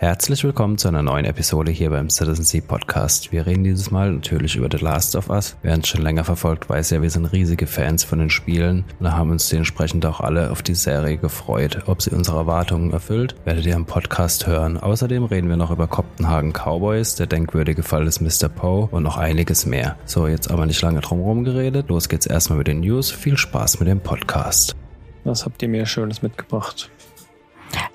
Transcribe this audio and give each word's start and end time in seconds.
Herzlich 0.00 0.44
willkommen 0.44 0.78
zu 0.78 0.86
einer 0.86 1.02
neuen 1.02 1.24
Episode 1.24 1.72
hier 1.72 1.90
beim 1.90 2.08
Citizen 2.08 2.44
Sea 2.44 2.60
Podcast. 2.60 3.32
Wir 3.32 3.46
reden 3.46 3.64
dieses 3.64 3.90
Mal 3.90 4.12
natürlich 4.12 4.54
über 4.54 4.68
The 4.70 4.84
Last 4.84 5.16
of 5.16 5.28
Us. 5.28 5.56
Wer 5.62 5.74
uns 5.74 5.88
schon 5.88 6.02
länger 6.02 6.22
verfolgt, 6.22 6.68
weiß 6.68 6.90
ja, 6.90 7.02
wir 7.02 7.10
sind 7.10 7.26
riesige 7.26 7.66
Fans 7.66 8.04
von 8.04 8.20
den 8.20 8.30
Spielen 8.30 8.84
und 9.00 9.10
haben 9.10 9.32
uns 9.32 9.48
dementsprechend 9.48 10.06
auch 10.06 10.20
alle 10.20 10.52
auf 10.52 10.62
die 10.62 10.76
Serie 10.76 11.16
gefreut. 11.16 11.82
Ob 11.86 12.00
sie 12.00 12.10
unsere 12.10 12.36
Erwartungen 12.36 12.92
erfüllt, 12.92 13.34
werdet 13.44 13.66
ihr 13.66 13.74
im 13.74 13.86
Podcast 13.86 14.46
hören. 14.46 14.76
Außerdem 14.78 15.24
reden 15.24 15.48
wir 15.48 15.56
noch 15.56 15.72
über 15.72 15.88
Copenhagen 15.88 16.52
Cowboys, 16.52 17.16
der 17.16 17.26
denkwürdige 17.26 17.82
Fall 17.82 18.04
des 18.04 18.20
Mr. 18.20 18.48
Poe 18.48 18.86
und 18.92 19.02
noch 19.02 19.16
einiges 19.16 19.66
mehr. 19.66 19.96
So, 20.04 20.28
jetzt 20.28 20.48
aber 20.48 20.66
nicht 20.66 20.80
lange 20.80 21.00
drum 21.00 21.42
geredet. 21.42 21.88
Los 21.88 22.08
geht's 22.08 22.26
erstmal 22.26 22.58
mit 22.58 22.68
den 22.68 22.82
News. 22.82 23.10
Viel 23.10 23.36
Spaß 23.36 23.80
mit 23.80 23.88
dem 23.88 23.98
Podcast. 23.98 24.76
Was 25.24 25.44
habt 25.44 25.60
ihr 25.60 25.68
mir 25.68 25.86
Schönes 25.86 26.22
mitgebracht? 26.22 26.88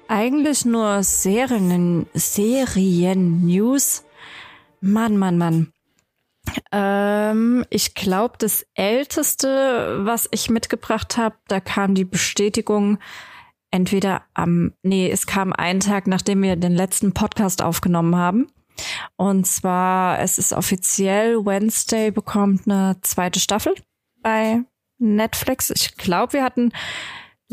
Eigentlich 0.07 0.65
nur 0.65 1.03
Serien, 1.03 2.07
Serien-News. 2.13 4.03
Mann, 4.81 5.17
Mann, 5.17 5.37
Mann. 5.37 5.73
Ähm, 6.71 7.65
ich 7.69 7.93
glaube, 7.95 8.35
das 8.37 8.65
älteste, 8.73 10.01
was 10.05 10.27
ich 10.31 10.49
mitgebracht 10.49 11.17
habe, 11.17 11.35
da 11.47 11.59
kam 11.59 11.95
die 11.95 12.05
Bestätigung 12.05 12.99
entweder 13.71 14.23
am, 14.33 14.73
nee, 14.83 15.09
es 15.09 15.25
kam 15.25 15.51
einen 15.51 15.79
Tag, 15.79 16.05
nachdem 16.05 16.43
wir 16.43 16.55
den 16.55 16.73
letzten 16.73 17.13
Podcast 17.13 17.61
aufgenommen 17.61 18.15
haben. 18.15 18.47
Und 19.15 19.47
zwar, 19.47 20.19
es 20.19 20.37
ist 20.37 20.53
offiziell, 20.53 21.45
Wednesday 21.45 22.11
bekommt 22.11 22.67
eine 22.67 22.97
zweite 23.01 23.39
Staffel 23.39 23.73
bei 24.21 24.61
Netflix. 24.99 25.71
Ich 25.71 25.95
glaube, 25.95 26.33
wir 26.33 26.43
hatten 26.43 26.71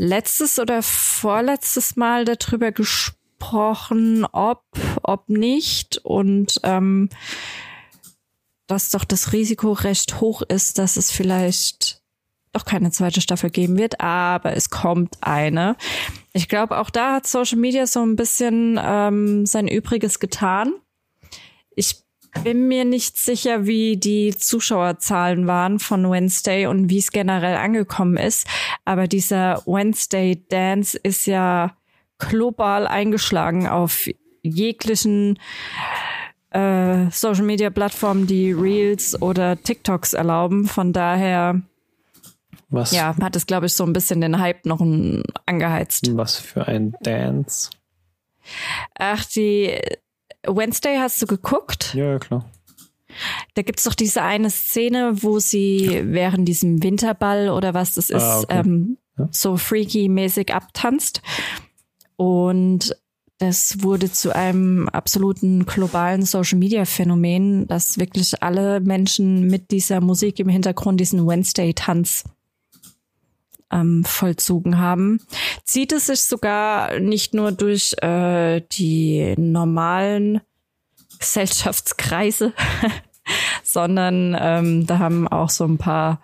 letztes 0.01 0.59
oder 0.59 0.83
vorletztes 0.83 1.95
Mal 1.95 2.25
darüber 2.25 2.73
gesprochen, 2.73 4.25
ob, 4.33 4.65
ob 5.03 5.29
nicht 5.29 5.99
und 5.99 6.59
ähm, 6.63 7.11
dass 8.67 8.91
doch 8.91 9.05
das 9.05 9.33
Risiko 9.33 9.73
recht 9.73 10.21
hoch 10.21 10.41
ist, 10.41 10.79
dass 10.79 10.97
es 10.97 11.11
vielleicht 11.11 12.01
doch 12.53 12.65
keine 12.65 12.91
zweite 12.91 13.21
Staffel 13.21 13.51
geben 13.51 13.77
wird, 13.77 14.01
aber 14.01 14.57
es 14.57 14.71
kommt 14.71 15.19
eine. 15.21 15.77
Ich 16.33 16.49
glaube, 16.49 16.79
auch 16.79 16.89
da 16.89 17.17
hat 17.17 17.27
Social 17.27 17.59
Media 17.59 17.87
so 17.87 18.01
ein 18.03 18.17
bisschen 18.17 18.81
ähm, 18.83 19.45
sein 19.45 19.69
Übriges 19.69 20.19
getan. 20.19 20.73
Ich 21.77 22.03
bin 22.45 22.69
mir 22.69 22.85
nicht 22.85 23.19
sicher, 23.19 23.67
wie 23.67 23.97
die 23.97 24.37
Zuschauerzahlen 24.37 25.47
waren 25.47 25.79
von 25.79 26.11
Wednesday 26.11 26.67
und 26.67 26.91
wie 26.91 26.99
es 26.99 27.13
generell 27.13 27.57
angekommen 27.57 28.17
ist. 28.17 28.47
Aber 28.85 29.07
dieser 29.09 29.63
Wednesday 29.67 30.43
Dance 30.49 30.99
ist 31.03 31.27
ja 31.27 31.77
global 32.19 32.87
eingeschlagen 32.87 33.67
auf 33.67 34.09
jeglichen 34.43 35.39
äh, 36.51 37.11
Social 37.11 37.45
Media 37.45 37.71
Plattformen, 37.71 38.27
die 38.27 38.53
Reels 38.53 39.21
oder 39.21 39.61
TikToks 39.61 40.13
erlauben. 40.13 40.67
Von 40.67 40.93
daher 40.93 41.63
was? 42.71 42.93
Ja, 42.93 43.17
hat 43.21 43.35
es, 43.35 43.47
glaube 43.47 43.67
ich, 43.67 43.75
so 43.75 43.85
ein 43.85 43.93
bisschen 43.93 44.21
den 44.21 44.39
Hype 44.39 44.65
noch 44.65 44.81
angeheizt. 45.47 46.17
Was 46.17 46.37
für 46.37 46.69
ein 46.69 46.95
Dance? 47.01 47.71
Ach, 48.95 49.25
die 49.25 49.81
Wednesday 50.47 50.97
hast 50.99 51.21
du 51.23 51.27
geguckt? 51.27 51.95
Ja, 51.95 52.19
klar. 52.19 52.51
Da 53.55 53.63
gibt's 53.63 53.85
doch 53.85 53.95
diese 53.95 54.23
eine 54.23 54.51
Szene, 54.51 55.23
wo 55.23 55.39
sie 55.39 56.03
während 56.05 56.47
diesem 56.47 56.83
Winterball 56.83 57.51
oder 57.51 57.75
was 57.75 57.95
das 57.95 58.11
ist, 58.11 58.23
ah, 58.23 58.41
okay. 58.41 58.61
ähm, 58.61 58.99
ja. 59.19 59.29
so 59.33 59.57
freaky-mäßig 59.57 60.55
abtanzt. 60.55 61.21
Und 62.17 62.97
das 63.39 63.83
wurde 63.83 64.13
zu 64.13 64.35
einem 64.35 64.89
absoluten 64.91 65.65
globalen 65.65 66.23
Social-Media-Phänomen, 66.23 67.67
dass 67.67 67.99
wirklich 67.99 68.43
alle 68.43 68.81
Menschen 68.81 69.47
mit 69.47 69.71
dieser 69.71 70.01
Musik 70.01 70.39
im 70.39 70.49
Hintergrund 70.49 71.01
diesen 71.01 71.27
Wednesday-Tanz 71.27 72.25
ähm, 73.71 74.05
vollzogen 74.05 74.79
haben, 74.79 75.21
zieht 75.65 75.93
es 75.93 76.07
sich 76.07 76.23
sogar 76.23 76.99
nicht 77.01 77.35
nur 77.35 77.53
durch 77.53 77.95
äh, 78.03 78.63
die 78.73 79.35
normalen 79.37 80.41
Gesellschaftskreise, 81.19 82.53
sondern 83.63 84.37
ähm, 84.39 84.87
da 84.87 84.99
haben 84.99 85.29
auch 85.29 85.51
so 85.51 85.65
ein 85.65 85.79
paar 85.79 86.21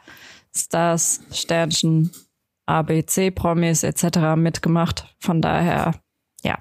Stars, 0.55 1.21
Sternchen, 1.33 2.11
ABC-Promis 2.67 3.83
etc. 3.85 4.37
mitgemacht. 4.37 5.15
Von 5.21 5.41
daher, 5.41 5.93
ja. 6.43 6.59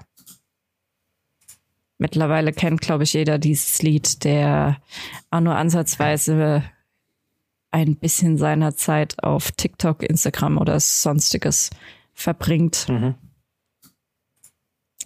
Mittlerweile 1.98 2.52
kennt, 2.52 2.82
glaube 2.82 3.04
ich, 3.04 3.14
jeder 3.14 3.38
dieses 3.38 3.80
Lied, 3.82 4.22
der 4.24 4.76
auch 5.30 5.40
nur 5.40 5.56
ansatzweise 5.56 6.62
ein 7.70 7.96
bisschen 7.96 8.38
seiner 8.38 8.76
Zeit 8.76 9.22
auf 9.22 9.52
TikTok, 9.52 10.02
Instagram 10.02 10.58
oder 10.58 10.78
sonstiges 10.80 11.70
verbringt. 12.14 12.88
Mhm. 12.88 13.14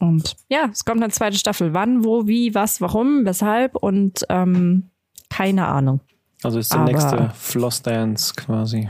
Und 0.00 0.36
ja, 0.48 0.68
es 0.72 0.84
kommt 0.84 1.02
eine 1.02 1.12
zweite 1.12 1.36
Staffel. 1.36 1.74
Wann, 1.74 2.04
wo, 2.04 2.26
wie, 2.26 2.54
was, 2.54 2.80
warum, 2.80 3.24
weshalb 3.24 3.76
und 3.76 4.24
ähm, 4.30 4.90
keine 5.28 5.66
Ahnung. 5.66 6.00
Also 6.42 6.58
ist 6.58 6.72
der 6.72 6.80
Aber 6.80 6.90
nächste 6.90 7.30
Floss 7.34 7.82
Dance 7.82 8.32
quasi. 8.34 8.88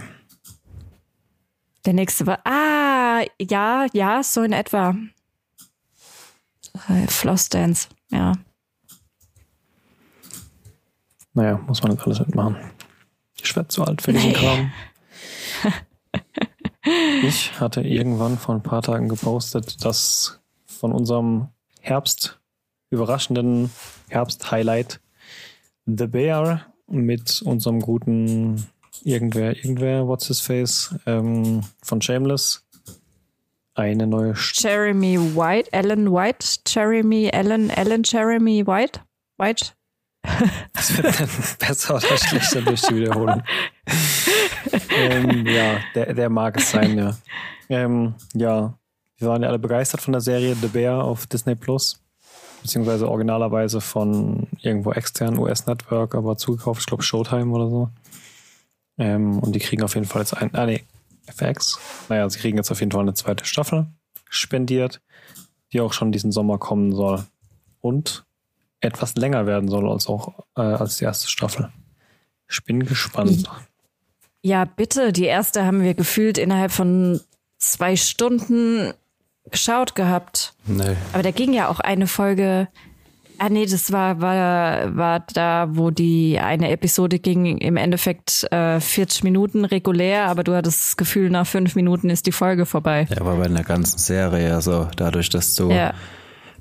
Der 1.84 1.94
nächste 1.94 2.26
war, 2.26 2.38
ah, 2.44 3.22
ja, 3.40 3.86
ja, 3.92 4.22
so 4.22 4.42
in 4.42 4.52
etwa. 4.52 4.94
Äh, 6.88 7.06
Floss 7.08 7.48
Dance, 7.48 7.88
ja. 8.10 8.34
Naja, 11.32 11.58
muss 11.66 11.82
man 11.82 11.92
jetzt 11.92 12.04
alles 12.04 12.20
mitmachen. 12.20 12.56
Ich 13.44 13.56
werde 13.56 13.68
zu 13.68 13.84
alt 13.84 14.02
für 14.02 14.12
diesen 14.12 14.30
nee. 14.30 14.36
Kram. 14.36 14.72
ich 17.22 17.58
hatte 17.60 17.82
irgendwann 17.82 18.38
vor 18.38 18.54
ein 18.54 18.62
paar 18.62 18.82
Tagen 18.82 19.08
gepostet, 19.08 19.84
dass 19.84 20.40
von 20.66 20.92
unserem 20.92 21.48
Herbst 21.80 22.40
überraschenden 22.90 23.70
Herbst-Highlight 24.08 25.00
The 25.86 26.06
Bear 26.06 26.66
mit 26.86 27.42
unserem 27.42 27.80
guten 27.80 28.66
irgendwer, 29.04 29.56
irgendwer, 29.56 30.06
what's 30.06 30.26
his 30.26 30.40
face, 30.40 30.94
ähm, 31.06 31.62
von 31.82 32.02
Shameless 32.02 32.66
eine 33.74 34.06
neue 34.06 34.34
St 34.36 34.62
Jeremy 34.62 35.18
White, 35.36 35.72
Ellen 35.72 36.12
White, 36.12 36.60
Jeremy, 36.66 37.30
Ellen, 37.32 37.70
Ellen 37.70 38.02
Jeremy 38.04 38.66
White, 38.66 39.00
White, 39.38 39.72
das 40.72 40.96
wird 40.96 41.20
dann 41.20 41.28
besser 41.58 41.96
oder 41.96 42.16
schlechter 42.16 42.62
durch 42.62 42.82
die 42.82 42.96
Wiederholung. 42.96 43.42
ähm, 44.90 45.46
ja, 45.46 45.78
der, 45.94 46.14
der 46.14 46.28
mag 46.28 46.56
es 46.56 46.70
sein, 46.70 46.98
ja. 46.98 47.16
Ähm, 47.68 48.14
ja, 48.34 48.74
wir 49.18 49.28
waren 49.28 49.42
ja 49.42 49.48
alle 49.48 49.58
begeistert 49.58 50.00
von 50.00 50.12
der 50.12 50.20
Serie 50.20 50.54
The 50.54 50.68
Bear 50.68 51.04
auf 51.04 51.26
Disney 51.26 51.54
Plus. 51.54 52.02
Beziehungsweise 52.62 53.08
originalerweise 53.08 53.80
von 53.80 54.48
irgendwo 54.60 54.92
externen 54.92 55.38
US-Network, 55.38 56.14
aber 56.14 56.36
zugekauft, 56.36 56.80
ich 56.80 56.86
glaube 56.86 57.02
Showtime 57.02 57.50
oder 57.52 57.70
so. 57.70 57.88
Ähm, 58.98 59.38
und 59.38 59.54
die 59.54 59.60
kriegen 59.60 59.82
auf 59.82 59.94
jeden 59.94 60.06
Fall 60.06 60.22
jetzt 60.22 60.34
ein, 60.34 60.54
ah 60.54 60.66
nee, 60.66 60.84
FX. 61.26 61.78
Naja, 62.08 62.28
sie 62.28 62.38
kriegen 62.38 62.58
jetzt 62.58 62.70
auf 62.70 62.80
jeden 62.80 62.92
Fall 62.92 63.00
eine 63.00 63.14
zweite 63.14 63.46
Staffel 63.46 63.86
spendiert, 64.28 65.00
die 65.72 65.80
auch 65.80 65.92
schon 65.92 66.12
diesen 66.12 66.32
Sommer 66.32 66.58
kommen 66.58 66.92
soll. 66.94 67.24
Und 67.80 68.24
etwas 68.80 69.14
länger 69.16 69.46
werden 69.46 69.68
soll 69.68 69.88
als 69.88 70.06
auch 70.06 70.44
äh, 70.56 70.62
als 70.62 70.96
die 70.96 71.04
erste 71.04 71.28
Staffel. 71.28 71.70
Ich 72.50 72.64
bin 72.64 72.84
gespannt. 72.84 73.48
Ja, 74.42 74.64
bitte. 74.64 75.12
Die 75.12 75.26
erste 75.26 75.64
haben 75.64 75.82
wir 75.82 75.94
gefühlt 75.94 76.38
innerhalb 76.38 76.72
von 76.72 77.20
zwei 77.58 77.96
Stunden 77.96 78.92
geschaut 79.50 79.94
gehabt. 79.94 80.54
Nee. 80.66 80.96
Aber 81.12 81.22
da 81.22 81.30
ging 81.30 81.52
ja 81.52 81.68
auch 81.68 81.80
eine 81.80 82.06
Folge. 82.06 82.68
Ah 83.38 83.48
nee, 83.48 83.64
das 83.64 83.90
war, 83.90 84.20
war, 84.20 84.96
war 84.96 85.24
da, 85.32 85.68
wo 85.70 85.90
die 85.90 86.38
eine 86.38 86.70
Episode 86.70 87.18
ging, 87.18 87.56
im 87.56 87.78
Endeffekt 87.78 88.46
äh, 88.52 88.80
40 88.80 89.24
Minuten 89.24 89.64
regulär, 89.64 90.26
aber 90.26 90.44
du 90.44 90.54
hattest 90.54 90.88
das 90.88 90.96
Gefühl, 90.98 91.30
nach 91.30 91.46
fünf 91.46 91.74
Minuten 91.74 92.10
ist 92.10 92.26
die 92.26 92.32
Folge 92.32 92.66
vorbei. 92.66 93.06
Ja, 93.08 93.22
aber 93.22 93.36
bei 93.36 93.46
einer 93.46 93.62
ganzen 93.62 93.96
Serie, 93.96 94.54
also 94.54 94.88
dadurch, 94.94 95.30
dass 95.30 95.54
du 95.54 95.70
ja 95.70 95.94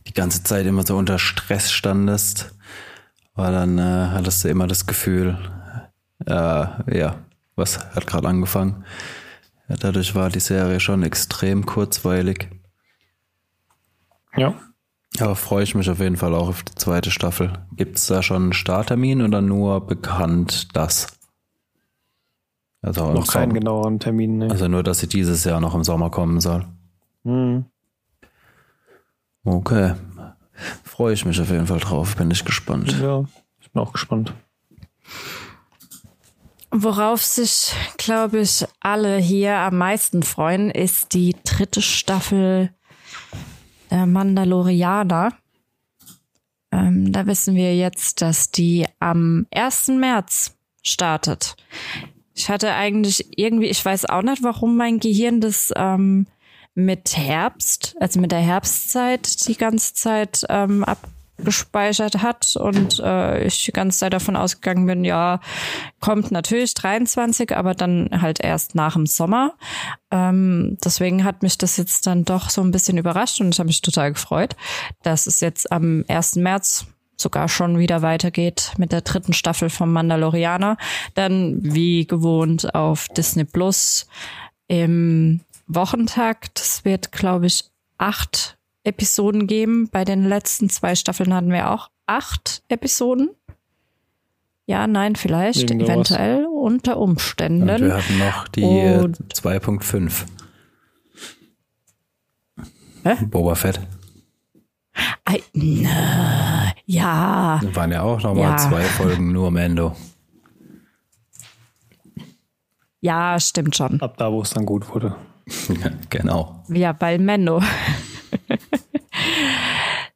die 0.10 0.14
ganze 0.14 0.44
Zeit 0.44 0.66
immer 0.66 0.86
so 0.86 0.98
unter 0.98 1.20
Stress 1.20 1.72
standest, 1.72 2.56
war 3.36 3.52
dann 3.52 3.78
äh, 3.78 4.10
hattest 4.12 4.44
du 4.44 4.50
immer 4.50 4.66
das 4.66 4.88
Gefühl, 4.88 5.38
äh, 6.26 6.32
ja, 6.98 7.16
was 7.56 7.80
hat 7.94 8.08
gerade 8.08 8.28
angefangen. 8.28 8.84
Ja, 9.68 9.76
dadurch 9.80 10.16
war 10.16 10.30
die 10.30 10.40
Serie 10.40 10.80
schon 10.80 11.04
extrem 11.04 11.66
kurzweilig. 11.66 12.50
Ja. 14.36 14.56
Aber 15.20 15.36
freue 15.36 15.64
ich 15.64 15.76
mich 15.76 15.90
auf 15.90 16.00
jeden 16.00 16.18
Fall 16.18 16.34
auch 16.34 16.50
auf 16.50 16.64
die 16.64 16.76
zweite 16.76 17.12
Staffel. 17.12 17.54
Gibt 17.76 17.98
es 17.98 18.08
da 18.08 18.24
schon 18.24 18.44
einen 18.44 18.54
Starttermin 18.54 19.22
oder 19.22 19.42
nur 19.42 19.86
bekannt 19.86 20.76
das? 20.76 21.08
Also 22.82 23.14
noch 23.14 23.28
keinen 23.28 23.54
genaueren 23.54 24.00
Termin. 24.00 24.40
Ne? 24.40 24.50
Also 24.50 24.68
nur, 24.68 24.82
dass 24.82 25.00
sie 25.00 25.08
dieses 25.08 25.44
Jahr 25.44 25.60
noch 25.60 25.76
im 25.76 25.84
Sommer 25.84 26.10
kommen 26.10 26.40
soll. 26.40 26.66
Mhm. 27.24 27.66
Okay. 29.44 29.94
Freue 30.84 31.14
ich 31.14 31.26
mich 31.26 31.40
auf 31.40 31.50
jeden 31.50 31.68
Fall 31.68 31.80
drauf, 31.80 32.16
bin 32.16 32.32
ich 32.32 32.44
gespannt. 32.44 32.96
Ja, 33.00 33.24
ich 33.62 33.72
bin 33.72 33.82
auch 33.82 33.94
gespannt. 33.94 34.34
Worauf 36.72 37.24
sich, 37.24 37.74
glaube 37.98 38.42
ich, 38.42 38.66
alle 38.80 39.18
hier 39.18 39.56
am 39.56 39.78
meisten 39.78 40.22
freuen, 40.22 40.70
ist 40.70 41.14
die 41.14 41.36
dritte 41.44 41.82
Staffel 41.82 42.72
der 43.90 44.06
Mandalorianer. 44.06 45.34
Ähm, 46.72 47.12
da 47.12 47.26
wissen 47.26 47.56
wir 47.56 47.76
jetzt, 47.76 48.22
dass 48.22 48.52
die 48.52 48.86
am 49.00 49.48
1. 49.52 49.88
März 49.88 50.56
startet. 50.84 51.56
Ich 52.36 52.50
hatte 52.50 52.74
eigentlich 52.74 53.38
irgendwie, 53.38 53.68
ich 53.68 53.84
weiß 53.84 54.06
auch 54.06 54.22
nicht, 54.22 54.44
warum 54.44 54.78
mein 54.78 55.00
Gehirn 55.00 55.42
das 55.42 55.74
ähm, 55.76 56.28
mit 56.76 57.18
Herbst, 57.18 57.96
also 58.00 58.20
mit 58.20 58.32
der 58.32 58.40
Herbstzeit 58.40 59.48
die 59.48 59.58
ganze 59.58 59.94
Zeit 59.94 60.46
ähm, 60.50 60.86
abgespeichert 60.86 62.22
hat 62.22 62.56
und 62.56 63.00
äh, 63.00 63.46
ich 63.46 63.66
die 63.66 63.72
ganze 63.72 64.00
Zeit 64.00 64.14
davon 64.14 64.36
ausgegangen 64.36 64.86
bin, 64.86 65.04
ja, 65.04 65.40
kommt 66.00 66.32
natürlich 66.32 66.74
23, 66.74 67.56
aber 67.56 67.74
dann 67.74 68.22
halt 68.22 68.40
erst 68.40 68.76
nach 68.76 68.94
dem 68.94 69.06
Sommer. 69.06 69.54
Ähm, 70.12 70.78
deswegen 70.84 71.24
hat 71.24 71.44
mich 71.44 71.58
das 71.58 71.78
jetzt 71.78 72.08
dann 72.08 72.26
doch 72.26 72.50
so 72.50 72.62
ein 72.62 72.72
bisschen 72.72 72.98
überrascht 72.98 73.42
und 73.42 73.54
ich 73.54 73.60
habe 73.60 73.68
mich 73.68 73.82
total 73.82 74.14
gefreut, 74.14 74.56
dass 75.04 75.28
es 75.28 75.40
jetzt 75.40 75.72
am 75.72 76.06
1. 76.08 76.36
März 76.36 76.86
sogar 77.18 77.50
schon 77.50 77.80
wieder 77.80 78.02
weitergeht 78.02 78.74
mit 78.78 78.92
der 78.92 79.02
dritten 79.02 79.34
Staffel 79.34 79.70
vom 79.70 79.92
Mandalorianer. 79.92 80.78
Dann 81.16 81.58
wie 81.62 82.08
gewohnt 82.08 82.74
auf 82.74 83.08
Disney 83.10 83.44
Plus 83.44 84.08
im 84.68 85.42
Wochentakt. 85.70 86.60
Es 86.60 86.84
wird, 86.84 87.12
glaube 87.12 87.46
ich, 87.46 87.70
acht 87.98 88.58
Episoden 88.84 89.48
geben. 89.48 89.88
Bei 89.90 90.04
den 90.04 90.24
letzten 90.28 90.70
zwei 90.70 90.96
Staffeln 90.96 91.34
hatten 91.34 91.52
wir 91.52 91.70
auch 91.72 91.90
acht 92.08 92.64
Episoden. 92.70 93.30
Ja, 94.66 94.86
nein, 94.88 95.16
vielleicht, 95.16 95.70
Irgendwas. 95.72 95.90
eventuell, 95.90 96.46
unter 96.46 96.98
Umständen. 96.98 97.70
Und 97.70 97.82
wir 97.82 97.96
hatten 97.98 98.18
noch 98.20 98.48
die 98.50 98.64
Und- 98.64 99.18
2.5. 99.34 100.26
Hä? 103.04 103.16
Boba 103.28 103.56
Fett. 103.56 103.80
Ei, 105.26 105.42
na, 105.54 106.74
ja, 106.86 107.60
Da 107.64 107.76
waren 107.76 107.92
ja 107.92 108.02
auch 108.02 108.22
nochmal 108.22 108.44
Ja. 108.44 108.58
zwei 108.58 108.82
Folgen 108.84 109.32
nur 109.32 109.50
Mando. 109.52 109.96
ja, 113.02 113.40
stimmt 113.40 113.76
schon. 113.76 114.02
Ab 114.02 114.18
da, 114.18 114.32
wo 114.32 114.42
es 114.42 114.50
dann 114.50 114.66
gut 114.66 114.90
wurde. 114.94 115.16
genau. 116.10 116.64
Ja, 116.70 116.92
bei 116.92 117.18
Menno. 117.18 117.62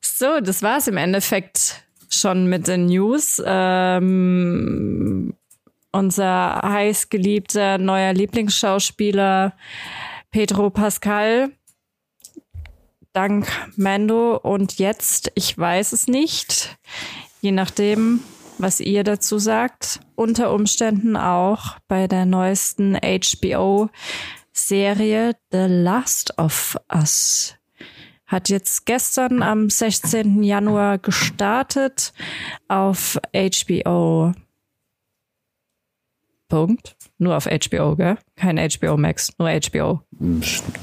so, 0.01 0.39
das 0.39 0.61
war's 0.61 0.87
im 0.87 0.97
Endeffekt 0.97 1.83
schon 2.09 2.47
mit 2.47 2.67
den 2.67 2.85
News. 2.85 3.41
Ähm, 3.45 5.33
unser 5.91 6.61
heißgeliebter 6.63 7.77
neuer 7.77 8.13
Lieblingsschauspieler 8.13 9.53
Pedro 10.31 10.69
Pascal. 10.69 11.51
Dank 13.13 13.47
Mando. 13.75 14.37
Und 14.37 14.79
jetzt, 14.79 15.31
ich 15.35 15.57
weiß 15.57 15.93
es 15.93 16.07
nicht, 16.07 16.77
je 17.41 17.51
nachdem, 17.51 18.21
was 18.57 18.79
ihr 18.79 19.03
dazu 19.03 19.37
sagt, 19.37 19.99
unter 20.15 20.51
Umständen 20.51 21.15
auch 21.15 21.77
bei 21.87 22.07
der 22.07 22.25
neuesten 22.25 22.95
HBO-Serie 24.53 25.35
The 25.51 25.65
Last 25.67 26.37
of 26.37 26.77
Us. 26.93 27.55
Hat 28.25 28.49
jetzt 28.49 28.85
gestern 28.85 29.43
am 29.43 29.69
16. 29.69 30.43
Januar 30.43 30.97
gestartet 30.97 32.13
auf 32.67 33.19
HBO. 33.33 34.33
Punkt. 36.47 36.95
Nur 37.17 37.35
auf 37.35 37.45
HBO, 37.45 37.95
gell? 37.95 38.17
Kein 38.35 38.57
HBO 38.57 38.97
Max, 38.97 39.31
nur 39.37 39.49
HBO. 39.49 40.01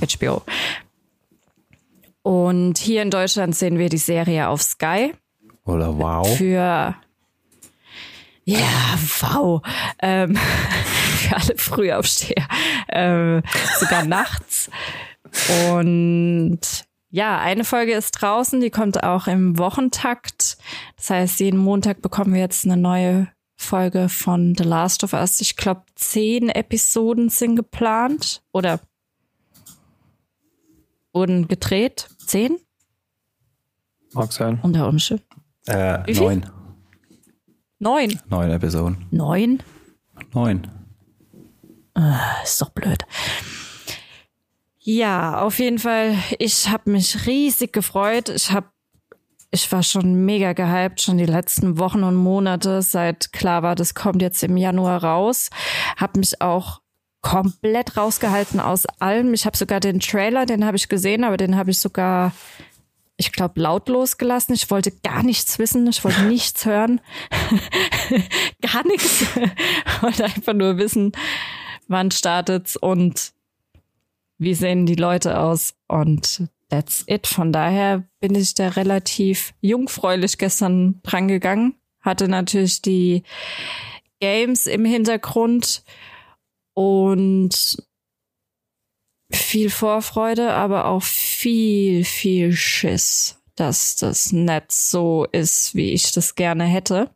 HBO. 0.01 0.43
Und 2.23 2.79
hier 2.79 3.03
in 3.03 3.11
Deutschland 3.11 3.57
sehen 3.57 3.79
wir 3.79 3.89
die 3.89 3.99
Serie 3.99 4.49
auf 4.49 4.63
Sky 4.63 5.15
Oder 5.65 5.97
wow. 5.99 6.37
für 6.37 6.95
ja, 8.45 8.99
wow. 9.21 9.63
Ähm, 10.03 10.37
für 11.31 11.37
alle 11.49 11.57
Frühaufsteher. 11.57 12.47
Ähm, 12.89 13.43
sogar 13.79 14.05
nachts. 14.05 14.71
Und 15.73 16.61
ja, 17.11 17.39
eine 17.39 17.65
Folge 17.65 17.93
ist 17.93 18.13
draußen, 18.13 18.61
die 18.61 18.71
kommt 18.71 19.03
auch 19.03 19.27
im 19.27 19.59
Wochentakt. 19.59 20.59
Das 20.97 21.11
heißt, 21.11 21.41
jeden 21.41 21.59
Montag 21.59 22.03
bekommen 22.03 22.35
wir 22.35 22.41
jetzt 22.41 22.65
eine 22.65 22.77
neue 22.77 23.29
Folge 23.57 24.09
von 24.09 24.55
The 24.57 24.65
Last 24.65 25.05
of 25.05 25.13
Us. 25.13 25.41
Ich 25.41 25.57
glaube, 25.57 25.83
zehn 25.95 26.49
Episoden 26.49 27.29
sind 27.29 27.57
geplant 27.57 28.43
oder 28.53 28.81
wurden 31.13 31.49
gedreht. 31.49 32.09
Zehn 32.25 32.59
Mag 34.13 34.33
sein. 34.33 34.61
unter 34.63 34.89
Umständen. 34.89 35.25
Äh, 35.67 36.13
neun. 36.13 36.47
Neun. 37.79 38.21
Neun 38.29 38.51
Episoden. 38.51 39.07
Neun? 39.11 39.63
Neun. 40.33 40.80
Ist 42.45 42.61
doch 42.61 42.71
blöd. 42.71 43.05
Ja, 44.83 45.41
auf 45.43 45.59
jeden 45.59 45.79
Fall. 45.79 46.17
Ich 46.39 46.69
habe 46.69 46.91
mich 46.91 47.27
riesig 47.27 47.73
gefreut. 47.73 48.29
Ich 48.31 48.51
habe, 48.51 48.69
ich 49.51 49.71
war 49.71 49.83
schon 49.83 50.25
mega 50.25 50.55
gehypt, 50.55 51.03
schon 51.03 51.19
die 51.19 51.27
letzten 51.27 51.79
Wochen 51.79 52.03
und 52.03 52.17
Monate, 52.17 52.81
seit 52.81 53.33
klar 53.33 53.63
war, 53.63 53.75
das 53.75 53.95
kommt 53.95 54.23
jetzt 54.23 54.43
im 54.43 54.57
Januar 54.57 55.05
raus. 55.05 55.51
Hab 55.97 56.17
mich 56.17 56.41
auch 56.41 56.81
komplett 57.23 57.97
rausgehalten 57.97 58.61
aus 58.61 58.87
allem. 58.87 59.35
Ich 59.35 59.45
habe 59.45 59.57
sogar 59.57 59.81
den 59.81 60.01
Trailer, 60.01 60.47
den 60.47 60.65
habe 60.65 60.77
ich 60.77 60.89
gesehen, 60.89 61.25
aber 61.25 61.37
den 61.37 61.57
habe 61.57 61.71
ich 61.71 61.79
sogar, 61.79 62.33
ich 63.19 63.33
glaube, 63.33 63.61
lautlos 63.61 64.17
gelassen. 64.17 64.55
Ich 64.55 64.71
wollte 64.71 64.91
gar 64.91 65.23
nichts 65.23 65.59
wissen. 65.59 65.87
Ich 65.89 66.03
wollte 66.05 66.23
nichts 66.23 66.65
hören. 66.65 67.03
gar 68.63 68.87
nichts. 68.87 69.23
Ich 69.23 69.29
wollte 70.03 70.25
einfach 70.25 70.55
nur 70.55 70.79
wissen, 70.79 71.13
wann 71.91 72.11
startet's 72.11 72.77
und 72.77 73.33
wie 74.39 74.55
sehen 74.55 74.87
die 74.87 74.95
Leute 74.95 75.39
aus 75.39 75.75
und 75.89 76.49
that's 76.71 77.05
it. 77.07 77.27
Von 77.27 77.53
daher 77.53 78.05
bin 78.21 78.35
ich 78.35 78.55
da 78.55 78.69
relativ 78.69 79.53
jungfräulich 79.61 80.39
gestern 80.39 81.01
dran 81.03 81.29
gegangen. 81.29 81.75
Hatte 82.01 82.29
natürlich 82.29 82.81
die 82.81 83.25
Games 84.21 84.67
im 84.67 84.85
Hintergrund 84.85 85.83
und 86.75 87.85
viel 89.31 89.69
Vorfreude, 89.69 90.53
aber 90.53 90.87
auch 90.87 91.03
viel, 91.03 92.05
viel 92.05 92.53
Schiss, 92.53 93.39
dass 93.57 93.97
das 93.97 94.33
nicht 94.33 94.73
so 94.73 95.27
ist, 95.33 95.75
wie 95.75 95.91
ich 95.93 96.13
das 96.13 96.35
gerne 96.35 96.65
hätte. 96.65 97.11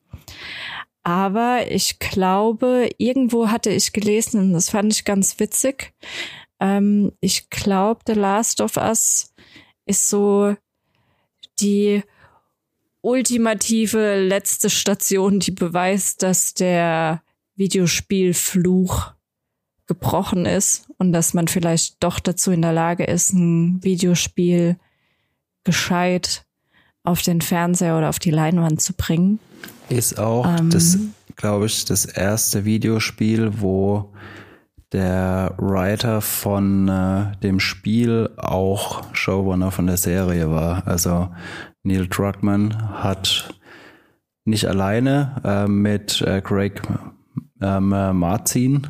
Aber 1.04 1.70
ich 1.70 1.98
glaube, 1.98 2.88
irgendwo 2.96 3.48
hatte 3.48 3.70
ich 3.70 3.92
gelesen, 3.92 4.40
und 4.40 4.52
das 4.54 4.70
fand 4.70 4.92
ich 4.92 5.04
ganz 5.04 5.38
witzig. 5.38 5.92
Ähm, 6.60 7.12
ich 7.20 7.50
glaube, 7.50 8.00
The 8.06 8.14
Last 8.14 8.62
of 8.62 8.78
Us 8.78 9.32
ist 9.84 10.08
so 10.08 10.56
die 11.60 12.02
ultimative 13.02 14.18
letzte 14.26 14.70
Station, 14.70 15.40
die 15.40 15.50
beweist, 15.50 16.22
dass 16.22 16.54
der 16.54 17.22
Videospielfluch 17.54 19.12
gebrochen 19.86 20.46
ist 20.46 20.88
und 20.96 21.12
dass 21.12 21.34
man 21.34 21.48
vielleicht 21.48 22.02
doch 22.02 22.18
dazu 22.18 22.50
in 22.50 22.62
der 22.62 22.72
Lage 22.72 23.04
ist, 23.04 23.34
ein 23.34 23.84
Videospiel 23.84 24.78
gescheit 25.64 26.46
auf 27.02 27.20
den 27.20 27.42
Fernseher 27.42 27.98
oder 27.98 28.08
auf 28.08 28.18
die 28.18 28.30
Leinwand 28.30 28.80
zu 28.80 28.94
bringen. 28.94 29.38
Ist 29.88 30.18
auch 30.18 30.46
Ähm. 30.46 30.70
das, 30.70 30.98
glaube 31.36 31.66
ich, 31.66 31.84
das 31.84 32.04
erste 32.04 32.64
Videospiel, 32.64 33.60
wo 33.60 34.12
der 34.92 35.54
Writer 35.58 36.20
von 36.20 36.88
äh, 36.88 37.36
dem 37.42 37.58
Spiel 37.58 38.30
auch 38.36 39.02
Showrunner 39.12 39.72
von 39.72 39.86
der 39.86 39.96
Serie 39.96 40.50
war. 40.50 40.86
Also 40.86 41.30
Neil 41.82 42.06
Druckmann 42.06 43.02
hat 43.02 43.52
nicht 44.44 44.66
alleine 44.66 45.40
äh, 45.44 45.66
mit 45.66 46.22
äh, 46.22 46.40
Craig 46.40 46.82
ähm, 47.60 47.92
äh, 47.92 48.12
Marzin 48.12 48.86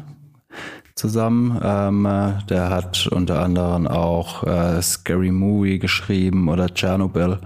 zusammen. 0.94 1.58
Ähm, 1.62 2.06
äh, 2.06 2.32
der 2.48 2.70
hat 2.70 3.06
unter 3.06 3.42
anderem 3.42 3.86
auch 3.86 4.44
äh, 4.44 4.82
Scary 4.82 5.30
Movie 5.30 5.78
geschrieben 5.78 6.48
oder 6.48 6.68
Chernobyl. 6.68 7.38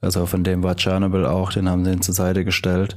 Also 0.00 0.26
von 0.26 0.44
dem 0.44 0.62
war 0.62 0.76
Chernobyl 0.76 1.24
auch, 1.26 1.52
den 1.52 1.68
haben 1.68 1.84
sie 1.84 1.92
ihn 1.92 2.02
zur 2.02 2.14
Seite 2.14 2.44
gestellt. 2.44 2.96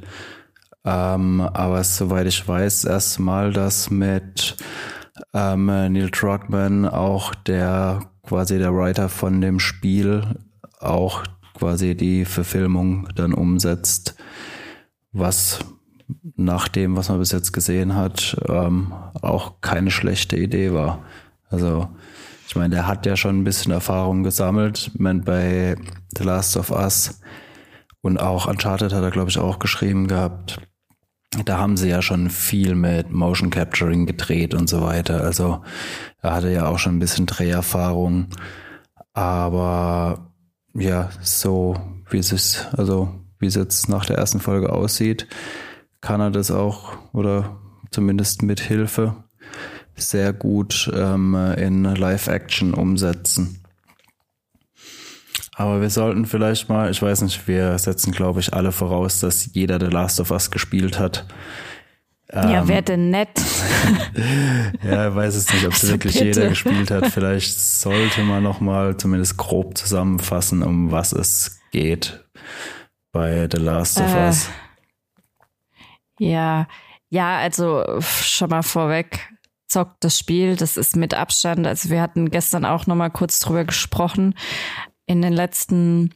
Ähm, 0.85 1.41
aber 1.41 1.83
soweit 1.83 2.27
ich 2.27 2.47
weiß, 2.47 2.81
das 2.81 2.91
erste 2.91 3.21
Mal, 3.21 3.53
dass 3.53 3.89
mit 3.89 4.57
ähm, 5.33 5.65
Neil 5.65 6.09
Druckmann 6.11 6.85
auch 6.85 7.35
der 7.35 8.01
quasi 8.23 8.57
der 8.57 8.73
Writer 8.73 9.09
von 9.09 9.41
dem 9.41 9.59
Spiel 9.59 10.23
auch 10.79 11.23
quasi 11.55 11.95
die 11.95 12.25
Verfilmung 12.25 13.09
dann 13.15 13.33
umsetzt, 13.33 14.15
was 15.11 15.59
nach 16.35 16.67
dem, 16.67 16.95
was 16.95 17.09
man 17.09 17.19
bis 17.19 17.31
jetzt 17.31 17.51
gesehen 17.51 17.95
hat, 17.95 18.37
ähm, 18.47 18.93
auch 19.21 19.61
keine 19.61 19.91
schlechte 19.91 20.37
Idee 20.37 20.73
war. 20.73 21.03
Also 21.49 21.89
ich 22.49 22.55
meine, 22.55 22.73
der 22.73 22.87
hat 22.87 23.05
ja 23.05 23.15
schon 23.15 23.39
ein 23.39 23.43
bisschen 23.43 23.71
Erfahrung 23.71 24.23
gesammelt. 24.23 24.89
Ich 24.95 24.99
meine, 24.99 25.21
bei 25.21 25.75
The 26.17 26.23
Last 26.23 26.57
of 26.57 26.71
Us 26.71 27.21
und 28.01 28.19
auch 28.19 28.47
Uncharted 28.47 28.91
hat 28.91 29.03
er, 29.03 29.11
glaube 29.11 29.29
ich, 29.29 29.37
auch 29.37 29.59
geschrieben 29.59 30.07
gehabt. 30.07 30.59
Da 31.45 31.59
haben 31.59 31.77
sie 31.77 31.89
ja 31.89 32.01
schon 32.01 32.31
viel 32.31 32.73
mit 32.73 33.11
Motion 33.11 33.51
Capturing 33.51 34.07
gedreht 34.07 34.55
und 34.55 34.67
so 34.67 34.81
weiter. 34.81 35.21
Also 35.21 35.61
er 36.23 36.33
hatte 36.33 36.51
ja 36.51 36.65
auch 36.65 36.79
schon 36.79 36.95
ein 36.95 36.99
bisschen 36.99 37.27
Dreherfahrung. 37.27 38.29
Aber 39.13 40.31
ja, 40.73 41.11
so 41.21 41.75
wie 42.09 42.17
es 42.17 42.31
ist, 42.31 42.67
also 42.75 43.13
wie 43.37 43.45
es 43.45 43.53
jetzt 43.53 43.89
nach 43.89 44.05
der 44.05 44.17
ersten 44.17 44.39
Folge 44.39 44.73
aussieht, 44.73 45.27
kann 46.01 46.19
er 46.19 46.31
das 46.31 46.49
auch 46.49 46.97
oder 47.13 47.59
zumindest 47.91 48.41
mit 48.41 48.59
Hilfe 48.59 49.23
sehr 50.03 50.33
gut 50.33 50.91
ähm, 50.93 51.35
in 51.57 51.83
Live-Action 51.83 52.73
umsetzen. 52.73 53.59
Aber 55.55 55.81
wir 55.81 55.89
sollten 55.89 56.25
vielleicht 56.25 56.69
mal, 56.69 56.89
ich 56.89 57.01
weiß 57.01 57.21
nicht, 57.21 57.47
wir 57.47 57.77
setzen, 57.77 58.13
glaube 58.13 58.39
ich, 58.39 58.53
alle 58.53 58.71
voraus, 58.71 59.19
dass 59.19 59.53
jeder 59.53 59.77
The 59.77 59.87
Last 59.87 60.21
of 60.21 60.31
Us 60.31 60.51
gespielt 60.51 60.99
hat. 60.99 61.25
Ja, 62.31 62.61
ähm, 62.61 62.67
wer 62.67 62.81
denn 62.81 63.09
nett? 63.09 63.29
ja, 64.83 65.09
ich 65.09 65.15
weiß 65.15 65.35
es 65.35 65.51
nicht, 65.51 65.65
ob 65.65 65.73
es 65.73 65.81
also 65.81 65.93
wirklich 65.93 66.13
bitte. 66.13 66.25
jeder 66.25 66.49
gespielt 66.49 66.91
hat. 66.91 67.07
Vielleicht 67.11 67.59
sollte 67.59 68.21
man 68.21 68.43
noch 68.43 68.61
mal 68.61 68.95
zumindest 68.97 69.37
grob 69.37 69.77
zusammenfassen, 69.77 70.61
um 70.63 70.91
was 70.91 71.11
es 71.11 71.59
geht 71.71 72.23
bei 73.11 73.47
The 73.51 73.57
Last 73.57 73.99
of 73.99 74.13
äh, 74.13 74.27
Us. 74.27 74.49
Ja, 76.19 76.67
ja, 77.09 77.37
also 77.37 77.99
schon 77.99 78.49
mal 78.49 78.61
vorweg, 78.61 79.27
zockt 79.69 80.03
das 80.03 80.17
Spiel, 80.17 80.55
das 80.55 80.77
ist 80.77 80.95
mit 80.95 81.13
Abstand. 81.13 81.65
Also 81.65 81.89
wir 81.89 82.01
hatten 82.01 82.31
gestern 82.31 82.65
auch 82.65 82.87
noch 82.87 82.95
mal 82.95 83.09
kurz 83.09 83.39
drüber 83.39 83.63
gesprochen. 83.63 84.35
In 85.05 85.21
den 85.21 85.33
letzten, 85.33 86.13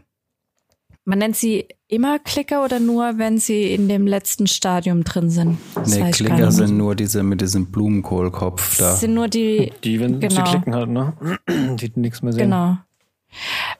Man 1.09 1.21
nennt 1.21 1.37
sie 1.37 1.67
immer 1.87 2.19
Klicker 2.19 2.62
oder 2.62 2.81
nur, 2.81 3.17
wenn 3.17 3.38
sie 3.38 3.73
in 3.73 3.88
dem 3.88 4.07
letzten 4.07 4.47
Stadium 4.47 5.05
drin 5.05 5.31
sind? 5.31 5.57
Das 5.75 5.97
nee, 5.97 6.11
Klicker 6.11 6.53
sind 6.53 6.77
nur 6.77 6.95
diese 6.95 7.23
mit 7.23 7.41
diesem 7.41 7.71
Blumenkohlkopf 7.71 8.77
da. 8.77 8.91
Das 8.91 9.00
sind 9.00 9.15
nur 9.15 9.27
die. 9.27 9.73
Die, 9.85 10.00
wenn 10.00 10.21
genau. 10.21 10.35
sie 10.35 10.43
klicken 10.43 10.75
halt, 10.75 10.91
ne? 10.91 11.15
Die 11.81 11.91
nichts 11.95 12.21
mehr 12.21 12.35
sehen. 12.35 12.50
Genau. 12.50 12.77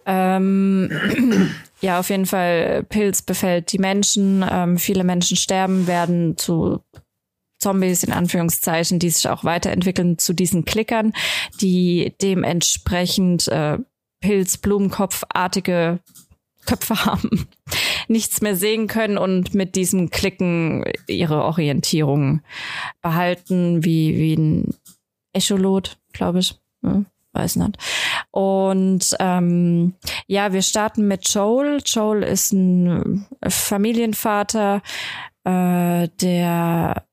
Ähm, 0.07 0.91
ja, 1.83 2.01
auf 2.01 2.09
jeden 2.09 2.25
Fall, 2.25 2.85
Pilz 2.85 3.21
befällt 3.21 3.73
die 3.73 3.79
Menschen. 3.79 4.43
Ähm, 4.51 4.79
viele 4.79 5.05
Menschen 5.05 5.37
sterben, 5.37 5.87
werden 5.87 6.39
zu 6.39 6.81
Zombies 7.59 8.05
in 8.05 8.13
Anführungszeichen, 8.13 8.99
die 8.99 9.11
sich 9.11 9.29
auch 9.29 9.45
weiterentwickeln 9.45 10.17
zu 10.17 10.33
diesen 10.33 10.65
Klickern, 10.65 11.13
die 11.61 12.15
dementsprechend 12.23 13.49
äh, 13.49 13.77
Pilz, 14.23 14.57
Blumenkopfartige 14.57 16.01
Köpfe 16.69 17.07
haben, 17.07 17.49
nichts 18.09 18.43
mehr 18.43 18.55
sehen 18.55 18.89
können 18.89 19.17
und 19.17 19.55
mit 19.55 19.75
diesem 19.75 20.11
Klicken 20.11 20.85
ihre 21.07 21.43
Orientierung 21.45 22.43
behalten, 23.01 23.85
wie, 23.85 24.17
wie 24.19 24.35
ein 24.35 24.75
Echolot, 25.33 25.97
glaube 26.13 26.41
ich. 26.41 26.57
Ja, 26.83 27.05
weiß 27.33 27.57
nicht. 27.57 27.79
Und 28.31 29.17
ähm, 29.19 29.95
ja, 30.27 30.53
wir 30.53 30.61
starten 30.61 31.09
mit 31.09 31.27
Joel. 31.33 31.81
Joel 31.87 32.23
ist 32.23 32.53
ein 32.53 33.27
Familienvater, 33.49 34.83
äh, 35.45 36.09
der 36.21 37.08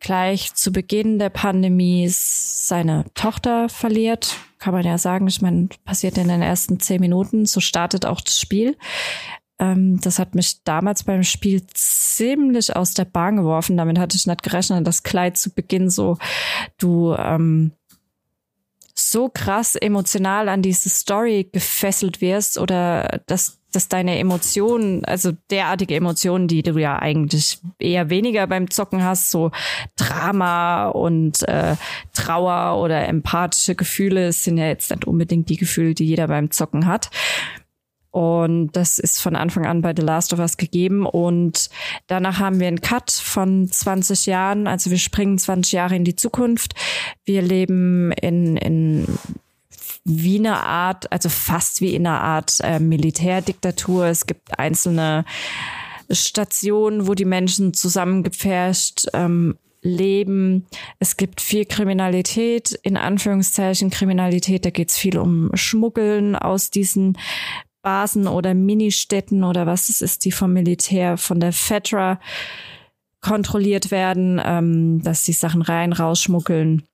gleich 0.00 0.54
zu 0.54 0.72
Beginn 0.72 1.18
der 1.18 1.30
Pandemie 1.30 2.08
seine 2.08 3.04
Tochter 3.14 3.68
verliert. 3.68 4.36
Kann 4.58 4.74
man 4.74 4.84
ja 4.84 4.98
sagen, 4.98 5.26
ich 5.28 5.40
meine, 5.40 5.68
passiert 5.84 6.18
in 6.18 6.28
den 6.28 6.42
ersten 6.42 6.80
zehn 6.80 7.00
Minuten. 7.00 7.46
So 7.46 7.60
startet 7.60 8.06
auch 8.06 8.20
das 8.20 8.40
Spiel. 8.40 8.76
Ähm, 9.58 10.00
das 10.00 10.18
hat 10.18 10.34
mich 10.34 10.62
damals 10.64 11.04
beim 11.04 11.22
Spiel 11.22 11.66
ziemlich 11.74 12.74
aus 12.74 12.94
der 12.94 13.04
Bahn 13.04 13.36
geworfen. 13.36 13.76
Damit 13.76 13.98
hatte 13.98 14.16
ich 14.16 14.26
nicht 14.26 14.42
gerechnet, 14.42 14.86
dass 14.86 15.02
Kleid 15.02 15.36
zu 15.36 15.50
Beginn 15.50 15.90
so 15.90 16.18
du 16.78 17.14
ähm, 17.14 17.72
so 18.94 19.28
krass 19.28 19.76
emotional 19.76 20.48
an 20.48 20.62
diese 20.62 20.88
Story 20.88 21.48
gefesselt 21.52 22.20
wirst 22.20 22.58
oder 22.58 23.20
dass 23.26 23.57
dass 23.72 23.88
deine 23.88 24.18
Emotionen, 24.18 25.04
also 25.04 25.32
derartige 25.50 25.94
Emotionen, 25.94 26.48
die 26.48 26.62
du 26.62 26.78
ja 26.78 26.98
eigentlich 26.98 27.58
eher 27.78 28.10
weniger 28.10 28.46
beim 28.46 28.70
Zocken 28.70 29.04
hast, 29.04 29.30
so 29.30 29.50
Drama 29.96 30.88
und 30.88 31.46
äh, 31.48 31.76
Trauer 32.14 32.82
oder 32.82 33.06
empathische 33.06 33.74
Gefühle, 33.74 34.32
sind 34.32 34.56
ja 34.58 34.66
jetzt 34.66 34.90
nicht 34.90 35.06
unbedingt 35.06 35.48
die 35.48 35.56
Gefühle, 35.56 35.94
die 35.94 36.06
jeder 36.06 36.28
beim 36.28 36.50
Zocken 36.50 36.86
hat. 36.86 37.10
Und 38.10 38.72
das 38.72 38.98
ist 38.98 39.20
von 39.20 39.36
Anfang 39.36 39.66
an 39.66 39.82
bei 39.82 39.92
The 39.94 40.02
Last 40.02 40.32
of 40.32 40.38
Us 40.38 40.56
gegeben. 40.56 41.04
Und 41.04 41.68
danach 42.06 42.38
haben 42.38 42.58
wir 42.58 42.66
einen 42.66 42.80
Cut 42.80 43.10
von 43.10 43.70
20 43.70 44.26
Jahren. 44.26 44.66
Also 44.66 44.90
wir 44.90 44.98
springen 44.98 45.38
20 45.38 45.72
Jahre 45.72 45.94
in 45.94 46.04
die 46.04 46.16
Zukunft. 46.16 46.74
Wir 47.24 47.42
leben 47.42 48.12
in, 48.12 48.56
in 48.56 49.18
wie 50.04 50.38
eine 50.38 50.62
Art, 50.62 51.10
also 51.12 51.28
fast 51.28 51.80
wie 51.80 51.94
in 51.94 52.06
einer 52.06 52.20
Art 52.20 52.58
äh, 52.62 52.78
Militärdiktatur. 52.78 54.06
Es 54.06 54.26
gibt 54.26 54.58
einzelne 54.58 55.24
Stationen, 56.10 57.06
wo 57.06 57.14
die 57.14 57.24
Menschen 57.24 57.74
zusammengepfercht 57.74 59.08
ähm, 59.12 59.58
leben. 59.82 60.66
Es 60.98 61.16
gibt 61.16 61.40
viel 61.40 61.64
Kriminalität, 61.64 62.72
in 62.82 62.96
Anführungszeichen 62.96 63.90
Kriminalität. 63.90 64.64
Da 64.64 64.70
geht 64.70 64.90
es 64.90 64.96
viel 64.96 65.18
um 65.18 65.50
Schmuggeln 65.54 66.36
aus 66.36 66.70
diesen 66.70 67.18
Basen 67.82 68.26
oder 68.26 68.54
Ministädten 68.54 69.44
oder 69.44 69.66
was 69.66 69.88
es 69.88 70.02
ist, 70.02 70.24
die 70.24 70.32
vom 70.32 70.52
Militär, 70.52 71.16
von 71.16 71.40
der 71.40 71.52
FEDRA 71.52 72.20
kontrolliert 73.20 73.90
werden, 73.90 74.40
ähm, 74.44 75.02
dass 75.02 75.24
sie 75.24 75.32
Sachen 75.32 75.62
rein, 75.62 75.92
rausschmuggeln. 75.92 76.84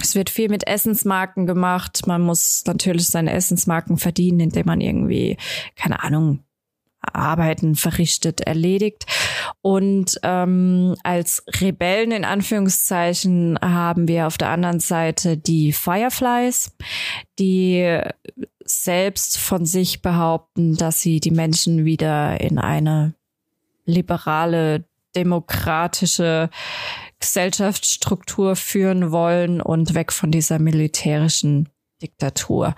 Es 0.00 0.14
wird 0.14 0.30
viel 0.30 0.48
mit 0.48 0.66
Essensmarken 0.66 1.46
gemacht. 1.46 2.06
Man 2.06 2.22
muss 2.22 2.64
natürlich 2.66 3.06
seine 3.06 3.32
Essensmarken 3.32 3.98
verdienen, 3.98 4.40
indem 4.40 4.66
man 4.66 4.80
irgendwie, 4.80 5.36
keine 5.76 6.02
Ahnung, 6.02 6.44
Arbeiten 7.00 7.76
verrichtet, 7.76 8.40
erledigt. 8.42 9.06
Und 9.62 10.18
ähm, 10.22 10.96
als 11.02 11.42
Rebellen 11.60 12.12
in 12.12 12.24
Anführungszeichen 12.24 13.58
haben 13.60 14.06
wir 14.08 14.26
auf 14.26 14.38
der 14.38 14.50
anderen 14.50 14.80
Seite 14.80 15.36
die 15.36 15.72
Fireflies, 15.72 16.72
die 17.38 18.00
selbst 18.64 19.38
von 19.38 19.66
sich 19.66 20.02
behaupten, 20.02 20.76
dass 20.76 21.00
sie 21.00 21.20
die 21.20 21.30
Menschen 21.30 21.84
wieder 21.84 22.40
in 22.40 22.58
eine 22.58 23.14
liberale, 23.84 24.84
demokratische 25.16 26.50
Gesellschaftsstruktur 27.20 28.56
führen 28.56 29.12
wollen 29.12 29.60
und 29.60 29.94
weg 29.94 30.10
von 30.12 30.30
dieser 30.30 30.58
militärischen 30.58 31.68
Diktatur. 32.02 32.74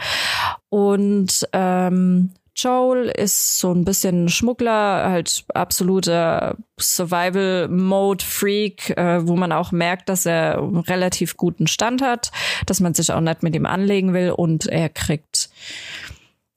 Und 0.68 1.48
ähm, 1.52 2.32
Joel 2.54 3.08
ist 3.08 3.58
so 3.58 3.72
ein 3.72 3.86
bisschen 3.86 4.28
Schmuggler, 4.28 5.08
halt 5.08 5.46
absoluter 5.54 6.58
Survival-Mode-Freak, 6.78 8.90
äh, 8.90 9.26
wo 9.26 9.36
man 9.36 9.52
auch 9.52 9.72
merkt, 9.72 10.10
dass 10.10 10.26
er 10.26 10.58
relativ 10.88 11.38
guten 11.38 11.66
Stand 11.66 12.02
hat, 12.02 12.30
dass 12.66 12.80
man 12.80 12.92
sich 12.94 13.10
auch 13.12 13.20
nicht 13.20 13.42
mit 13.42 13.56
ihm 13.56 13.64
anlegen 13.64 14.12
will 14.12 14.32
und 14.32 14.66
er 14.66 14.90
kriegt 14.90 15.48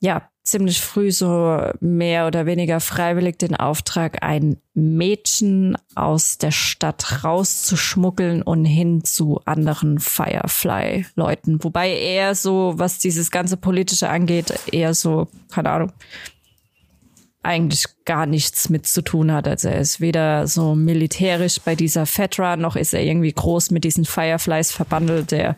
ja 0.02 0.28
ziemlich 0.46 0.80
früh 0.80 1.12
so 1.12 1.60
mehr 1.80 2.28
oder 2.28 2.46
weniger 2.46 2.80
freiwillig 2.80 3.38
den 3.40 3.56
Auftrag, 3.56 4.24
ein 4.24 4.58
Mädchen 4.76 5.76
aus 5.96 6.38
der 6.38 6.52
Stadt 6.52 7.24
rauszuschmuggeln 7.24 8.44
und 8.44 8.64
hin 8.64 9.04
zu 9.04 9.42
anderen 9.46 10.00
Firefly-Leuten. 10.00 11.64
Wobei 11.64 11.98
er 11.98 12.36
so, 12.36 12.74
was 12.78 13.00
dieses 13.00 13.32
ganze 13.32 13.58
Politische 13.58 14.08
angeht, 14.08 14.54
eher 14.72 14.94
so, 14.94 15.28
keine 15.52 15.72
Ahnung, 15.72 15.92
eigentlich 17.42 17.86
gar 18.06 18.28
nichts 18.28 18.70
mit 18.70 18.86
zu 18.86 19.02
tun 19.02 19.32
hat. 19.32 19.48
Also 19.48 19.70
er 19.70 19.80
ist 19.80 20.00
weder 20.00 20.48
so 20.48 20.76
militärisch 20.76 21.60
bei 21.60 21.76
dieser 21.76 22.06
Fetra, 22.06 22.56
noch 22.56 22.76
ist 22.76 22.94
er 22.94 23.04
irgendwie 23.04 23.34
groß 23.34 23.72
mit 23.72 23.84
diesen 23.84 24.06
Fireflies 24.06 24.72
verbandelt. 24.72 25.32
Der 25.32 25.58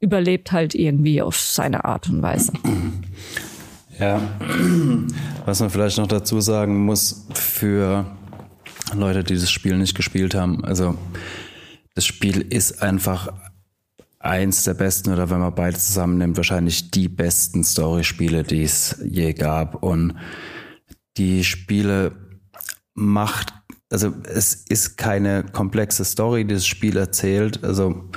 überlebt 0.00 0.52
halt 0.52 0.74
irgendwie 0.74 1.20
auf 1.20 1.38
seine 1.38 1.84
Art 1.84 2.08
und 2.08 2.22
Weise. 2.22 2.52
Ja, 3.98 4.20
was 5.46 5.60
man 5.60 5.70
vielleicht 5.70 5.96
noch 5.96 6.06
dazu 6.06 6.40
sagen 6.40 6.84
muss 6.84 7.26
für 7.32 8.04
Leute, 8.94 9.24
die 9.24 9.34
das 9.34 9.50
Spiel 9.50 9.78
nicht 9.78 9.94
gespielt 9.94 10.34
haben, 10.34 10.64
also 10.64 10.96
das 11.94 12.04
Spiel 12.04 12.42
ist 12.42 12.82
einfach 12.82 13.32
eins 14.18 14.64
der 14.64 14.74
besten 14.74 15.12
oder 15.12 15.30
wenn 15.30 15.40
man 15.40 15.54
beide 15.54 15.78
zusammennimmt, 15.78 16.36
wahrscheinlich 16.36 16.90
die 16.90 17.08
besten 17.08 17.64
Story-Spiele, 17.64 18.42
die 18.42 18.64
es 18.64 19.00
je 19.02 19.32
gab. 19.32 19.82
Und 19.82 20.14
die 21.16 21.44
Spiele 21.44 22.12
macht, 22.94 23.54
also 23.90 24.12
es 24.24 24.54
ist 24.54 24.96
keine 24.98 25.44
komplexe 25.44 26.04
Story, 26.04 26.44
die 26.44 26.54
das 26.54 26.66
Spiel 26.66 26.96
erzählt. 26.96 27.64
Also 27.64 28.10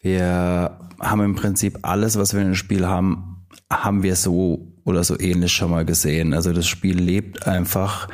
wir 0.00 0.78
haben 1.00 1.22
im 1.22 1.34
Prinzip 1.34 1.78
alles, 1.82 2.16
was 2.16 2.34
wir 2.34 2.42
in 2.42 2.48
dem 2.48 2.54
Spiel 2.54 2.86
haben, 2.86 3.46
haben 3.70 4.02
wir 4.02 4.16
so 4.16 4.71
oder 4.84 5.04
so 5.04 5.18
ähnlich 5.18 5.52
schon 5.52 5.70
mal 5.70 5.84
gesehen. 5.84 6.34
Also 6.34 6.52
das 6.52 6.66
Spiel 6.66 6.98
lebt 6.98 7.46
einfach 7.46 8.08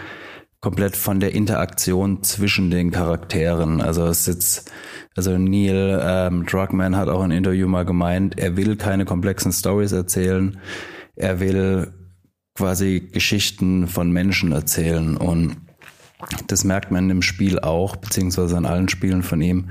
komplett 0.61 0.97
von 0.97 1.21
der 1.21 1.35
Interaktion 1.35 2.23
zwischen 2.23 2.71
den 2.71 2.91
Charakteren. 2.91 3.81
Also 3.81 4.07
es 4.07 4.25
sitzt, 4.25 4.73
also 5.17 5.37
Neil 5.39 6.01
ähm, 6.03 6.47
Druckmann 6.47 6.97
hat 6.97 7.09
auch 7.09 7.25
in 7.25 7.31
Interview 7.31 7.69
mal 7.69 7.85
gemeint, 7.85 8.39
er 8.39 8.57
will 8.57 8.77
keine 8.77 9.05
komplexen 9.05 9.53
Stories 9.53 9.93
erzählen, 9.93 10.59
er 11.15 11.41
will 11.41 11.93
quasi 12.57 13.09
Geschichten 13.13 13.87
von 13.87 14.11
Menschen 14.11 14.51
erzählen 14.51 15.17
und 15.17 15.57
das 16.49 16.65
merkt 16.65 16.91
man 16.91 17.09
im 17.11 17.23
Spiel 17.23 17.61
auch, 17.61 17.95
beziehungsweise 17.95 18.57
an 18.57 18.67
allen 18.67 18.89
Spielen 18.89 19.23
von 19.23 19.41
ihm 19.41 19.71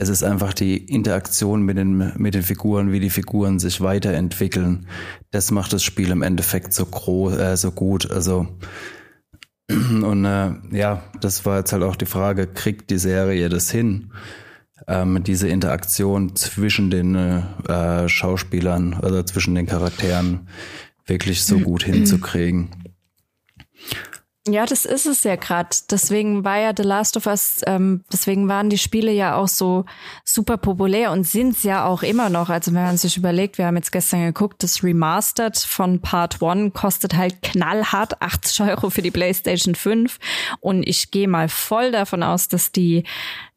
es 0.00 0.08
ist 0.08 0.24
einfach 0.24 0.54
die 0.54 0.78
Interaktion 0.78 1.62
mit 1.62 1.76
den, 1.76 2.14
mit 2.16 2.32
den 2.32 2.42
Figuren, 2.42 2.90
wie 2.90 3.00
die 3.00 3.10
Figuren 3.10 3.58
sich 3.58 3.82
weiterentwickeln. 3.82 4.86
Das 5.30 5.50
macht 5.50 5.74
das 5.74 5.82
Spiel 5.82 6.10
im 6.10 6.22
Endeffekt 6.22 6.72
so 6.72 6.86
groß, 6.86 7.36
äh, 7.36 7.56
so 7.58 7.70
gut. 7.70 8.10
Also 8.10 8.48
und 9.68 10.24
äh, 10.24 10.52
ja, 10.72 11.02
das 11.20 11.44
war 11.44 11.58
jetzt 11.58 11.74
halt 11.74 11.82
auch 11.82 11.96
die 11.96 12.06
Frage, 12.06 12.46
kriegt 12.46 12.88
die 12.88 12.96
Serie 12.96 13.50
das 13.50 13.70
hin? 13.70 14.12
Ähm, 14.88 15.22
diese 15.22 15.48
Interaktion 15.48 16.34
zwischen 16.34 16.90
den 16.90 17.14
äh, 17.14 18.08
Schauspielern, 18.08 18.94
also 18.94 19.22
zwischen 19.24 19.54
den 19.54 19.66
Charakteren 19.66 20.48
wirklich 21.04 21.44
so 21.44 21.58
gut 21.58 21.82
hinzukriegen. 21.82 22.70
Ja, 24.48 24.64
das 24.64 24.86
ist 24.86 25.04
es 25.04 25.22
ja 25.24 25.36
gerade. 25.36 25.68
Deswegen 25.90 26.44
war 26.44 26.58
ja 26.58 26.72
The 26.74 26.82
Last 26.82 27.18
of 27.18 27.26
Us, 27.26 27.60
ähm, 27.66 28.04
deswegen 28.10 28.48
waren 28.48 28.70
die 28.70 28.78
Spiele 28.78 29.12
ja 29.12 29.36
auch 29.36 29.48
so 29.48 29.84
super 30.24 30.56
populär 30.56 31.12
und 31.12 31.24
sind's 31.24 31.62
ja 31.62 31.84
auch 31.84 32.02
immer 32.02 32.30
noch. 32.30 32.48
Also 32.48 32.72
wenn 32.72 32.84
man 32.84 32.96
sich 32.96 33.18
überlegt, 33.18 33.58
wir 33.58 33.66
haben 33.66 33.76
jetzt 33.76 33.92
gestern 33.92 34.24
geguckt, 34.24 34.62
das 34.62 34.82
Remastered 34.82 35.58
von 35.58 36.00
Part 36.00 36.42
1 36.42 36.72
kostet 36.72 37.16
halt 37.16 37.42
knallhart 37.42 38.22
80 38.22 38.62
Euro 38.62 38.88
für 38.88 39.02
die 39.02 39.10
PlayStation 39.10 39.74
5. 39.74 40.18
Und 40.60 40.84
ich 40.84 41.10
gehe 41.10 41.28
mal 41.28 41.50
voll 41.50 41.92
davon 41.92 42.22
aus, 42.22 42.48
dass 42.48 42.72
die 42.72 43.04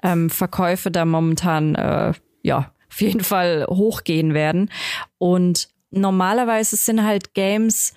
ähm, 0.03 0.29
Verkäufe 0.29 0.91
da 0.91 1.05
momentan 1.05 1.75
äh, 1.75 2.13
ja 2.41 2.73
auf 2.89 2.99
jeden 2.99 3.23
Fall 3.23 3.65
hochgehen 3.69 4.33
werden. 4.33 4.69
Und 5.17 5.69
normalerweise 5.91 6.75
sind 6.75 7.05
halt 7.05 7.33
Games 7.33 7.93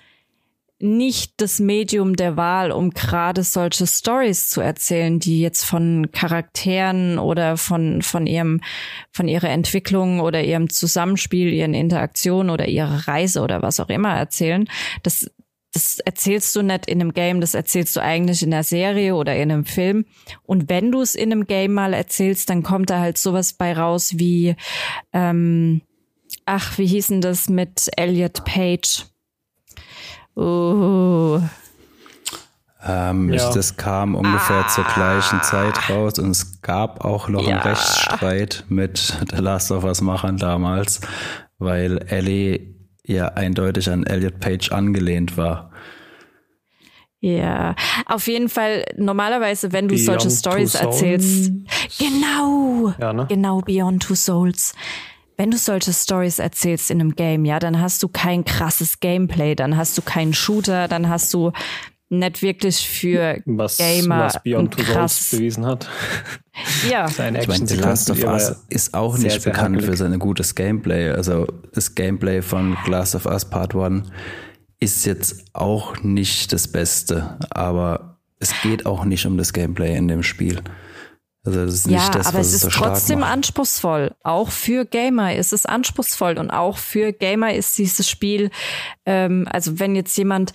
nicht 0.79 1.33
das 1.37 1.59
Medium 1.59 2.15
der 2.15 2.37
Wahl, 2.37 2.71
um 2.71 2.91
gerade 2.91 3.43
solche 3.43 3.87
Stories 3.87 4.49
zu 4.49 4.61
erzählen, 4.61 5.19
die 5.19 5.41
jetzt 5.41 5.63
von 5.63 6.11
Charakteren 6.11 7.17
oder 7.17 7.57
von, 7.57 8.03
von 8.03 8.27
ihrem, 8.27 8.61
von 9.11 9.27
ihrer 9.27 9.49
Entwicklung 9.49 10.19
oder 10.19 10.43
ihrem 10.43 10.69
Zusammenspiel, 10.69 11.51
ihren 11.51 11.73
Interaktionen 11.73 12.51
oder 12.51 12.67
ihrer 12.67 13.07
Reise 13.07 13.41
oder 13.41 13.63
was 13.63 13.79
auch 13.79 13.89
immer 13.89 14.13
erzählen. 14.13 14.69
Das, 15.01 15.31
das 15.73 15.97
erzählst 15.99 16.55
du 16.55 16.61
nicht 16.61 16.85
in 16.85 17.01
einem 17.01 17.13
Game, 17.13 17.41
das 17.41 17.55
erzählst 17.55 17.95
du 17.95 18.01
eigentlich 18.01 18.43
in 18.43 18.53
einer 18.53 18.63
Serie 18.63 19.15
oder 19.15 19.35
in 19.35 19.51
einem 19.51 19.65
Film. 19.65 20.05
Und 20.43 20.69
wenn 20.69 20.91
du 20.91 21.01
es 21.01 21.15
in 21.15 21.31
einem 21.31 21.47
Game 21.47 21.73
mal 21.73 21.93
erzählst, 21.93 22.51
dann 22.51 22.61
kommt 22.61 22.91
da 22.91 22.99
halt 22.99 23.17
sowas 23.17 23.53
bei 23.53 23.73
raus 23.73 24.19
wie, 24.19 24.55
ähm, 25.11 25.81
ach, 26.45 26.77
wie 26.77 26.85
hießen 26.85 27.19
das 27.21 27.49
mit 27.49 27.89
Elliot 27.97 28.45
Page? 28.45 29.05
Oh. 30.37 31.41
Ähm, 32.85 33.33
ja. 33.33 33.51
Das 33.51 33.75
kam 33.75 34.13
ungefähr 34.13 34.65
ah. 34.65 34.67
zur 34.67 34.83
gleichen 34.83 35.41
Zeit 35.41 35.89
raus 35.89 36.19
und 36.19 36.29
es 36.29 36.61
gab 36.61 37.03
auch 37.03 37.27
noch 37.27 37.41
ja. 37.41 37.55
einen 37.55 37.61
Rechtsstreit 37.61 38.63
mit 38.69 39.17
The 39.31 39.41
Last 39.41 39.71
of 39.71 39.83
Us 39.83 40.01
Machern 40.01 40.37
damals, 40.37 41.01
weil 41.57 42.05
Ellie 42.07 42.75
ja 43.03 43.29
eindeutig 43.29 43.89
an 43.89 44.05
Elliot 44.05 44.39
Page 44.39 44.71
angelehnt 44.71 45.37
war. 45.37 45.71
Ja, 47.19 47.75
auf 48.05 48.27
jeden 48.27 48.47
Fall, 48.47 48.85
normalerweise, 48.95 49.73
wenn 49.73 49.87
du 49.87 49.95
Beyond 49.95 50.21
solche 50.21 50.29
Stories 50.29 50.75
erzählst, 50.75 51.51
genau, 51.97 52.93
ja, 52.99 53.11
ne? 53.11 53.25
genau, 53.27 53.61
Beyond 53.61 54.03
Two 54.03 54.13
Souls 54.13 54.75
wenn 55.37 55.51
du 55.51 55.57
solche 55.57 55.93
Stories 55.93 56.39
erzählst 56.39 56.91
in 56.91 56.99
einem 56.99 57.15
Game, 57.15 57.45
ja, 57.45 57.59
dann 57.59 57.79
hast 57.79 58.01
du 58.01 58.07
kein 58.07 58.43
krasses 58.43 58.99
Gameplay, 58.99 59.55
dann 59.55 59.77
hast 59.77 59.97
du 59.97 60.01
keinen 60.01 60.33
Shooter, 60.33 60.87
dann 60.87 61.07
hast 61.07 61.33
du 61.33 61.51
nicht 62.09 62.41
wirklich 62.41 62.87
für 62.87 63.41
was, 63.45 63.77
Gamer 63.77 64.25
was 64.25 64.41
Beyond 64.41 64.73
Two 64.73 64.83
Souls 64.83 65.31
bewiesen 65.31 65.65
hat. 65.65 65.87
Ja. 66.89 67.07
Seine 67.07 67.41
ich 67.41 67.47
meine, 67.47 67.67
The 67.67 67.75
Last 67.75 68.09
of 68.09 68.23
Us 68.23 68.63
ist 68.69 68.95
auch 68.95 69.15
sehr, 69.15 69.25
nicht 69.25 69.43
sehr 69.43 69.51
bekannt 69.51 69.83
für 69.83 69.95
sein 69.95 70.17
gutes 70.17 70.55
Gameplay. 70.55 71.11
Also 71.11 71.45
das 71.71 71.93
Gameplay 71.93 72.41
von 72.41 72.75
Last 72.87 73.13
of 73.13 73.27
Us 73.27 73.45
Part 73.45 73.75
1 73.75 74.09
ist 74.79 75.05
jetzt 75.05 75.45
auch 75.53 76.01
nicht 76.01 76.51
das 76.53 76.67
Beste, 76.67 77.37
aber 77.51 78.17
es 78.39 78.59
geht 78.63 78.87
auch 78.87 79.05
nicht 79.05 79.27
um 79.27 79.37
das 79.37 79.53
Gameplay 79.53 79.95
in 79.95 80.07
dem 80.07 80.23
Spiel. 80.23 80.63
Also 81.47 81.65
das 81.65 81.73
ist 81.75 81.87
nicht 81.87 81.95
ja, 81.95 82.09
das, 82.09 82.27
aber 82.27 82.39
es 82.39 82.53
ist 82.53 82.63
so 82.63 82.69
trotzdem 82.69 83.23
anspruchsvoll. 83.23 84.13
Auch 84.21 84.49
für 84.49 84.83
Gamer 84.83 85.33
ist 85.33 85.53
es 85.53 85.65
anspruchsvoll 85.65 86.37
und 86.37 86.51
auch 86.51 86.77
für 86.77 87.13
Gamer 87.13 87.53
ist 87.53 87.77
dieses 87.77 88.09
Spiel, 88.09 88.51
ähm, 89.05 89.47
also 89.49 89.79
wenn 89.79 89.95
jetzt 89.95 90.17
jemand 90.17 90.51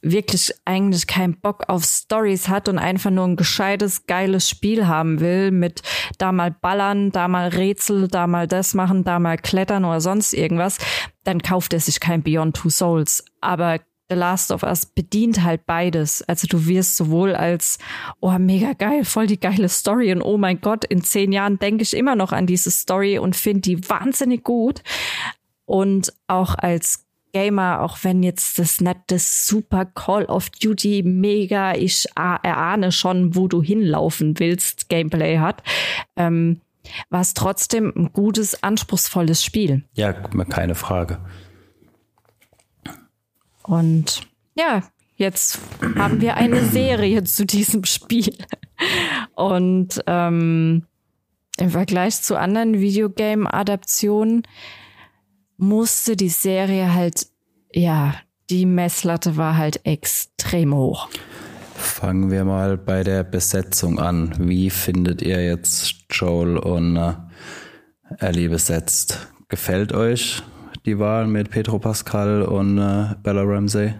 wirklich 0.00 0.52
eigentlich 0.64 1.08
keinen 1.08 1.40
Bock 1.40 1.64
auf 1.68 1.82
Stories 1.82 2.48
hat 2.48 2.68
und 2.68 2.78
einfach 2.78 3.10
nur 3.10 3.26
ein 3.26 3.34
gescheites, 3.34 4.06
geiles 4.06 4.48
Spiel 4.48 4.86
haben 4.86 5.18
will, 5.18 5.50
mit 5.50 5.82
da 6.18 6.30
mal 6.30 6.52
ballern, 6.52 7.10
da 7.10 7.26
mal 7.26 7.48
Rätsel, 7.48 8.06
da 8.06 8.28
mal 8.28 8.46
das 8.46 8.74
machen, 8.74 9.02
da 9.02 9.18
mal 9.18 9.36
klettern 9.36 9.84
oder 9.84 10.00
sonst 10.00 10.32
irgendwas, 10.32 10.78
dann 11.24 11.42
kauft 11.42 11.72
er 11.72 11.80
sich 11.80 11.98
kein 11.98 12.22
Beyond 12.22 12.56
Two 12.56 12.70
Souls. 12.70 13.24
Aber 13.40 13.80
The 14.08 14.16
Last 14.16 14.50
of 14.50 14.62
Us 14.62 14.86
bedient 14.86 15.42
halt 15.42 15.66
beides. 15.66 16.22
Also 16.22 16.46
du 16.46 16.66
wirst 16.66 16.96
sowohl 16.96 17.34
als, 17.34 17.78
oh, 18.20 18.30
mega 18.38 18.72
geil, 18.72 19.04
voll 19.04 19.26
die 19.26 19.40
geile 19.40 19.68
Story 19.68 20.12
und 20.12 20.22
oh 20.22 20.38
mein 20.38 20.60
Gott, 20.60 20.84
in 20.84 21.02
zehn 21.02 21.32
Jahren 21.32 21.58
denke 21.58 21.82
ich 21.82 21.94
immer 21.94 22.16
noch 22.16 22.32
an 22.32 22.46
diese 22.46 22.70
Story 22.70 23.18
und 23.18 23.36
finde 23.36 23.60
die 23.62 23.88
wahnsinnig 23.88 24.44
gut. 24.44 24.82
Und 25.66 26.12
auch 26.26 26.54
als 26.54 27.04
Gamer, 27.32 27.82
auch 27.82 27.98
wenn 28.02 28.22
jetzt 28.22 28.58
das 28.58 28.80
nicht 28.80 28.98
das 29.08 29.46
super 29.46 29.84
Call 29.84 30.24
of 30.24 30.48
Duty 30.50 31.02
mega, 31.04 31.74
ich 31.74 32.06
erahne 32.16 32.90
schon, 32.92 33.36
wo 33.36 33.48
du 33.48 33.62
hinlaufen 33.62 34.38
willst, 34.38 34.88
Gameplay 34.88 35.38
hat, 35.38 35.62
ähm, 36.16 36.62
war 37.10 37.20
es 37.20 37.34
trotzdem 37.34 37.92
ein 37.94 38.12
gutes, 38.14 38.62
anspruchsvolles 38.62 39.44
Spiel. 39.44 39.84
Ja, 39.92 40.12
keine 40.14 40.74
Frage. 40.74 41.18
Und 43.68 44.22
ja, 44.54 44.82
jetzt 45.16 45.58
haben 45.96 46.20
wir 46.20 46.36
eine 46.36 46.64
Serie 46.64 47.22
zu 47.24 47.44
diesem 47.44 47.84
Spiel. 47.84 48.34
Und 49.34 50.02
ähm, 50.06 50.84
im 51.58 51.70
Vergleich 51.70 52.22
zu 52.22 52.36
anderen 52.36 52.80
Videogame-Adaptionen 52.80 54.42
musste 55.58 56.16
die 56.16 56.30
Serie 56.30 56.94
halt, 56.94 57.26
ja, 57.72 58.14
die 58.48 58.64
Messlatte 58.64 59.36
war 59.36 59.56
halt 59.58 59.84
extrem 59.84 60.74
hoch. 60.74 61.08
Fangen 61.74 62.30
wir 62.30 62.44
mal 62.44 62.78
bei 62.78 63.04
der 63.04 63.22
Besetzung 63.22 63.98
an. 63.98 64.34
Wie 64.38 64.70
findet 64.70 65.20
ihr 65.20 65.44
jetzt 65.44 65.94
Joel 66.10 66.56
und 66.56 66.96
äh, 66.96 67.14
Ellie 68.18 68.48
besetzt? 68.48 69.28
Gefällt 69.48 69.92
euch 69.92 70.42
die 70.86 70.98
Wahl 70.98 71.26
mit 71.26 71.50
Pedro 71.50 71.78
Pascal 71.78 72.42
und 72.42 72.78
äh, 72.78 73.14
Bella 73.22 73.42
Ramsey? 73.42 73.94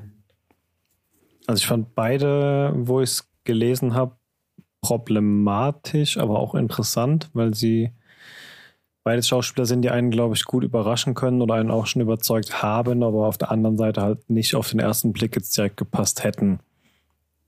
Also 1.46 1.60
ich 1.60 1.66
fand 1.66 1.94
beide, 1.94 2.72
wo 2.76 3.00
ich 3.00 3.10
es 3.10 3.28
gelesen 3.44 3.94
habe, 3.94 4.16
problematisch, 4.80 6.18
aber 6.18 6.38
auch 6.38 6.54
interessant, 6.54 7.30
weil 7.32 7.54
sie 7.54 7.90
beides 9.02 9.28
Schauspieler 9.28 9.64
sind, 9.64 9.82
die 9.82 9.90
einen, 9.90 10.10
glaube 10.10 10.34
ich, 10.34 10.44
gut 10.44 10.64
überraschen 10.64 11.14
können 11.14 11.40
oder 11.40 11.54
einen 11.54 11.70
auch 11.70 11.86
schon 11.86 12.02
überzeugt 12.02 12.62
haben, 12.62 13.02
aber 13.02 13.26
auf 13.26 13.38
der 13.38 13.50
anderen 13.50 13.76
Seite 13.76 14.02
halt 14.02 14.28
nicht 14.28 14.54
auf 14.54 14.68
den 14.70 14.80
ersten 14.80 15.12
Blick 15.12 15.34
jetzt 15.34 15.56
direkt 15.56 15.78
gepasst 15.78 16.24
hätten. 16.24 16.60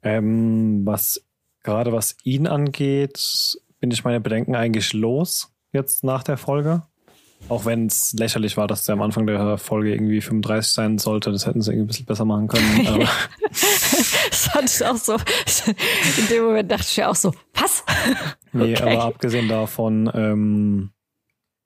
Ähm, 0.02 0.86
was 0.86 1.22
gerade 1.62 1.92
was 1.92 2.16
ihn 2.24 2.46
angeht, 2.46 3.58
bin 3.78 3.90
ich 3.90 4.04
meine 4.04 4.20
Bedenken 4.20 4.54
eigentlich 4.54 4.94
los 4.94 5.52
jetzt 5.72 6.04
nach 6.04 6.22
der 6.22 6.38
Folge. 6.38 6.82
Auch 7.48 7.64
wenn 7.64 7.86
es 7.86 8.12
lächerlich 8.12 8.56
war, 8.56 8.68
dass 8.68 8.84
der 8.84 8.92
am 8.92 9.02
Anfang 9.02 9.26
der 9.26 9.58
Folge 9.58 9.92
irgendwie 9.92 10.20
35 10.20 10.72
sein 10.72 10.98
sollte, 10.98 11.32
das 11.32 11.46
hätten 11.46 11.62
sie 11.62 11.72
irgendwie 11.72 11.84
ein 11.84 11.88
bisschen 11.88 12.06
besser 12.06 12.24
machen 12.24 12.46
können. 12.46 12.86
das 13.50 14.48
fand 14.48 14.70
ich 14.70 14.84
auch 14.84 14.96
so. 14.96 15.14
In 15.14 16.28
dem 16.28 16.44
Moment 16.44 16.70
dachte 16.70 16.86
ich 16.88 16.96
ja 16.96 17.08
auch 17.08 17.16
so, 17.16 17.34
was? 17.54 17.84
Nee, 18.52 18.74
okay. 18.74 18.82
aber 18.82 19.04
abgesehen 19.04 19.48
davon 19.48 20.10
ähm, 20.14 20.90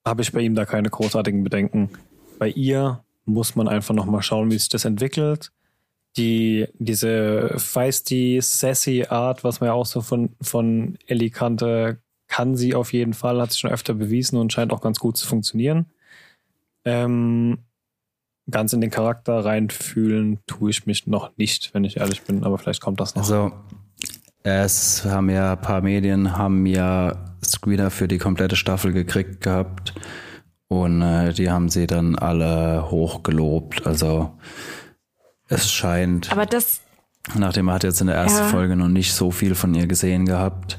habe 0.06 0.22
ich 0.22 0.32
bei 0.32 0.40
ihm 0.40 0.54
da 0.54 0.64
keine 0.64 0.88
großartigen 0.88 1.44
Bedenken. 1.44 1.90
Bei 2.38 2.48
ihr 2.48 3.04
muss 3.24 3.56
man 3.56 3.68
einfach 3.68 3.94
nochmal 3.94 4.22
schauen, 4.22 4.50
wie 4.50 4.58
sich 4.58 4.68
das 4.68 4.84
entwickelt. 4.84 5.50
Die, 6.16 6.68
diese 6.78 7.54
feisty, 7.58 8.38
sassy 8.40 9.06
Art, 9.08 9.42
was 9.42 9.60
man 9.60 9.68
ja 9.68 9.72
auch 9.72 9.86
so 9.86 10.00
von, 10.00 10.36
von 10.40 10.96
Ellie 11.06 11.30
kannte, 11.30 12.00
kann 12.34 12.56
sie 12.56 12.74
auf 12.74 12.92
jeden 12.92 13.14
Fall, 13.14 13.40
hat 13.40 13.52
sich 13.52 13.60
schon 13.60 13.70
öfter 13.70 13.94
bewiesen 13.94 14.38
und 14.38 14.52
scheint 14.52 14.72
auch 14.72 14.80
ganz 14.80 14.98
gut 14.98 15.16
zu 15.16 15.24
funktionieren. 15.24 15.86
Ähm, 16.84 17.58
ganz 18.50 18.72
in 18.72 18.80
den 18.80 18.90
Charakter 18.90 19.44
reinfühlen 19.44 20.40
tue 20.48 20.70
ich 20.70 20.84
mich 20.84 21.06
noch 21.06 21.30
nicht, 21.36 21.72
wenn 21.74 21.84
ich 21.84 21.98
ehrlich 21.98 22.22
bin, 22.22 22.42
aber 22.42 22.58
vielleicht 22.58 22.80
kommt 22.80 22.98
das 22.98 23.14
noch. 23.14 23.22
Also, 23.22 23.52
es 24.42 25.04
haben 25.04 25.30
ja 25.30 25.52
ein 25.52 25.60
paar 25.60 25.80
Medien 25.80 26.36
haben 26.36 26.66
ja 26.66 27.36
Screener 27.44 27.92
für 27.92 28.08
die 28.08 28.18
komplette 28.18 28.56
Staffel 28.56 28.92
gekriegt 28.92 29.40
gehabt 29.40 29.94
und 30.66 31.02
äh, 31.02 31.32
die 31.34 31.52
haben 31.52 31.68
sie 31.68 31.86
dann 31.86 32.16
alle 32.16 32.90
hochgelobt. 32.90 33.86
Also 33.86 34.32
es 35.46 35.70
scheint. 35.70 36.32
Aber 36.32 36.46
das. 36.46 36.80
Nachdem 37.36 37.68
er 37.68 37.74
hat 37.74 37.84
jetzt 37.84 38.00
in 38.00 38.08
der 38.08 38.16
ersten 38.16 38.40
ja. 38.40 38.48
Folge 38.48 38.74
noch 38.74 38.88
nicht 38.88 39.14
so 39.14 39.30
viel 39.30 39.54
von 39.54 39.72
ihr 39.74 39.86
gesehen 39.86 40.26
gehabt, 40.26 40.78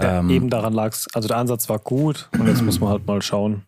ja, 0.00 0.20
ähm, 0.20 0.30
eben 0.30 0.50
daran 0.50 0.72
lag 0.72 0.92
es. 0.92 1.08
Also 1.14 1.28
der 1.28 1.36
Ansatz 1.36 1.68
war 1.68 1.78
gut 1.78 2.28
und 2.38 2.46
jetzt 2.46 2.62
muss 2.62 2.80
man 2.80 2.90
halt 2.90 3.06
mal 3.06 3.22
schauen. 3.22 3.62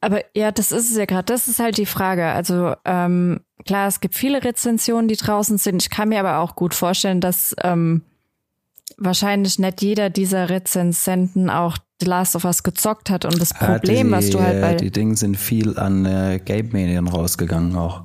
Aber 0.00 0.20
ja, 0.34 0.50
das 0.50 0.72
ist 0.72 0.90
es 0.90 0.96
ja 0.96 1.04
gerade. 1.04 1.26
Das 1.26 1.46
ist 1.46 1.60
halt 1.60 1.78
die 1.78 1.86
Frage. 1.86 2.26
Also 2.26 2.74
ähm, 2.84 3.40
klar, 3.64 3.86
es 3.86 4.00
gibt 4.00 4.16
viele 4.16 4.42
Rezensionen, 4.42 5.06
die 5.06 5.16
draußen 5.16 5.58
sind. 5.58 5.80
Ich 5.80 5.90
kann 5.90 6.08
mir 6.08 6.18
aber 6.18 6.38
auch 6.38 6.56
gut 6.56 6.74
vorstellen, 6.74 7.20
dass 7.20 7.54
ähm, 7.62 8.02
wahrscheinlich 8.98 9.60
nicht 9.60 9.80
jeder 9.80 10.10
dieser 10.10 10.50
Rezensenten 10.50 11.50
auch 11.50 11.78
The 12.00 12.06
Last 12.06 12.34
of 12.34 12.44
Us 12.44 12.64
gezockt 12.64 13.10
hat. 13.10 13.24
Und 13.24 13.40
das 13.40 13.54
Problem, 13.54 14.08
die, 14.08 14.12
was 14.12 14.30
du 14.30 14.40
halt 14.40 14.60
bei... 14.60 14.74
Die 14.74 14.90
Dinge 14.90 15.16
sind 15.16 15.36
viel 15.36 15.78
an 15.78 16.04
äh, 16.04 16.40
Game-Medien 16.44 17.06
rausgegangen 17.06 17.76
auch, 17.76 18.02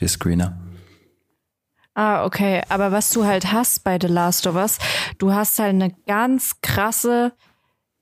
die 0.00 0.08
Screener. 0.08 0.58
Ah, 1.94 2.24
okay. 2.24 2.62
Aber 2.68 2.92
was 2.92 3.10
du 3.10 3.24
halt 3.24 3.52
hast 3.52 3.84
bei 3.84 3.98
The 4.00 4.08
Last 4.08 4.46
of 4.46 4.56
Us, 4.56 4.78
du 5.18 5.32
hast 5.32 5.58
halt 5.58 5.70
eine 5.70 5.94
ganz 6.06 6.60
krasse, 6.60 7.32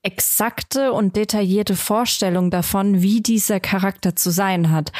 exakte 0.03 0.93
und 0.93 1.15
detaillierte 1.15 1.77
Vorstellung 1.77 2.51
davon, 2.51 3.03
wie 3.03 3.21
dieser 3.21 3.61
Charakter 3.61 4.17
zu 4.17 4.31
sein 4.31 4.71
hat. 4.71 4.93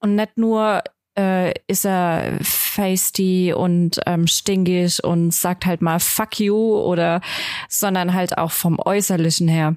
Und 0.00 0.16
nicht 0.16 0.36
nur 0.38 0.82
äh, 1.16 1.52
ist 1.66 1.84
er 1.84 2.38
feisty 2.42 3.52
und 3.52 4.00
ähm, 4.06 4.26
stinkig 4.26 5.04
und 5.04 5.32
sagt 5.32 5.66
halt 5.66 5.82
mal 5.82 6.00
fuck 6.00 6.40
you 6.40 6.56
oder, 6.56 7.20
sondern 7.68 8.14
halt 8.14 8.38
auch 8.38 8.50
vom 8.50 8.78
Äußerlichen 8.78 9.48
her. 9.48 9.76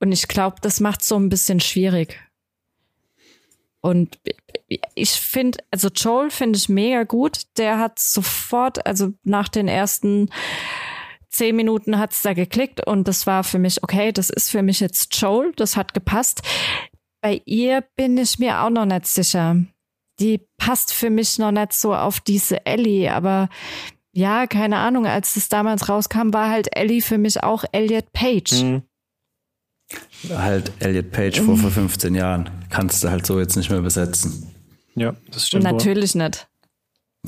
Und 0.00 0.12
ich 0.12 0.28
glaube, 0.28 0.56
das 0.60 0.80
macht 0.80 1.02
so 1.02 1.16
ein 1.16 1.28
bisschen 1.28 1.60
schwierig. 1.60 2.20
Und 3.80 4.18
ich 4.94 5.10
finde, 5.12 5.58
also 5.70 5.88
Joel 5.88 6.30
finde 6.30 6.58
ich 6.58 6.68
mega 6.68 7.04
gut. 7.04 7.42
Der 7.56 7.78
hat 7.78 7.98
sofort, 7.98 8.84
also 8.86 9.12
nach 9.22 9.48
den 9.48 9.68
ersten 9.68 10.30
zehn 11.28 11.54
Minuten 11.54 11.98
hat's 11.98 12.22
da 12.22 12.32
geklickt 12.32 12.86
und 12.86 13.06
das 13.06 13.26
war 13.26 13.44
für 13.44 13.58
mich, 13.58 13.82
okay, 13.82 14.10
das 14.10 14.30
ist 14.30 14.50
für 14.50 14.62
mich 14.62 14.80
jetzt 14.80 15.14
Joel, 15.20 15.52
das 15.56 15.76
hat 15.76 15.94
gepasst. 15.94 16.42
Bei 17.20 17.42
ihr 17.44 17.82
bin 17.96 18.16
ich 18.16 18.38
mir 18.38 18.62
auch 18.62 18.70
noch 18.70 18.86
nicht 18.86 19.06
sicher. 19.06 19.56
Die 20.18 20.40
passt 20.56 20.94
für 20.94 21.10
mich 21.10 21.38
noch 21.38 21.52
nicht 21.52 21.74
so 21.74 21.94
auf 21.94 22.20
diese 22.20 22.64
Ellie, 22.64 23.12
aber 23.12 23.50
ja, 24.12 24.46
keine 24.46 24.78
Ahnung, 24.78 25.06
als 25.06 25.36
es 25.36 25.50
damals 25.50 25.90
rauskam, 25.90 26.32
war 26.32 26.48
halt 26.48 26.74
Ellie 26.74 27.02
für 27.02 27.18
mich 27.18 27.42
auch 27.42 27.64
Elliot 27.72 28.12
Page. 28.14 28.62
Mhm. 28.62 28.82
Halt 30.30 30.72
Elliot 30.80 31.12
Page 31.12 31.40
vor, 31.40 31.56
vor 31.56 31.70
15 31.70 32.14
Jahren. 32.14 32.50
Kannst 32.70 33.04
du 33.04 33.10
halt 33.10 33.26
so 33.26 33.38
jetzt 33.38 33.56
nicht 33.56 33.70
mehr 33.70 33.82
besetzen. 33.82 34.52
Ja, 34.94 35.14
das 35.30 35.46
stimmt. 35.46 35.64
Natürlich 35.64 36.14
wohl. 36.14 36.24
nicht. 36.24 36.48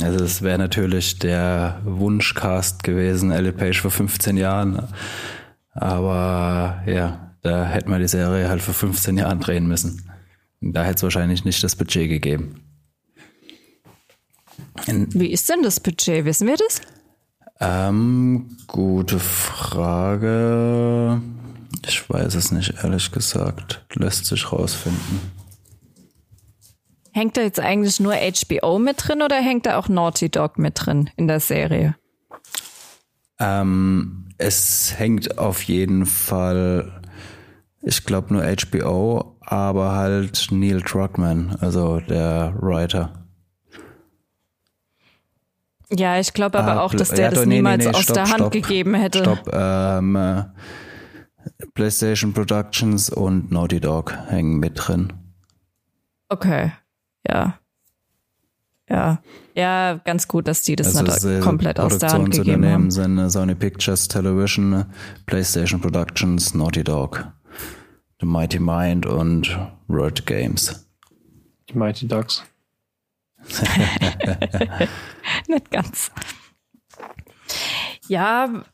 Also 0.00 0.24
es 0.24 0.42
wäre 0.42 0.58
natürlich 0.58 1.18
der 1.18 1.80
Wunschcast 1.84 2.82
gewesen, 2.82 3.30
Elliot 3.30 3.56
Page 3.56 3.80
vor 3.80 3.90
15 3.90 4.36
Jahren. 4.36 4.88
Aber 5.72 6.82
ja, 6.86 7.34
da 7.42 7.66
hätten 7.66 7.90
wir 7.90 7.98
die 7.98 8.08
Serie 8.08 8.48
halt 8.48 8.62
vor 8.62 8.74
15 8.74 9.18
Jahren 9.18 9.40
drehen 9.40 9.66
müssen. 9.66 10.10
Da 10.60 10.82
hätte 10.82 10.96
es 10.96 11.02
wahrscheinlich 11.02 11.44
nicht 11.44 11.62
das 11.62 11.76
Budget 11.76 12.08
gegeben. 12.08 12.62
In 14.86 15.12
Wie 15.14 15.30
ist 15.30 15.48
denn 15.48 15.62
das 15.62 15.80
Budget? 15.80 16.24
Wissen 16.24 16.46
wir 16.46 16.56
das? 16.56 16.80
Ähm, 17.60 18.56
gute 18.66 19.18
Frage. 19.18 20.28
Ich 21.86 22.08
weiß 22.08 22.34
es 22.34 22.52
nicht, 22.52 22.74
ehrlich 22.82 23.10
gesagt. 23.12 23.84
Lässt 23.94 24.26
sich 24.26 24.52
rausfinden. 24.52 25.20
Hängt 27.12 27.36
da 27.36 27.40
jetzt 27.40 27.60
eigentlich 27.60 27.98
nur 28.00 28.14
HBO 28.14 28.78
mit 28.78 29.08
drin 29.08 29.22
oder 29.22 29.36
hängt 29.36 29.66
da 29.66 29.78
auch 29.78 29.88
Naughty 29.88 30.28
Dog 30.28 30.58
mit 30.58 30.74
drin 30.76 31.10
in 31.16 31.26
der 31.26 31.40
Serie? 31.40 31.96
Ähm, 33.40 34.28
es 34.38 34.94
hängt 34.96 35.38
auf 35.38 35.62
jeden 35.62 36.06
Fall, 36.06 37.02
ich 37.82 38.04
glaube 38.04 38.34
nur 38.34 38.44
HBO, 38.44 39.36
aber 39.40 39.92
halt 39.92 40.48
Neil 40.50 40.80
Druckmann, 40.80 41.56
also 41.60 42.00
der 42.00 42.54
Writer. 42.60 43.12
Ja, 45.90 46.20
ich 46.20 46.34
glaube 46.34 46.58
aber 46.58 46.74
ah, 46.74 46.80
auch, 46.82 46.94
dass 46.94 47.08
der 47.08 47.26
ja, 47.26 47.30
das 47.30 47.46
nee, 47.46 47.56
niemals 47.56 47.84
nee, 47.84 47.90
nee, 47.90 47.96
aus 47.96 48.02
stopp, 48.02 48.14
der 48.14 48.24
Hand 48.24 48.34
stopp, 48.34 48.52
gegeben 48.52 48.94
hätte. 48.94 49.20
Stopp, 49.20 49.50
ähm, 49.52 50.16
äh, 50.16 50.44
PlayStation 51.74 52.32
Productions 52.32 53.10
und 53.10 53.50
Naughty 53.50 53.80
Dog 53.80 54.16
hängen 54.28 54.58
mit 54.58 54.72
drin. 54.76 55.12
Okay, 56.28 56.72
ja. 57.26 57.58
Ja, 58.90 59.20
ja, 59.54 60.00
ganz 60.04 60.28
gut, 60.28 60.48
dass 60.48 60.62
die 60.62 60.74
das 60.74 60.96
also 60.96 61.12
nicht 61.12 61.40
äh, 61.40 61.40
komplett 61.40 61.78
aus 61.78 61.98
der 61.98 62.10
Hand 62.10 62.30
gegeben 62.30 62.64
haben. 62.64 62.90
sind 62.90 63.18
äh, 63.18 63.28
Sony 63.28 63.54
Pictures 63.54 64.08
Television, 64.08 64.86
PlayStation 65.26 65.78
Productions, 65.78 66.54
Naughty 66.54 66.82
Dog, 66.84 67.30
The 68.20 68.26
Mighty 68.26 68.60
Mind 68.60 69.04
und 69.04 69.58
Word 69.88 70.24
Games. 70.24 70.88
Die 71.68 71.76
Mighty 71.76 72.08
Dogs. 72.08 72.42
nicht 75.48 75.70
ganz. 75.70 76.10
Ja, 78.08 78.64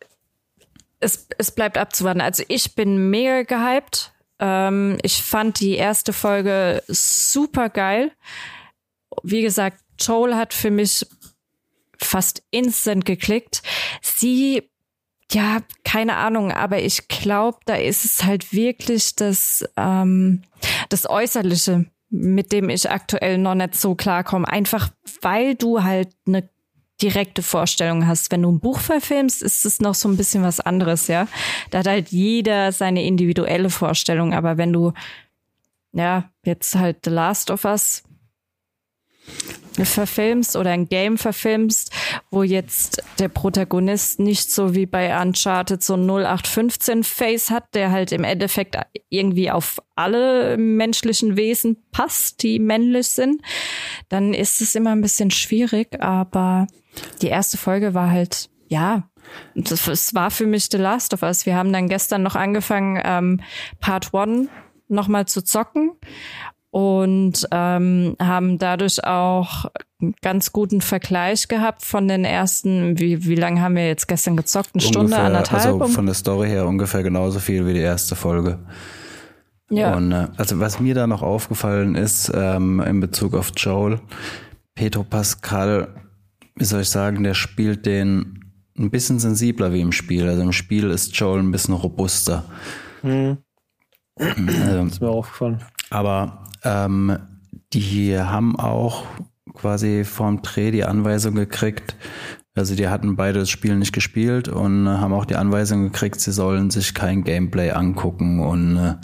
es, 1.05 1.29
es 1.39 1.51
bleibt 1.53 1.79
abzuwarten. 1.79 2.21
Also 2.21 2.43
ich 2.49 2.75
bin 2.75 3.11
mega 3.11 3.43
gehypt. 3.43 4.13
Ähm, 4.41 4.99
ich 5.03 5.23
fand 5.23 5.61
die 5.61 5.75
erste 5.75 6.13
Folge 6.13 6.83
super 6.89 7.69
geil. 7.69 8.11
Wie 9.23 9.43
gesagt, 9.43 9.81
Joel 10.01 10.35
hat 10.35 10.55
für 10.55 10.71
mich 10.71 11.07
fast 11.99 12.43
instant 12.51 13.05
geklickt. 13.05 13.63
Sie, 14.03 14.71
ja, 15.31 15.59
keine 15.85 16.17
Ahnung, 16.17 16.51
aber 16.51 16.81
ich 16.81 17.09
glaube, 17.09 17.59
da 17.67 17.77
ist 17.77 18.05
es 18.05 18.25
halt 18.25 18.53
wirklich 18.53 19.15
das, 19.15 19.65
ähm, 19.77 20.43
das 20.89 21.09
Äußerliche, 21.09 21.87
mit 22.11 22.53
dem 22.53 22.69
ich 22.69 22.91
aktuell 22.91 23.39
noch 23.39 23.55
nicht 23.55 23.77
so 23.77 23.95
klarkomme. 23.95 24.49
Einfach 24.49 24.89
weil 25.23 25.55
du 25.55 25.83
halt 25.83 26.09
eine 26.27 26.49
direkte 27.03 27.43
Vorstellung 27.43 28.07
hast. 28.07 28.31
Wenn 28.31 28.43
du 28.43 28.53
ein 28.53 28.61
Buch 28.61 28.81
verfilmst, 28.81 29.43
ist 29.43 29.65
es 29.65 29.81
noch 29.81 29.95
so 29.95 30.09
ein 30.09 30.17
bisschen 30.17 30.43
was 30.43 30.61
anderes, 30.61 31.09
ja. 31.09 31.27
Da 31.71 31.79
hat 31.79 31.87
halt 31.87 32.09
jeder 32.11 32.73
seine 32.73 33.05
individuelle 33.05 33.71
Vorstellung, 33.71 34.33
aber 34.33 34.57
wenn 34.57 34.73
du 34.73 34.93
ja 35.93 36.31
jetzt 36.45 36.75
halt 36.75 36.99
The 37.05 37.11
Last 37.11 37.51
of 37.51 37.65
Us 37.65 38.03
verfilmst 39.83 40.55
oder 40.55 40.71
ein 40.71 40.89
Game 40.89 41.19
verfilmst, 41.19 41.91
wo 42.31 42.43
jetzt 42.45 43.03
der 43.19 43.29
Protagonist 43.29 44.21
nicht 44.21 44.53
so 44.53 44.75
wie 44.75 44.87
bei 44.87 45.21
Uncharted 45.21 45.83
so 45.83 45.95
0815 45.95 47.03
Face 47.03 47.51
hat, 47.51 47.75
der 47.75 47.91
halt 47.91 48.13
im 48.13 48.23
Endeffekt 48.23 48.77
irgendwie 49.09 49.51
auf 49.51 49.81
alle 49.97 50.57
menschlichen 50.57 51.37
Wesen 51.37 51.83
passt, 51.91 52.43
die 52.43 52.61
männlich 52.61 53.09
sind, 53.09 53.43
dann 54.09 54.33
ist 54.33 54.61
es 54.61 54.77
immer 54.77 54.91
ein 54.91 55.01
bisschen 55.01 55.33
schwierig, 55.33 56.01
aber 56.01 56.69
die 57.23 57.29
erste 57.29 57.59
Folge 57.59 57.95
war 57.95 58.11
halt, 58.11 58.51
ja, 58.69 59.09
es 59.55 60.15
war 60.15 60.31
für 60.31 60.47
mich 60.47 60.69
The 60.71 60.79
Last 60.79 61.15
of 61.15 61.23
Us. 61.23 61.47
Wir 61.47 61.57
haben 61.57 61.73
dann 61.73 61.89
gestern 61.89 62.23
noch 62.23 62.37
angefangen, 62.37 63.01
ähm, 63.05 63.41
Part 63.81 64.13
One 64.13 64.49
nochmal 64.89 65.27
zu 65.27 65.43
zocken 65.43 65.93
und 66.71 67.47
ähm, 67.53 68.17
haben 68.21 68.59
dadurch 68.59 69.05
auch 69.05 69.67
einen 70.01 70.15
ganz 70.23 70.53
guten 70.53 70.81
Vergleich 70.81 71.49
gehabt 71.49 71.83
von 71.83 72.09
den 72.09 72.25
ersten, 72.25 72.99
wie, 72.99 73.25
wie 73.27 73.37
lange 73.37 73.61
haben 73.61 73.77
wir 73.77 73.87
jetzt 73.87 74.09
gestern 74.09 74.37
gezockt? 74.37 74.71
Eine 74.75 74.85
ungefähr, 74.85 74.93
Stunde, 74.93 75.17
anderthalb? 75.19 75.81
Also 75.81 75.87
von 75.87 76.07
der 76.07 76.15
Story 76.15 76.49
her 76.49 76.67
ungefähr 76.67 77.03
genauso 77.03 77.39
viel 77.39 77.67
wie 77.67 77.75
die 77.75 77.81
erste 77.81 78.17
Folge. 78.17 78.59
Ja. 79.71 79.95
Und 79.95 80.13
äh, 80.13 80.29
also 80.37 80.61
was 80.61 80.81
mir 80.81 80.95
da 80.95 81.07
noch 81.07 81.23
aufgefallen 81.23 81.95
ist 81.95 82.31
ähm, 82.35 82.81
in 82.81 83.01
Bezug 83.01 83.35
auf 83.35 83.53
Joel, 83.57 84.01
Petro 84.75 85.05
Pascal, 85.05 85.89
wie 86.57 86.65
soll 86.65 86.83
ich 86.83 86.89
sagen, 86.89 87.23
der 87.25 87.35
spielt 87.35 87.87
den 87.87 88.41
ein 88.79 88.91
bisschen 88.91 89.19
sensibler 89.19 89.73
wie 89.73 89.81
im 89.81 89.93
Spiel. 89.93 90.29
Also 90.29 90.43
im 90.43 90.53
Spiel 90.53 90.91
ist 90.91 91.17
Joel 91.17 91.41
ein 91.41 91.51
bisschen 91.51 91.75
robuster. 91.75 92.45
Hm. 93.03 93.39
Also, 94.17 94.85
ist 94.85 95.01
mir 95.01 95.09
aufgefallen. 95.09 95.61
Aber 95.91 96.45
ähm, 96.63 97.19
die 97.73 98.19
haben 98.19 98.57
auch 98.59 99.05
quasi 99.55 100.05
vorm 100.05 100.43
Dreh 100.43 100.71
die 100.71 100.85
Anweisung 100.85 101.35
gekriegt, 101.35 101.97
also 102.57 102.77
die 102.77 102.89
hatten 102.89 103.17
beide 103.17 103.41
das 103.41 103.51
Spiel 103.51 103.75
nicht 103.75 103.93
gespielt 103.93 104.49
und 104.49 104.89
haben 104.89 105.13
auch 105.13 105.25
die 105.25 105.35
Anweisung 105.35 105.83
gekriegt, 105.85 106.21
sie 106.21 106.31
sollen 106.31 106.71
sich 106.71 106.95
kein 106.95 107.25
Gameplay 107.25 107.73
angucken 107.73 108.39
und 108.39 108.97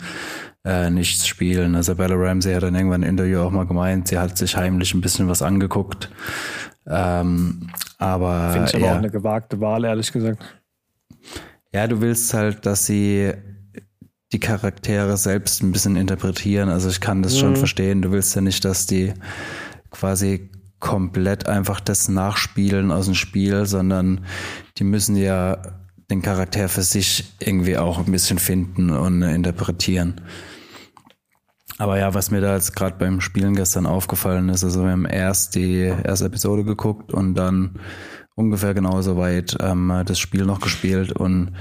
äh, 0.63 0.89
nichts 0.89 1.27
spielen. 1.27 1.75
Also 1.75 1.95
Bella 1.95 2.15
Ramsey 2.15 2.53
hat 2.53 2.63
dann 2.63 2.75
irgendwann 2.75 3.03
im 3.03 3.09
Interview 3.09 3.41
auch 3.41 3.51
mal 3.51 3.65
gemeint, 3.65 4.07
sie 4.07 4.17
hat 4.17 4.37
sich 4.37 4.55
heimlich 4.55 4.93
ein 4.93 5.01
bisschen 5.01 5.27
was 5.27 5.41
angeguckt. 5.41 6.09
Ähm, 6.87 7.69
aber 7.97 8.51
finde 8.51 8.67
ich 8.69 8.75
aber 8.75 8.85
ja. 8.85 8.93
auch 8.93 8.97
eine 8.97 9.11
gewagte 9.11 9.59
Wahl, 9.59 9.85
ehrlich 9.85 10.11
gesagt. 10.11 10.43
Ja, 11.73 11.87
du 11.87 12.01
willst 12.01 12.33
halt, 12.33 12.65
dass 12.65 12.85
sie 12.85 13.33
die 14.33 14.39
Charaktere 14.39 15.17
selbst 15.17 15.61
ein 15.61 15.71
bisschen 15.71 15.95
interpretieren. 15.95 16.69
Also 16.69 16.89
ich 16.89 17.01
kann 17.01 17.21
das 17.21 17.35
mhm. 17.35 17.39
schon 17.39 17.55
verstehen. 17.57 18.01
Du 18.01 18.11
willst 18.11 18.35
ja 18.35 18.41
nicht, 18.41 18.63
dass 18.65 18.85
die 18.85 19.13
quasi 19.89 20.49
komplett 20.79 21.47
einfach 21.47 21.79
das 21.79 22.09
nachspielen 22.09 22.91
aus 22.91 23.05
dem 23.05 23.15
Spiel, 23.15 23.65
sondern 23.65 24.25
die 24.77 24.83
müssen 24.83 25.15
ja 25.15 25.61
den 26.09 26.21
Charakter 26.21 26.67
für 26.67 26.81
sich 26.81 27.35
irgendwie 27.39 27.77
auch 27.77 27.99
ein 27.99 28.11
bisschen 28.11 28.39
finden 28.39 28.89
und 28.89 29.21
interpretieren. 29.21 30.21
Aber 31.81 31.97
ja, 31.97 32.13
was 32.13 32.29
mir 32.29 32.41
da 32.41 32.53
jetzt 32.53 32.75
gerade 32.75 32.97
beim 32.99 33.21
Spielen 33.21 33.55
gestern 33.55 33.87
aufgefallen 33.87 34.49
ist, 34.49 34.63
also 34.63 34.83
wir 34.83 34.91
haben 34.91 35.05
erst 35.05 35.55
die 35.55 35.79
erste 35.79 36.25
Episode 36.25 36.63
geguckt 36.63 37.11
und 37.11 37.33
dann 37.33 37.79
ungefähr 38.35 38.75
genauso 38.75 39.17
weit 39.17 39.57
ähm, 39.59 40.03
das 40.05 40.19
Spiel 40.19 40.45
noch 40.45 40.59
gespielt 40.59 41.11
und 41.11 41.53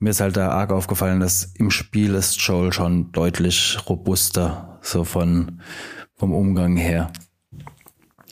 mir 0.00 0.10
ist 0.10 0.20
halt 0.20 0.36
da 0.36 0.48
arg 0.48 0.72
aufgefallen, 0.72 1.20
dass 1.20 1.44
im 1.54 1.70
Spiel 1.70 2.16
ist 2.16 2.40
Joel 2.40 2.72
schon 2.72 3.12
deutlich 3.12 3.78
robuster, 3.88 4.80
so 4.82 5.04
von, 5.04 5.60
vom 6.16 6.34
Umgang 6.34 6.76
her. 6.76 7.12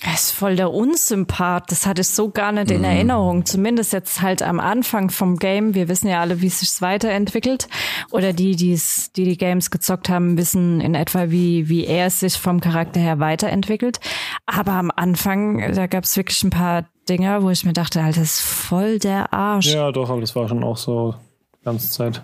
Er 0.02 0.14
ist 0.14 0.33
voll 0.33 0.57
der 0.57 0.70
Unsympath. 0.70 1.70
Das 1.70 1.87
hatte 1.87 2.02
ich 2.02 2.09
so 2.09 2.30
gar 2.30 2.52
nicht 2.52 2.70
in 2.70 2.78
mhm. 2.78 2.85
Erinnerung. 2.85 3.46
Zumindest 3.46 3.92
jetzt 3.92 4.20
halt 4.20 4.42
am 4.42 4.61
Anfang 4.61 5.11
vom 5.11 5.38
Game. 5.38 5.74
Wir 5.74 5.88
wissen 5.88 6.09
ja 6.09 6.20
alle, 6.20 6.40
wie 6.40 6.48
es 6.48 6.61
sich 6.61 6.83
weiterentwickelt. 6.83 7.68
Oder 8.11 8.33
die, 8.33 8.57
die's, 8.57 9.12
die 9.12 9.24
die 9.24 9.38
Games 9.38 9.70
gezockt 9.70 10.09
haben, 10.09 10.37
wissen 10.37 10.80
in 10.80 10.94
etwa, 10.94 11.30
wie, 11.30 11.68
wie 11.68 11.87
er 11.87 12.11
sich 12.11 12.35
vom 12.35 12.61
Charakter 12.61 13.00
her 13.00 13.18
weiterentwickelt. 13.18 14.00
Aber 14.46 14.72
am 14.72 14.90
Anfang, 14.94 15.72
da 15.74 15.87
gab 15.87 16.04
es 16.04 16.16
wirklich 16.16 16.42
ein 16.42 16.50
paar 16.50 16.85
Dinger, 17.09 17.42
wo 17.42 17.50
ich 17.50 17.64
mir 17.64 17.72
dachte, 17.72 18.02
Alter, 18.02 18.20
das 18.20 18.35
ist 18.35 18.40
voll 18.40 18.98
der 18.98 19.33
Arsch. 19.33 19.72
Ja, 19.72 19.92
doch, 19.92 20.11
aber 20.11 20.20
das 20.20 20.35
war 20.35 20.48
schon 20.48 20.64
auch 20.64 20.76
so 20.76 21.14
ganze 21.64 21.90
Zeit. 21.90 22.22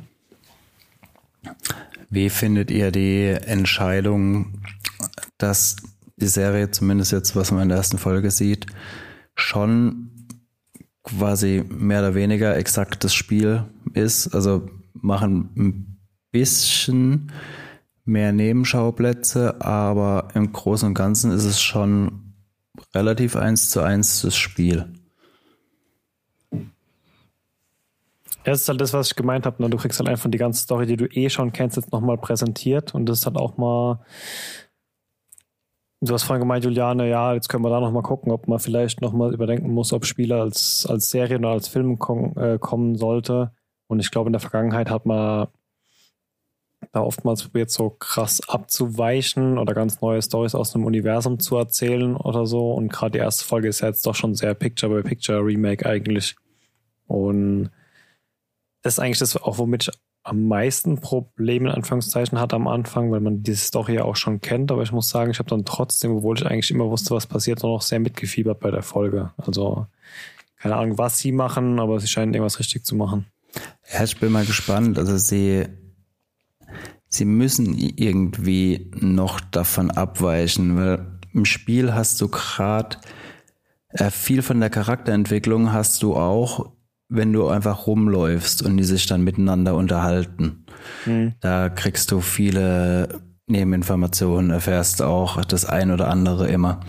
Wie 2.11 2.29
findet 2.29 2.71
ihr 2.71 2.91
die 2.91 3.27
Entscheidung, 3.27 4.61
dass 5.39 5.77
die 6.21 6.27
Serie, 6.27 6.71
zumindest 6.71 7.13
jetzt, 7.13 7.37
was 7.37 7.51
man 7.51 7.63
in 7.63 7.69
der 7.69 7.79
ersten 7.79 7.99
Folge 7.99 8.31
sieht, 8.31 8.67
schon 9.35 10.11
quasi 11.03 11.65
mehr 11.69 12.01
oder 12.01 12.15
weniger 12.15 12.57
exaktes 12.57 13.15
Spiel 13.15 13.65
ist? 13.95 14.35
Also 14.35 14.69
machen 14.93 15.51
ein 15.57 16.01
bisschen 16.31 17.33
mehr 18.05 18.33
Nebenschauplätze, 18.33 19.61
aber 19.61 20.29
im 20.35 20.53
Großen 20.53 20.89
und 20.89 20.95
Ganzen 20.95 21.31
ist 21.31 21.45
es 21.45 21.61
schon 21.61 22.35
relativ 22.95 23.37
eins 23.37 23.71
zu 23.71 23.81
eins 23.81 24.23
das 24.23 24.37
Spiel. 24.37 24.93
Das 28.45 28.63
ist 28.63 28.69
halt 28.69 28.81
das, 28.81 28.93
was 28.93 29.09
ich 29.09 29.17
gemeint 29.17 29.45
habe. 29.45 29.63
Ne? 29.63 29.69
Du 29.69 29.77
kriegst 29.77 29.99
halt 29.99 30.09
einfach 30.09 30.31
die 30.31 30.39
ganze 30.39 30.63
Story, 30.63 30.87
die 30.87 30.97
du 30.97 31.07
eh 31.07 31.29
schon 31.29 31.53
kennst, 31.53 31.77
jetzt 31.77 31.93
nochmal 31.93 32.17
präsentiert. 32.17 32.95
Und 32.95 33.07
das 33.07 33.21
ist 33.21 33.27
halt 33.27 33.37
auch 33.37 33.59
mal. 33.59 34.01
Du 36.03 36.15
hast 36.15 36.23
vorhin 36.23 36.41
gemeint, 36.41 36.65
Juliane, 36.65 37.11
ja, 37.11 37.35
jetzt 37.35 37.49
können 37.51 37.63
wir 37.63 37.69
da 37.69 37.79
nochmal 37.79 38.03
gucken, 38.03 38.33
ob 38.33 38.49
man 38.49 38.59
vielleicht 38.59 39.03
nochmal 39.03 39.35
überdenken 39.35 39.71
muss, 39.71 39.93
ob 39.93 40.07
Spieler 40.07 40.41
als, 40.41 40.87
als 40.89 41.11
Serie 41.11 41.39
oder 41.39 41.51
als 41.51 41.69
Film 41.69 41.99
kom 41.99 42.33
äh, 42.39 42.59
kommen 42.59 42.97
sollte. 42.97 43.53
Und 43.87 44.01
ich 44.01 44.11
glaube, 44.11 44.29
in 44.29 44.33
der 44.33 44.41
Vergangenheit 44.41 44.89
hat 44.89 45.05
man 45.05 45.49
da 46.93 47.03
oftmals 47.03 47.43
probiert, 47.43 47.71
so 47.71 47.91
krass 47.91 48.41
abzuweichen 48.49 49.59
oder 49.59 49.75
ganz 49.75 50.01
neue 50.01 50.23
Stories 50.23 50.55
aus 50.55 50.75
einem 50.75 50.87
Universum 50.87 51.39
zu 51.39 51.57
erzählen 51.57 52.17
oder 52.17 52.47
so. 52.47 52.73
Und 52.73 52.91
gerade 52.91 53.13
die 53.13 53.19
erste 53.19 53.45
Folge 53.45 53.69
ist 53.69 53.81
ja 53.81 53.89
jetzt 53.89 54.07
doch 54.07 54.15
schon 54.15 54.35
sehr 54.35 54.55
Picture-by-Picture-Remake 54.55 55.85
eigentlich. 55.85 56.37
Und 57.07 57.71
das 58.83 58.95
ist 58.95 59.01
eigentlich 59.01 59.19
das 59.19 59.37
auch, 59.37 59.59
womit 59.59 59.89
ich 59.89 59.91
am 60.23 60.49
meisten 60.49 61.01
Probleme 61.01 61.71
in 61.71 61.75
Anführungszeichen 61.75 62.39
hatte 62.39 62.57
am 62.57 62.69
Anfang, 62.69 63.11
weil 63.11 63.21
man 63.21 63.43
diese 63.43 63.65
Story 63.65 63.95
ja 63.95 64.05
auch 64.05 64.17
schon 64.17 64.41
kennt. 64.41 64.71
Aber 64.71 64.83
ich 64.83 64.93
muss 64.93 65.09
sagen, 65.09 65.31
ich 65.31 65.39
habe 65.39 65.49
dann 65.49 65.65
trotzdem, 65.65 66.17
obwohl 66.17 66.37
ich 66.37 66.47
eigentlich 66.47 66.71
immer 66.71 66.91
wusste, 66.91 67.15
was 67.15 67.27
passiert, 67.27 67.63
noch 67.63 67.81
sehr 67.81 68.01
mitgefiebert 68.01 68.61
bei 68.61 68.71
der 68.71 68.83
Folge. 68.83 69.33
Also 69.39 69.87
keine 70.57 70.77
Ahnung, 70.77 70.99
was 70.99 71.19
sie 71.19 71.33
machen, 71.33 71.81
aber 71.81 71.99
sie 72.01 72.09
scheinen 72.09 72.35
irgendwas 72.35 72.59
richtig 72.59 72.85
zu 72.85 72.95
machen. 72.95 73.27
Ja, 73.93 74.05
ich 74.05 74.19
bin 74.21 74.31
mal 74.31 74.45
gespannt. 74.45 74.99
Also 74.99 75.17
sie, 75.17 75.67
sie 77.09 77.25
müssen 77.25 77.77
irgendwie 77.79 78.91
noch 78.95 79.41
davon 79.41 79.91
abweichen, 79.91 80.77
weil 80.77 81.19
im 81.33 81.47
Spiel 81.47 81.95
hast 81.95 82.21
du 82.21 82.29
gerade 82.29 82.99
äh, 83.89 84.11
viel 84.11 84.43
von 84.43 84.61
der 84.61 84.71
Charakterentwicklung 84.71 85.73
hast 85.73 86.03
du 86.03 86.15
auch 86.15 86.73
wenn 87.11 87.33
du 87.33 87.49
einfach 87.49 87.87
rumläufst 87.87 88.63
und 88.63 88.77
die 88.77 88.85
sich 88.85 89.07
dann 89.07 89.23
miteinander 89.23 89.75
unterhalten. 89.75 90.65
Mhm. 91.05 91.35
Da 91.41 91.69
kriegst 91.69 92.13
du 92.13 92.21
viele 92.21 93.21
Nebeninformationen, 93.49 94.51
erfährst 94.51 95.03
auch 95.03 95.45
das 95.45 95.65
ein 95.67 95.91
oder 95.91 96.09
andere 96.09 96.49
immer. 96.49 96.81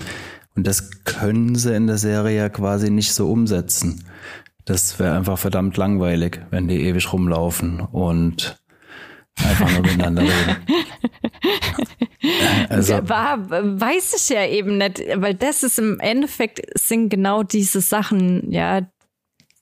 Und 0.55 0.67
das 0.67 1.03
können 1.03 1.55
sie 1.55 1.75
in 1.75 1.87
der 1.87 1.97
Serie 1.97 2.49
quasi 2.49 2.91
nicht 2.91 3.13
so 3.13 3.31
umsetzen. 3.31 4.05
Das 4.65 4.99
wäre 4.99 5.15
einfach 5.15 5.39
verdammt 5.39 5.75
langweilig, 5.77 6.39
wenn 6.51 6.67
die 6.67 6.81
ewig 6.81 7.11
rumlaufen 7.11 7.79
und 7.79 8.61
einfach 9.43 9.71
nur 9.71 9.81
miteinander 9.81 10.21
reden. 10.21 10.57
Also, 12.69 13.09
War, 13.09 13.49
weiß 13.49 14.13
ich 14.15 14.29
ja 14.29 14.45
eben 14.45 14.77
nicht, 14.77 15.01
weil 15.15 15.33
das 15.33 15.63
ist 15.63 15.79
im 15.79 15.99
Endeffekt 15.99 16.61
sind 16.79 17.09
genau 17.09 17.41
diese 17.41 17.81
Sachen, 17.81 18.51
ja, 18.51 18.81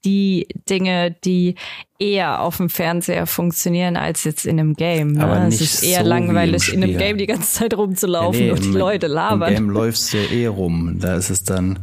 die 0.06 0.48
Dinge, 0.70 1.16
die 1.26 1.56
eher 2.00 2.42
auf 2.42 2.58
dem 2.58 2.70
Fernseher 2.70 3.28
funktionieren 3.28 3.98
als 3.98 4.24
jetzt 4.24 4.46
in 4.46 4.60
einem 4.60 4.74
Game. 4.74 5.14
Ne? 5.14 5.24
Aber 5.24 5.48
es 5.48 5.60
ist 5.60 5.84
eher 5.84 6.04
so 6.04 6.10
langweilig, 6.10 6.74
in 6.74 6.84
einem 6.84 6.98
Game 6.98 7.18
die 7.18 7.28
ganze 7.28 7.60
Zeit 7.60 7.74
rumzulaufen 7.76 8.40
ja, 8.40 8.46
nee, 8.48 8.52
und 8.52 8.64
die 8.64 8.78
Leute 8.78 9.08
labern. 9.08 9.50
Im 9.50 9.56
Game 9.56 9.70
läufst 9.70 10.14
du 10.14 10.18
ja 10.18 10.30
eh 10.32 10.46
rum. 10.48 10.98
Da 11.00 11.16
ist 11.16 11.30
es 11.30 11.44
dann 11.44 11.80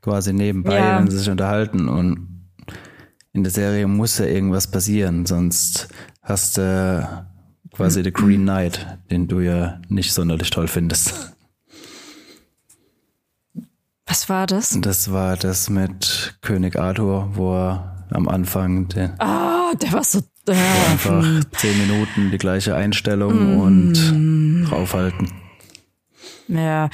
quasi 0.00 0.32
nebenbei, 0.32 0.78
ja. 0.78 0.98
wenn 0.98 1.08
sie 1.08 1.18
sich 1.18 1.30
unterhalten. 1.30 1.88
Und 1.88 2.28
in 3.32 3.44
der 3.44 3.52
Serie 3.52 3.86
muss 3.86 4.18
ja 4.18 4.26
irgendwas 4.26 4.70
passieren, 4.70 5.24
sonst 5.26 5.88
hast 6.22 6.58
du 6.58 7.28
quasi 7.72 8.02
The 8.02 8.12
Green 8.12 8.42
Knight, 8.42 8.98
den 9.10 9.28
du 9.28 9.40
ja 9.40 9.80
nicht 9.88 10.12
sonderlich 10.12 10.50
toll 10.50 10.68
findest. 10.68 11.31
Was 14.12 14.28
war 14.28 14.46
das? 14.46 14.76
Das 14.78 15.10
war 15.10 15.38
das 15.38 15.70
mit 15.70 16.36
König 16.42 16.78
Arthur, 16.78 17.30
wo 17.32 17.54
er 17.54 18.04
am 18.10 18.28
Anfang 18.28 18.86
den. 18.88 19.18
Ah, 19.18 19.72
der 19.80 19.90
war 19.90 20.04
so. 20.04 20.18
Äh, 20.46 20.52
einfach 20.90 21.24
zehn 21.56 21.78
Minuten 21.78 22.30
die 22.30 22.36
gleiche 22.36 22.76
Einstellung 22.76 23.56
mm. 23.56 23.60
und 23.60 24.68
draufhalten. 24.68 25.32
Ja. 26.46 26.90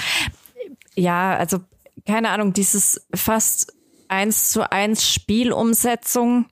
Ja, 0.94 1.37
also 1.37 1.59
keine 2.07 2.31
Ahnung, 2.31 2.52
dieses 2.52 3.04
fast 3.12 3.72
eins 4.07 4.50
zu 4.50 4.70
eins 4.70 5.12
Spielumsetzung. 5.12 6.46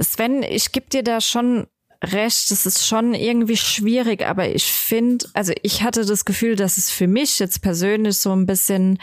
Sven, 0.00 0.42
ich 0.42 0.72
gebe 0.72 0.88
dir 0.88 1.02
da 1.02 1.20
schon 1.20 1.66
recht, 2.12 2.50
es 2.50 2.66
ist 2.66 2.86
schon 2.86 3.14
irgendwie 3.14 3.56
schwierig, 3.56 4.26
aber 4.26 4.48
ich 4.48 4.64
finde, 4.64 5.26
also 5.34 5.52
ich 5.62 5.82
hatte 5.82 6.04
das 6.04 6.24
Gefühl, 6.24 6.56
dass 6.56 6.78
es 6.78 6.90
für 6.90 7.06
mich 7.06 7.38
jetzt 7.38 7.62
persönlich 7.62 8.18
so 8.18 8.32
ein 8.32 8.46
bisschen 8.46 8.98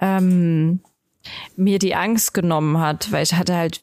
ähm, 0.00 0.80
mir 1.56 1.78
die 1.78 1.94
Angst 1.94 2.34
genommen 2.34 2.78
hat, 2.78 3.12
weil 3.12 3.22
ich 3.22 3.34
hatte 3.34 3.56
halt, 3.56 3.82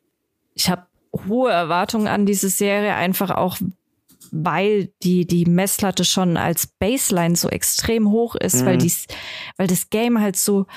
ich 0.53 0.69
habe 0.69 0.87
hohe 1.27 1.51
Erwartungen 1.51 2.07
an 2.07 2.25
diese 2.25 2.49
Serie, 2.49 2.95
einfach 2.95 3.31
auch 3.31 3.57
weil 4.33 4.93
die 5.03 5.25
die 5.27 5.45
Messlatte 5.45 6.05
schon 6.05 6.37
als 6.37 6.65
Baseline 6.65 7.35
so 7.35 7.49
extrem 7.49 8.09
hoch 8.09 8.35
ist, 8.35 8.61
mhm. 8.61 8.65
weil 8.65 8.77
dies, 8.77 9.07
weil 9.57 9.67
das 9.67 9.89
Game 9.89 10.21
halt 10.21 10.37
so 10.37 10.67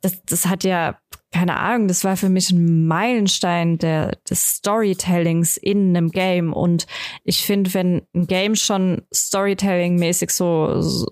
das, 0.00 0.22
das 0.24 0.46
hat 0.46 0.64
ja, 0.64 0.98
keine 1.32 1.56
Ahnung, 1.56 1.86
das 1.88 2.04
war 2.04 2.16
für 2.16 2.28
mich 2.28 2.50
ein 2.50 2.86
Meilenstein 2.86 3.78
der, 3.78 4.18
des 4.28 4.56
Storytellings 4.56 5.56
in 5.56 5.96
einem 5.96 6.10
Game. 6.10 6.52
Und 6.52 6.86
ich 7.24 7.44
finde, 7.44 7.72
wenn 7.74 8.02
ein 8.14 8.26
Game 8.26 8.56
schon 8.56 9.02
Storytelling-mäßig 9.14 10.30
so, 10.30 10.80
so, 10.80 11.06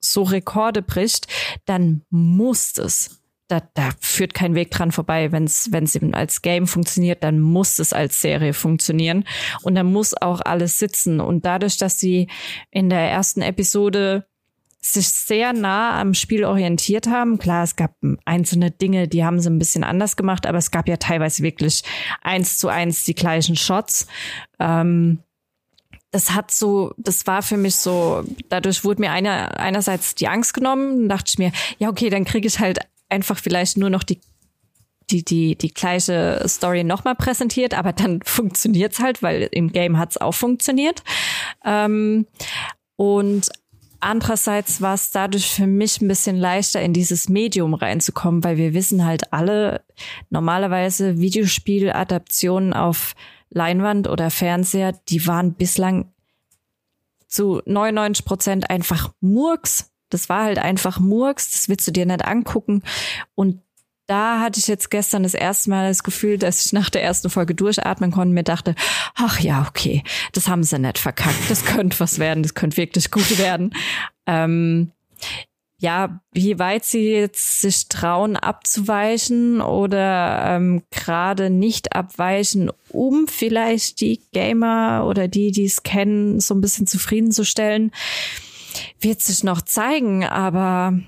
so 0.00 0.22
Rekorde 0.22 0.82
bricht, 0.82 1.26
dann 1.64 2.02
muss 2.10 2.78
es 2.78 3.20
da, 3.48 3.60
da 3.74 3.90
führt 4.00 4.32
kein 4.32 4.54
Weg 4.54 4.70
dran 4.70 4.90
vorbei. 4.92 5.32
Wenn 5.32 5.44
es 5.44 5.70
wenn 5.70 5.84
es 5.84 5.94
eben 5.94 6.14
als 6.14 6.40
Game 6.42 6.66
funktioniert, 6.66 7.22
dann 7.22 7.40
muss 7.40 7.78
es 7.78 7.92
als 7.92 8.20
Serie 8.20 8.54
funktionieren 8.54 9.24
und 9.62 9.74
dann 9.74 9.92
muss 9.92 10.14
auch 10.14 10.40
alles 10.40 10.78
sitzen. 10.78 11.20
Und 11.20 11.44
dadurch, 11.44 11.76
dass 11.76 11.98
sie 11.98 12.28
in 12.70 12.88
der 12.88 13.10
ersten 13.10 13.42
Episode 13.42 14.26
sich 14.92 15.08
sehr 15.08 15.52
nah 15.52 15.98
am 15.98 16.12
Spiel 16.12 16.44
orientiert 16.44 17.06
haben. 17.06 17.38
Klar, 17.38 17.64
es 17.64 17.74
gab 17.74 17.96
einzelne 18.26 18.70
Dinge, 18.70 19.08
die 19.08 19.24
haben 19.24 19.40
sie 19.40 19.48
ein 19.48 19.58
bisschen 19.58 19.82
anders 19.82 20.16
gemacht, 20.16 20.46
aber 20.46 20.58
es 20.58 20.70
gab 20.70 20.88
ja 20.88 20.98
teilweise 20.98 21.42
wirklich 21.42 21.82
eins 22.22 22.58
zu 22.58 22.68
eins 22.68 23.04
die 23.04 23.14
gleichen 23.14 23.56
Shots. 23.56 24.06
Ähm, 24.58 25.20
das 26.10 26.32
hat 26.32 26.50
so, 26.50 26.92
das 26.96 27.26
war 27.26 27.42
für 27.42 27.56
mich 27.56 27.76
so, 27.76 28.24
dadurch 28.50 28.84
wurde 28.84 29.00
mir 29.00 29.10
einer, 29.10 29.58
einerseits 29.58 30.14
die 30.14 30.28
Angst 30.28 30.54
genommen, 30.54 31.08
dachte 31.08 31.28
ich 31.28 31.38
mir, 31.38 31.50
ja, 31.78 31.88
okay, 31.88 32.10
dann 32.10 32.24
kriege 32.24 32.46
ich 32.46 32.60
halt 32.60 32.78
einfach 33.08 33.38
vielleicht 33.38 33.76
nur 33.76 33.90
noch 33.90 34.02
die 34.02 34.20
die, 35.10 35.22
die, 35.22 35.54
die 35.56 35.68
gleiche 35.68 36.42
Story 36.48 36.82
nochmal 36.82 37.14
präsentiert, 37.14 37.74
aber 37.74 37.92
dann 37.92 38.20
funktioniert's 38.24 39.00
halt, 39.00 39.22
weil 39.22 39.48
im 39.52 39.70
Game 39.70 39.98
hat's 39.98 40.16
auch 40.16 40.32
funktioniert. 40.32 41.02
Ähm, 41.64 42.26
und 42.96 43.50
Andererseits 44.04 44.82
war 44.82 44.92
es 44.92 45.12
dadurch 45.12 45.50
für 45.50 45.66
mich 45.66 46.02
ein 46.02 46.08
bisschen 46.08 46.36
leichter, 46.36 46.82
in 46.82 46.92
dieses 46.92 47.30
Medium 47.30 47.72
reinzukommen, 47.72 48.44
weil 48.44 48.58
wir 48.58 48.74
wissen 48.74 49.02
halt 49.02 49.32
alle, 49.32 49.82
normalerweise 50.28 51.16
Videospieladaptionen 51.16 52.74
auf 52.74 53.14
Leinwand 53.48 54.06
oder 54.06 54.28
Fernseher, 54.30 54.92
die 55.08 55.26
waren 55.26 55.54
bislang 55.54 56.12
zu 57.28 57.62
99 57.64 58.26
Prozent 58.26 58.68
einfach 58.68 59.14
Murks. 59.22 59.90
Das 60.10 60.28
war 60.28 60.44
halt 60.44 60.58
einfach 60.58 61.00
Murks, 61.00 61.52
das 61.52 61.70
willst 61.70 61.88
du 61.88 61.90
dir 61.90 62.04
nicht 62.04 62.26
angucken. 62.26 62.82
Und 63.34 63.62
da 64.06 64.40
hatte 64.40 64.60
ich 64.60 64.66
jetzt 64.66 64.90
gestern 64.90 65.22
das 65.22 65.34
erste 65.34 65.70
Mal 65.70 65.88
das 65.88 66.02
Gefühl, 66.02 66.38
dass 66.38 66.66
ich 66.66 66.72
nach 66.72 66.90
der 66.90 67.02
ersten 67.02 67.30
Folge 67.30 67.54
durchatmen 67.54 68.10
konnte 68.10 68.28
und 68.28 68.34
mir 68.34 68.44
dachte, 68.44 68.74
ach 69.14 69.40
ja, 69.40 69.66
okay, 69.68 70.02
das 70.32 70.48
haben 70.48 70.62
sie 70.62 70.78
nicht 70.78 70.98
verkackt. 70.98 71.50
Das 71.50 71.64
könnte 71.64 71.98
was 72.00 72.18
werden, 72.18 72.42
das 72.42 72.54
könnte 72.54 72.76
wirklich 72.76 73.10
gut 73.10 73.38
werden. 73.38 73.74
Ähm, 74.26 74.92
ja, 75.78 76.20
wie 76.32 76.58
weit 76.58 76.84
sie 76.84 77.10
jetzt 77.10 77.60
sich 77.60 77.88
trauen 77.88 78.36
abzuweichen 78.36 79.60
oder 79.60 80.56
ähm, 80.56 80.82
gerade 80.90 81.50
nicht 81.50 81.94
abweichen, 81.94 82.70
um 82.88 83.26
vielleicht 83.28 84.00
die 84.00 84.20
Gamer 84.32 85.04
oder 85.06 85.28
die, 85.28 85.50
die 85.50 85.66
es 85.66 85.82
kennen, 85.82 86.40
so 86.40 86.54
ein 86.54 86.60
bisschen 86.60 86.86
zufriedenzustellen, 86.86 87.90
wird 89.00 89.20
sich 89.20 89.44
noch 89.44 89.60
zeigen. 89.62 90.24
Aber 90.24 90.98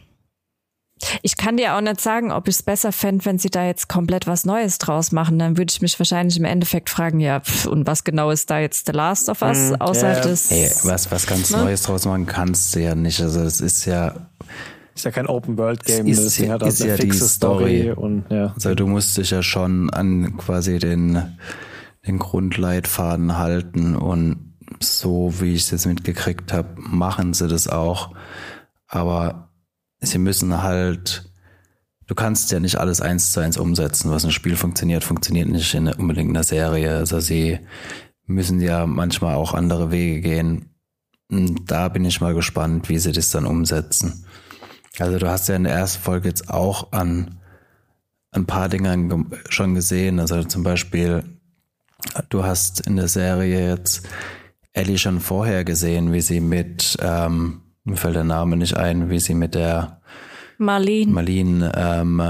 ich 1.23 1.37
kann 1.37 1.57
dir 1.57 1.75
auch 1.75 1.81
nicht 1.81 2.01
sagen, 2.01 2.33
ob 2.33 2.49
ich 2.49 2.57
es 2.57 2.63
besser 2.63 2.93
fände, 2.93 3.25
wenn 3.25 3.39
sie 3.39 3.51
da 3.51 3.65
jetzt 3.65 3.89
komplett 3.89 4.27
was 4.27 4.45
Neues 4.45 4.79
draus 4.79 5.13
machen. 5.13 5.39
Dann 5.39 5.57
würde 5.57 5.71
ich 5.71 5.83
mich 5.83 5.99
wahrscheinlich 5.99 6.37
im 6.37 6.45
Endeffekt 6.45 6.91
fragen, 6.91 7.21
ja, 7.21 7.41
pff, 7.41 7.67
und 7.67 7.87
was 7.87 8.05
genau 8.05 8.31
ist 8.31 8.51
da 8.51 8.59
jetzt 8.59 8.87
The 8.87 8.93
Last 8.93 9.29
of 9.29 9.43
Us, 9.43 9.71
mm, 9.71 9.75
außer 9.77 10.13
yeah. 10.13 10.21
des... 10.21 10.51
Hey, 10.51 10.71
was, 10.85 11.11
was 11.11 11.27
ganz 11.27 11.51
ne? 11.51 11.59
Neues 11.59 11.83
draus 11.83 12.05
machen 12.05 12.27
kannst 12.27 12.75
du 12.75 12.81
ja 12.81 12.95
nicht. 12.95 13.21
Also 13.21 13.41
es 13.41 13.61
ist 13.61 13.85
ja... 13.85 14.15
Ist 14.95 15.05
ja 15.05 15.11
kein 15.11 15.27
Open-World-Game, 15.27 16.07
das 16.07 16.19
ist, 16.19 16.49
hat 16.49 16.63
ist 16.63 16.83
ja 16.83 16.97
die 16.97 17.13
Story. 17.13 17.83
Story. 17.83 17.91
und 17.91 18.25
ja. 18.31 18.53
Also 18.55 18.75
du 18.75 18.87
musst 18.87 19.19
dich 19.19 19.31
ja 19.31 19.43
schon 19.43 19.91
an 19.91 20.39
quasi 20.39 20.79
den, 20.79 21.37
den 22.07 22.19
Grundleitfaden 22.19 23.37
halten 23.37 23.95
und 23.95 24.55
so 24.81 25.35
wie 25.39 25.55
ich 25.55 25.63
es 25.63 25.71
jetzt 25.71 25.87
mitgekriegt 25.87 26.53
habe, 26.53 26.69
machen 26.77 27.35
sie 27.35 27.49
das 27.49 27.69
auch. 27.69 28.15
Aber 28.89 29.46
sie 30.01 30.19
müssen 30.19 30.63
halt, 30.63 31.31
du 32.07 32.15
kannst 32.15 32.51
ja 32.53 32.61
nicht 32.61 32.77
alles 32.77 33.01
eins 33.01 33.33
zu 33.33 33.41
eins 33.41 33.57
umsetzen, 33.57 34.11
was 34.11 34.25
ein 34.25 34.33
Spiel 34.33 34.57
funktioniert, 34.57 35.05
funktioniert 35.05 35.49
nicht 35.49 35.75
in 35.75 35.89
unbedingt 35.89 36.31
einer 36.31 36.45
Serie. 36.45 36.97
Also 36.97 37.21
sie 37.21 37.61
müssen 38.27 38.61
ja 38.61 38.87
manchmal 38.87 39.37
auch 39.37 39.55
andere 39.55 39.91
Wege 39.91 40.21
gehen. 40.21 40.71
Und 41.31 41.71
da 41.71 41.89
bin 41.89 42.05
ich 42.05 42.21
mal 42.21 42.35
gespannt, 42.35 42.89
wie 42.89 42.99
sie 42.99 43.13
das 43.13 43.31
dann 43.31 43.47
umsetzen. 43.47 44.25
Also 44.99 45.19
du 45.19 45.29
hast 45.29 45.49
ja 45.49 45.57
in 45.57 45.65
der 45.65 45.75
ersten 45.75 46.03
Folge 46.03 46.29
jetzt 46.29 46.49
auch 46.49 46.93
an 46.93 47.39
ein 48.33 48.47
paar 48.47 48.69
Dingen 48.69 49.31
schon 49.49 49.75
gesehen. 49.75 50.21
Also 50.21 50.45
zum 50.45 50.63
Beispiel, 50.63 51.25
du 52.29 52.45
hast 52.45 52.87
in 52.87 52.97
der 52.97 53.09
Serie 53.09 53.71
jetzt 53.71 54.09
Ellie 54.73 54.99
schon 54.99 55.21
vorher 55.21 55.65
gesehen, 55.65 56.13
wie 56.13 56.21
sie 56.21 56.41
mit 56.41 56.97
ähm, 57.01 57.63
mir 57.87 57.97
fällt 57.97 58.17
der 58.17 58.25
Name 58.25 58.57
nicht 58.57 58.77
ein, 58.77 59.11
wie 59.11 59.21
sie 59.21 59.35
mit 59.35 59.55
der 59.55 60.01
Marlene, 60.59 61.13
Marlene 61.13 61.73
ähm, 61.77 62.23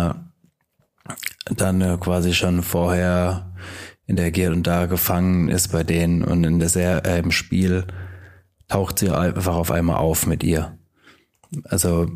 dann 1.44 1.80
äh, 1.80 1.96
quasi 1.98 2.34
schon 2.34 2.62
vorher 2.62 3.52
interagiert 4.06 4.52
und 4.52 4.66
da 4.66 4.86
gefangen 4.86 5.48
ist 5.48 5.72
bei 5.72 5.82
denen 5.82 6.22
und 6.22 6.44
in 6.44 6.58
der 6.58 6.68
sehr, 6.68 7.04
äh, 7.06 7.18
im 7.18 7.30
Spiel 7.30 7.86
taucht 8.68 8.98
sie 8.98 9.10
einfach 9.10 9.54
auf 9.54 9.70
einmal 9.70 9.96
auf 9.96 10.26
mit 10.26 10.44
ihr. 10.44 10.76
Also 11.64 12.10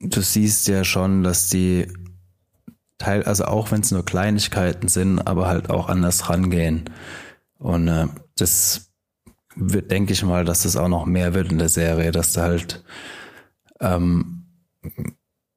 du 0.00 0.20
siehst 0.20 0.68
ja 0.68 0.84
schon, 0.84 1.22
dass 1.22 1.48
die 1.48 1.88
Teil, 2.98 3.24
also 3.24 3.46
auch 3.46 3.72
wenn 3.72 3.80
es 3.80 3.90
nur 3.90 4.04
Kleinigkeiten 4.04 4.88
sind, 4.88 5.20
aber 5.20 5.48
halt 5.48 5.68
auch 5.70 5.88
anders 5.88 6.28
rangehen. 6.28 6.90
Und 7.58 7.88
äh, 7.88 8.06
das 8.36 8.85
wird, 9.56 9.90
denke 9.90 10.12
ich 10.12 10.22
mal, 10.22 10.44
dass 10.44 10.62
das 10.62 10.76
auch 10.76 10.88
noch 10.88 11.06
mehr 11.06 11.34
wird 11.34 11.50
in 11.50 11.58
der 11.58 11.68
Serie, 11.68 12.12
dass 12.12 12.34
da 12.34 12.42
halt 12.42 12.84
ähm, 13.80 14.44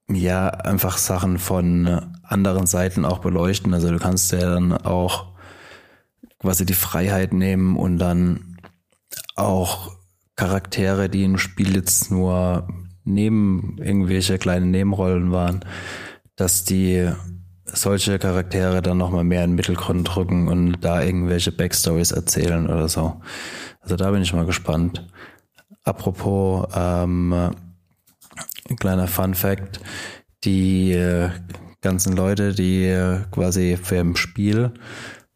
ja 0.10 0.48
einfach 0.48 0.98
Sachen 0.98 1.38
von 1.38 2.16
anderen 2.24 2.66
Seiten 2.66 3.06
auch 3.06 3.20
beleuchten. 3.20 3.74
Also 3.74 3.92
du 3.92 4.00
kannst 4.00 4.32
ja 4.32 4.40
dann 4.40 4.74
auch 4.74 5.34
quasi 6.40 6.66
die 6.66 6.74
Freiheit 6.74 7.34
nehmen 7.34 7.76
und 7.76 8.00
dann 8.00 8.58
auch 9.36 9.92
Charaktere, 10.36 11.10
die 11.10 11.26
im 11.26 11.38
Spiel 11.38 11.76
jetzt 11.76 12.12
nur 12.12 12.68
neben 13.04 13.78
irgendwelche 13.80 14.38
kleine 14.38 14.66
Nebenrollen 14.66 15.32
waren, 15.32 15.66
dass 16.36 16.64
die 16.64 17.12
solche 17.74 18.20
Charaktere 18.20 18.82
dann 18.82 18.98
nochmal 18.98 19.24
mehr 19.24 19.44
in 19.44 19.52
den 19.52 19.56
Mittelgrund 19.56 20.08
drücken 20.14 20.48
und 20.48 20.82
da 20.82 21.02
irgendwelche 21.02 21.52
Backstories 21.52 22.12
erzählen 22.12 22.68
oder 22.68 22.88
so. 22.88 23.22
Also 23.82 23.96
da 23.96 24.12
bin 24.12 24.22
ich 24.22 24.34
mal 24.34 24.46
gespannt. 24.46 25.08
Apropos, 25.84 26.68
ähm, 26.76 27.34
ein 27.34 28.76
kleiner 28.78 29.08
Fun 29.08 29.34
Fact, 29.34 29.80
die 30.44 30.94
äh, 30.94 31.30
ganzen 31.82 32.16
Leute, 32.16 32.54
die 32.54 32.86
äh, 32.86 33.22
quasi 33.32 33.78
für 33.82 33.96
im 33.96 34.16
Spiel 34.16 34.72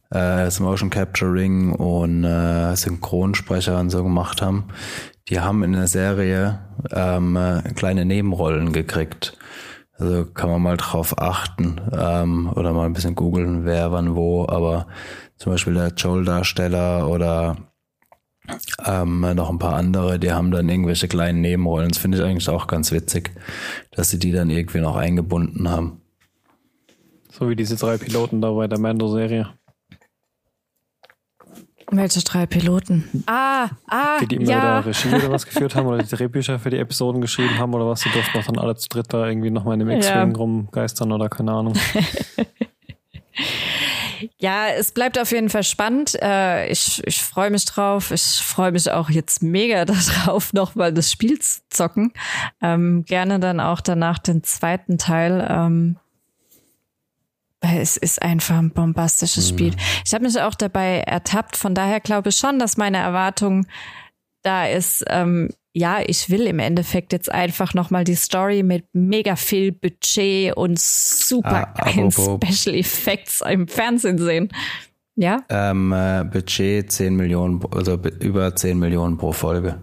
äh, 0.10 0.46
das 0.46 0.60
Motion 0.60 0.90
Capturing 0.90 1.72
und 1.74 2.24
äh, 2.24 2.76
Synchronsprecher 2.76 3.80
und 3.80 3.90
so 3.90 4.04
gemacht 4.04 4.42
haben, 4.42 4.66
die 5.30 5.40
haben 5.40 5.64
in 5.64 5.74
der 5.74 5.88
Serie 5.88 6.60
ähm, 6.92 7.38
kleine 7.76 8.06
Nebenrollen 8.06 8.74
gekriegt. 8.74 9.38
Also 9.98 10.26
kann 10.26 10.50
man 10.50 10.62
mal 10.62 10.78
drauf 10.78 11.18
achten 11.18 11.80
ähm, 11.98 12.52
oder 12.56 12.74
mal 12.74 12.86
ein 12.86 12.94
bisschen 12.94 13.16
googeln, 13.16 13.66
wer 13.66 13.92
wann 13.92 14.16
wo. 14.16 14.48
Aber 14.48 14.88
zum 15.38 15.52
Beispiel 15.52 15.74
der 15.74 15.90
Joel-Darsteller 15.90 17.10
oder 17.10 17.58
Ähm, 18.86 19.22
noch 19.22 19.50
ein 19.50 19.58
paar 19.58 19.76
andere, 19.76 20.20
die 20.20 20.34
haben 20.34 20.52
dann 20.52 20.68
irgendwelche 20.68 21.08
kleinen 21.08 21.40
Nebenrollen. 21.40 21.88
Das 21.88 21.98
finde 21.98 22.18
ich 22.18 22.24
eigentlich 22.26 22.50
auch 22.50 22.68
ganz 22.68 22.92
witzig, 22.92 23.32
dass 23.92 24.10
sie 24.10 24.20
die 24.20 24.34
dann 24.34 24.50
irgendwie 24.50 24.82
noch 24.82 24.98
eingebunden 24.98 25.70
haben. 25.70 26.02
So 27.32 27.48
wie 27.48 27.56
diese 27.56 27.78
drei 27.78 27.98
Piloten 27.98 28.42
da 28.42 28.52
bei 28.52 28.68
der 28.68 28.80
Mando-Serie. 28.80 29.48
Welche 31.96 32.22
drei 32.24 32.46
Piloten? 32.46 33.24
Ah, 33.28 33.70
ah, 33.88 34.20
Die, 34.22 34.28
die 34.28 34.36
immer 34.38 34.52
ja. 34.52 34.80
Regie 34.80 35.10
oder 35.14 35.32
was 35.32 35.46
geführt 35.46 35.76
haben 35.76 35.86
oder 35.88 36.00
die 36.00 36.10
Drehbücher 36.16 36.60
für 36.60 36.70
die 36.70 36.78
Episoden 36.80 37.22
geschrieben 37.22 37.58
haben 37.58 37.74
oder 37.74 37.88
was. 37.88 38.02
Die 38.02 38.10
durften 38.10 38.38
auch 38.40 38.44
dann 38.46 38.58
alle 38.60 38.76
zu 38.76 38.90
dritt 38.90 39.14
da 39.14 39.28
irgendwie 39.28 39.50
nochmal 39.52 39.74
in 39.76 39.80
dem 39.82 39.90
X-Wing 39.90 40.32
Ja. 40.32 40.38
rumgeistern 40.38 41.12
oder 41.12 41.30
keine 41.30 41.52
Ahnung. 41.52 41.74
Ja, 44.38 44.68
es 44.78 44.92
bleibt 44.94 45.20
auf 45.20 45.32
jeden 45.32 45.50
Fall 45.50 45.64
spannend. 45.64 46.16
Äh, 46.22 46.68
ich 46.68 47.02
ich 47.06 47.22
freue 47.22 47.50
mich 47.50 47.66
drauf. 47.66 48.12
Ich 48.12 48.22
freue 48.42 48.72
mich 48.72 48.90
auch 48.90 49.10
jetzt 49.10 49.44
mega 49.44 49.84
darauf, 49.86 50.54
nochmal 50.54 50.94
das 50.94 51.12
Spiel 51.12 51.40
zu 51.40 51.60
zocken. 51.70 52.14
Ähm, 52.62 53.04
gerne 53.06 53.40
dann 53.40 53.60
auch 53.60 53.82
danach 53.82 54.20
den 54.20 54.44
zweiten 54.44 54.98
Teil. 54.98 55.46
Ähm, 55.50 55.98
weil 57.64 57.80
es 57.80 57.98
ist 57.98 58.22
einfach 58.22 58.58
ein 58.58 58.70
bombastisches 58.72 59.50
Spiel. 59.50 59.74
Ich 60.06 60.14
habe 60.14 60.26
mich 60.26 60.40
auch 60.40 60.54
dabei 60.54 61.00
ertappt. 61.00 61.56
Von 61.58 61.74
daher 61.74 62.00
glaube 62.02 62.30
ich 62.30 62.36
schon, 62.36 62.60
dass 62.60 62.78
meine 62.78 62.98
Erwartung 62.98 63.66
da 64.44 64.68
ist. 64.68 65.04
Ähm, 65.08 65.50
ja, 65.76 66.02
ich 66.06 66.30
will 66.30 66.46
im 66.46 66.60
Endeffekt 66.60 67.14
jetzt 67.14 67.32
einfach 67.32 67.74
nochmal 67.74 68.04
die 68.04 68.16
Story 68.16 68.62
mit 68.62 68.86
mega 68.94 69.36
viel 69.36 69.72
Budget 69.72 70.56
und 70.56 70.78
super 70.80 71.74
Ah, 71.76 71.86
geilen 71.86 72.12
Special 72.12 72.76
Effects 72.76 73.42
im 73.42 73.68
Fernsehen 73.68 74.18
sehen. 74.20 74.50
Ja? 75.16 75.42
Ähm, 75.50 75.92
äh, 75.94 76.26
Budget 76.26 76.92
10 76.92 77.16
Millionen, 77.16 77.64
also 77.74 77.98
be- 77.98 78.10
über 78.10 78.56
10 78.56 78.78
Millionen 78.78 79.18
pro 79.18 79.32
Folge. 79.32 79.80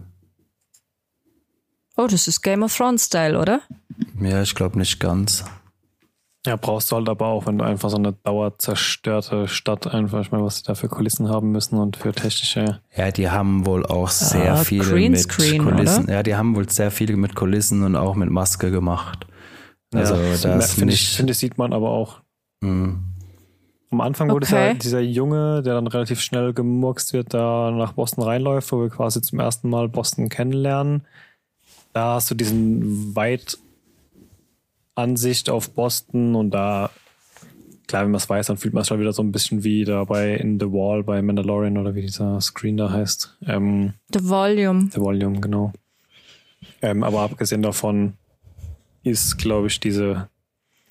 Oh, 1.97 2.07
das 2.07 2.27
ist 2.27 2.41
Game 2.41 2.63
of 2.63 2.75
Thrones 2.75 3.05
Style, 3.05 3.37
oder? 3.39 3.61
Ja, 4.21 4.41
ich 4.41 4.55
glaube 4.55 4.77
nicht 4.77 4.99
ganz. 4.99 5.43
Ja, 6.45 6.55
brauchst 6.55 6.91
du 6.91 6.95
halt 6.95 7.07
aber 7.07 7.27
auch, 7.27 7.45
wenn 7.45 7.59
du 7.59 7.63
einfach 7.63 7.89
so 7.91 7.97
eine 7.97 8.13
dauerzerstörte 8.13 9.47
Stadt 9.47 9.85
einfach, 9.85 10.21
ich 10.21 10.31
meine, 10.31 10.43
was 10.43 10.57
sie 10.57 10.63
da 10.63 10.73
für 10.73 10.87
Kulissen 10.89 11.29
haben 11.29 11.51
müssen 11.51 11.77
und 11.77 11.97
für 11.97 12.13
technische. 12.13 12.81
Ja, 12.95 13.11
die 13.11 13.29
haben 13.29 13.67
wohl 13.67 13.85
auch 13.85 14.09
sehr 14.09 14.53
Ah, 14.53 14.57
viel 14.63 14.79
mit 14.79 14.89
Greenscreen, 14.89 15.63
Kulissen. 15.63 16.05
oder? 16.05 16.13
Ja, 16.13 16.23
die 16.23 16.35
haben 16.35 16.55
wohl 16.55 16.67
sehr 16.67 16.89
viel 16.89 17.15
mit 17.15 17.35
Kulissen 17.35 17.83
und 17.83 17.95
auch 17.95 18.15
mit 18.15 18.31
Maske 18.31 18.71
gemacht. 18.71 19.27
Also 19.93 20.15
ja, 20.15 20.55
das 20.57 20.73
finde 20.73 20.93
ich, 20.93 21.09
finde 21.09 21.31
ich, 21.31 21.37
sieht 21.37 21.59
man 21.59 21.73
aber 21.73 21.89
auch. 21.91 22.21
Mh. 22.61 22.95
Am 23.91 24.01
Anfang, 24.01 24.29
wo 24.29 24.35
Okay. 24.37 24.45
dieser, 24.45 24.73
dieser 24.75 24.99
Junge, 25.01 25.61
der 25.63 25.75
dann 25.75 25.85
relativ 25.85 26.21
schnell 26.21 26.53
gemurkst 26.53 27.11
wird, 27.13 27.33
da 27.33 27.69
nach 27.71 27.91
Boston 27.93 28.23
reinläuft, 28.23 28.71
wo 28.71 28.81
wir 28.81 28.89
quasi 28.89 29.21
zum 29.21 29.39
ersten 29.39 29.69
Mal 29.69 29.89
Boston 29.89 30.29
kennenlernen, 30.29 31.05
da 31.93 32.13
hast 32.15 32.31
du 32.31 32.35
diesen 32.35 33.13
Weitansicht 34.95 35.49
auf 35.49 35.71
Boston 35.71 36.35
und 36.35 36.51
da, 36.51 36.89
klar, 37.87 38.03
wenn 38.03 38.11
man 38.11 38.17
es 38.19 38.29
weiß, 38.29 38.47
dann 38.47 38.57
fühlt 38.57 38.73
man 38.73 38.81
es 38.81 38.87
schon 38.87 38.99
wieder 38.99 39.13
so 39.13 39.21
ein 39.23 39.31
bisschen 39.31 39.63
wie 39.63 39.85
da 39.85 40.03
bei 40.03 40.35
In 40.35 40.59
The 40.59 40.67
Wall 40.67 41.03
bei 41.03 41.21
Mandalorian 41.21 41.77
oder 41.77 41.95
wie 41.95 42.01
dieser 42.01 42.39
Screen 42.41 42.77
da 42.77 42.91
heißt. 42.91 43.37
Ähm, 43.47 43.93
The 44.13 44.27
Volume. 44.27 44.89
The 44.91 44.99
Volume, 44.99 45.39
genau. 45.39 45.71
Ähm, 46.81 47.03
aber 47.03 47.21
abgesehen 47.21 47.61
davon 47.61 48.13
ist, 49.03 49.37
glaube 49.37 49.67
ich, 49.67 49.79
diese, 49.79 50.29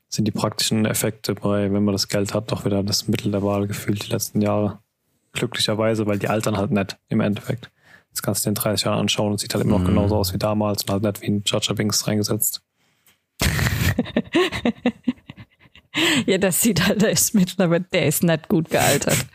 sind 0.09 0.25
die 0.27 0.33
praktischen 0.33 0.85
Effekte 0.87 1.35
bei, 1.35 1.73
wenn 1.73 1.85
man 1.85 1.93
das 1.93 2.09
Geld 2.09 2.35
hat, 2.35 2.51
doch 2.53 2.65
wieder 2.65 2.83
das 2.83 3.07
Mittel 3.09 3.31
der 3.31 3.43
Wahl 3.43 3.67
gefühlt 3.67 4.05
die 4.07 4.11
letzten 4.11 4.41
Jahre. 4.41 4.79
Glücklicherweise, 5.33 6.07
weil 6.07 6.19
die 6.19 6.29
altern 6.29 6.57
halt 6.57 6.73
nicht 6.73 6.97
im 7.09 7.21
Endeffekt. 7.21 7.71
Das 8.13 8.23
kannst 8.23 8.45
du 8.45 8.49
dir 8.49 8.53
in 8.53 8.55
30 8.57 8.87
Jahren 8.87 8.99
anschauen 8.99 9.31
und 9.31 9.39
sieht 9.39 9.55
halt 9.55 9.63
immer 9.65 9.79
noch 9.79 9.85
Mhm. 9.85 9.91
genauso 9.95 10.17
aus 10.17 10.33
wie 10.33 10.39
damals 10.39 10.83
und 10.83 10.91
halt 10.91 11.03
nicht 11.05 11.23
wie 11.23 11.27
ein 11.31 11.43
Jaja 11.47 11.73
Binks 11.75 12.07
reingesetzt. 12.09 12.63
Ja, 16.25 16.39
das 16.39 16.63
sieht 16.63 16.87
halt 16.87 17.03
echt 17.03 17.35
mittlerweile, 17.35 17.81
der 17.93 18.07
ist 18.07 18.23
nicht 18.23 18.49
gut 18.49 18.71
gealtert. 18.71 19.27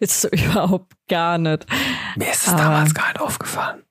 Ist 0.00 0.20
so 0.22 0.28
überhaupt 0.32 0.92
gar 1.08 1.38
nicht. 1.38 1.66
Mir 2.16 2.30
ist 2.32 2.42
es 2.42 2.48
Aber- 2.48 2.62
damals 2.64 2.94
gar 2.94 3.08
nicht 3.08 3.20
aufgefallen. 3.20 3.84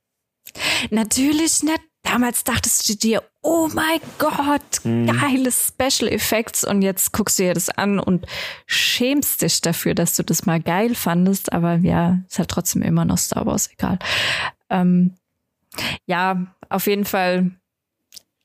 Natürlich 0.92 1.64
nicht. 1.64 1.80
Damals 2.06 2.44
dachtest 2.44 2.90
du 2.90 2.96
dir, 2.96 3.24
oh 3.42 3.70
mein 3.74 4.02
Gott, 4.20 4.84
Mhm. 4.84 5.08
geile 5.08 5.50
Special 5.54 6.12
Effects. 6.12 6.66
Und 6.66 6.82
jetzt 6.82 7.14
guckst 7.14 7.40
du 7.40 7.44
dir 7.44 7.54
das 7.54 7.70
an 7.70 7.98
und 8.00 8.26
schämst 8.68 9.42
dich 9.42 9.62
dafür, 9.62 9.96
dass 9.96 10.18
du 10.18 10.24
das 10.24 10.46
mal 10.46 10.60
geil 10.62 10.96
fandest. 10.96 11.54
Aber 11.54 11.76
ja, 11.78 12.20
ist 12.28 12.38
halt 12.38 12.50
trotzdem 12.50 12.82
immer 12.82 13.06
noch 13.06 13.18
Star 13.18 13.46
Wars, 13.46 13.70
egal. 13.72 13.98
Ähm, 14.70 15.16
ja, 16.06 16.46
auf 16.68 16.88
jeden 16.88 17.06
Fall. 17.06 17.52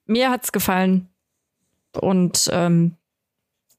Mir 0.07 0.30
hat's 0.30 0.53
gefallen. 0.53 1.09
Und 1.99 2.49
ähm, 2.53 2.96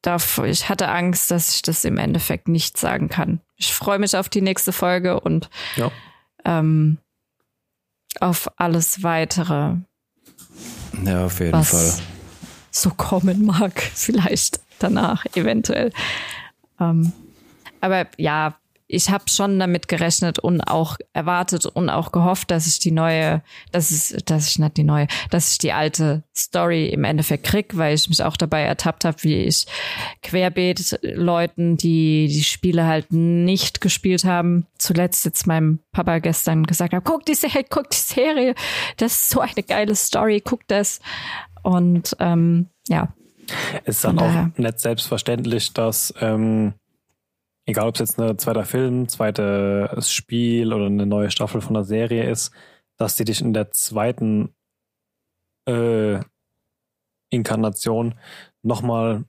darf, 0.01 0.38
ich 0.39 0.70
hatte 0.70 0.88
Angst, 0.89 1.32
dass 1.32 1.55
ich 1.55 1.61
das 1.61 1.84
im 1.86 1.97
Endeffekt 1.97 2.47
nicht 2.47 2.78
sagen 2.78 3.09
kann. 3.09 3.41
Ich 3.57 3.74
freue 3.74 3.99
mich 3.99 4.15
auf 4.15 4.30
die 4.30 4.41
nächste 4.41 4.72
Folge 4.72 5.20
und 5.20 5.49
Ja. 5.76 5.91
ähm, 6.45 6.97
auf 8.20 8.49
alles 8.57 9.03
weitere, 9.03 9.76
Ja, 11.03 11.26
auf 11.26 11.39
jeden 11.39 11.53
was 11.53 11.70
Fall. 11.70 12.05
so 12.72 12.89
kommen 12.91 13.45
mag, 13.45 13.80
vielleicht 13.93 14.59
danach, 14.80 15.26
eventuell. 15.36 15.91
Ähm, 16.80 17.11
aber 17.82 18.07
ja, 18.17 18.57
ich 18.92 19.12
habe 19.12 19.26
schon 19.30 19.60
damit 19.60 19.88
gerechnet 19.88 20.40
und 20.40 20.62
auch 20.62 20.98
erwartet 21.14 21.68
und 21.68 21.90
auch 21.90 22.12
gehofft, 22.12 22.50
dass 22.50 22.66
ich 22.66 22.80
die 22.80 22.90
neue, 22.90 23.44
dass 23.72 23.92
ich, 23.92 24.24
dass 24.26 24.48
ich 24.48 24.58
nicht 24.58 24.78
die 24.78 24.84
neue, 24.84 25.06
dass 25.30 25.52
ich 25.52 25.58
die 25.60 25.74
alte 25.74 26.24
Story 26.36 26.90
im 26.90 27.04
Endeffekt 27.04 27.46
krieg, 27.46 27.78
weil 27.78 27.94
ich 27.94 28.10
mich 28.10 28.24
auch 28.24 28.36
dabei 28.36 28.64
ertappt 28.64 29.06
habe, 29.06 29.22
wie 29.22 29.44
ich 29.44 29.68
querbeet 30.24 31.00
Leuten, 31.04 31.78
die 31.78 32.28
die 32.30 32.44
Spiele 32.44 32.88
halt 32.88 33.14
nicht 33.14 33.80
gespielt 33.80 34.26
haben, 34.26 34.66
zuletzt 34.80 35.24
jetzt 35.24 35.46
meinem 35.46 35.80
Papa 35.92 36.18
gestern 36.18 36.66
gesagt 36.66 36.94
habe, 36.94 37.04
guck 37.04 37.26
die 37.28 37.36
Serie, 37.36 37.66
guck 37.70 37.92
die 37.92 37.98
Serie, 37.98 38.56
das 38.98 39.14
ist 39.14 39.30
so 39.30 39.40
eine 39.40 39.64
geile 39.68 39.96
Story, 39.96 40.42
guck 40.44 40.68
das. 40.68 41.00
Und 41.62 42.16
ähm, 42.20 42.70
ja, 42.88 43.14
Es 43.86 43.98
ist 43.98 44.06
dann 44.06 44.18
auch 44.18 44.58
nicht 44.58 44.80
selbstverständlich, 44.80 45.74
dass, 45.74 46.12
ähm, 46.22 46.74
egal 47.70 47.88
ob 47.88 47.95
es 47.95 47.99
jetzt 47.99 48.20
ein 48.20 48.38
zweiter 48.38 48.65
Film, 48.65 49.07
zweites 49.07 50.11
Spiel 50.11 50.74
oder 50.74 50.88
eine 50.88 51.05
neue 51.05 51.32
Staffel 51.32 51.61
von 51.61 51.76
der 51.76 51.84
Serie 51.84 52.30
ist, 52.30 52.51
dass 52.97 53.15
die 53.15 53.26
dich 53.26 53.41
in 53.41 53.53
der 53.53 53.72
zweiten 53.72 54.53
äh, 55.65 56.20
Inkarnation 57.30 58.15
nochmal 58.63 59.24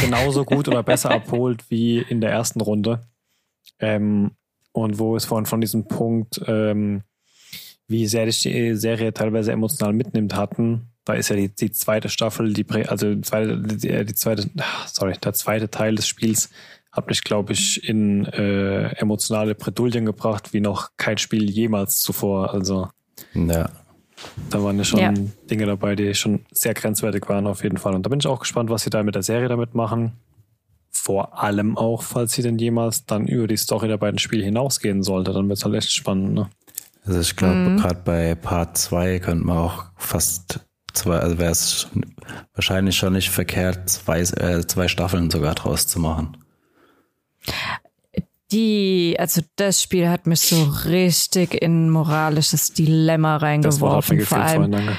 genauso 0.00 0.44
gut 0.44 0.68
oder 0.68 0.82
besser 0.82 1.10
abholt 1.12 1.70
wie 1.70 1.98
in 1.98 2.20
der 2.20 2.30
ersten 2.30 2.60
Runde. 2.60 3.00
Ähm, 3.78 4.32
und 4.72 4.98
wo 4.98 5.16
es 5.16 5.24
vorhin 5.24 5.46
von 5.46 5.60
diesem 5.60 5.88
Punkt, 5.88 6.42
ähm, 6.46 7.02
wie 7.86 8.06
sehr 8.06 8.26
dich 8.26 8.40
die 8.40 8.74
Serie 8.74 9.14
teilweise 9.14 9.52
emotional 9.52 9.92
mitnimmt 9.92 10.34
hatten, 10.34 10.88
da 11.04 11.14
ist 11.14 11.28
ja 11.28 11.36
die, 11.36 11.48
die 11.54 11.70
zweite 11.70 12.08
Staffel, 12.08 12.52
die, 12.52 12.66
also 12.88 13.14
die 13.14 13.20
zweite, 13.20 13.60
die, 13.60 14.04
die 14.04 14.14
zweite, 14.14 14.50
sorry, 14.86 15.14
der 15.22 15.34
zweite 15.34 15.70
Teil 15.70 15.94
des 15.94 16.08
Spiels 16.08 16.50
hat 16.94 17.08
mich, 17.08 17.22
glaube 17.24 17.52
ich, 17.52 17.86
in 17.88 18.24
äh, 18.26 18.90
emotionale 18.96 19.54
Bredouillen 19.54 20.06
gebracht, 20.06 20.52
wie 20.52 20.60
noch 20.60 20.90
kein 20.96 21.18
Spiel 21.18 21.50
jemals 21.50 21.98
zuvor. 21.98 22.54
Also 22.54 22.88
Ja. 23.34 23.68
da 24.50 24.62
waren 24.62 24.78
ja 24.78 24.84
schon 24.84 25.00
Ja. 25.00 25.12
Dinge 25.50 25.66
dabei, 25.66 25.96
die 25.96 26.14
schon 26.14 26.46
sehr 26.52 26.72
grenzwertig 26.74 27.28
waren 27.28 27.46
auf 27.48 27.62
jeden 27.64 27.78
Fall. 27.78 27.94
Und 27.94 28.06
da 28.06 28.10
bin 28.10 28.20
ich 28.20 28.26
auch 28.28 28.38
gespannt, 28.40 28.70
was 28.70 28.82
sie 28.84 28.90
da 28.90 29.02
mit 29.02 29.14
der 29.16 29.22
Serie 29.24 29.48
damit 29.48 29.74
machen. 29.74 30.12
Vor 30.92 31.42
allem 31.42 31.76
auch, 31.76 32.02
falls 32.02 32.32
sie 32.34 32.42
denn 32.42 32.56
jemals 32.58 33.04
dann 33.04 33.26
über 33.26 33.48
die 33.48 33.56
Story 33.56 33.88
der 33.88 33.98
beiden 33.98 34.18
Spiele 34.20 34.44
hinausgehen 34.44 35.02
sollte, 35.02 35.32
dann 35.32 35.48
wird 35.48 35.58
es 35.58 35.64
halt 35.64 35.74
echt 35.74 35.90
spannend. 35.92 36.34
Ne? 36.34 36.48
Also 37.04 37.18
ich 37.20 37.34
glaube, 37.34 37.56
Mhm. 37.56 37.76
gerade 37.78 38.00
bei 38.04 38.34
Part 38.36 38.78
2 38.78 39.18
könnte 39.18 39.44
man 39.44 39.58
auch 39.58 39.86
fast 39.96 40.60
zwei, 40.92 41.18
also 41.18 41.38
wäre 41.38 41.50
es 41.50 41.88
wahrscheinlich 42.54 42.96
schon 42.96 43.12
nicht 43.14 43.30
verkehrt, 43.30 43.90
zwei, 43.90 44.20
äh, 44.20 44.64
zwei 44.66 44.86
Staffeln 44.86 45.28
sogar 45.30 45.56
draus 45.56 45.88
zu 45.88 45.98
machen. 45.98 46.36
Die, 48.52 49.16
also 49.18 49.42
das 49.56 49.82
Spiel 49.82 50.08
hat 50.08 50.26
mich 50.26 50.40
so 50.40 50.62
richtig 50.84 51.54
in 51.54 51.86
ein 51.86 51.90
moralisches 51.90 52.72
Dilemma 52.72 53.36
reingeworfen. 53.36 54.20
Vor 54.20 54.38
allem, 54.38 54.72
vorhin. 54.72 54.96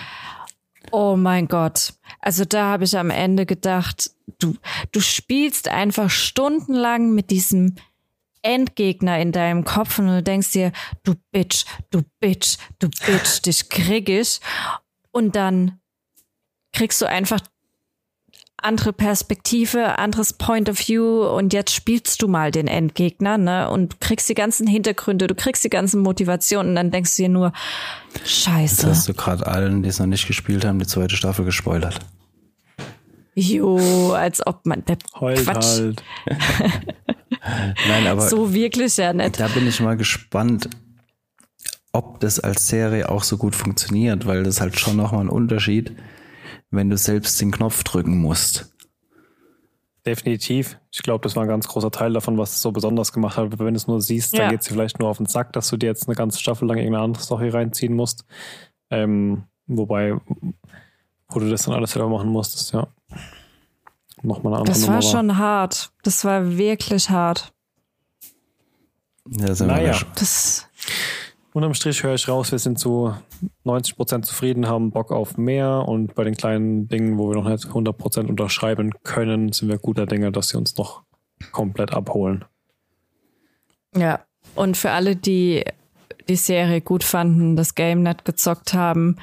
Oh 0.92 1.16
mein 1.16 1.48
Gott. 1.48 1.94
Also 2.20 2.46
da 2.46 2.72
habe 2.72 2.84
ich 2.84 2.98
am 2.98 3.10
Ende 3.10 3.46
gedacht, 3.46 4.12
du, 4.40 4.56
du 4.92 5.00
spielst 5.00 5.68
einfach 5.68 6.10
stundenlang 6.10 7.14
mit 7.14 7.32
diesem 7.32 7.76
Endgegner 8.42 9.20
in 9.20 9.32
deinem 9.32 9.64
Kopf 9.64 10.00
und 10.00 10.08
du 10.08 10.22
denkst 10.22 10.52
dir, 10.52 10.72
du 11.04 11.16
Bitch, 11.32 11.66
du 11.90 12.04
Bitch, 12.20 12.58
du 12.80 12.90
Bitch, 12.90 13.42
dich 13.46 13.70
krieg 13.70 14.10
ich. 14.10 14.40
Und 15.12 15.36
dann 15.36 15.80
kriegst 16.74 17.02
du 17.02 17.08
einfach 17.08 17.40
andere 18.66 18.92
Perspektive, 18.94 19.98
anderes 20.00 20.34
Point 20.34 20.70
of 20.70 20.78
View 20.88 21.24
und 21.28 21.54
jetzt 21.54 21.72
spielst 21.72 22.22
du 22.22 22.28
mal 22.28 22.52
den 22.52 22.68
Endgegner, 22.68 23.38
ne? 23.38 23.70
Und 23.70 24.02
kriegst 24.02 24.28
die 24.28 24.34
ganzen 24.34 24.68
Hintergründe, 24.68 25.28
du 25.28 25.36
kriegst 25.36 25.64
die 25.64 25.70
ganzen 25.70 26.02
Motivationen 26.02 26.72
und 26.72 26.76
dann 26.76 26.92
denkst 26.92 27.16
du 27.16 27.24
dir 27.24 27.30
nur, 27.30 27.54
scheiße. 28.26 28.82
Jetzt 28.82 28.86
hast 28.86 29.10
du 29.10 29.14
gerade 29.14 29.46
allen, 29.48 29.84
die 29.84 29.90
es 29.90 30.00
noch 30.00 30.08
nicht 30.08 30.28
gespielt 30.28 30.66
haben, 30.66 30.80
die 30.80 30.88
zweite 30.88 31.16
Staffel 31.16 31.46
gespoilert. 31.46 32.00
Jo, 33.36 34.12
als 34.14 34.46
ob 34.46 34.66
man 34.66 34.84
der 34.86 34.98
Heult 35.20 35.44
Quatsch. 35.44 35.80
halt. 35.80 36.04
Nein, 37.88 38.08
aber 38.08 38.28
So 38.28 38.54
wirklich 38.54 38.98
ja 38.98 39.14
nicht. 39.14 39.40
da 39.40 39.48
bin 39.50 39.68
ich 39.68 39.80
mal 39.82 39.98
gespannt, 39.98 40.70
ob 41.92 42.20
das 42.22 42.40
als 42.40 42.68
Serie 42.68 43.10
auch 43.10 43.24
so 43.24 43.38
gut 43.38 43.56
funktioniert, 43.56 44.26
weil 44.26 44.44
das 44.44 44.62
halt 44.62 44.80
schon 44.80 44.96
nochmal 44.98 45.22
ein 45.22 45.30
Unterschied, 45.30 45.96
wenn 46.72 46.90
du 46.90 46.98
selbst 46.98 47.40
den 47.42 47.52
Knopf 47.52 47.84
drücken 47.84 48.18
musst. 48.22 48.72
Definitiv. 50.06 50.78
Ich 50.92 51.02
glaube, 51.02 51.24
das 51.24 51.36
war 51.36 51.44
ein 51.44 51.50
ganz 51.50 51.68
großer 51.68 51.90
Teil 51.90 52.14
davon, 52.14 52.38
was 52.38 52.52
es 52.54 52.62
so 52.62 52.72
besonders 52.72 53.12
gemacht 53.12 53.38
hat. 53.38 53.58
Wenn 53.58 53.74
du 53.74 53.78
es 53.78 53.88
nur 53.88 54.02
siehst, 54.02 54.34
dann 54.34 54.42
Ja. 54.44 54.50
geht 54.52 54.62
es 54.62 54.68
dir 54.68 54.74
vielleicht 54.74 55.00
nur 55.00 55.10
auf 55.10 55.18
den 55.18 55.26
Sack, 55.26 55.52
dass 55.54 55.68
du 55.70 55.78
dir 55.78 55.88
jetzt 55.88 56.08
eine 56.08 56.16
ganze 56.16 56.40
Staffel 56.40 56.68
lang 56.68 56.78
irgendeine 56.78 57.04
andere 57.04 57.24
Story 57.24 57.50
reinziehen 57.50 57.96
musst. 57.96 58.24
Ähm, 58.92 59.46
wobei, 59.66 60.14
wo 61.30 61.40
du 61.40 61.50
das 61.50 61.64
dann 61.64 61.74
alles 61.74 61.92
selber 61.94 62.08
machen 62.10 62.30
musstest, 62.30 62.74
ja. 62.74 62.88
Nochmal 64.22 64.54
eine 64.54 64.60
andere 64.62 64.74
Das 64.76 64.82
Nummer 64.82 64.94
war 64.96 65.02
schon 65.02 65.38
hart. 65.38 65.92
Das 66.04 66.24
war 66.24 66.56
wirklich 66.56 67.10
hart. 67.10 67.52
Ja, 69.28 69.56
sind 69.56 69.68
wir 69.68 69.74
Naja. 69.76 69.88
da 69.88 69.94
schon. 69.94 70.10
Das, 70.16 70.68
Unterm 71.56 71.74
Strich 71.74 72.04
höre 72.04 72.16
ich 72.16 72.28
raus, 72.28 72.52
wir 72.52 72.60
sind 72.60 72.78
zu 72.78 73.16
90% 73.64 74.24
zufrieden, 74.24 74.68
haben 74.68 74.92
Bock 74.92 75.14
auf 75.14 75.38
mehr 75.38 75.88
und 75.88 76.14
bei 76.14 76.26
den 76.26 76.36
kleinen 76.36 76.90
Dingen, 76.90 77.18
wo 77.18 77.30
wir 77.30 77.36
noch 77.36 77.48
nicht 77.48 77.66
100% 77.66 78.28
unterschreiben 78.28 78.92
können, 79.04 79.54
sind 79.54 79.70
wir 79.70 79.78
guter 79.78 80.06
Dinge, 80.06 80.34
dass 80.34 80.50
sie 80.50 80.58
uns 80.58 80.76
noch 80.76 81.04
komplett 81.54 81.94
abholen. 81.94 82.44
ja. 83.96 84.20
Und 84.54 84.76
für 84.76 84.92
alle, 84.92 85.16
die 85.16 85.64
die 86.28 86.36
Serie 86.36 86.82
gut 86.82 87.06
fanden, 87.06 87.56
das 87.56 87.74
Game 87.74 88.04
nicht 88.04 88.26
gezockt 88.26 88.74
haben, 88.74 89.16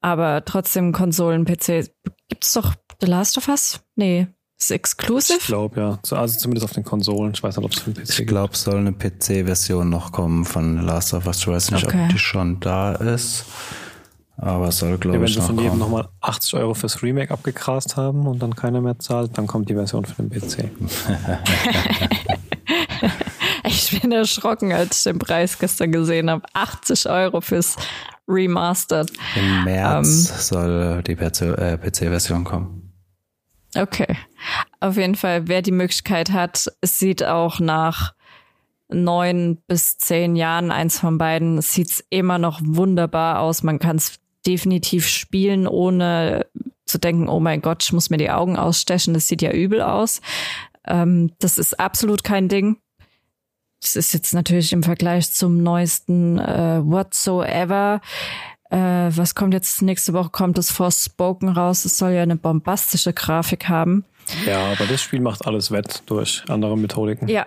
aber 0.00 0.46
trotzdem 0.46 0.92
Konsolen-PC, 0.92 1.90
gibt's 2.28 2.54
doch 2.54 2.74
The 3.02 3.06
Last 3.06 3.36
of 3.36 3.48
Us? 3.48 3.84
Nee. 3.96 4.28
Ist 4.60 4.70
Ich 4.70 4.74
exclusive? 4.76 5.38
glaube, 5.46 5.80
ja. 5.80 6.16
Also 6.16 6.38
zumindest 6.38 6.64
auf 6.66 6.72
den 6.72 6.84
Konsolen. 6.84 7.32
Ich 7.34 7.42
weiß 7.42 7.56
nicht, 7.56 7.64
ob 7.64 7.72
es 7.72 7.80
für 7.80 7.90
den 7.92 8.04
PC 8.04 8.20
Ich 8.20 8.26
glaube, 8.26 8.54
soll 8.56 8.76
eine 8.76 8.92
PC-Version 8.92 9.88
noch 9.88 10.12
kommen 10.12 10.44
von 10.44 10.78
The 10.80 10.84
Last 10.84 11.14
of 11.14 11.26
Us. 11.26 11.38
Ich 11.38 11.46
weiß 11.48 11.70
nicht, 11.70 11.86
Okay. 11.86 12.02
ob 12.04 12.08
die 12.10 12.18
schon 12.18 12.60
da 12.60 12.92
ist. 12.92 13.46
Aber 14.36 14.70
soll, 14.72 14.90
Ja, 14.90 14.96
glaube 14.96 15.18
wenn 15.20 15.26
ich, 15.26 15.34
sie 15.34 15.40
noch 15.40 15.46
von 15.46 15.58
jedem 15.58 15.78
nochmal 15.78 16.08
80 16.22 16.54
Euro 16.54 16.72
fürs 16.74 17.02
Remake 17.02 17.30
abgegrast 17.32 17.96
haben 17.96 18.26
und 18.26 18.38
dann 18.42 18.54
keiner 18.54 18.80
mehr 18.80 18.98
zahlt, 18.98 19.36
dann 19.36 19.46
kommt 19.46 19.68
die 19.70 19.74
Version 19.74 20.04
für 20.04 20.22
den 20.22 20.30
PC. 20.30 20.70
Ich 23.66 24.00
bin 24.00 24.12
erschrocken, 24.12 24.72
als 24.72 24.98
ich 24.98 25.04
den 25.04 25.18
Preis 25.18 25.58
gestern 25.58 25.92
gesehen 25.92 26.30
habe. 26.30 26.42
80 26.54 27.08
Euro 27.08 27.40
fürs 27.40 27.76
Remastered. 28.28 29.10
Im 29.36 29.64
März 29.64 30.30
Ähm. 30.30 30.36
soll 30.38 31.02
die 31.02 31.12
äh, 31.12 31.76
PC-Version 31.78 32.44
kommen. 32.44 32.92
Okay. 33.76 34.16
Auf 34.80 34.96
jeden 34.96 35.14
Fall, 35.14 35.48
wer 35.48 35.62
die 35.62 35.72
Möglichkeit 35.72 36.30
hat, 36.32 36.70
es 36.80 36.98
sieht 36.98 37.22
auch 37.24 37.60
nach 37.60 38.14
neun 38.88 39.58
bis 39.66 39.98
zehn 39.98 40.36
Jahren, 40.36 40.70
eins 40.70 40.98
von 40.98 41.18
beiden, 41.18 41.58
es 41.58 41.72
sieht 41.72 42.04
immer 42.10 42.38
noch 42.38 42.60
wunderbar 42.62 43.40
aus. 43.40 43.62
Man 43.62 43.78
kann 43.78 43.96
es 43.96 44.18
definitiv 44.46 45.06
spielen, 45.06 45.66
ohne 45.66 46.46
zu 46.86 46.98
denken, 46.98 47.28
oh 47.28 47.40
mein 47.40 47.62
Gott, 47.62 47.84
ich 47.84 47.92
muss 47.92 48.10
mir 48.10 48.16
die 48.16 48.30
Augen 48.30 48.56
ausstechen, 48.56 49.14
das 49.14 49.28
sieht 49.28 49.42
ja 49.42 49.52
übel 49.52 49.80
aus. 49.80 50.20
Ähm, 50.86 51.32
das 51.38 51.58
ist 51.58 51.78
absolut 51.78 52.24
kein 52.24 52.48
Ding. 52.48 52.78
Das 53.80 53.96
ist 53.96 54.12
jetzt 54.12 54.34
natürlich 54.34 54.72
im 54.72 54.82
Vergleich 54.82 55.32
zum 55.32 55.62
neuesten 55.62 56.38
äh, 56.38 56.80
Whatsoever. 56.84 58.00
Äh, 58.70 58.76
was 58.76 59.34
kommt 59.34 59.54
jetzt 59.54 59.82
nächste 59.82 60.12
Woche? 60.12 60.30
Kommt 60.30 60.58
das 60.58 60.70
Forspoken 60.70 61.48
raus? 61.48 61.84
Es 61.84 61.96
soll 61.96 62.12
ja 62.12 62.22
eine 62.22 62.36
bombastische 62.36 63.12
Grafik 63.12 63.68
haben. 63.68 64.04
Ja, 64.46 64.72
aber 64.72 64.86
das 64.86 65.00
Spiel 65.02 65.20
macht 65.20 65.46
alles 65.46 65.70
wett 65.70 66.02
durch 66.06 66.42
andere 66.48 66.76
Methodiken. 66.78 67.28
Ja. 67.28 67.46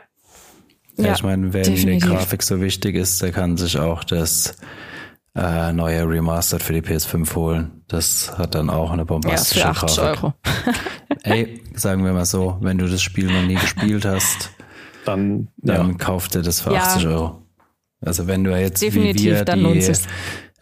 Ja, 0.98 1.14
ich 1.14 1.24
meine, 1.24 1.54
wer 1.54 1.64
die 1.64 1.72
definitiv. 1.72 2.10
Grafik 2.10 2.44
so 2.44 2.62
wichtig 2.62 2.96
ist, 2.96 3.22
der 3.22 3.32
kann 3.32 3.58
sich 3.58 3.80
auch 3.80 4.04
das 4.04 4.56
äh, 5.36 5.74
neue 5.74 6.08
Remastered 6.08 6.62
für 6.62 6.74
die 6.74 6.82
PS5 6.82 7.36
holen. 7.36 7.84
Das 7.88 8.38
hat 8.38 8.54
dann 8.54 8.70
auch 8.70 8.92
eine 8.92 9.02
Ja, 9.02 9.06
bombastische 9.06 9.62
für 9.62 9.70
80 9.70 9.98
Grafik. 9.98 10.24
Euro. 10.24 10.34
Ey, 11.24 11.64
sagen 11.74 12.06
wir 12.06 12.14
mal 12.14 12.26
so, 12.26 12.58
wenn 12.62 12.78
du 12.78 12.88
das 12.88 13.02
Spiel 13.02 13.26
noch 13.26 13.42
nie 13.42 13.56
gespielt 13.56 14.06
hast, 14.06 14.52
Dann, 15.06 15.48
dann 15.58 15.92
ja. 15.92 15.98
kauf 15.98 16.28
dir 16.28 16.44
das 16.44 16.62
für 16.62 16.74
Ja. 16.74 16.82
80 16.84 17.08
Euro. 17.08 17.42
Also 18.06 18.28
wenn 18.28 18.44
du 18.44 18.52
jetzt 18.60 18.82
Definitiv, 18.82 19.22
wie 19.22 19.26
wir 19.32 19.46
dann 19.46 19.60
die. 19.74 19.92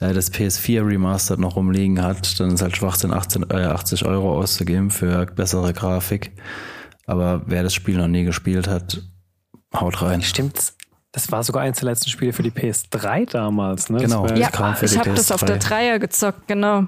Äh, 0.01 0.13
das 0.13 0.33
PS4 0.33 0.85
Remastered 0.85 1.39
noch 1.39 1.55
rumliegen 1.55 2.01
hat, 2.01 2.39
dann 2.39 2.51
ist 2.51 2.61
halt 2.61 2.75
Schwachsinn 2.75 3.13
18, 3.13 3.49
äh, 3.51 3.63
80 3.63 4.05
Euro 4.05 4.37
auszugeben 4.37 4.89
für 4.89 5.25
bessere 5.27 5.71
Grafik. 5.73 6.31
Aber 7.05 7.43
wer 7.45 7.63
das 7.63 7.73
Spiel 7.73 7.97
noch 7.97 8.07
nie 8.07 8.23
gespielt 8.23 8.67
hat, 8.67 9.01
haut 9.73 10.01
rein. 10.01 10.21
Stimmt. 10.21 10.73
Das 11.11 11.31
war 11.31 11.43
sogar 11.43 11.63
eins 11.63 11.79
der 11.79 11.89
letzten 11.89 12.09
Spiele 12.09 12.33
für 12.33 12.43
die 12.43 12.51
PS3 12.51 13.29
damals, 13.29 13.89
ne? 13.89 13.99
Genau. 13.99 14.25
Ja, 14.27 14.49
ich 14.81 14.97
habe 14.97 15.13
das 15.13 15.31
auf 15.31 15.43
der 15.43 15.59
PS3. 15.59 15.67
Dreier 15.67 15.99
gezockt, 15.99 16.47
genau. 16.47 16.87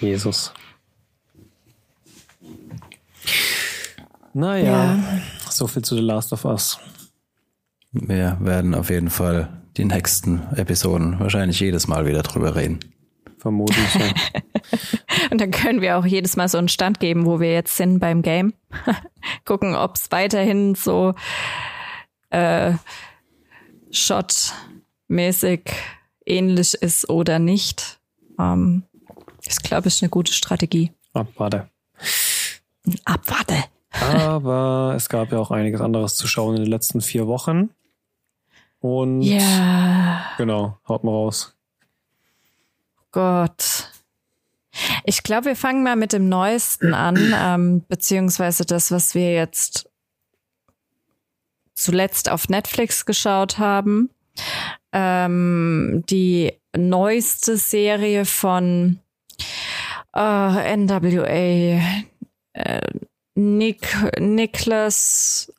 Jesus. 0.00 0.52
Naja, 4.32 4.98
so 5.50 5.66
viel 5.66 5.82
zu 5.82 5.94
The 5.94 6.00
Last 6.00 6.32
of 6.32 6.46
Us. 6.46 6.78
Wir 7.92 8.38
werden 8.40 8.74
auf 8.74 8.88
jeden 8.88 9.10
Fall 9.10 9.61
die 9.76 9.84
nächsten 9.84 10.42
Episoden 10.54 11.18
wahrscheinlich 11.18 11.60
jedes 11.60 11.88
Mal 11.88 12.06
wieder 12.06 12.22
drüber 12.22 12.54
reden. 12.54 12.80
Vermutlich. 13.38 13.94
Ja. 13.94 14.12
Und 15.30 15.40
dann 15.40 15.50
können 15.50 15.80
wir 15.80 15.98
auch 15.98 16.06
jedes 16.06 16.36
Mal 16.36 16.48
so 16.48 16.58
einen 16.58 16.68
Stand 16.68 17.00
geben, 17.00 17.26
wo 17.26 17.40
wir 17.40 17.52
jetzt 17.52 17.76
sind 17.76 17.98
beim 17.98 18.22
Game. 18.22 18.54
Gucken, 19.44 19.74
ob 19.74 19.96
es 19.96 20.12
weiterhin 20.12 20.74
so 20.74 21.14
äh, 22.30 22.74
Shot-mäßig 23.90 25.62
ähnlich 26.24 26.74
ist 26.74 27.10
oder 27.10 27.38
nicht. 27.38 27.98
Ähm, 28.38 28.84
das 29.44 29.60
glaube 29.60 29.88
ich 29.88 30.02
eine 30.02 30.08
gute 30.08 30.32
Strategie. 30.32 30.92
Abwarte. 31.12 31.68
Abwarte. 33.04 33.56
Aber 34.00 34.94
es 34.96 35.08
gab 35.08 35.32
ja 35.32 35.38
auch 35.38 35.50
einiges 35.50 35.80
anderes 35.80 36.14
zu 36.14 36.26
schauen 36.26 36.56
in 36.56 36.62
den 36.62 36.70
letzten 36.70 37.00
vier 37.00 37.26
Wochen. 37.26 37.70
Und 38.82 39.22
Ja, 39.22 40.32
genau, 40.36 40.76
haut 40.88 41.04
mal 41.04 41.12
raus. 41.12 41.56
Gott. 43.12 43.90
Ich 45.04 45.22
glaube, 45.22 45.46
wir 45.46 45.56
fangen 45.56 45.84
mal 45.84 45.94
mit 45.94 46.12
dem 46.12 46.28
Neuesten 46.28 46.92
an, 46.92 47.32
ähm, 47.36 47.84
beziehungsweise 47.86 48.64
das, 48.64 48.90
was 48.90 49.14
wir 49.14 49.32
jetzt 49.32 49.88
zuletzt 51.74 52.28
auf 52.28 52.48
Netflix 52.48 53.06
geschaut 53.06 53.58
haben. 53.58 54.10
Ähm, 54.92 56.02
die 56.10 56.52
neueste 56.76 57.56
Serie 57.56 58.24
von 58.24 58.98
äh, 60.12 60.76
NWA. 60.76 61.80
Äh, 62.54 62.80
Nick, 63.34 63.96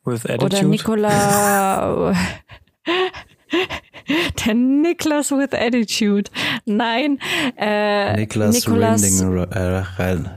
With 0.04 0.26
oder. 0.26 0.64
Nicola. 0.64 2.14
Der 4.46 4.54
Niklas 4.54 5.32
with 5.32 5.54
Attitude. 5.54 6.30
Nein. 6.66 7.20
Äh, 7.58 8.16
Niklas, 8.18 8.56
Nicolas 8.56 9.02
Rinding, 9.04 9.38
äh, 9.52 9.84
Rein, 9.98 10.30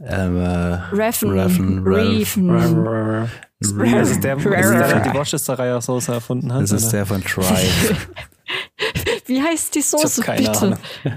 ähm, 0.00 0.36
äh, 0.38 0.74
Reffen. 0.94 1.38
Reffen. 1.38 1.86
Reffen. 1.86 3.28
Das 3.60 4.10
ist 4.10 4.24
der, 4.24 4.36
das 4.36 4.66
ist 4.66 4.72
der, 4.72 5.00
die 5.00 5.14
Worcester 5.14 5.80
Soße 5.80 6.12
erfunden 6.12 6.52
hat. 6.52 6.62
Das 6.62 6.72
ist 6.72 6.90
der 6.90 7.06
von 7.06 7.22
Drive. 7.22 8.08
Wie 9.26 9.40
heißt 9.42 9.74
die 9.74 9.78
Ich 9.80 9.92
hab 9.92 10.00
Soße, 10.00 10.22
keine 10.22 10.42
bitte? 10.42 10.58
Ahnung. 10.60 10.78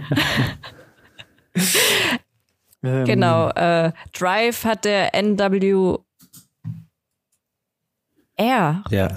Ähm, 2.81 3.03
Genau. 3.05 3.49
Äh, 3.49 3.91
Drive 4.13 4.63
hat 4.63 4.85
der 4.85 5.13
NW 5.13 5.97
R, 8.37 8.83
ja, 8.89 9.09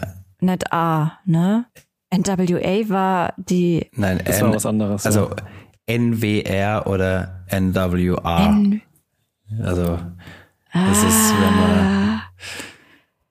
nicht 0.43 0.73
A, 0.73 1.19
ne? 1.25 1.67
NWA 2.15 2.89
war 2.91 3.35
die 3.39 3.89
nein, 3.95 4.21
Das 4.25 4.39
N, 4.41 4.47
war 4.49 4.55
was 4.55 4.67
anderes. 4.67 5.07
also 5.07 5.31
NWR 5.87 6.87
oder 6.87 7.45
NWA. 7.51 8.47
N 8.51 8.83
Also, 9.63 9.99
das 10.73 11.03
ist, 11.05 11.35
wenn 11.41 11.57
man 11.57 12.23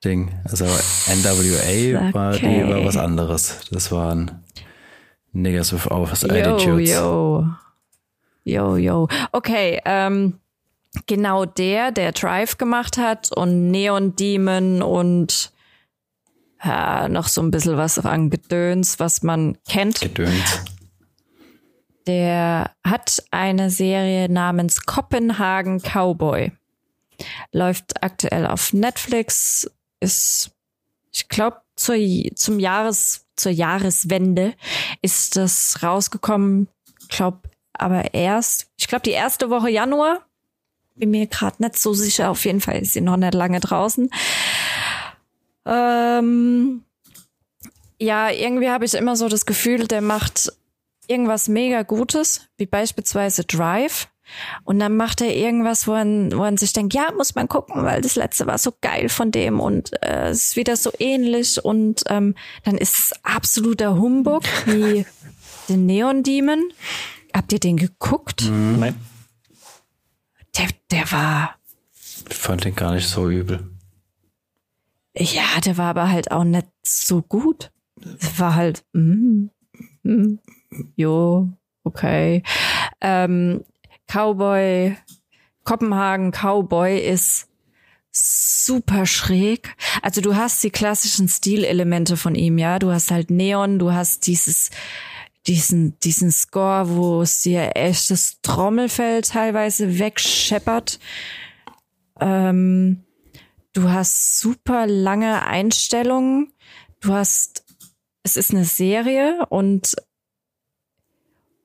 Ding, 0.04 0.34
also 0.44 0.64
NWA 0.64 2.12
war, 2.12 2.32
die 2.32 2.44
Okay. 2.44 2.68
war 2.68 2.84
was 2.84 2.96
anderes. 2.96 3.60
Das 3.70 3.92
waren 3.92 4.42
Niggas 5.32 5.72
with 5.72 5.86
Office 5.90 6.22
Yo, 6.22 6.28
Attitudes. 6.34 6.90
yo. 6.90 7.46
Yo, 8.44 8.76
yo. 8.76 9.08
Okay, 9.30 9.80
ähm, 9.84 10.40
genau 11.06 11.44
der, 11.44 11.92
der 11.92 12.10
Drive 12.12 12.58
gemacht 12.58 12.98
hat 12.98 13.30
und 13.36 13.70
Neon 13.70 14.16
Demon 14.16 14.82
und 14.82 15.51
ja, 16.64 17.08
noch 17.08 17.28
so 17.28 17.42
ein 17.42 17.50
bisschen 17.50 17.76
was 17.76 17.98
an 17.98 18.30
Gedöns, 18.30 19.00
was 19.00 19.22
man 19.22 19.58
kennt. 19.68 20.00
Gedöns. 20.00 20.62
Der 22.06 22.70
hat 22.84 23.22
eine 23.30 23.70
Serie 23.70 24.28
namens 24.28 24.86
Kopenhagen 24.86 25.80
Cowboy. 25.80 26.52
Läuft 27.52 28.02
aktuell 28.02 28.46
auf 28.46 28.72
Netflix, 28.72 29.70
ist, 30.00 30.50
ich 31.12 31.28
glaube, 31.28 31.58
zur, 31.76 31.96
zum 32.34 32.58
Jahres, 32.58 33.26
zur 33.36 33.52
Jahreswende 33.52 34.54
ist 35.00 35.36
das 35.36 35.82
rausgekommen. 35.82 36.68
Ich 37.00 37.08
glaube, 37.08 37.40
aber 37.72 38.14
erst, 38.14 38.68
ich 38.78 38.88
glaube, 38.88 39.02
die 39.02 39.10
erste 39.10 39.50
Woche 39.50 39.70
Januar. 39.70 40.26
Bin 40.94 41.10
mir 41.10 41.26
gerade 41.26 41.62
nicht 41.62 41.78
so 41.78 41.94
sicher. 41.94 42.30
Auf 42.30 42.44
jeden 42.44 42.60
Fall 42.60 42.82
ist 42.82 42.92
sie 42.92 43.00
noch 43.00 43.16
nicht 43.16 43.32
lange 43.32 43.60
draußen. 43.60 44.10
Ähm, 45.64 46.84
ja, 47.98 48.30
irgendwie 48.30 48.70
habe 48.70 48.84
ich 48.84 48.94
immer 48.94 49.16
so 49.16 49.28
das 49.28 49.46
Gefühl, 49.46 49.86
der 49.86 50.00
macht 50.00 50.52
irgendwas 51.06 51.48
mega 51.48 51.82
Gutes, 51.82 52.48
wie 52.56 52.66
beispielsweise 52.66 53.44
Drive. 53.44 54.08
Und 54.64 54.78
dann 54.78 54.96
macht 54.96 55.20
er 55.20 55.34
irgendwas, 55.34 55.86
wo 55.86 55.92
man, 55.92 56.32
wo 56.32 56.38
man 56.38 56.56
sich 56.56 56.72
denkt, 56.72 56.94
ja, 56.94 57.12
muss 57.16 57.34
man 57.34 57.48
gucken, 57.48 57.84
weil 57.84 58.00
das 58.00 58.16
letzte 58.16 58.46
war 58.46 58.56
so 58.56 58.72
geil 58.80 59.08
von 59.08 59.30
dem 59.30 59.60
und 59.60 59.92
äh, 60.02 60.30
es 60.30 60.44
ist 60.44 60.56
wieder 60.56 60.76
so 60.76 60.90
ähnlich 60.98 61.62
und 61.62 62.04
ähm, 62.08 62.34
dann 62.64 62.78
ist 62.78 62.98
es 62.98 63.12
absoluter 63.24 63.96
Humbug 63.96 64.44
wie 64.64 65.04
den 65.68 65.86
Neon 65.86 66.22
Demon. 66.22 66.72
Habt 67.34 67.52
ihr 67.52 67.60
den 67.60 67.76
geguckt? 67.76 68.44
Mhm. 68.44 68.80
Nein. 68.80 68.94
Der, 70.56 70.68
der 70.90 71.12
war. 71.12 71.56
Ich 72.28 72.36
fand 72.36 72.64
den 72.64 72.74
gar 72.74 72.94
nicht 72.94 73.08
so 73.08 73.28
übel. 73.28 73.71
Ja, 75.16 75.60
der 75.64 75.76
war 75.76 75.90
aber 75.90 76.10
halt 76.10 76.30
auch 76.30 76.44
nicht 76.44 76.66
so 76.82 77.22
gut. 77.22 77.70
War 78.36 78.54
halt, 78.54 78.84
mm, 78.92 79.46
mm, 80.02 80.38
jo, 80.96 81.48
okay. 81.84 82.42
Ähm, 83.00 83.64
Cowboy, 84.06 84.96
Kopenhagen 85.64 86.32
Cowboy 86.32 86.98
ist 86.98 87.48
super 88.10 89.06
schräg. 89.06 89.74
Also 90.02 90.20
du 90.20 90.36
hast 90.36 90.62
die 90.62 90.70
klassischen 90.70 91.28
Stilelemente 91.28 92.16
von 92.16 92.34
ihm, 92.34 92.58
ja. 92.58 92.78
Du 92.78 92.90
hast 92.90 93.10
halt 93.10 93.30
Neon, 93.30 93.78
du 93.78 93.92
hast 93.92 94.26
dieses, 94.26 94.70
diesen, 95.46 95.98
diesen 96.00 96.30
Score, 96.30 96.88
wo 96.96 97.22
es 97.22 97.42
dir 97.42 97.72
echtes 97.74 98.40
Trommelfell 98.42 99.22
teilweise 99.22 99.98
wegscheppert. 99.98 100.98
Ähm, 102.20 103.04
du 103.72 103.90
hast 103.90 104.38
super 104.38 104.86
lange 104.86 105.44
Einstellungen. 105.46 106.52
Du 107.00 107.12
hast, 107.12 107.64
es 108.22 108.36
ist 108.36 108.52
eine 108.52 108.64
Serie 108.64 109.46
und 109.48 109.94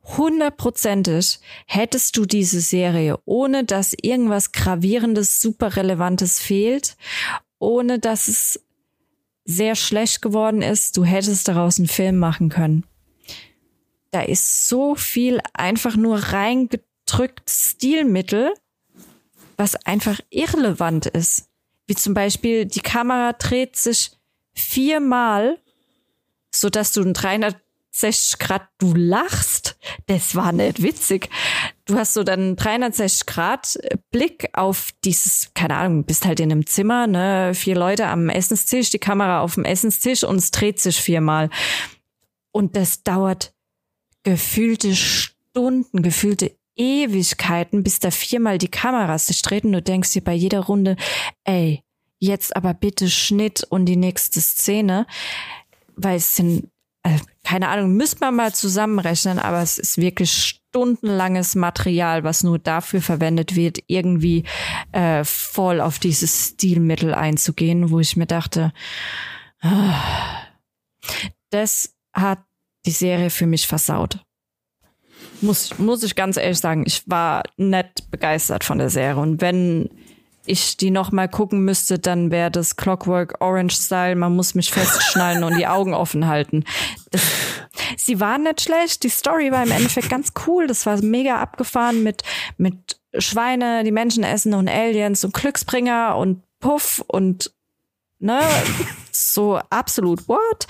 hundertprozentig 0.04 1.40
hättest 1.66 2.16
du 2.18 2.26
diese 2.26 2.62
Serie, 2.62 3.20
ohne 3.26 3.66
dass 3.66 3.94
irgendwas 4.02 4.52
gravierendes, 4.54 5.42
super 5.42 5.76
relevantes 5.76 6.40
fehlt, 6.40 6.96
ohne 7.60 8.00
dass 8.00 8.28
es 8.28 8.62
sehr 9.44 9.76
schlecht 9.76 10.22
geworden 10.22 10.62
ist, 10.62 10.98
du 10.98 11.04
hättest 11.04 11.48
daraus 11.48 11.78
einen 11.78 11.88
Film 11.88 12.18
machen 12.18 12.50
können. 12.50 12.86
Da 14.12 14.22
ist 14.22 14.68
so 14.68 14.96
viel 14.96 15.40
einfach 15.54 15.96
nur 15.96 16.18
reingedrückt 16.18 17.50
Stilmittel, 17.50 18.54
was 19.58 19.76
einfach 19.86 20.20
irrelevant 20.30 21.06
ist. 21.08 21.47
Wie 21.88 21.96
zum 21.96 22.14
Beispiel, 22.14 22.66
die 22.66 22.82
Kamera 22.82 23.34
dreht 23.34 23.78
sich 23.78 24.12
viermal, 24.54 25.58
so 26.54 26.70
dass 26.70 26.92
du 26.92 27.02
ein 27.02 27.14
360 27.14 28.40
Grad, 28.40 28.68
du 28.78 28.94
lachst. 28.94 29.78
Das 30.08 30.36
war 30.36 30.52
nicht 30.52 30.84
witzig. 30.84 31.30
Du 31.86 31.98
hast 31.98 32.14
so 32.14 32.24
dann 32.24 32.58
360 32.58 33.26
Grad 33.26 33.80
Blick 34.12 34.50
auf 34.54 34.90
dieses, 35.06 35.52
keine 35.54 35.76
Ahnung, 35.76 36.04
bist 36.04 36.26
halt 36.26 36.42
in 36.42 36.52
einem 36.52 36.66
Zimmer, 36.66 37.08
ne, 37.08 37.54
vier 37.54 37.76
Leute 37.76 38.08
am 38.08 38.30
Essenstisch, 38.30 38.90
die 38.90 39.00
Kamera 39.00 39.42
auf 39.42 39.56
dem 39.56 39.64
Essenstisch 39.64 40.24
und 40.24 40.38
es 40.38 40.52
dreht 40.52 40.80
sich 40.80 41.00
viermal. 41.00 41.50
Und 42.52 42.76
das 42.76 43.04
dauert 43.04 43.54
gefühlte 44.24 44.94
Stunden, 44.94 46.02
gefühlte 46.02 46.58
Ewigkeiten, 46.78 47.84
bis 47.84 48.00
da 48.00 48.12
viermal 48.12 48.58
die 48.58 48.70
Kameras 48.70 49.28
sich 49.28 49.42
drehen. 49.42 49.72
Du 49.72 49.82
denkst 49.82 50.14
dir 50.14 50.24
bei 50.24 50.34
jeder 50.34 50.62
Runde, 50.62 50.96
ey, 51.44 51.84
jetzt 52.20 52.56
aber 52.56 52.74
bitte 52.74 53.10
Schnitt 53.10 53.64
und 53.70 53.86
die 53.86 53.96
nächste 53.96 54.42
Szene, 54.42 55.06
weil 55.96 56.18
es 56.18 56.36
sind, 56.36 56.70
äh, 57.04 57.18
keine 57.44 57.70
Ahnung, 57.70 57.94
müsste 57.94 58.20
man 58.22 58.36
mal 58.36 58.54
zusammenrechnen, 58.54 59.40
aber 59.40 59.62
es 59.62 59.78
ist 59.78 59.98
wirklich 59.98 60.32
stundenlanges 60.32 61.56
Material, 61.56 62.24
was 62.24 62.44
nur 62.44 62.60
dafür 62.60 63.02
verwendet 63.02 63.56
wird, 63.56 63.80
irgendwie 63.88 64.44
äh, 64.92 65.24
voll 65.24 65.82
auf 65.82 66.00
dieses 66.00 66.50
Stilmittel 66.50 67.14
einzugehen, 67.14 67.90
wo 67.90 68.00
ich 68.00 68.16
mir 68.16 68.28
dachte, 68.28 68.74
ah, 69.62 70.44
das 71.50 71.96
hat 72.14 72.40
die 72.86 72.92
Serie 72.92 73.30
für 73.30 73.48
mich 73.48 73.68
versaut. 73.68 74.20
Muss, 75.42 75.78
muss 75.78 76.04
ich 76.04 76.16
ganz 76.16 76.38
ehrlich 76.38 76.60
sagen, 76.60 76.84
ich 76.86 77.04
war 77.08 77.44
nicht 77.58 78.10
begeistert 78.10 78.64
von 78.64 78.78
der 78.78 78.90
Serie. 78.90 79.22
Und 79.22 79.42
wenn 79.42 79.90
ich 80.48 80.78
die 80.78 80.92
noch 80.92 81.12
mal 81.12 81.28
gucken 81.28 81.64
müsste, 81.66 82.00
dann 82.00 82.32
wäre 82.32 82.50
das 82.50 82.76
Clockwork 82.76 83.36
Orange 83.42 83.76
Style. 83.76 84.16
Man 84.16 84.36
muss 84.36 84.56
mich 84.56 84.72
festschnallen 84.72 85.44
und 85.44 85.58
die 85.58 85.68
Augen 85.68 85.94
offen 85.94 86.28
halten. 86.28 86.64
Sie 87.98 88.20
war 88.20 88.38
nicht 88.38 88.62
schlecht. 88.62 89.04
Die 89.04 89.10
Story 89.10 89.52
war 89.52 89.64
im 89.64 89.72
Endeffekt 89.72 90.10
ganz 90.10 90.32
cool. 90.48 90.68
Das 90.68 90.86
war 90.86 91.02
mega 91.02 91.38
abgefahren 91.38 92.02
mit, 92.02 92.24
mit 92.58 93.00
Schweine, 93.18 93.84
die 93.84 93.92
Menschen 93.92 94.24
essen 94.24 94.54
und 94.54 94.70
Aliens 94.70 95.24
und 95.24 95.34
Glücksbringer 95.34 96.16
und 96.18 96.42
Puff 96.60 97.04
und, 97.08 97.52
ne, 98.20 98.40
so 99.12 99.60
absolut 99.70 100.28
what? 100.28 100.68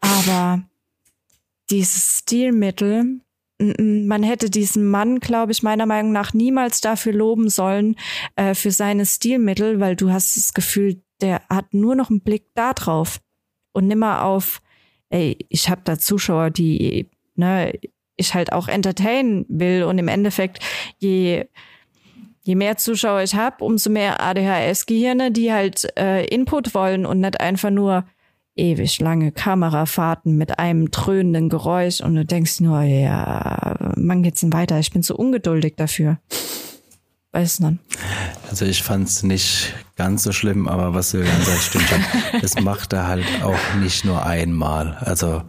Aber 0.00 0.62
dieses 1.70 2.18
Stilmittel, 2.18 3.20
man 3.58 4.22
hätte 4.22 4.50
diesen 4.50 4.86
Mann, 4.86 5.20
glaube 5.20 5.52
ich, 5.52 5.62
meiner 5.62 5.86
Meinung 5.86 6.12
nach 6.12 6.34
niemals 6.34 6.80
dafür 6.80 7.12
loben 7.12 7.48
sollen, 7.48 7.96
äh, 8.36 8.54
für 8.54 8.70
seine 8.70 9.06
Stilmittel, 9.06 9.80
weil 9.80 9.96
du 9.96 10.10
hast 10.10 10.36
das 10.36 10.52
Gefühl, 10.52 11.02
der 11.20 11.42
hat 11.48 11.72
nur 11.72 11.94
noch 11.94 12.10
einen 12.10 12.20
Blick 12.20 12.46
da 12.54 12.74
drauf. 12.74 13.20
Und 13.72 13.88
nimmer 13.88 14.24
auf, 14.24 14.60
ey, 15.10 15.38
ich 15.48 15.68
habe 15.68 15.82
da 15.84 15.98
Zuschauer, 15.98 16.50
die, 16.50 17.10
ne, 17.34 17.72
ich 18.16 18.34
halt 18.34 18.52
auch 18.52 18.68
entertainen 18.68 19.46
will. 19.48 19.84
Und 19.84 19.98
im 19.98 20.08
Endeffekt, 20.08 20.60
je, 20.98 21.46
je 22.42 22.54
mehr 22.54 22.76
Zuschauer 22.76 23.22
ich 23.22 23.34
habe, 23.34 23.64
umso 23.64 23.90
mehr 23.90 24.20
ADHS-Gehirne, 24.22 25.30
die 25.30 25.52
halt 25.52 25.86
äh, 25.98 26.24
Input 26.26 26.74
wollen 26.74 27.06
und 27.06 27.20
nicht 27.20 27.40
einfach 27.40 27.70
nur 27.70 28.04
ewig 28.56 28.98
lange 29.00 29.32
Kamerafahrten 29.32 30.36
mit 30.36 30.58
einem 30.58 30.90
dröhnenden 30.90 31.48
Geräusch 31.48 32.00
und 32.00 32.14
du 32.14 32.24
denkst 32.24 32.60
nur, 32.60 32.82
ja, 32.82 33.76
wann 33.96 34.22
geht's 34.22 34.40
denn 34.40 34.52
weiter? 34.52 34.78
Ich 34.78 34.90
bin 34.90 35.02
zu 35.02 35.16
ungeduldig 35.16 35.74
dafür. 35.76 36.18
Weiß 37.32 37.60
nicht. 37.60 37.78
Also 38.48 38.64
ich 38.64 38.82
fand's 38.82 39.22
nicht 39.22 39.74
ganz 39.96 40.22
so 40.22 40.32
schlimm, 40.32 40.68
aber 40.68 40.94
was 40.94 41.12
ganz 41.12 41.46
sagt, 41.46 41.62
stimmt 41.62 41.84
schon. 41.84 42.04
Das 42.40 42.58
macht 42.60 42.92
er 42.94 43.06
halt 43.08 43.26
auch 43.42 43.74
nicht 43.78 44.04
nur 44.04 44.24
einmal. 44.24 44.94
Also 45.00 45.42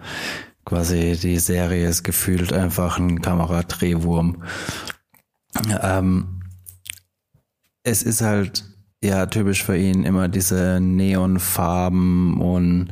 quasi 0.66 1.18
die 1.22 1.39
Serie 1.39 1.88
ist 1.88 2.03
gefühlt 2.03 2.51
einfach 2.51 2.97
ein 2.97 3.22
Kameradrehwurm. 3.22 4.43
Ähm, 5.82 6.41
es 7.84 8.03
ist 8.03 8.22
halt 8.22 8.66
ja 9.04 9.26
typisch 9.28 9.64
für 9.64 9.78
ihn 9.78 10.04
immer 10.04 10.28
diese 10.28 10.80
Neonfarben 10.80 12.39
und 12.41 12.89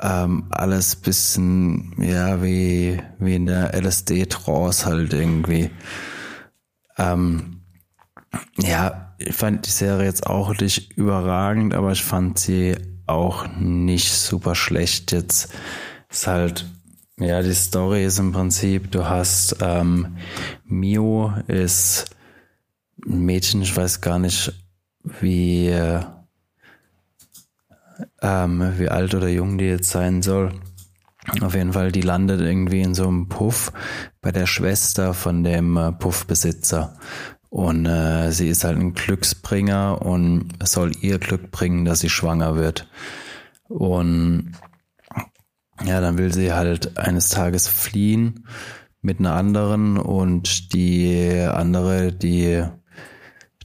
ähm, 0.00 0.46
alles 0.50 0.96
bisschen 0.96 1.94
ja 1.98 2.42
wie 2.42 3.00
wie 3.18 3.36
in 3.36 3.46
der 3.46 3.74
LSD 3.74 4.26
Trance 4.26 4.86
halt 4.86 5.12
irgendwie. 5.12 5.70
Ähm, 6.98 7.62
ja, 8.58 9.14
ich 9.18 9.34
fand 9.34 9.66
die 9.66 9.70
Serie 9.70 10.06
jetzt 10.06 10.26
auch 10.26 10.58
nicht 10.58 10.92
überragend, 10.96 11.74
aber 11.74 11.92
ich 11.92 12.02
fand 12.02 12.38
sie 12.38 12.76
auch 13.06 13.46
nicht 13.58 14.12
super 14.12 14.54
schlecht. 14.54 15.12
Jetzt 15.12 15.52
ist 16.10 16.26
halt 16.26 16.66
ja 17.18 17.42
die 17.42 17.54
Story 17.54 18.04
ist 18.04 18.18
im 18.18 18.32
Prinzip, 18.32 18.90
du 18.90 19.08
hast 19.08 19.56
ähm, 19.60 20.16
Mio 20.64 21.32
ist 21.46 22.06
ein 23.06 23.24
Mädchen, 23.24 23.62
ich 23.62 23.76
weiß 23.76 24.00
gar 24.00 24.18
nicht, 24.18 24.52
wie, 25.04 25.68
ähm, 28.20 28.72
wie 28.78 28.88
alt 28.88 29.14
oder 29.14 29.28
jung 29.28 29.58
die 29.58 29.66
jetzt 29.66 29.90
sein 29.90 30.22
soll. 30.22 30.52
Auf 31.40 31.54
jeden 31.54 31.72
Fall, 31.72 31.92
die 31.92 32.00
landet 32.00 32.40
irgendwie 32.40 32.82
in 32.82 32.94
so 32.94 33.06
einem 33.06 33.28
Puff 33.28 33.72
bei 34.20 34.32
der 34.32 34.46
Schwester 34.46 35.14
von 35.14 35.44
dem 35.44 35.76
äh, 35.76 35.92
Puffbesitzer. 35.92 36.98
Und 37.48 37.86
äh, 37.86 38.32
sie 38.32 38.48
ist 38.48 38.64
halt 38.64 38.78
ein 38.78 38.94
Glücksbringer 38.94 40.02
und 40.02 40.48
soll 40.64 40.92
ihr 41.00 41.18
Glück 41.18 41.50
bringen, 41.50 41.84
dass 41.84 42.00
sie 42.00 42.08
schwanger 42.08 42.56
wird. 42.56 42.88
Und 43.68 44.52
ja, 45.84 46.00
dann 46.00 46.18
will 46.18 46.32
sie 46.32 46.52
halt 46.52 46.98
eines 46.98 47.28
Tages 47.28 47.68
fliehen 47.68 48.46
mit 49.00 49.18
einer 49.18 49.34
anderen 49.34 49.98
und 49.98 50.72
die 50.72 51.40
andere, 51.40 52.12
die 52.12 52.64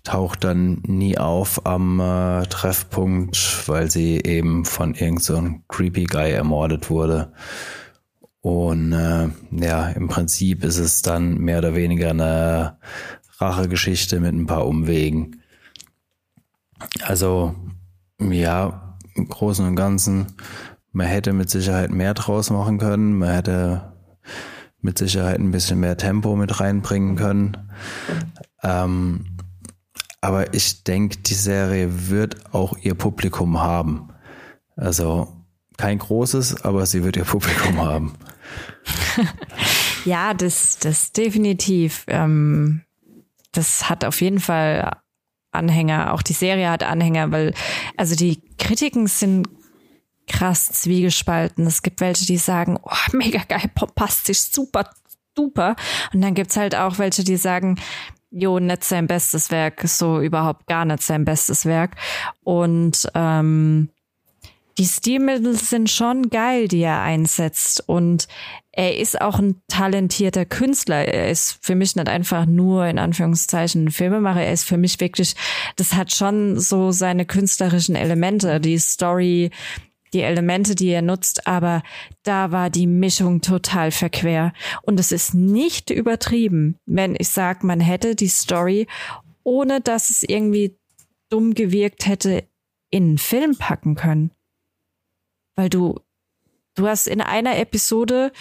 taucht 0.07 0.45
dann 0.45 0.81
nie 0.87 1.17
auf 1.17 1.65
am 1.65 1.99
äh, 1.99 2.45
Treffpunkt, 2.45 3.67
weil 3.67 3.91
sie 3.91 4.21
eben 4.23 4.63
von 4.63 4.93
irgendeinem 4.93 5.19
so 5.19 5.59
creepy 5.67 6.05
Guy 6.05 6.31
ermordet 6.31 6.89
wurde. 6.89 7.33
Und 8.39 8.93
äh, 8.93 9.27
ja, 9.51 9.89
im 9.89 10.07
Prinzip 10.07 10.63
ist 10.63 10.77
es 10.77 11.01
dann 11.01 11.39
mehr 11.39 11.57
oder 11.57 11.75
weniger 11.75 12.11
eine 12.11 12.77
Rachegeschichte 13.37 14.21
mit 14.21 14.33
ein 14.33 14.45
paar 14.45 14.65
Umwegen. 14.65 15.41
Also 17.03 17.53
ja, 18.21 18.97
im 19.15 19.27
Großen 19.27 19.67
und 19.67 19.75
Ganzen, 19.75 20.27
man 20.93 21.07
hätte 21.07 21.33
mit 21.33 21.49
Sicherheit 21.49 21.91
mehr 21.91 22.13
draus 22.13 22.49
machen 22.49 22.77
können, 22.77 23.17
man 23.17 23.31
hätte 23.31 23.91
mit 24.79 24.97
Sicherheit 24.97 25.39
ein 25.39 25.51
bisschen 25.51 25.81
mehr 25.81 25.97
Tempo 25.97 26.37
mit 26.37 26.61
reinbringen 26.61 27.17
können. 27.17 27.57
Ähm, 28.63 29.36
aber 30.27 30.53
ich 30.53 30.83
denke, 30.83 31.19
die 31.19 31.33
Serie 31.33 32.09
wird 32.09 32.53
auch 32.53 32.77
ihr 32.79 32.95
Publikum 32.95 33.61
haben. 33.61 34.09
Also 34.75 35.29
kein 35.77 35.99
großes, 35.99 36.65
aber 36.65 36.85
sie 36.85 37.05
wird 37.05 37.15
ihr 37.15 37.23
Publikum 37.23 37.79
haben. 37.81 38.13
ja, 40.03 40.33
das, 40.33 40.79
das 40.79 41.13
definitiv. 41.13 42.03
Ähm, 42.07 42.81
das 43.53 43.89
hat 43.89 44.03
auf 44.03 44.19
jeden 44.19 44.41
Fall 44.41 44.97
Anhänger. 45.53 46.13
Auch 46.13 46.21
die 46.21 46.33
Serie 46.33 46.69
hat 46.71 46.83
Anhänger, 46.83 47.31
weil 47.31 47.53
also 47.95 48.13
die 48.13 48.41
Kritiken 48.57 49.07
sind 49.07 49.47
krass 50.27 50.65
zwiegespalten. 50.73 51.65
Es 51.65 51.83
gibt 51.83 52.01
welche, 52.01 52.25
die 52.25 52.37
sagen, 52.37 52.77
oh, 52.83 53.13
mega 53.13 53.43
geil, 53.47 53.71
bombastisch, 53.73 54.41
super, 54.41 54.89
super. 55.37 55.77
Und 56.11 56.19
dann 56.19 56.33
gibt's 56.33 56.57
halt 56.57 56.75
auch 56.75 56.99
welche, 56.99 57.23
die 57.23 57.37
sagen, 57.37 57.79
jo, 58.31 58.59
nicht 58.59 58.83
sein 58.83 59.07
bestes 59.07 59.51
Werk, 59.51 59.81
so 59.87 60.19
überhaupt 60.19 60.67
gar 60.67 60.85
nicht 60.85 61.01
sein 61.01 61.25
bestes 61.25 61.65
Werk. 61.65 61.95
Und 62.43 63.09
ähm, 63.13 63.89
die 64.77 64.85
Stilmittel 64.85 65.55
sind 65.55 65.89
schon 65.89 66.29
geil, 66.29 66.67
die 66.67 66.81
er 66.81 67.01
einsetzt. 67.01 67.83
Und 67.87 68.27
er 68.71 68.97
ist 68.97 69.19
auch 69.19 69.39
ein 69.39 69.59
talentierter 69.67 70.45
Künstler. 70.45 71.07
Er 71.07 71.31
ist 71.31 71.57
für 71.61 71.73
mich 71.73 71.95
nicht 71.95 72.07
einfach 72.07 72.45
nur 72.45 72.85
in 72.85 72.99
Anführungszeichen 72.99 73.89
Filmemacher. 73.89 74.43
Er 74.43 74.53
ist 74.53 74.65
für 74.65 74.77
mich 74.77 74.99
wirklich, 74.99 75.35
das 75.77 75.93
hat 75.93 76.13
schon 76.13 76.59
so 76.59 76.91
seine 76.91 77.25
künstlerischen 77.25 77.95
Elemente. 77.95 78.59
Die 78.59 78.77
Story, 78.77 79.49
die 80.13 80.21
Elemente, 80.21 80.75
die 80.75 80.89
er 80.89 81.01
nutzt, 81.01 81.47
aber 81.47 81.83
da 82.23 82.51
war 82.51 82.69
die 82.69 82.87
Mischung 82.87 83.41
total 83.41 83.91
verquer. 83.91 84.53
Und 84.83 84.99
es 84.99 85.11
ist 85.11 85.33
nicht 85.33 85.89
übertrieben, 85.89 86.77
wenn 86.85 87.15
ich 87.17 87.29
sage, 87.29 87.65
man 87.65 87.79
hätte 87.79 88.15
die 88.15 88.27
Story, 88.27 88.87
ohne 89.43 89.81
dass 89.81 90.09
es 90.09 90.23
irgendwie 90.23 90.77
dumm 91.29 91.53
gewirkt 91.53 92.05
hätte, 92.07 92.47
in 92.89 93.03
einen 93.03 93.17
Film 93.17 93.55
packen 93.57 93.95
können. 93.95 94.31
Weil 95.55 95.69
du, 95.69 95.99
du 96.75 96.87
hast 96.87 97.07
in 97.07 97.21
einer 97.21 97.57
Episode, 97.57 98.31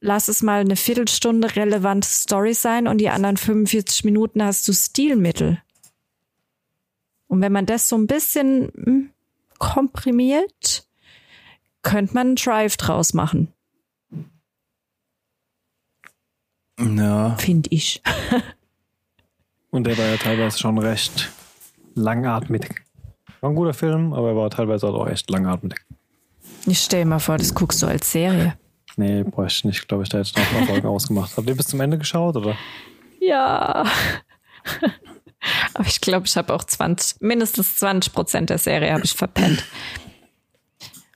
lass 0.00 0.28
es 0.28 0.42
mal 0.42 0.60
eine 0.60 0.76
Viertelstunde 0.76 1.56
relevante 1.56 2.08
Story 2.08 2.54
sein 2.54 2.88
und 2.88 2.98
die 2.98 3.10
anderen 3.10 3.36
45 3.36 4.04
Minuten 4.04 4.42
hast 4.42 4.66
du 4.68 4.72
Stilmittel. 4.72 5.60
Und 7.26 7.40
wenn 7.40 7.52
man 7.52 7.66
das 7.66 7.88
so 7.88 7.96
ein 7.96 8.06
bisschen 8.06 8.70
hm, 8.74 9.10
komprimiert, 9.58 10.86
könnte 11.84 12.14
man 12.14 12.26
einen 12.28 12.36
Drive 12.36 12.76
draus 12.76 13.14
machen. 13.14 13.52
Ja. 16.80 17.36
Finde 17.36 17.70
ich. 17.70 18.02
Und 19.70 19.84
der 19.86 19.96
war 19.96 20.06
ja 20.06 20.16
teilweise 20.16 20.58
schon 20.58 20.78
recht 20.78 21.30
langatmig. 21.94 22.68
War 23.40 23.50
ein 23.50 23.56
guter 23.56 23.74
Film, 23.74 24.12
aber 24.12 24.30
er 24.30 24.36
war 24.36 24.50
teilweise 24.50 24.88
auch 24.88 25.06
echt 25.06 25.30
langatmig. 25.30 25.76
Ich 26.66 26.80
stell 26.80 27.04
mal 27.04 27.18
vor, 27.18 27.36
das 27.36 27.54
guckst 27.54 27.82
du 27.82 27.86
als 27.86 28.10
Serie. 28.10 28.56
Nee, 28.96 29.22
bräuchte 29.22 29.58
ich 29.58 29.64
nicht. 29.64 29.88
Glaube 29.88 30.04
ich, 30.04 30.08
da 30.08 30.18
hätte 30.18 30.30
ich 30.30 30.36
noch 30.36 30.46
ein 30.46 30.58
paar 30.58 30.66
Folgen 30.66 30.88
ausgemacht. 30.94 31.36
Habt 31.36 31.48
ihr 31.48 31.56
bis 31.56 31.66
zum 31.66 31.80
Ende 31.80 31.98
geschaut, 31.98 32.36
oder? 32.36 32.56
Ja. 33.20 33.84
Aber 35.74 35.86
ich 35.86 36.00
glaube, 36.00 36.26
ich 36.26 36.36
habe 36.36 36.54
auch 36.54 36.64
20, 36.64 37.20
mindestens 37.20 37.76
20 37.76 38.12
Prozent 38.12 38.50
der 38.50 38.58
Serie 38.58 38.92
habe 38.92 39.04
ich 39.04 39.12
verpennt. 39.12 39.64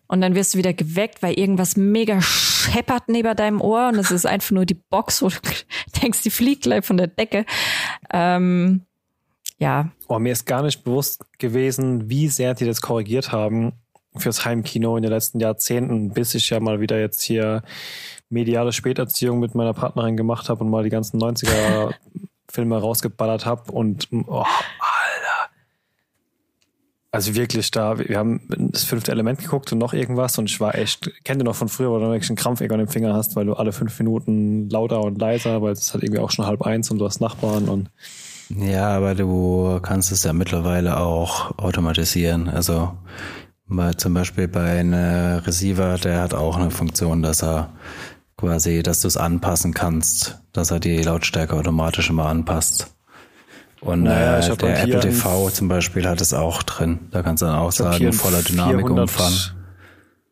Und 0.08 0.22
dann 0.22 0.34
wirst 0.34 0.54
du 0.54 0.58
wieder 0.58 0.72
geweckt, 0.72 1.22
weil 1.22 1.38
irgendwas 1.38 1.76
mega 1.76 2.20
scheppert 2.20 3.04
neben 3.08 3.36
deinem 3.36 3.60
Ohr 3.60 3.88
und 3.88 3.96
es 3.96 4.10
ist 4.10 4.26
einfach 4.26 4.50
nur 4.50 4.64
die 4.64 4.74
Box, 4.74 5.22
wo 5.22 5.28
du 5.28 5.36
denkst, 6.02 6.22
die 6.22 6.30
fliegt 6.30 6.62
gleich 6.62 6.84
von 6.84 6.96
der 6.96 7.08
Decke. 7.08 7.44
Ähm, 8.10 8.86
ja. 9.58 9.90
Oh, 10.06 10.18
mir 10.18 10.32
ist 10.32 10.46
gar 10.46 10.62
nicht 10.62 10.82
bewusst 10.84 11.24
gewesen, 11.38 12.08
wie 12.08 12.28
sehr 12.28 12.54
die 12.54 12.64
das 12.64 12.80
korrigiert 12.80 13.32
haben 13.32 13.72
fürs 14.16 14.44
Heimkino 14.44 14.96
in 14.96 15.02
den 15.02 15.12
letzten 15.12 15.40
Jahrzehnten, 15.40 16.12
bis 16.12 16.34
ich 16.34 16.48
ja 16.50 16.58
mal 16.58 16.80
wieder 16.80 16.98
jetzt 16.98 17.22
hier 17.22 17.62
mediale 18.30 18.72
Späterziehung 18.72 19.38
mit 19.40 19.54
meiner 19.54 19.74
Partnerin 19.74 20.16
gemacht 20.16 20.48
habe 20.48 20.64
und 20.64 20.70
mal 20.70 20.84
die 20.84 20.90
ganzen 20.90 21.20
90er 21.20 21.92
Filme 22.50 22.78
rausgeballert 22.78 23.44
habe 23.46 23.70
und 23.72 24.08
oh. 24.26 24.44
Also 27.10 27.34
wirklich 27.34 27.70
da, 27.70 27.98
wir 27.98 28.18
haben 28.18 28.40
das 28.48 28.84
fünfte 28.84 29.12
Element 29.12 29.40
geguckt 29.40 29.72
und 29.72 29.78
noch 29.78 29.94
irgendwas 29.94 30.38
und 30.38 30.50
ich 30.50 30.60
war 30.60 30.74
echt, 30.74 31.10
kennt 31.24 31.40
ihr 31.40 31.44
noch 31.44 31.56
von 31.56 31.68
früher, 31.68 31.90
wo 31.90 31.98
du 31.98 32.06
wirklich 32.06 32.28
einen 32.28 32.36
Krampfeger 32.36 32.74
an 32.74 32.80
dem 32.80 32.88
Finger 32.88 33.14
hast, 33.14 33.34
weil 33.34 33.46
du 33.46 33.54
alle 33.54 33.72
fünf 33.72 33.98
Minuten 33.98 34.68
lauter 34.68 35.00
und 35.00 35.18
leiser, 35.18 35.62
weil 35.62 35.72
es 35.72 35.94
halt 35.94 36.04
irgendwie 36.04 36.20
auch 36.20 36.30
schon 36.30 36.44
halb 36.44 36.62
eins 36.62 36.90
und 36.90 36.98
du 36.98 37.06
hast 37.06 37.20
Nachbarn 37.20 37.68
und 37.68 37.90
ja, 38.50 38.88
aber 38.88 39.14
du 39.14 39.78
kannst 39.82 40.10
es 40.10 40.24
ja 40.24 40.32
mittlerweile 40.32 40.98
auch 40.98 41.58
automatisieren. 41.58 42.48
Also 42.48 42.92
Mal 43.70 43.94
zum 43.98 44.14
Beispiel 44.14 44.48
bei 44.48 44.80
einem 44.80 45.40
Receiver, 45.40 45.98
der 45.98 46.22
hat 46.22 46.32
auch 46.32 46.56
eine 46.56 46.70
Funktion, 46.70 47.22
dass 47.22 47.42
er 47.42 47.68
quasi, 48.38 48.82
dass 48.82 49.02
du 49.02 49.08
es 49.08 49.18
anpassen 49.18 49.74
kannst, 49.74 50.40
dass 50.52 50.70
er 50.70 50.80
die 50.80 51.02
Lautstärke 51.02 51.54
automatisch 51.54 52.08
immer 52.08 52.26
anpasst. 52.26 52.94
Und 53.80 54.02
naja, 54.02 54.38
äh, 54.38 54.56
der 54.56 54.82
Apple 54.82 55.00
TV 55.00 55.50
zum 55.50 55.68
Beispiel 55.68 56.08
hat 56.08 56.20
es 56.20 56.34
auch 56.34 56.62
drin. 56.62 56.98
Da 57.10 57.22
kannst 57.22 57.42
du 57.42 57.46
dann 57.46 57.56
auch 57.56 57.72
sagen, 57.72 58.12
voller 58.12 58.42
Dynamik 58.42 58.86
400, 58.86 59.02
umfahren. 59.02 59.34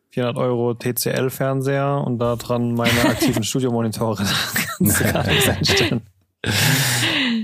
400 0.09 0.37
Euro 0.37 0.73
TCL-Fernseher 0.73 2.03
und 2.05 2.19
da 2.19 2.35
dran 2.35 2.73
meine 2.73 3.05
aktiven 3.05 3.43
Studiomonitore. 3.45 4.25
kannst 4.77 4.99
du 4.99 5.13
gar 5.13 5.25
nichts 5.25 5.47
einstellen. 5.47 6.01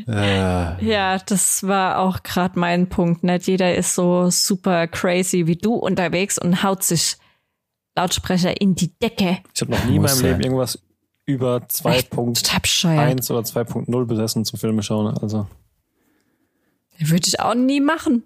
Äh. 0.08 0.86
Ja, 0.86 1.18
das 1.20 1.64
war 1.64 2.00
auch 2.00 2.24
gerade 2.24 2.60
mein 2.60 2.90
Punkt. 2.90 3.24
Nicht 3.24 3.48
jeder 3.48 3.76
ist 3.76 3.96
so 3.96 4.30
super 4.30 4.88
crazy 4.88 5.48
wie 5.48 5.56
du 5.56 5.76
unterwegs 5.76 6.38
und 6.38 6.64
haut 6.64 6.84
sich 6.84 7.18
Lautsprecher 7.96 8.60
in 8.60 8.76
die 8.76 8.92
Decke. 9.00 9.40
Ich 9.54 9.62
habe 9.62 9.72
noch 9.72 9.86
nie 9.86 9.96
in 9.98 10.02
meinem 10.02 10.22
Leben 10.22 10.42
irgendwas 10.42 10.80
über 11.26 11.58
2.1 11.58 13.32
oder 13.32 13.42
2.0 13.42 14.06
besessen 14.06 14.46
zum 14.46 14.60
Filme 14.60 14.84
schauen. 14.84 15.16
Also. 15.18 15.48
Würde 17.00 17.28
ich 17.28 17.40
auch 17.40 17.56
nie 17.56 17.80
machen. 17.80 18.24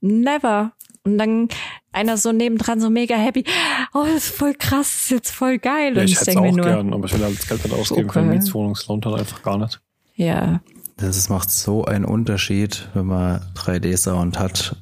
Never. 0.00 0.72
Und 1.04 1.18
dann 1.18 1.48
einer 1.90 2.16
so 2.16 2.32
nebendran 2.32 2.80
so 2.80 2.90
mega 2.90 3.16
happy. 3.16 3.44
Oh, 3.92 4.04
das 4.04 4.24
ist 4.24 4.34
voll 4.34 4.54
krass, 4.54 4.92
das 4.92 5.02
ist 5.02 5.10
jetzt 5.10 5.30
voll 5.30 5.58
geil. 5.58 5.96
Ja, 5.96 6.02
ich, 6.02 6.12
ich 6.12 6.20
hätte 6.20 6.30
es 6.30 6.36
auch 6.36 6.50
nur, 6.50 6.64
gern, 6.64 6.92
aber 6.92 7.06
ich 7.06 7.12
will 7.12 7.20
das 7.20 7.46
Geld 7.46 7.64
nicht 7.64 7.74
ausgeben 7.74 8.04
okay. 8.04 8.12
für 8.12 8.20
eine 8.20 8.34
Mietswohnung. 8.34 8.74
Das 8.74 8.86
lohnt 8.86 9.06
halt 9.06 9.18
einfach 9.18 9.42
gar 9.42 9.58
nicht. 9.58 9.80
Ja. 10.14 10.60
Das 10.96 11.28
macht 11.28 11.50
so 11.50 11.84
einen 11.84 12.04
Unterschied, 12.04 12.88
wenn 12.94 13.06
man 13.06 13.40
3D-Sound 13.56 14.38
hat. 14.38 14.76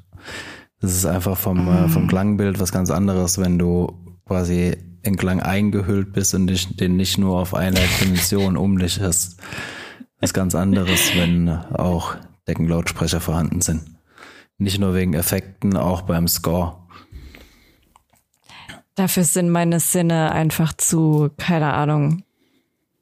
Das 0.80 0.94
ist 0.94 1.06
einfach 1.06 1.36
vom, 1.36 1.68
äh, 1.68 1.88
vom 1.88 2.08
Klangbild 2.08 2.60
was 2.60 2.72
ganz 2.72 2.90
anderes, 2.90 3.38
wenn 3.38 3.58
du 3.58 3.92
quasi 4.26 4.76
in 5.02 5.16
Klang 5.16 5.40
eingehüllt 5.40 6.12
bist 6.12 6.34
und 6.34 6.46
dich, 6.46 6.76
den 6.76 6.96
nicht 6.96 7.16
nur 7.18 7.38
auf 7.38 7.54
eine 7.54 7.80
Dimension 8.00 8.56
um 8.56 8.78
dich 8.78 9.00
hast. 9.00 9.38
Was 10.20 10.34
ganz 10.34 10.54
anderes, 10.54 11.12
wenn 11.16 11.48
auch 11.48 12.16
Deckenlautsprecher 12.50 13.20
vorhanden 13.20 13.60
sind. 13.60 13.96
Nicht 14.58 14.80
nur 14.80 14.92
wegen 14.94 15.14
Effekten, 15.14 15.76
auch 15.76 16.02
beim 16.02 16.26
Score. 16.26 16.76
Dafür 18.96 19.24
sind 19.24 19.50
meine 19.50 19.78
Sinne 19.78 20.32
einfach 20.32 20.72
zu, 20.72 21.30
keine 21.38 21.72
Ahnung, 21.72 22.24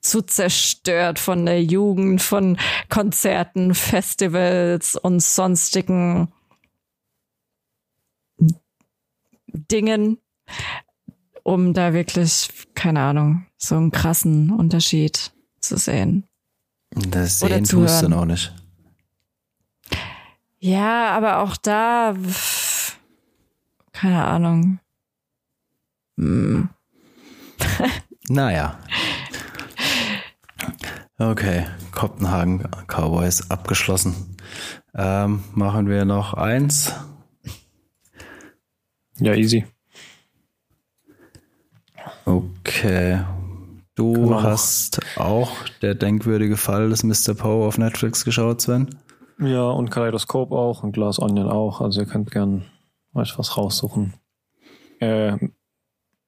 zu 0.01 0.21
zerstört 0.23 1.19
von 1.19 1.47
der 1.47 1.63
Jugend, 1.65 2.21
von 2.21 2.59
Konzerten, 2.91 3.75
Festivals 3.75 4.97
und 4.97 5.23
sonstigen 5.23 6.29
Dingen, 9.47 10.19
um 11.43 11.73
da 11.73 11.95
wirklich, 11.95 12.51
keine 12.75 13.01
Ahnung, 13.01 13.47
so 13.57 13.77
einen 13.77 13.91
krassen 13.91 14.51
Unterschied 14.51 15.33
zu 15.61 15.79
sehen. 15.79 16.27
Das 16.91 17.41
sehen 17.41 17.65
tust 17.65 18.03
du 18.03 18.09
noch 18.11 18.27
nicht. 18.27 18.55
Ja, 20.61 21.11
aber 21.11 21.39
auch 21.39 21.57
da, 21.57 22.15
keine 23.93 24.25
Ahnung. 24.25 24.81
Hm. 26.19 26.69
naja. 28.29 28.79
Okay, 31.19 31.67
Kopenhagen 31.93 32.69
Cowboys 32.87 33.51
abgeschlossen. 33.51 34.37
Ähm, 34.95 35.45
machen 35.55 35.89
wir 35.89 36.05
noch 36.05 36.35
eins. 36.35 36.93
Ja, 39.21 39.35
easy. 39.35 39.65
Okay. 42.25 43.25
Du 43.95 44.33
hast 44.41 45.01
auch 45.17 45.51
der 45.83 45.97
denkwürdige 45.97 46.57
Fall 46.57 46.91
des 46.91 47.03
Mr. 47.03 47.35
Poe 47.35 47.67
auf 47.67 47.79
Netflix 47.79 48.25
geschaut, 48.25 48.61
Sven? 48.61 48.97
Ja, 49.41 49.71
und 49.71 49.91
Kaleidoskop 49.91 50.51
auch 50.51 50.83
und 50.83 50.93
Glass 50.93 51.21
Onion 51.21 51.49
auch. 51.49 51.81
Also 51.81 52.01
ihr 52.01 52.07
könnt 52.07 52.31
gern 52.31 52.65
euch 53.15 53.39
was 53.39 53.57
raussuchen. 53.57 54.15
Äh, 55.01 55.35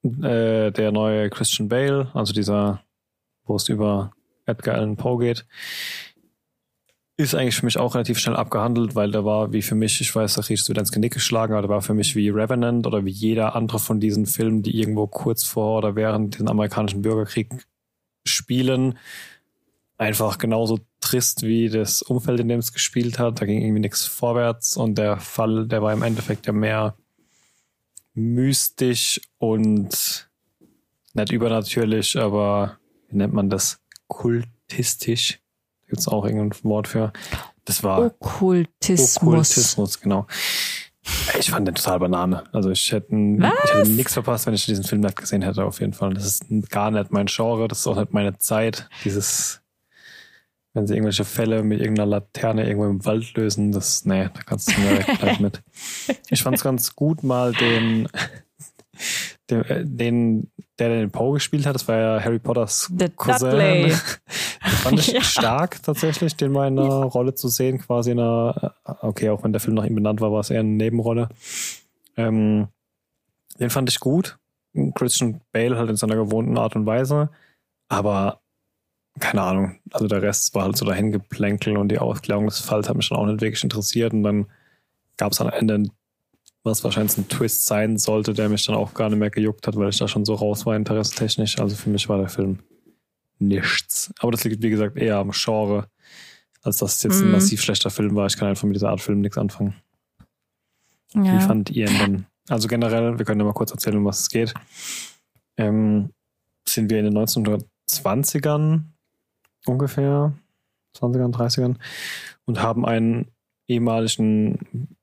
äh, 0.03 0.71
der 0.71 0.93
neue 0.93 1.29
Christian 1.29 1.69
Bale, 1.69 2.11
also 2.15 2.33
dieser, 2.33 2.83
wo 3.45 3.57
es 3.57 3.69
über 3.69 4.13
Edgar 4.47 4.77
Allan 4.77 4.97
Poe 4.97 5.19
geht, 5.19 5.47
ist 7.17 7.35
eigentlich 7.35 7.57
für 7.57 7.67
mich 7.67 7.79
auch 7.79 7.95
relativ 7.95 8.19
schnell 8.19 8.37
abgehandelt, 8.37 8.95
weil 8.95 9.11
der 9.11 9.25
war 9.25 9.53
wie 9.53 9.61
für 9.61 9.75
mich, 9.75 10.01
ich 10.01 10.15
weiß, 10.15 10.35
da 10.35 10.43
riechst 10.43 10.67
du 10.67 10.71
wieder 10.71 10.81
ins 10.81 10.93
Genick 10.93 11.13
geschlagen, 11.13 11.53
aber 11.53 11.63
der 11.63 11.71
war 11.71 11.83
für 11.83 11.93
mich 11.95 12.17
wie 12.17 12.31
Revenant 12.31 12.87
oder 12.87 13.05
wie 13.05 13.11
jeder 13.11 13.55
andere 13.55 13.79
von 13.79 14.01
diesen 14.01 14.25
Filmen, 14.25 14.63
die 14.63 14.79
irgendwo 14.79 15.07
kurz 15.07 15.45
vor 15.45 15.79
oder 15.79 15.97
während 15.97 16.39
den 16.39 16.49
amerikanischen 16.49 17.03
Bürgerkrieg 17.03 17.67
spielen. 18.25 18.99
Einfach 19.99 20.39
genauso 20.39 20.79
trist 21.11 21.43
wie 21.43 21.69
das 21.69 22.03
Umfeld, 22.03 22.41
in 22.41 22.49
dem 22.49 22.61
es 22.61 22.73
gespielt 22.73 23.19
hat. 23.19 23.41
Da 23.41 23.47
ging 23.47 23.61
irgendwie 23.61 23.81
nichts 23.81 24.07
vorwärts 24.07 24.77
und 24.77 24.97
der 24.97 25.19
Fall, 25.19 25.67
der 25.67 25.83
war 25.83 25.93
im 25.93 26.03
Endeffekt 26.03 26.47
ja 26.47 26.53
mehr 26.53 26.95
mystisch 28.15 29.21
und 29.39 30.29
nicht 31.15 31.33
übernatürlich, 31.33 32.17
aber 32.17 32.79
wie 33.09 33.17
nennt 33.17 33.35
man 33.35 33.51
das? 33.51 33.81
Kultistisch 34.07 35.41
gibt 35.87 35.99
es 35.99 36.09
auch 36.09 36.25
irgendein 36.25 36.63
Wort 36.63 36.87
für. 36.87 37.13
Das 37.65 37.83
war 37.83 38.07
Okkultismus. 38.07 39.17
Okkultismus, 39.17 40.01
genau. 40.01 40.27
Ich 41.39 41.51
fand 41.51 41.67
den 41.67 41.75
total 41.75 41.99
Banane. 41.99 42.45
Also 42.53 42.71
ich 42.71 42.93
hätte, 42.93 43.15
ich 43.15 43.75
hätte 43.75 43.91
nichts 43.91 44.13
verpasst, 44.13 44.47
wenn 44.47 44.55
ich 44.55 44.67
diesen 44.67 44.85
Film 44.85 45.01
nicht 45.01 45.17
gesehen 45.17 45.43
hätte, 45.43 45.65
auf 45.65 45.81
jeden 45.81 45.93
Fall. 45.93 46.15
Das 46.15 46.25
ist 46.25 46.71
gar 46.71 46.93
nicht 46.93 47.11
mein 47.11 47.27
Genre, 47.27 47.67
das 47.67 47.81
ist 47.81 47.87
auch 47.89 47.97
nicht 47.97 48.13
meine 48.13 48.39
Zeit. 48.39 48.89
Dieses, 49.05 49.60
wenn 50.73 50.87
sie 50.87 50.95
irgendwelche 50.95 51.25
Fälle 51.25 51.63
mit 51.63 51.81
irgendeiner 51.81 52.07
Laterne 52.07 52.65
irgendwo 52.67 52.87
im 52.89 53.05
Wald 53.05 53.35
lösen, 53.37 53.73
das, 53.73 54.05
nee, 54.05 54.25
da 54.33 54.41
kannst 54.47 54.71
du 54.77 54.81
mir 54.81 54.99
weg 54.99 55.41
mit. 55.41 55.63
Ich 56.31 56.43
fand 56.43 56.57
es 56.57 56.63
ganz 56.63 56.95
gut, 56.95 57.23
mal 57.25 57.53
den, 57.55 58.09
den, 59.51 59.65
äh, 59.65 59.85
den, 59.85 60.51
der 60.79 60.89
den 60.91 61.11
Poe 61.11 61.35
gespielt 61.35 61.67
hat, 61.67 61.75
das 61.75 61.89
war 61.89 61.97
ja 61.99 62.25
Harry 62.25 62.39
Potters 62.39 62.91
The 62.97 63.09
Cousin. 63.09 63.51
Dudley. 63.51 63.93
Fand 64.61 64.99
ich 65.01 65.09
Ja. 65.09 65.23
stark 65.23 65.83
tatsächlich, 65.83 66.37
den 66.37 66.53
mal 66.53 66.69
in 66.69 66.79
einer 66.79 66.89
Rolle 67.05 67.35
zu 67.35 67.49
sehen, 67.49 67.79
quasi 67.79 68.13
in 68.13 68.21
einer, 68.21 68.75
okay, 68.85 69.31
auch 69.31 69.43
wenn 69.43 69.53
der 69.53 69.61
Film 69.61 69.75
nach 69.75 69.85
ihm 69.85 69.95
benannt 69.97 70.21
war, 70.21 70.33
war 70.33 70.41
es 70.41 70.51
eher 70.51 70.61
eine 70.61 70.69
Nebenrolle. 70.69 71.29
Ähm, 72.17 72.69
den 73.59 73.71
fand 73.71 73.89
ich 73.91 74.01
gut. 74.01 74.39
Christian 74.95 75.41
Bale 75.53 75.77
halt 75.77 75.91
in 75.91 75.97
seiner 75.97 76.15
gewohnten 76.17 76.57
Art 76.57 76.77
und 76.77 76.87
Weise, 76.87 77.31
aber 77.89 78.41
keine 79.19 79.43
Ahnung, 79.43 79.81
also 79.91 80.07
der 80.07 80.23
Rest 80.23 80.55
war 80.55 80.65
halt 80.65 80.77
so 80.77 80.85
dahin 80.87 81.11
geplänkel 81.13 81.77
und 81.77 81.89
die 81.89 81.99
Aufklärung 81.99 82.47
des 82.47 82.61
Falls 82.61 82.89
hat 82.89 82.97
mich 82.97 83.09
dann 83.09 83.19
auch 83.19 83.27
nicht 83.27 83.41
wirklich 83.41 83.65
interessiert 83.65 84.13
und 84.13 84.23
dann 84.23 84.47
gab 85.17 85.33
es 85.33 85.41
am 85.41 85.49
Ende 85.51 85.85
was 86.63 86.85
wahrscheinlich 86.85 87.17
ein 87.17 87.29
Twist 87.29 87.65
sein 87.67 87.97
sollte, 87.97 88.35
der 88.35 88.49
mich 88.51 88.67
dann 88.67 88.77
auch 88.77 88.93
gar 88.95 89.09
nicht 89.09 89.19
mehr 89.19 89.31
gejuckt 89.31 89.67
hat, 89.67 89.77
weil 89.77 89.89
ich 89.89 89.99
da 89.99 90.07
schon 90.07 90.27
so 90.27 90.35
raus 90.35 90.67
war, 90.67 90.77
interessetechnisch. 90.77 91.59
Also 91.59 91.75
für 91.75 91.89
mich 91.89 92.07
war 92.11 92.19
der 92.19 92.29
Film 92.29 92.59
nichts. 93.39 94.13
Aber 94.19 94.31
das 94.31 94.45
liegt, 94.45 94.63
wie 94.63 94.69
gesagt, 94.69 94.99
eher 94.99 95.17
am 95.17 95.31
Genre, 95.33 95.89
als 96.63 96.77
dass 96.77 96.97
es 96.97 97.03
jetzt 97.03 97.23
ein 97.23 97.29
Mhm. 97.29 97.33
massiv 97.33 97.63
schlechter 97.63 97.89
Film 97.89 98.15
war. 98.15 98.27
Ich 98.27 98.37
kann 98.37 98.49
einfach 98.49 98.65
mit 98.65 98.77
dieser 98.77 98.91
Art 98.91 99.01
Film 99.01 99.23
nichts 99.23 99.39
anfangen. 99.39 99.75
Wie 101.15 101.27
Ja. 101.27 101.41
fand 101.41 101.71
ihr 101.71 101.89
ihn 101.91 101.99
denn? 101.99 102.27
Also 102.51 102.69
generell, 102.69 103.19
wir 103.19 103.25
können 103.25 103.41
ja 103.41 103.47
mal 103.47 103.55
kurz 103.55 103.71
erzählen, 103.71 103.97
um 103.97 104.05
was 104.05 104.21
es 104.21 104.29
geht. 104.29 104.53
Ähm, 105.57 106.11
sind 106.69 106.91
wir 106.91 106.99
in 106.99 107.07
den 107.07 107.15
1920ern 107.15 108.93
ungefähr, 109.67 110.33
20ern, 110.97 111.33
30ern, 111.33 111.77
und 112.45 112.63
haben 112.63 112.85
einen 112.85 113.31
ehemaligen 113.69 114.97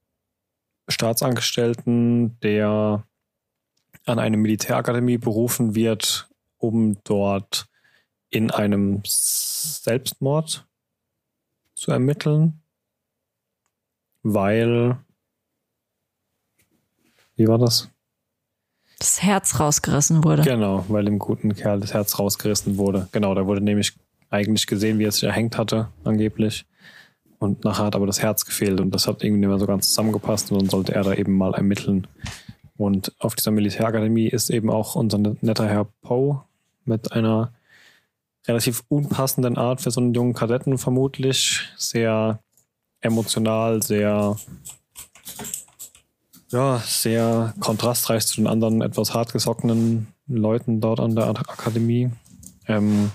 Staatsangestellten, 0.88 2.40
der 2.42 3.04
an 4.06 4.20
eine 4.20 4.38
Militärakademie 4.38 5.18
berufen 5.18 5.76
wird, 5.76 6.30
um 6.58 6.98
dort 7.04 7.68
in 8.30 8.52
einem 8.52 9.02
Selbstmord 9.06 10.68
zu 11.76 11.92
ermitteln, 11.92 12.62
weil 14.24 14.98
wie 17.36 17.48
war 17.48 17.60
das? 17.60 17.90
Das 18.98 19.22
Herz 19.22 19.60
rausgerissen 19.60 20.24
wurde. 20.24 20.42
Genau, 20.42 20.84
weil 20.88 21.06
dem 21.06 21.20
guten 21.20 21.54
Kerl 21.54 21.80
das 21.80 21.94
Herz 21.94 22.18
rausgerissen 22.18 22.78
wurde. 22.78 23.08
Genau, 23.12 23.36
da 23.36 23.46
wurde 23.46 23.62
nämlich 23.62 23.94
eigentlich 24.30 24.68
gesehen, 24.68 25.00
wie 25.00 25.06
er 25.06 25.12
sich 25.12 25.24
erhängt 25.24 25.58
hatte, 25.58 25.90
angeblich. 26.04 26.66
Und 27.40 27.64
nachher 27.64 27.86
hat 27.86 27.96
aber 27.96 28.08
das 28.08 28.22
Herz 28.22 28.46
gefehlt 28.46 28.82
und 28.82 28.94
das 28.94 29.08
hat 29.08 29.24
irgendwie 29.24 29.42
nicht 29.42 29.50
mehr 29.50 29.60
so 29.60 29.68
ganz 29.68 29.90
zusammengepasst 29.90 30.52
und 30.52 30.62
dann 30.62 30.70
sollte 30.70 30.96
er 30.96 31.04
da 31.04 31.14
eben 31.14 31.34
mal 31.34 31.54
ermitteln. 31.54 32.08
Und 32.78 33.14
auf 33.20 33.36
dieser 33.36 33.52
Militärakademie 33.52 34.28
ist 34.28 34.50
eben 34.50 34.70
auch 34.70 34.96
unser 34.96 35.18
netter 35.18 35.68
Herr 35.68 35.88
Poe 36.02 36.44
mit 36.86 37.12
einer 37.12 37.54
relativ 38.48 38.84
unpassenden 38.88 39.58
Art 39.58 39.82
für 39.82 39.92
so 39.92 40.00
einen 40.00 40.14
jungen 40.14 40.34
Kadetten 40.34 40.78
vermutlich. 40.78 41.70
Sehr 41.78 42.40
emotional, 43.02 43.84
sehr 43.84 44.38
ja, 46.50 46.82
sehr 46.86 47.54
kontrastreich 47.60 48.26
zu 48.26 48.38
den 48.38 48.48
anderen 48.48 48.82
etwas 48.82 49.14
hartgesockenen 49.14 50.08
Leuten 50.28 50.80
dort 50.80 51.00
an 51.00 51.16
der 51.16 51.28
Akademie. 51.28 52.10
Ähm, 52.68 53.12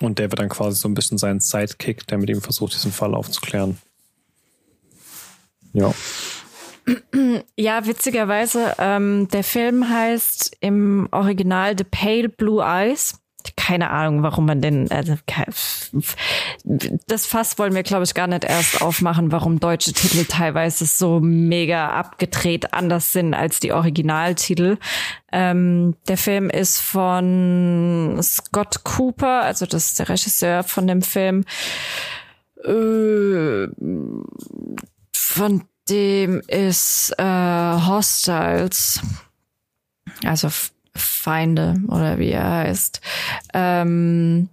und 0.00 0.18
der 0.18 0.30
wird 0.30 0.40
dann 0.40 0.48
quasi 0.48 0.80
so 0.80 0.88
ein 0.88 0.94
bisschen 0.94 1.18
sein 1.18 1.40
Sidekick, 1.40 2.06
der 2.06 2.18
mit 2.18 2.30
ihm 2.30 2.40
versucht, 2.40 2.74
diesen 2.74 2.92
Fall 2.92 3.14
aufzuklären. 3.14 3.78
Ja. 5.72 5.92
Ja, 7.56 7.86
witzigerweise, 7.86 8.74
ähm, 8.78 9.28
der 9.28 9.42
Film 9.42 9.88
heißt 9.88 10.58
im 10.60 11.08
Original 11.12 11.74
The 11.78 11.84
Pale 11.84 12.28
Blue 12.28 12.62
Eyes. 12.62 13.18
Keine 13.64 13.88
Ahnung, 13.88 14.22
warum 14.22 14.44
man 14.44 14.60
den, 14.60 14.90
also, 14.90 15.16
das 17.06 17.24
Fass 17.24 17.58
wollen 17.58 17.74
wir, 17.74 17.82
glaube 17.82 18.04
ich, 18.04 18.12
gar 18.12 18.26
nicht 18.26 18.44
erst 18.44 18.82
aufmachen, 18.82 19.32
warum 19.32 19.58
deutsche 19.58 19.94
Titel 19.94 20.26
teilweise 20.26 20.84
so 20.84 21.18
mega 21.18 21.88
abgedreht 21.88 22.74
anders 22.74 23.12
sind 23.12 23.32
als 23.32 23.60
die 23.60 23.72
Originaltitel. 23.72 24.76
Ähm, 25.32 25.96
der 26.08 26.18
Film 26.18 26.50
ist 26.50 26.78
von 26.78 28.20
Scott 28.22 28.84
Cooper, 28.84 29.40
also 29.40 29.64
das 29.64 29.86
ist 29.86 29.98
der 29.98 30.10
Regisseur 30.10 30.62
von 30.62 30.86
dem 30.86 31.00
Film. 31.00 31.46
Äh, 32.64 33.68
von 35.14 35.62
dem 35.88 36.42
ist 36.48 37.14
äh, 37.16 37.24
Hostiles, 37.24 39.00
also 40.22 40.50
Feinde 40.96 41.76
oder 41.88 42.18
wie 42.18 42.30
er 42.30 42.50
heißt. 42.50 43.00
Ähm, 43.52 44.48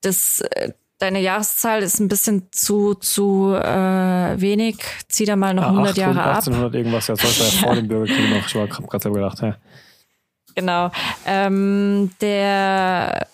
das, 0.00 0.40
äh, 0.40 0.72
deine 0.98 1.20
Jahreszahl 1.20 1.82
ist 1.82 1.98
ein 1.98 2.08
bisschen 2.08 2.48
zu 2.52 2.94
zu 2.94 3.54
äh, 3.54 4.40
wenig. 4.40 4.76
Zieh 5.08 5.24
da 5.24 5.36
mal 5.36 5.54
noch 5.54 5.66
100 5.66 5.96
Jahre 5.96 6.22
ab. 6.22 6.36
1800 6.36 6.74
irgendwas, 6.74 7.06
ja, 7.08 7.14
das 7.14 7.40
war 7.40 7.46
ja 7.46 7.66
vor 7.66 7.74
dem 7.74 7.88
Bürgerkrieg 7.88 8.30
noch. 8.30 8.46
Ich 8.46 8.54
war 8.54 8.66
gerade 8.66 9.02
selber 9.02 9.18
gedacht, 9.18 9.40
ja. 9.42 9.56
Genau. 10.54 10.90
Ähm, 11.26 12.10
der 12.20 13.26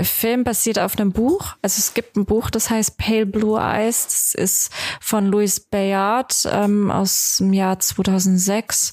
Film 0.00 0.44
basiert 0.44 0.78
auf 0.78 0.96
einem 0.98 1.12
Buch. 1.12 1.56
Also 1.60 1.80
es 1.80 1.92
gibt 1.92 2.16
ein 2.16 2.24
Buch, 2.24 2.50
das 2.50 2.70
heißt 2.70 2.98
Pale 2.98 3.26
Blue 3.26 3.58
Eyes. 3.58 4.04
Das 4.04 4.34
ist 4.34 4.72
von 5.00 5.26
Louis 5.26 5.60
Bayard 5.60 6.48
ähm, 6.50 6.90
aus 6.90 7.38
dem 7.38 7.52
Jahr 7.52 7.78
2006. 7.80 8.92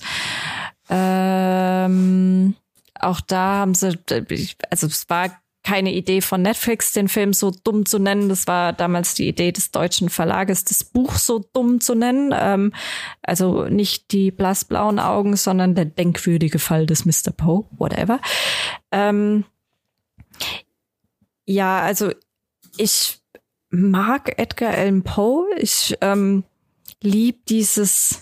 Ähm, 0.89 2.55
auch 2.99 3.21
da 3.21 3.59
haben 3.59 3.75
sie, 3.75 3.97
also 4.69 4.87
es 4.87 5.09
war 5.09 5.29
keine 5.65 5.91
Idee 5.93 6.21
von 6.21 6.43
Netflix, 6.43 6.93
den 6.93 7.09
Film 7.09 7.33
so 7.33 7.51
dumm 7.51 7.87
zu 7.87 7.97
nennen. 7.97 8.29
Das 8.29 8.45
war 8.45 8.71
damals 8.71 9.15
die 9.15 9.27
Idee 9.27 9.51
des 9.51 9.71
deutschen 9.71 10.09
Verlages, 10.09 10.63
das 10.63 10.83
Buch 10.83 11.15
so 11.15 11.43
dumm 11.53 11.81
zu 11.81 11.95
nennen. 11.95 12.33
Ähm, 12.37 12.71
also 13.23 13.65
nicht 13.65 14.11
die 14.11 14.29
blassblauen 14.29 14.99
Augen, 14.99 15.35
sondern 15.35 15.73
der 15.73 15.85
denkwürdige 15.85 16.59
Fall 16.59 16.85
des 16.85 17.05
Mr. 17.05 17.31
Poe, 17.35 17.65
whatever. 17.71 18.21
Ähm, 18.91 19.43
ja, 21.45 21.81
also 21.81 22.11
ich 22.77 23.19
mag 23.71 24.37
Edgar 24.37 24.71
Allan 24.71 25.03
Poe. 25.03 25.47
Ich 25.57 25.97
ähm, 26.01 26.43
liebe 27.01 27.39
dieses 27.49 28.19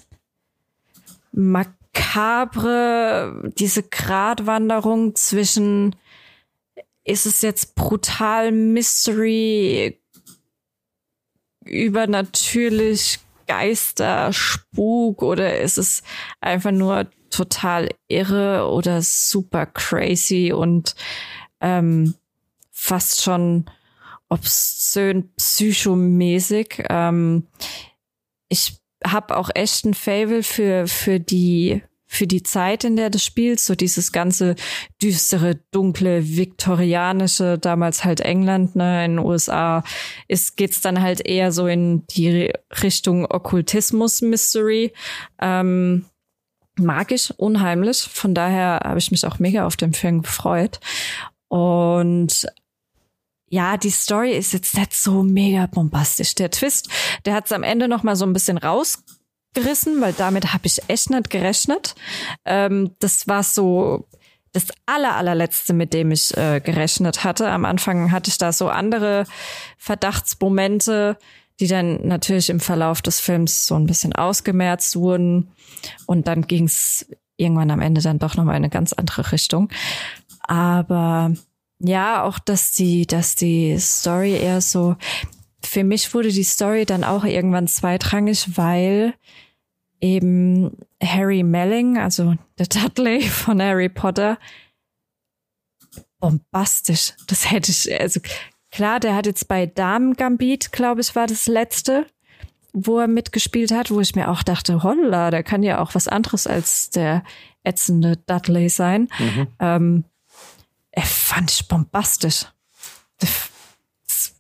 makabre, 1.94 3.52
diese 3.58 3.84
Gratwanderung 3.84 5.16
zwischen 5.16 5.96
ist 7.04 7.26
es 7.26 7.42
jetzt 7.42 7.76
brutal 7.76 8.52
Mystery, 8.52 10.00
übernatürlich 11.66 13.20
Geister, 13.46 14.32
Spuk 14.32 15.22
oder 15.22 15.60
ist 15.60 15.78
es 15.78 16.02
einfach 16.40 16.72
nur 16.72 17.08
total 17.30 17.90
irre 18.08 18.70
oder 18.72 19.02
super 19.02 19.66
crazy 19.66 20.54
und 20.54 20.96
ähm, 21.60 22.16
fast 22.72 23.22
schon 23.22 23.66
obszön 24.30 25.30
psychomäßig. 25.36 26.84
Ähm, 26.90 27.48
ich 28.48 28.83
habe 29.06 29.38
auch 29.38 29.50
echt 29.54 29.86
ein 29.86 29.94
Fable 29.94 30.44
für, 30.44 30.88
für 30.88 31.20
die 31.20 31.82
für 32.14 32.28
die 32.28 32.44
Zeit, 32.44 32.84
in 32.84 32.96
der 32.96 33.10
das 33.10 33.26
spielt, 33.26 33.60
so 33.60 33.74
dieses 33.74 34.12
ganze 34.12 34.54
düstere, 35.02 35.56
dunkle, 35.72 36.38
viktorianische, 36.38 37.58
damals 37.58 38.06
halt 38.06 38.22
England, 38.22 38.76
ne, 38.76 39.06
in 39.06 39.16
den 39.16 39.26
USA, 39.26 39.84
ist, 40.28 40.56
geht's 40.56 40.80
dann 40.80 41.02
halt 41.02 41.26
eher 41.26 41.52
so 41.52 41.66
in 41.66 42.06
die 42.08 42.54
Richtung 42.84 43.26
Okkultismus, 43.26 44.22
Mystery. 44.22 44.94
Ähm, 45.42 46.06
mag 46.80 47.12
ich 47.12 47.34
unheimlich. 47.40 48.04
Von 48.04 48.36
daher 48.36 48.82
habe 48.84 49.00
ich 49.00 49.10
mich 49.10 49.26
auch 49.26 49.40
mega 49.40 49.66
auf 49.66 49.76
den 49.76 49.94
Film 49.94 50.22
gefreut. 50.22 50.80
Und 51.48 52.46
ja, 53.54 53.78
die 53.78 53.92
Story 53.92 54.32
ist 54.32 54.52
jetzt 54.54 54.76
nicht 54.76 54.96
so 54.96 55.22
mega 55.22 55.68
bombastisch. 55.68 56.34
Der 56.34 56.50
Twist, 56.50 56.90
der 57.24 57.36
hat 57.36 57.46
es 57.46 57.52
am 57.52 57.62
Ende 57.62 57.88
noch 57.88 58.02
mal 58.02 58.16
so 58.16 58.26
ein 58.26 58.34
bisschen 58.34 58.58
rausgerissen, 58.58 60.02
weil 60.02 60.14
damit 60.14 60.54
habe 60.54 60.66
ich 60.66 60.82
echt 60.88 61.12
nicht 61.12 61.30
gerechnet. 61.30 61.94
Ähm, 62.46 62.96
das 62.98 63.28
war 63.28 63.44
so 63.44 64.08
das 64.54 64.70
aller, 64.88 65.16
allerletzte, 65.16 65.74
mit 65.74 65.94
dem 65.94 66.10
ich 66.10 66.36
äh, 66.36 66.62
gerechnet 66.62 67.24
hatte. 67.24 67.48
Am 67.52 67.66
Anfang 67.66 68.12
hatte 68.12 68.32
ich 68.32 68.40
da 68.40 68.52
so 68.52 68.70
andere 68.70 69.26
Verdachtsmomente, 69.78 71.20
die 71.60 71.68
dann 71.68 72.08
natürlich 72.08 72.50
im 72.50 72.60
Verlauf 72.60 73.04
des 73.04 73.20
Films 73.20 73.68
so 73.68 73.76
ein 73.76 73.86
bisschen 73.86 74.16
ausgemerzt 74.16 74.96
wurden. 74.96 75.52
Und 76.08 76.28
dann 76.28 76.48
ging 76.48 76.64
es 76.64 77.06
irgendwann 77.38 77.70
am 77.70 77.82
Ende 77.82 78.02
dann 78.02 78.18
doch 78.18 78.36
nochmal 78.36 78.56
in 78.56 78.64
eine 78.64 78.72
ganz 78.72 78.94
andere 78.94 79.32
Richtung. 79.32 79.70
Aber 80.40 81.36
ja, 81.86 82.24
auch, 82.24 82.40
dass 82.40 82.72
die, 82.72 83.06
dass 83.06 83.36
die 83.36 83.78
Story 83.78 84.38
eher 84.38 84.62
so, 84.62 84.96
für 85.62 85.84
mich 85.84 86.14
wurde 86.14 86.30
die 86.30 86.44
Story 86.44 86.86
dann 86.86 87.04
auch 87.04 87.26
irgendwann 87.26 87.68
zweitrangig, 87.68 88.58
weil 88.58 89.14
eben 90.00 90.78
Harry 91.02 91.44
Melling, 91.44 91.98
also 91.98 92.36
der 92.58 92.68
Dudley 92.68 93.22
von 93.30 93.62
Harry 93.62 93.90
Potter, 93.90 94.38
bombastisch. 96.20 97.14
Das 97.28 97.52
hätte 97.52 97.72
ich, 97.72 98.00
also 98.00 98.22
klar, 98.72 99.02
der 99.02 99.16
hat 99.16 99.26
jetzt 99.26 99.50
bei 99.50 99.66
Damen 99.66 100.14
Gambit, 100.14 100.72
glaube 100.72 101.02
ich, 101.02 101.16
war 101.18 101.28
das 101.28 101.48
letzte, 101.48 102.06
wo 102.72 103.00
er 103.00 103.08
mitgespielt 103.08 103.74
hat, 103.74 103.92
wo 103.92 104.00
ich 104.00 104.16
mir 104.16 104.30
auch 104.30 104.42
dachte, 104.42 104.84
holla, 104.84 105.32
der 105.32 105.44
kann 105.44 105.64
ja 105.64 105.80
auch 105.80 105.96
was 105.96 106.08
anderes 106.08 106.48
als 106.48 106.92
der 106.92 107.24
ätzende 107.64 108.18
Dudley 108.26 108.70
sein. 108.70 109.10
Mhm. 109.20 109.48
Ähm, 109.60 110.04
er 110.94 111.04
fand 111.04 111.52
ich 111.52 111.68
bombastisch. 111.68 112.46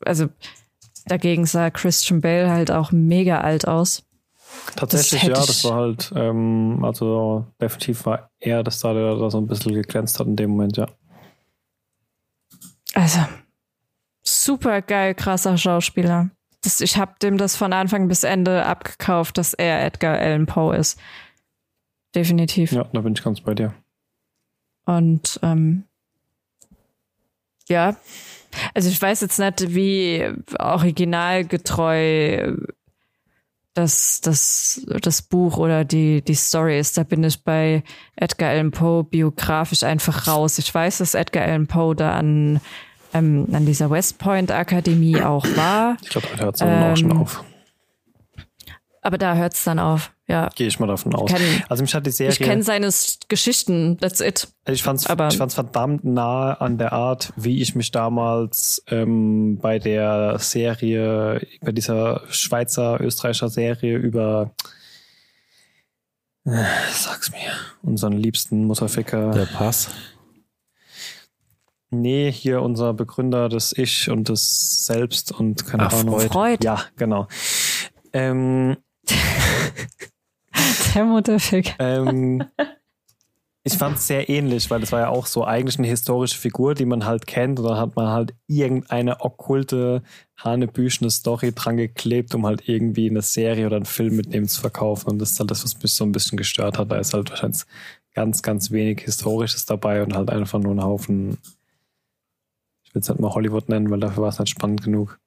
Also 0.05 0.29
dagegen 1.05 1.45
sah 1.45 1.71
Christian 1.71 2.21
Bale 2.21 2.49
halt 2.49 2.71
auch 2.71 2.91
mega 2.91 3.41
alt 3.41 3.67
aus. 3.67 4.03
Tatsächlich, 4.75 5.21
das 5.21 5.29
ja, 5.29 5.33
das 5.33 5.63
war 5.63 5.75
halt, 5.75 6.13
ähm, 6.15 6.79
also 6.83 7.47
definitiv 7.59 8.05
war 8.05 8.29
er 8.39 8.63
das 8.63 8.79
da, 8.79 8.93
der 8.93 9.15
da 9.15 9.29
so 9.31 9.39
ein 9.39 9.47
bisschen 9.47 9.73
geglänzt 9.73 10.19
hat 10.19 10.27
in 10.27 10.35
dem 10.35 10.51
Moment, 10.51 10.77
ja. 10.77 10.85
Also, 12.93 13.21
super 14.21 14.83
geil, 14.83 15.15
krasser 15.15 15.57
Schauspieler. 15.57 16.29
Das, 16.61 16.81
ich 16.81 16.97
habe 16.97 17.15
dem 17.21 17.39
das 17.39 17.55
von 17.55 17.73
Anfang 17.73 18.07
bis 18.07 18.23
Ende 18.23 18.63
abgekauft, 18.63 19.39
dass 19.39 19.55
er 19.55 19.83
Edgar 19.83 20.19
Allan 20.19 20.45
Poe 20.45 20.75
ist. 20.75 20.99
Definitiv. 22.13 22.71
Ja, 22.71 22.83
da 22.83 23.01
bin 23.01 23.13
ich 23.13 23.23
ganz 23.23 23.41
bei 23.41 23.55
dir. 23.55 23.73
Und 24.85 25.39
ähm, 25.41 25.85
ja. 27.73 27.95
Also 28.73 28.89
ich 28.89 29.01
weiß 29.01 29.21
jetzt 29.21 29.39
nicht, 29.39 29.73
wie 29.73 30.31
originalgetreu 30.59 32.55
das, 33.73 34.21
das, 34.21 34.85
das 35.01 35.21
Buch 35.23 35.57
oder 35.57 35.83
die, 35.83 36.21
die 36.21 36.35
Story 36.35 36.79
ist. 36.79 36.97
Da 36.97 37.03
bin 37.03 37.23
ich 37.23 37.43
bei 37.43 37.83
Edgar 38.15 38.51
Allan 38.51 38.71
Poe 38.71 39.03
biografisch 39.03 39.83
einfach 39.83 40.27
raus. 40.27 40.57
Ich 40.59 40.73
weiß, 40.73 40.99
dass 40.99 41.15
Edgar 41.15 41.43
Allan 41.43 41.67
Poe 41.67 41.95
da 41.95 42.15
an, 42.15 42.61
ähm, 43.13 43.47
an 43.51 43.65
dieser 43.65 43.89
West 43.89 44.19
Point 44.19 44.51
Akademie 44.51 45.21
auch 45.21 45.45
war. 45.55 45.97
Ich 46.03 46.09
glaube, 46.09 46.27
da 46.35 46.43
hört 46.43 46.55
es 46.55 46.61
ähm, 46.61 46.83
auch 46.83 46.97
schon 46.97 47.17
auf. 47.17 47.43
Aber 49.01 49.17
da 49.17 49.35
hört 49.35 49.53
es 49.53 49.63
dann 49.63 49.79
auf, 49.79 50.12
ja. 50.27 50.49
Gehe 50.55 50.67
ich 50.67 50.79
mal 50.79 50.87
davon 50.87 51.13
aus. 51.15 51.31
Kenn, 51.31 51.63
also 51.67 51.83
mich 51.83 51.93
hat 51.93 52.05
die 52.05 52.11
Serie. 52.11 52.31
Ich 52.31 52.39
kenne 52.39 52.63
seine 52.63 52.89
Geschichten, 53.27 53.97
that's 53.99 54.21
it. 54.21 54.47
Also 54.65 54.75
ich 54.75 54.83
fand's, 54.83 55.05
Aber, 55.07 55.27
ich 55.27 55.37
fand's 55.37 55.55
verdammt 55.55 56.05
nah 56.05 56.53
an 56.53 56.77
der 56.77 56.93
Art, 56.93 57.33
wie 57.35 57.61
ich 57.61 57.75
mich 57.75 57.91
damals 57.91 58.83
ähm, 58.87 59.59
bei 59.61 59.79
der 59.79 60.39
Serie, 60.39 61.45
bei 61.61 61.71
dieser 61.71 62.21
Schweizer, 62.29 63.01
österreichischer 63.01 63.49
Serie 63.49 63.97
über 63.97 64.53
äh, 66.45 66.65
sag's 66.91 67.31
mir, 67.31 67.53
unseren 67.81 68.13
liebsten 68.13 68.65
Mutterficker. 68.65 69.31
Der 69.31 69.45
Pass. 69.45 69.89
Nee, 71.89 72.31
hier 72.31 72.61
unser 72.61 72.93
Begründer, 72.93 73.49
das 73.49 73.71
Ich 73.71 74.09
und 74.09 74.27
das 74.27 74.85
Selbst 74.85 75.31
und 75.31 75.65
keine 75.65 75.83
Ach, 75.83 75.93
Ahnung. 75.93 76.19
Freud. 76.19 76.63
Ja, 76.63 76.83
genau. 76.97 77.27
Ähm, 78.11 78.77
Mutterfick. 81.01 81.75
Ähm, 81.79 82.43
ich 83.65 83.77
fand 83.77 83.97
es 83.97 84.07
sehr 84.07 84.27
ähnlich, 84.27 84.69
weil 84.69 84.83
es 84.83 84.91
war 84.91 84.99
ja 84.99 85.09
auch 85.09 85.25
so 85.25 85.45
eigentlich 85.45 85.77
eine 85.77 85.87
historische 85.87 86.37
Figur, 86.37 86.75
die 86.75 86.85
man 86.85 87.05
halt 87.05 87.27
kennt. 87.27 87.59
Und 87.59 87.65
dann 87.65 87.77
hat 87.77 87.95
man 87.95 88.07
halt 88.07 88.33
irgendeine 88.47 89.21
okkulte, 89.21 90.03
hanebüchene 90.37 91.09
Story 91.09 91.53
dran 91.53 91.77
geklebt, 91.77 92.35
um 92.35 92.45
halt 92.45 92.67
irgendwie 92.67 93.09
eine 93.09 93.21
Serie 93.21 93.65
oder 93.65 93.77
einen 93.77 93.85
Film 93.85 94.17
mit 94.17 94.33
dem 94.33 94.47
zu 94.49 94.59
verkaufen. 94.59 95.11
Und 95.11 95.19
das 95.19 95.31
ist 95.31 95.39
halt 95.39 95.49
das, 95.49 95.63
was 95.63 95.81
mich 95.81 95.93
so 95.93 96.03
ein 96.03 96.11
bisschen 96.11 96.37
gestört 96.37 96.77
hat. 96.77 96.91
Da 96.91 96.97
ist 96.97 97.13
halt 97.13 97.29
wahrscheinlich 97.29 97.63
ganz, 98.13 98.41
ganz 98.41 98.71
wenig 98.71 99.01
Historisches 99.01 99.65
dabei 99.65 100.03
und 100.03 100.13
halt 100.13 100.29
einfach 100.29 100.59
nur 100.59 100.73
ein 100.73 100.83
Haufen, 100.83 101.37
ich 102.83 102.93
will 102.93 103.01
es 103.01 103.09
nicht 103.09 103.19
mal 103.19 103.33
Hollywood 103.33 103.69
nennen, 103.69 103.89
weil 103.89 103.99
dafür 103.99 104.23
war 104.23 104.29
es 104.29 104.39
nicht 104.39 104.49
spannend 104.49 104.83
genug. 104.83 105.19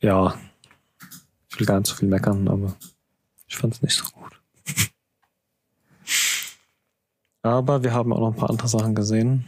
Ja, 0.00 0.34
ich 1.48 1.58
will 1.58 1.66
gar 1.66 1.78
nicht 1.78 1.88
so 1.88 1.94
viel 1.94 2.08
meckern, 2.08 2.48
aber 2.48 2.74
ich 3.56 3.60
fand 3.60 3.72
es 3.72 3.80
nicht 3.80 3.94
so 3.94 4.04
gut. 4.10 4.38
aber 7.42 7.82
wir 7.82 7.94
haben 7.94 8.12
auch 8.12 8.20
noch 8.20 8.32
ein 8.32 8.36
paar 8.36 8.50
andere 8.50 8.68
Sachen 8.68 8.94
gesehen. 8.94 9.46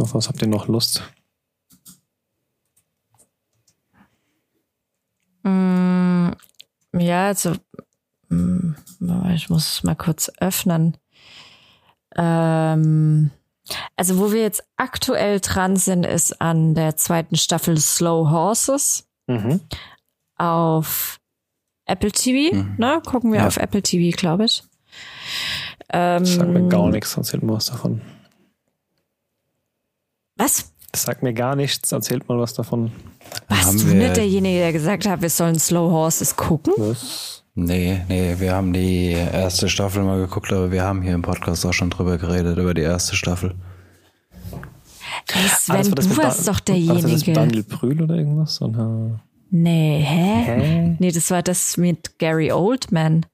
Auf 0.00 0.12
was 0.12 0.28
habt 0.28 0.42
ihr 0.42 0.48
noch 0.48 0.66
Lust? 0.66 1.04
Mm, 5.44 6.30
ja, 6.94 7.28
also 7.28 7.54
mm, 8.28 8.72
ich 9.34 9.48
muss 9.48 9.74
es 9.74 9.82
mal 9.84 9.94
kurz 9.94 10.32
öffnen. 10.38 10.96
Ähm, 12.16 13.30
also 13.94 14.18
wo 14.18 14.32
wir 14.32 14.42
jetzt 14.42 14.64
aktuell 14.76 15.38
dran 15.38 15.76
sind, 15.76 16.04
ist 16.04 16.40
an 16.40 16.74
der 16.74 16.96
zweiten 16.96 17.36
Staffel 17.36 17.76
Slow 17.76 18.30
Horses. 18.30 19.06
Mhm. 19.28 19.60
Auf 20.36 21.20
Apple 21.88 22.12
TV, 22.12 22.54
mhm. 22.54 22.74
ne? 22.78 23.02
Gucken 23.04 23.32
wir 23.32 23.40
ja. 23.40 23.46
auf 23.46 23.56
Apple 23.56 23.82
TV, 23.82 24.16
glaube 24.16 24.44
ich. 24.44 24.62
Ähm, 25.90 26.20
das 26.20 26.34
sagt 26.34 26.50
mir 26.50 26.68
gar 26.68 26.88
nichts, 26.90 27.16
erzählt 27.16 27.42
mal 27.42 27.54
was 27.54 27.66
davon. 27.66 28.00
Was? 30.36 30.72
Das 30.92 31.02
sagt 31.02 31.22
mir 31.22 31.34
gar 31.34 31.56
nichts, 31.56 31.90
erzählt 31.90 32.28
mal 32.28 32.38
was 32.38 32.54
davon. 32.54 32.92
Warst 33.48 33.82
du 33.82 33.86
nicht 33.88 34.16
derjenige, 34.16 34.58
der 34.58 34.72
gesagt 34.72 35.06
hat, 35.06 35.20
wir 35.20 35.30
sollen 35.30 35.58
Slow 35.58 35.90
Horses 35.90 36.36
gucken? 36.36 36.72
Was? 36.76 37.44
Nee, 37.54 38.02
nee, 38.08 38.36
wir 38.38 38.54
haben 38.54 38.72
die 38.72 39.10
erste 39.10 39.68
Staffel 39.68 40.04
mal 40.04 40.20
geguckt, 40.20 40.52
aber 40.52 40.70
wir 40.70 40.84
haben 40.84 41.02
hier 41.02 41.14
im 41.14 41.22
Podcast 41.22 41.66
auch 41.66 41.72
schon 41.72 41.90
drüber 41.90 42.16
geredet, 42.16 42.56
über 42.56 42.72
die 42.72 42.82
erste 42.82 43.16
Staffel. 43.16 43.54
Hey 45.30 45.48
Sven, 45.48 45.76
ah, 45.76 45.82
du 45.82 46.16
warst 46.16 46.48
doch 46.48 46.60
derjenige. 46.60 47.02
War 47.02 47.10
das 47.10 47.26
mit 47.26 47.36
Daniel 47.36 47.62
Brühl 47.64 48.02
oder 48.02 48.14
irgendwas? 48.14 48.62
Oder? 48.62 49.20
Nee, 49.50 50.02
hä? 50.02 50.44
hä? 50.44 50.96
Nee, 50.98 51.10
das 51.10 51.30
war 51.30 51.42
das 51.42 51.76
mit 51.76 52.18
Gary 52.18 52.52
Oldman. 52.52 53.26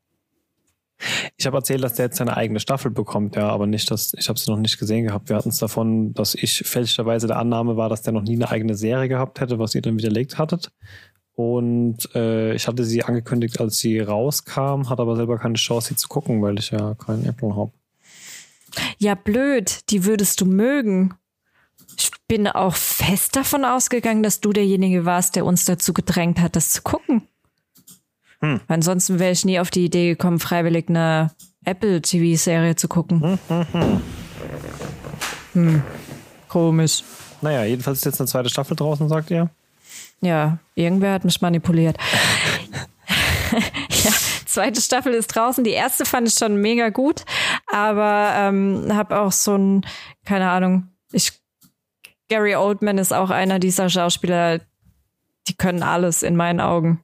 Ich 1.37 1.47
habe 1.47 1.57
erzählt, 1.57 1.83
dass 1.83 1.95
der 1.95 2.07
jetzt 2.07 2.17
seine 2.17 2.37
eigene 2.37 2.61
Staffel 2.61 2.91
bekommt, 2.91 3.37
ja, 3.37 3.49
aber 3.49 3.67
nicht, 3.67 3.91
dass 3.91 4.15
ich 4.17 4.29
habe 4.29 4.39
sie 4.39 4.51
noch 4.51 4.59
nicht 4.59 4.79
gesehen 4.79 5.05
gehabt. 5.05 5.29
Wir 5.29 5.37
hatten 5.37 5.49
es 5.49 5.59
davon, 5.59 6.15
dass 6.15 6.35
ich 6.35 6.59
fälschlicherweise 6.59 7.27
der 7.27 7.39
Annahme 7.39 7.77
war, 7.77 7.89
dass 7.89 8.03
der 8.03 8.13
noch 8.13 8.23
nie 8.23 8.35
eine 8.35 8.51
eigene 8.51 8.75
Serie 8.75 9.09
gehabt 9.09 9.41
hätte, 9.41 9.59
was 9.59 9.75
ihr 9.75 9.83
dann 9.83 9.99
widerlegt 9.99 10.39
hattet. 10.39 10.71
Und 11.35 12.15
äh, 12.15 12.55
ich 12.55 12.69
hatte 12.69 12.85
sie 12.85 13.03
angekündigt, 13.03 13.61
als 13.61 13.79
sie 13.79 13.99
rauskam, 13.99 14.89
hatte 14.89 15.03
aber 15.03 15.17
selber 15.17 15.39
keine 15.39 15.55
Chance, 15.55 15.89
sie 15.89 15.97
zu 15.97 16.09
gucken, 16.09 16.41
weil 16.43 16.59
ich 16.59 16.71
ja 16.71 16.95
keinen 16.95 17.27
Apple 17.27 17.57
habe. 17.57 17.73
Ja, 18.99 19.15
blöd, 19.15 19.91
die 19.91 20.05
würdest 20.05 20.41
du 20.41 20.47
mögen. 20.47 21.15
Ich 21.97 22.11
bin 22.29 22.49
auch 22.49 22.75
fest 22.75 23.37
davon 23.37 23.65
ausgegangen, 23.65 24.23
dass 24.23 24.41
du 24.41 24.53
derjenige 24.53 25.05
warst, 25.05 25.37
der 25.37 25.45
uns 25.45 25.65
dazu 25.65 25.93
gedrängt 25.93 26.41
hat, 26.41 26.57
das 26.57 26.71
zu 26.71 26.83
gucken. 26.83 27.23
Hm. 28.41 28.61
Ansonsten 28.69 29.19
wäre 29.19 29.33
ich 29.33 29.45
nie 29.45 29.59
auf 29.59 29.71
die 29.71 29.85
Idee 29.85 30.09
gekommen, 30.09 30.39
freiwillig 30.39 30.89
eine 30.89 31.31
Apple 31.65 32.03
TV-Serie 32.03 32.77
zu 32.77 32.89
gucken. 32.89 33.23
Hm, 33.23 33.39
hm, 33.49 33.67
hm. 33.73 34.01
Hm, 35.53 35.83
komisch. 36.49 37.05
Naja, 37.41 37.65
jedenfalls 37.65 37.99
ist 37.99 38.05
jetzt 38.05 38.21
eine 38.21 38.29
zweite 38.29 38.51
Staffel 38.51 38.77
draußen, 38.77 39.09
sagt 39.09 39.31
ihr? 39.31 39.51
Ja, 40.21 40.59
irgendwer 40.75 41.13
hat 41.13 41.25
mich 41.25 41.41
manipuliert. 41.41 41.97
ja, 43.53 44.11
zweite 44.47 44.81
Staffel 44.81 45.13
ist 45.13 45.29
draußen. 45.29 45.63
Die 45.63 45.71
erste 45.71 46.05
fand 46.05 46.29
ich 46.29 46.35
schon 46.35 46.57
mega 46.57 46.89
gut, 46.89 47.25
aber 47.73 48.33
ähm, 48.37 48.89
habe 48.93 49.21
auch 49.21 49.33
so 49.33 49.57
ein, 49.57 49.87
keine 50.25 50.51
Ahnung, 50.51 50.89
ich 51.13 51.33
Gary 52.29 52.57
Oldman 52.57 52.99
ist 52.99 53.13
auch 53.13 53.31
einer 53.31 53.59
dieser 53.59 53.89
Schauspieler, 53.89 54.61
die 55.47 55.55
können 55.57 55.83
alles 55.83 56.23
in 56.23 56.37
meinen 56.37 56.61
Augen. 56.61 57.03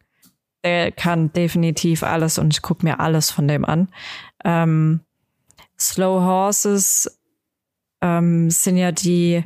Der 0.64 0.92
kann 0.92 1.32
definitiv 1.32 2.02
alles 2.02 2.38
und 2.38 2.52
ich 2.52 2.62
gucke 2.62 2.84
mir 2.84 3.00
alles 3.00 3.30
von 3.30 3.48
dem 3.48 3.64
an. 3.64 3.88
Ähm, 4.44 5.00
Slow 5.78 6.22
Horses 6.22 7.18
ähm, 8.02 8.50
sind 8.50 8.76
ja 8.76 8.92
die 8.92 9.44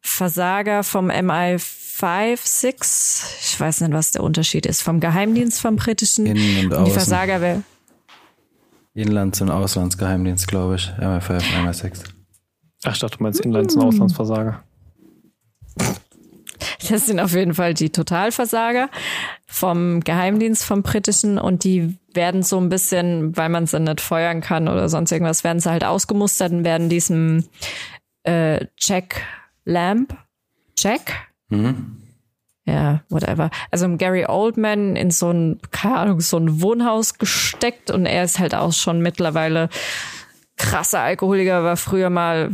Versager 0.00 0.82
vom 0.82 1.10
MI5, 1.10 2.38
6. 2.42 3.38
Ich 3.42 3.60
weiß 3.60 3.82
nicht, 3.82 3.92
was 3.92 4.10
der 4.10 4.22
Unterschied 4.22 4.66
ist. 4.66 4.82
Vom 4.82 5.00
Geheimdienst 5.00 5.60
vom 5.60 5.76
britischen. 5.76 6.26
Innen 6.26 6.66
und, 6.66 6.74
und 6.74 6.84
die 6.86 6.90
Versager 6.90 7.40
wer? 7.40 7.62
Inlands- 8.94 9.40
und 9.40 9.50
Auslandsgeheimdienst, 9.50 10.48
glaube 10.48 10.76
ich. 10.76 10.88
MI5 10.98 11.34
und 11.34 11.68
MI6. 11.68 12.04
Ach, 12.84 12.92
ich 12.92 12.98
dachte, 12.98 13.16
du 13.16 13.22
meinst 13.22 13.40
Inlands- 13.40 13.74
und 13.74 13.82
Auslandsversager. 13.82 14.62
Das 16.88 17.06
sind 17.06 17.20
auf 17.20 17.32
jeden 17.32 17.54
Fall 17.54 17.74
die 17.74 17.90
Totalversager 17.90 18.88
vom 19.46 20.00
Geheimdienst 20.00 20.64
vom 20.64 20.82
britischen 20.82 21.38
und 21.38 21.64
die 21.64 21.96
werden 22.14 22.42
so 22.42 22.58
ein 22.58 22.68
bisschen, 22.68 23.36
weil 23.36 23.48
man 23.48 23.66
sie 23.66 23.80
nicht 23.80 24.00
feuern 24.00 24.40
kann 24.40 24.68
oder 24.68 24.88
sonst 24.88 25.12
irgendwas, 25.12 25.44
werden 25.44 25.60
sie 25.60 25.70
halt 25.70 25.84
ausgemustert 25.84 26.52
und 26.52 26.64
werden 26.64 26.88
diesem 26.88 27.44
äh, 28.24 28.66
Jack 28.78 29.22
Lamp, 29.64 30.16
Jack, 30.76 31.28
mhm. 31.48 31.96
ja, 32.66 33.02
whatever. 33.08 33.50
Also 33.70 33.88
Gary 33.96 34.26
Oldman 34.26 34.96
in 34.96 35.10
so 35.10 35.30
ein, 35.30 35.60
keine 35.70 35.96
Ahnung, 35.96 36.20
so 36.20 36.38
ein 36.38 36.60
Wohnhaus 36.60 37.18
gesteckt 37.18 37.90
und 37.90 38.06
er 38.06 38.24
ist 38.24 38.38
halt 38.38 38.54
auch 38.54 38.72
schon 38.72 39.00
mittlerweile 39.00 39.68
krasser 40.56 41.00
Alkoholiker, 41.00 41.64
war 41.64 41.76
früher 41.76 42.10
mal, 42.10 42.50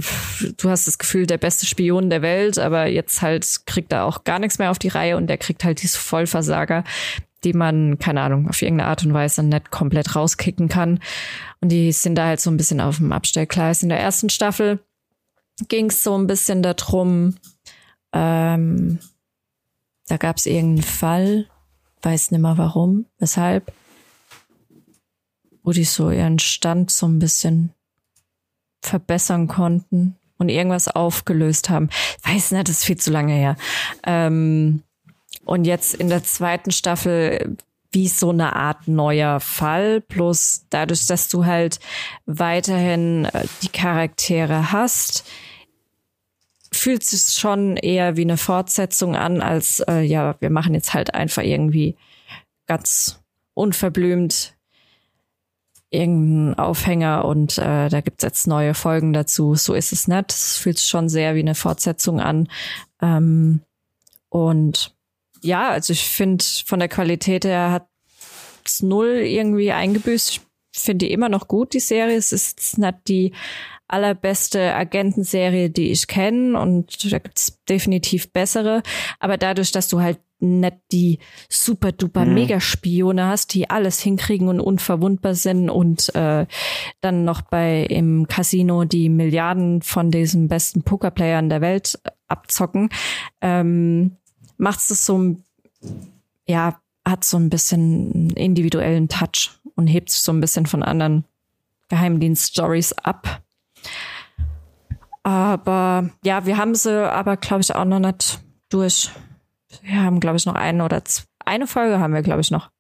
du 0.57 0.71
hast 0.71 0.87
das 0.87 0.99
Gefühl, 0.99 1.27
der 1.27 1.39
beste 1.39 1.67
Spion 1.67 2.11
der 2.11 2.23
Welt, 2.23 2.59
aber 2.59 2.87
jetzt 2.87 3.23
halt 3.23 3.47
kriegt 3.67 3.93
er 3.93 4.05
auch 4.05 4.25
gar 4.25 4.39
nichts 4.39 4.59
mehr 4.59 4.71
auf 4.71 4.79
die 4.79 4.89
Reihe 4.89 5.17
und 5.17 5.27
der 5.27 5.39
kriegt 5.39 5.65
halt 5.65 5.83
diese 5.83 5.99
Vollversager, 5.99 6.85
die 7.45 7.53
man, 7.53 7.99
keine 7.99 8.23
Ahnung, 8.23 8.49
auf 8.49 8.63
irgendeine 8.63 8.89
Art 8.89 9.05
und 9.05 9.15
Weise 9.15 9.43
nicht 9.43 9.71
komplett 9.71 10.17
rauskicken 10.17 10.69
kann. 10.69 11.01
Und 11.61 11.71
die 11.71 11.93
sind 11.93 12.15
da 12.15 12.27
halt 12.27 12.41
so 12.41 12.51
ein 12.51 12.57
bisschen 12.57 12.81
auf 12.81 12.99
dem 12.99 13.13
Abstellgleis. 13.13 13.83
In 13.83 13.89
der 13.89 14.01
ersten 14.01 14.31
Staffel 14.31 14.81
ging 15.69 15.87
es 15.87 16.03
so 16.03 16.17
ein 16.17 16.27
bisschen 16.27 16.63
darum, 16.63 17.35
ähm, 18.13 18.99
da 20.09 20.17
gab 20.17 20.37
es 20.37 20.47
irgendeinen 20.47 20.83
Fall, 20.83 21.47
weiß 22.03 22.31
nicht 22.31 22.41
mehr 22.41 22.57
warum, 22.57 23.07
weshalb, 23.19 23.73
wo 25.63 25.73
die 25.73 25.85
so 25.85 26.11
ihren 26.11 26.39
Stand 26.39 26.91
so 26.91 27.07
ein 27.07 27.19
bisschen 27.19 27.75
verbessern 28.89 29.47
konnten 29.47 30.17
und 30.39 30.49
irgendwas 30.49 30.89
aufgelöst 30.89 31.71
haben. 31.71 31.91
weiß 32.25 32.53
nicht, 32.53 32.69
das 32.69 32.79
ist 32.79 32.85
viel 32.85 32.97
zu 32.97 33.11
lange 33.11 33.35
her. 33.35 33.57
Ähm, 34.05 34.83
und 35.45 35.67
jetzt 35.67 35.95
in 35.95 36.09
der 36.09 36.23
zweiten 36.25 36.71
Staffel 36.71 37.57
wie 37.91 38.09
so 38.09 38.31
eine 38.31 38.55
Art 38.55 38.87
neuer 38.87 39.41
Fall, 39.41 40.03
bloß 40.03 40.67
dadurch, 40.71 41.07
dass 41.07 41.29
du 41.29 41.47
halt 41.47 41.81
weiterhin 42.27 43.25
äh, 43.27 43.47
die 43.63 43.69
Charaktere 43.69 44.73
hast, 44.73 45.25
fühlt 46.71 47.03
sich 47.03 47.35
schon 47.39 47.77
eher 47.79 48.17
wie 48.17 48.23
eine 48.23 48.37
Fortsetzung 48.37 49.17
an, 49.17 49.41
als 49.41 49.81
äh, 49.89 50.03
ja, 50.03 50.37
wir 50.41 50.51
machen 50.51 50.75
jetzt 50.75 50.93
halt 50.93 51.15
einfach 51.15 51.43
irgendwie 51.43 51.97
ganz 52.67 53.23
unverblümt 53.55 54.55
irgendeinen 55.91 56.55
Aufhänger 56.55 57.25
und 57.25 57.59
äh, 57.59 57.89
da 57.89 58.01
gibt's 58.01 58.25
jetzt 58.25 58.47
neue 58.47 58.75
Folgen 58.75 59.13
dazu. 59.13 59.55
So 59.55 59.75
ist 59.75 59.93
es 59.93 60.07
nicht. 60.07 60.33
Es 60.33 60.57
fühlt 60.57 60.79
sich 60.79 60.89
schon 60.89 61.09
sehr 61.09 61.35
wie 61.35 61.41
eine 61.41 61.55
Fortsetzung 61.55 62.21
an. 62.21 62.49
Ähm, 63.01 63.63
und 64.29 64.95
ja, 65.41 65.71
also 65.71 65.93
ich 65.93 66.05
finde, 66.05 66.45
von 66.67 66.79
der 66.79 66.89
Qualität 66.89 67.45
her 67.45 67.71
hat 67.71 67.89
es 68.65 68.83
null 68.83 69.23
irgendwie 69.25 69.73
eingebüßt. 69.73 70.41
Ich 70.75 70.81
finde 70.81 71.07
die 71.07 71.13
immer 71.13 71.29
noch 71.29 71.49
gut, 71.49 71.73
die 71.73 71.81
Serie. 71.81 72.17
Es 72.17 72.33
ist 72.33 72.79
nicht 72.79 72.99
die 73.09 73.33
allerbeste 73.87 74.75
Agentenserie, 74.75 75.71
die 75.71 75.91
ich 75.91 76.07
kenne 76.07 76.61
und 76.61 77.11
da 77.11 77.19
gibt's 77.19 77.59
definitiv 77.69 78.31
bessere. 78.33 78.83
Aber 79.19 79.39
dadurch, 79.39 79.73
dass 79.73 79.89
du 79.89 80.03
halt 80.03 80.19
nicht 80.41 80.77
die 80.93 81.19
super 81.49 81.93
duper 81.93 82.25
mhm. 82.25 82.35
Megaspione 82.35 83.27
hast, 83.27 83.55
die 83.55 83.71
alles 83.71 84.01
hinkriegen 84.01 84.49
und 84.49 84.61
unverwundbar 84.61 85.35
sind 85.35 85.71
und 85.71 86.15
äh, 86.15 86.47
dann 87.01 87.25
noch 87.25 87.43
bei 87.43 87.83
im 87.85 88.27
Casino 88.29 88.85
die 88.85 89.09
Milliarden 89.09 89.83
von 89.83 90.11
diesen 90.11 90.49
besten 90.49 90.83
Pokerplayern 90.83 91.49
der 91.49 91.61
Welt 91.61 91.99
abzocken, 92.29 92.91
ähm, 93.41 94.17
macht 94.57 94.79
es 94.79 95.05
so 95.05 95.37
ja, 96.47 96.81
hat 97.05 97.25
so 97.25 97.37
ein 97.37 97.51
bisschen 97.51 98.31
individuellen 98.31 99.09
Touch 99.09 99.51
und 99.75 99.87
hebt 99.87 100.11
sich 100.11 100.21
so 100.21 100.33
ein 100.33 100.41
bisschen 100.41 100.67
von 100.67 100.83
anderen 100.83 101.25
Geheimdienst-Stories 101.89 102.93
ab. 102.95 103.43
Aber 105.23 106.11
ja, 106.25 106.47
wir 106.47 106.57
haben 106.57 106.75
sie 106.75 107.11
aber, 107.11 107.37
glaube 107.37 107.63
ich, 107.63 107.75
auch 107.75 107.85
noch 107.85 107.99
nicht 107.99 108.41
durch. 108.71 109.11
Wir 109.83 110.03
haben, 110.03 110.21
glaube 110.21 110.37
ich, 110.37 110.47
noch 110.47 110.55
eine 110.55 110.85
oder. 110.85 111.03
Eine 111.45 111.67
Folge 111.67 111.99
haben 111.99 112.13
wir, 112.13 112.23
glaube 112.23 112.43
ich, 112.43 112.51
noch. 112.51 112.71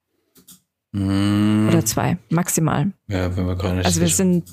Mm. 0.92 1.68
Oder 1.68 1.84
zwei, 1.84 2.18
maximal. 2.28 2.92
Ja, 3.08 3.34
wenn 3.36 3.46
wir 3.46 3.56
gar 3.56 3.74
nicht. 3.74 3.86
Also 3.86 4.00
wir 4.00 4.08
sind, 4.08 4.44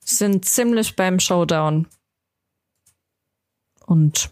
sind 0.00 0.44
ziemlich 0.44 0.96
beim 0.96 1.18
Showdown. 1.20 1.86
Und 3.86 4.30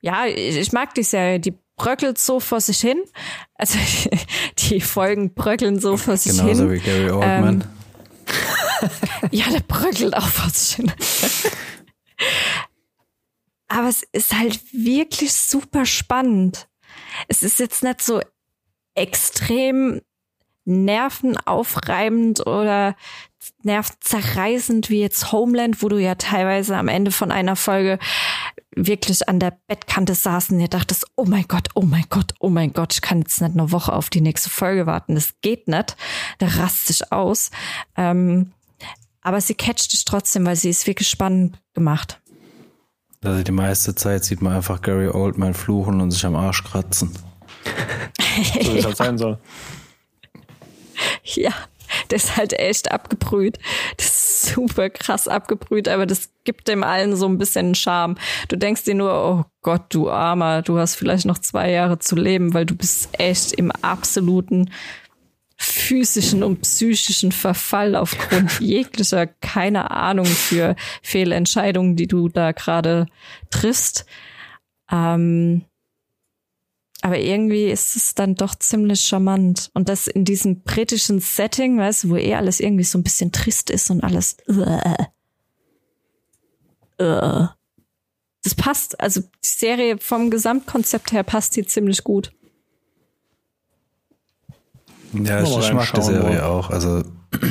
ja, 0.00 0.26
ich, 0.26 0.56
ich 0.56 0.72
mag 0.72 0.94
die 0.94 1.02
Serie, 1.02 1.40
die 1.40 1.54
bröckelt 1.76 2.18
so 2.18 2.40
vor 2.40 2.60
sich 2.60 2.80
hin. 2.80 3.02
Also 3.54 3.78
die 4.58 4.80
Folgen 4.80 5.34
bröckeln 5.34 5.80
so 5.80 5.96
vor 5.96 6.16
sich 6.16 6.32
Genauso 6.32 6.48
hin. 6.48 6.58
Genauso 6.58 6.72
wie 6.72 6.80
Gary 6.80 7.10
Oldman. 7.10 7.64
Ähm, 7.64 9.28
ja, 9.30 9.48
der 9.50 9.60
bröckelt 9.60 10.14
auch 10.14 10.28
was 10.44 10.72
schön. 10.76 10.92
Aber 13.68 13.88
es 13.88 14.02
ist 14.12 14.36
halt 14.36 14.60
wirklich 14.72 15.32
super 15.32 15.86
spannend. 15.86 16.68
Es 17.28 17.42
ist 17.42 17.58
jetzt 17.58 17.82
nicht 17.82 18.02
so 18.02 18.20
extrem 18.94 20.00
nervenaufreibend 20.64 22.46
oder 22.46 22.96
nervzerreißend 23.62 24.90
wie 24.90 25.00
jetzt 25.00 25.32
Homeland, 25.32 25.82
wo 25.82 25.88
du 25.88 25.98
ja 25.98 26.14
teilweise 26.16 26.76
am 26.76 26.88
Ende 26.88 27.10
von 27.10 27.30
einer 27.30 27.56
Folge 27.56 27.98
wirklich 28.74 29.28
an 29.28 29.40
der 29.40 29.58
Bettkante 29.66 30.14
saßen 30.14 30.56
und 30.56 30.62
ihr 30.62 30.68
dachtest, 30.68 31.06
oh 31.16 31.24
mein 31.24 31.44
Gott, 31.48 31.68
oh 31.74 31.82
mein 31.82 32.04
Gott, 32.10 32.34
oh 32.38 32.48
mein 32.48 32.72
Gott, 32.72 32.92
ich 32.94 33.00
kann 33.00 33.20
jetzt 33.20 33.40
nicht 33.40 33.52
eine 33.52 33.72
Woche 33.72 33.92
auf 33.92 34.10
die 34.10 34.20
nächste 34.20 34.50
Folge 34.50 34.86
warten. 34.86 35.14
Das 35.14 35.34
geht 35.40 35.68
nicht. 35.68 35.96
Da 36.38 36.46
rast 36.46 36.86
sich 36.86 37.10
aus. 37.10 37.50
Ähm, 37.96 38.52
aber 39.22 39.40
sie 39.40 39.54
catcht 39.54 39.92
dich 39.92 40.04
trotzdem, 40.04 40.46
weil 40.46 40.56
sie 40.56 40.70
ist 40.70 40.86
wirklich 40.86 41.08
spannend 41.08 41.60
gemacht. 41.74 42.20
Also 43.24 43.42
die 43.42 43.52
meiste 43.52 43.94
Zeit 43.94 44.24
sieht 44.24 44.42
man 44.42 44.54
einfach 44.54 44.80
Gary 44.80 45.08
Oldman 45.08 45.54
fluchen 45.54 46.00
und 46.00 46.10
sich 46.10 46.24
am 46.24 46.36
Arsch 46.36 46.62
kratzen. 46.64 47.12
so 48.62 48.74
wie 48.74 48.78
es 48.78 48.84
halt 48.84 48.96
sein 48.96 49.18
soll. 49.18 49.38
Ja, 51.22 51.52
der 52.10 52.16
ist 52.16 52.36
halt 52.36 52.52
echt 52.54 52.90
abgebrüht. 52.90 53.58
Das 53.96 54.06
ist 54.06 54.46
super 54.54 54.90
krass 54.90 55.28
abgebrüht, 55.28 55.88
aber 55.88 56.06
das 56.06 56.30
gibt 56.44 56.68
dem 56.68 56.82
allen 56.82 57.16
so 57.16 57.26
ein 57.26 57.38
bisschen 57.38 57.74
Charme. 57.74 58.16
Du 58.48 58.56
denkst 58.56 58.84
dir 58.84 58.94
nur, 58.94 59.12
oh 59.12 59.44
Gott, 59.62 59.82
du 59.90 60.10
Armer, 60.10 60.62
du 60.62 60.78
hast 60.78 60.96
vielleicht 60.96 61.26
noch 61.26 61.38
zwei 61.38 61.70
Jahre 61.70 61.98
zu 61.98 62.16
leben, 62.16 62.54
weil 62.54 62.66
du 62.66 62.74
bist 62.74 63.10
echt 63.12 63.52
im 63.52 63.70
absoluten 63.70 64.70
physischen 65.58 66.44
und 66.44 66.62
psychischen 66.62 67.32
Verfall 67.32 67.96
aufgrund 67.96 68.60
jeglicher, 68.60 69.26
keine 69.26 69.90
Ahnung 69.90 70.24
für 70.24 70.76
Fehlentscheidungen, 71.02 71.96
die 71.96 72.06
du 72.06 72.28
da 72.28 72.52
gerade 72.52 73.06
triffst. 73.50 74.06
Ähm, 74.90 75.64
aber 77.00 77.18
irgendwie 77.18 77.66
ist 77.66 77.96
es 77.96 78.14
dann 78.14 78.36
doch 78.36 78.54
ziemlich 78.54 79.00
charmant. 79.00 79.70
Und 79.74 79.88
das 79.88 80.06
in 80.06 80.24
diesem 80.24 80.62
britischen 80.62 81.20
Setting, 81.20 81.78
weißt 81.78 82.04
du, 82.04 82.10
wo 82.10 82.16
eh 82.16 82.34
alles 82.34 82.60
irgendwie 82.60 82.84
so 82.84 82.98
ein 82.98 83.02
bisschen 83.02 83.32
trist 83.32 83.70
ist 83.70 83.90
und 83.90 84.02
alles. 84.02 84.36
Uh, 84.48 84.78
uh. 87.00 87.48
Das 88.42 88.54
passt, 88.54 89.00
also 89.00 89.20
die 89.20 89.28
Serie 89.42 89.98
vom 89.98 90.30
Gesamtkonzept 90.30 91.12
her 91.12 91.24
passt 91.24 91.56
die 91.56 91.66
ziemlich 91.66 92.04
gut. 92.04 92.32
Ja, 95.12 95.42
ich, 95.42 95.56
ich 95.56 95.72
mag 95.72 95.92
die 95.92 96.02
Serie 96.02 96.46
auch. 96.46 96.70
Also 96.70 97.02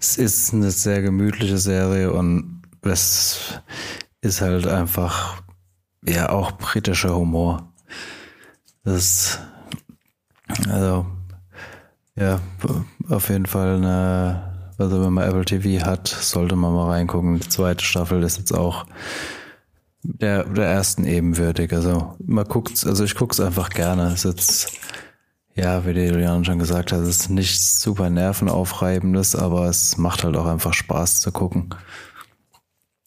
es 0.00 0.16
ist 0.16 0.52
eine 0.52 0.70
sehr 0.70 1.02
gemütliche 1.02 1.58
Serie 1.58 2.12
und 2.12 2.62
es 2.82 3.60
ist 4.20 4.40
halt 4.40 4.66
einfach 4.66 5.42
ja 6.04 6.30
auch 6.30 6.52
britischer 6.52 7.14
Humor. 7.14 7.72
Das 8.84 9.38
also 10.68 11.06
ja 12.16 12.40
auf 13.08 13.28
jeden 13.28 13.46
Fall 13.46 13.76
eine, 13.76 14.74
also 14.78 15.04
wenn 15.04 15.12
man 15.12 15.28
Apple 15.28 15.44
TV 15.44 15.84
hat, 15.84 16.08
sollte 16.08 16.56
man 16.56 16.72
mal 16.74 16.90
reingucken. 16.90 17.38
Die 17.38 17.48
zweite 17.48 17.84
Staffel 17.84 18.22
ist 18.22 18.38
jetzt 18.38 18.52
auch 18.52 18.86
der, 20.02 20.44
der 20.44 20.66
ersten 20.66 21.04
ebenwürdig. 21.04 21.72
Also 21.72 22.16
man 22.24 22.44
guckt, 22.46 22.84
also 22.86 23.04
ich 23.04 23.14
gucke 23.14 23.32
es 23.32 23.40
einfach 23.40 23.70
gerne. 23.70 24.08
Es 24.08 24.24
ist 24.24 24.24
jetzt 24.24 24.78
ja, 25.54 25.84
wie 25.84 25.92
der 25.92 26.06
Julian 26.06 26.44
schon 26.44 26.58
gesagt 26.58 26.92
hat, 26.92 27.00
es 27.00 27.08
ist 27.08 27.30
nichts 27.30 27.80
super 27.80 28.08
nervenaufreibendes, 28.08 29.36
aber 29.36 29.66
es 29.66 29.98
macht 29.98 30.24
halt 30.24 30.36
auch 30.36 30.46
einfach 30.46 30.72
Spaß 30.72 31.20
zu 31.20 31.30
gucken. 31.32 31.74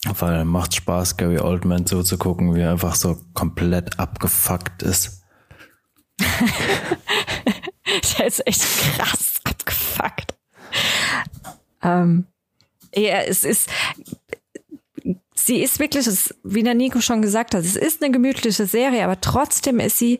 Weil 0.07 0.45
macht 0.45 0.75
Spaß, 0.75 1.17
Gary 1.17 1.39
Oldman 1.39 1.87
so 1.87 2.03
zu 2.03 2.19
gucken, 2.19 2.53
wie 2.53 2.61
er 2.61 2.71
einfach 2.71 2.93
so 2.93 3.19
komplett 3.33 3.97
abgefuckt 3.97 4.83
ist. 4.83 5.23
der 8.17 8.27
ist 8.27 8.45
echt 8.45 8.61
krass 8.61 9.39
abgefuckt. 9.43 10.35
Ähm, 11.81 12.27
ja, 12.93 13.21
es 13.21 13.43
ist, 13.43 13.69
sie 15.33 15.63
ist 15.63 15.79
wirklich, 15.79 16.07
wie 16.43 16.63
der 16.63 16.75
Nico 16.75 17.01
schon 17.01 17.23
gesagt 17.23 17.55
hat, 17.55 17.63
es 17.63 17.75
ist 17.75 18.03
eine 18.03 18.11
gemütliche 18.11 18.67
Serie, 18.67 19.03
aber 19.03 19.19
trotzdem 19.19 19.79
ist 19.79 19.97
sie 19.97 20.19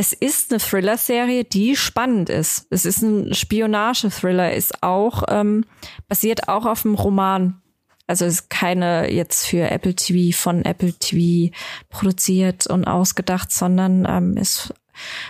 es 0.00 0.14
ist 0.14 0.50
eine 0.50 0.60
Thriller-Serie, 0.60 1.44
die 1.44 1.76
spannend 1.76 2.30
ist. 2.30 2.66
Es 2.70 2.86
ist 2.86 3.02
ein 3.02 3.34
Spionage-Thriller, 3.34 4.54
ist 4.54 4.82
auch, 4.82 5.24
ähm, 5.28 5.66
basiert 6.08 6.48
auch 6.48 6.64
auf 6.64 6.86
einem 6.86 6.94
Roman. 6.94 7.60
Also 8.06 8.24
ist 8.24 8.48
keine 8.48 9.12
jetzt 9.12 9.46
für 9.46 9.70
Apple 9.70 9.94
TV 9.94 10.34
von 10.34 10.64
Apple 10.64 10.94
TV 10.94 11.54
produziert 11.90 12.66
und 12.66 12.86
ausgedacht, 12.86 13.52
sondern 13.52 14.06
ähm, 14.08 14.38
ist 14.38 14.72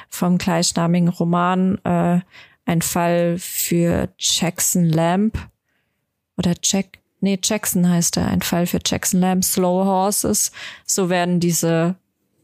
vom 0.08 0.38
gleichnamigen 0.38 1.08
Roman 1.08 1.78
äh, 1.82 2.20
ein 2.64 2.80
Fall 2.80 3.38
für 3.40 4.08
Jackson 4.18 4.84
Lamb 4.84 5.36
oder 6.36 6.54
Jack, 6.62 7.00
nee, 7.18 7.40
Jackson 7.42 7.88
heißt 7.88 8.18
er, 8.18 8.28
ein 8.28 8.42
Fall 8.42 8.68
für 8.68 8.78
Jackson 8.86 9.20
Lamb, 9.20 9.42
Slow 9.42 9.84
Horses. 9.84 10.52
So 10.86 11.10
werden 11.10 11.40
diese 11.40 11.96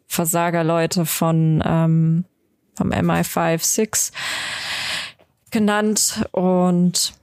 Versagerleute 0.07 1.07
von 1.07 1.63
ähm, 1.65 2.25
vom 2.77 2.91
MI5-6 2.93 4.13
genannt. 5.51 6.27
Und 6.33 7.15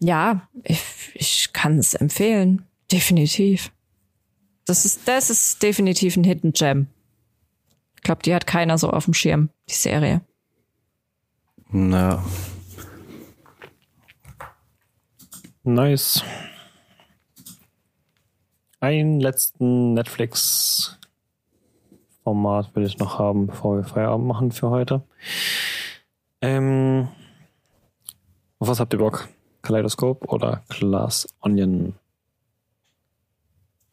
ja, 0.00 0.48
ich, 0.64 0.82
ich 1.14 1.52
kann 1.52 1.78
es 1.78 1.94
empfehlen. 1.94 2.66
Definitiv. 2.90 3.70
Das 4.64 4.84
ist, 4.84 5.06
das 5.06 5.30
ist 5.30 5.62
definitiv 5.62 6.16
ein 6.16 6.24
Hidden 6.24 6.52
Gem. 6.52 6.88
Ich 7.96 8.02
glaube, 8.02 8.22
die 8.22 8.34
hat 8.34 8.46
keiner 8.46 8.78
so 8.78 8.90
auf 8.90 9.04
dem 9.04 9.14
Schirm, 9.14 9.50
die 9.68 9.74
Serie. 9.74 10.22
Na. 11.70 12.24
Nice. 15.62 16.22
Einen 18.78 19.20
letzten 19.20 19.94
Netflix 19.94 20.96
Format 22.26 22.74
will 22.74 22.84
ich 22.84 22.98
noch 22.98 23.20
haben, 23.20 23.46
bevor 23.46 23.76
wir 23.76 23.84
Feierabend 23.84 24.26
machen 24.26 24.50
für 24.50 24.68
heute. 24.68 25.02
Ähm, 26.40 27.06
auf 28.58 28.66
was 28.66 28.80
habt 28.80 28.92
ihr 28.92 28.98
Bock? 28.98 29.28
Kaleidoskop 29.62 30.32
oder 30.32 30.64
Glass 30.68 31.28
Onion? 31.40 31.94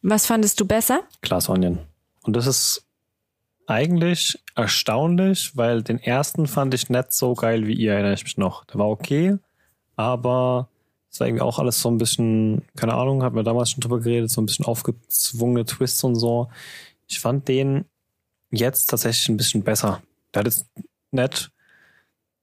Was 0.02 0.26
fandest 0.26 0.58
du 0.58 0.66
besser? 0.66 1.04
Glass 1.22 1.48
Onion. 1.48 1.78
Und 2.24 2.34
das 2.34 2.48
ist 2.48 2.84
eigentlich 3.68 4.42
erstaunlich, 4.56 5.56
weil 5.56 5.84
den 5.84 6.00
ersten 6.00 6.48
fand 6.48 6.74
ich 6.74 6.90
nicht 6.90 7.12
so 7.12 7.34
geil 7.34 7.68
wie 7.68 7.74
ihr, 7.74 7.92
erinnere 7.92 8.14
ich 8.14 8.24
mich 8.24 8.36
noch. 8.36 8.64
Der 8.64 8.80
war 8.80 8.88
okay, 8.88 9.38
aber 9.94 10.68
es 11.08 11.20
war 11.20 11.28
irgendwie 11.28 11.44
auch 11.44 11.60
alles 11.60 11.80
so 11.80 11.88
ein 11.88 11.98
bisschen, 11.98 12.62
keine 12.74 12.94
Ahnung, 12.94 13.22
hat 13.22 13.32
mir 13.32 13.44
damals 13.44 13.70
schon 13.70 13.80
drüber 13.80 14.00
geredet, 14.00 14.32
so 14.32 14.42
ein 14.42 14.46
bisschen 14.46 14.66
aufgezwungene 14.66 15.66
Twists 15.66 16.02
und 16.02 16.16
so. 16.16 16.48
Ich 17.06 17.20
fand 17.20 17.46
den 17.46 17.84
jetzt 18.56 18.86
tatsächlich 18.86 19.28
ein 19.28 19.36
bisschen 19.36 19.62
besser. 19.62 20.02
Der 20.32 20.40
hat 20.40 20.46
jetzt 20.46 20.66
nicht 21.10 21.50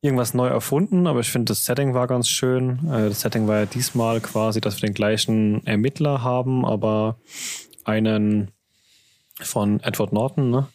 irgendwas 0.02 0.34
neu 0.34 0.48
erfunden, 0.48 1.06
aber 1.06 1.20
ich 1.20 1.30
finde, 1.30 1.52
das 1.52 1.66
Setting 1.66 1.94
war 1.94 2.08
ganz 2.08 2.28
schön. 2.28 2.80
Äh, 2.88 3.10
das 3.10 3.22
Setting 3.22 3.48
war 3.48 3.60
ja 3.60 3.66
diesmal 3.66 4.20
quasi, 4.20 4.60
dass 4.62 4.82
wir 4.82 4.90
den 4.90 4.96
gleichen 4.96 5.66
Ermittler 5.66 6.24
haben, 6.24 6.66
aber 6.66 7.20
einen 7.84 8.52
von 9.40 9.80
Edward 9.82 10.14
Norton, 10.14 10.50
ne? 10.50 10.68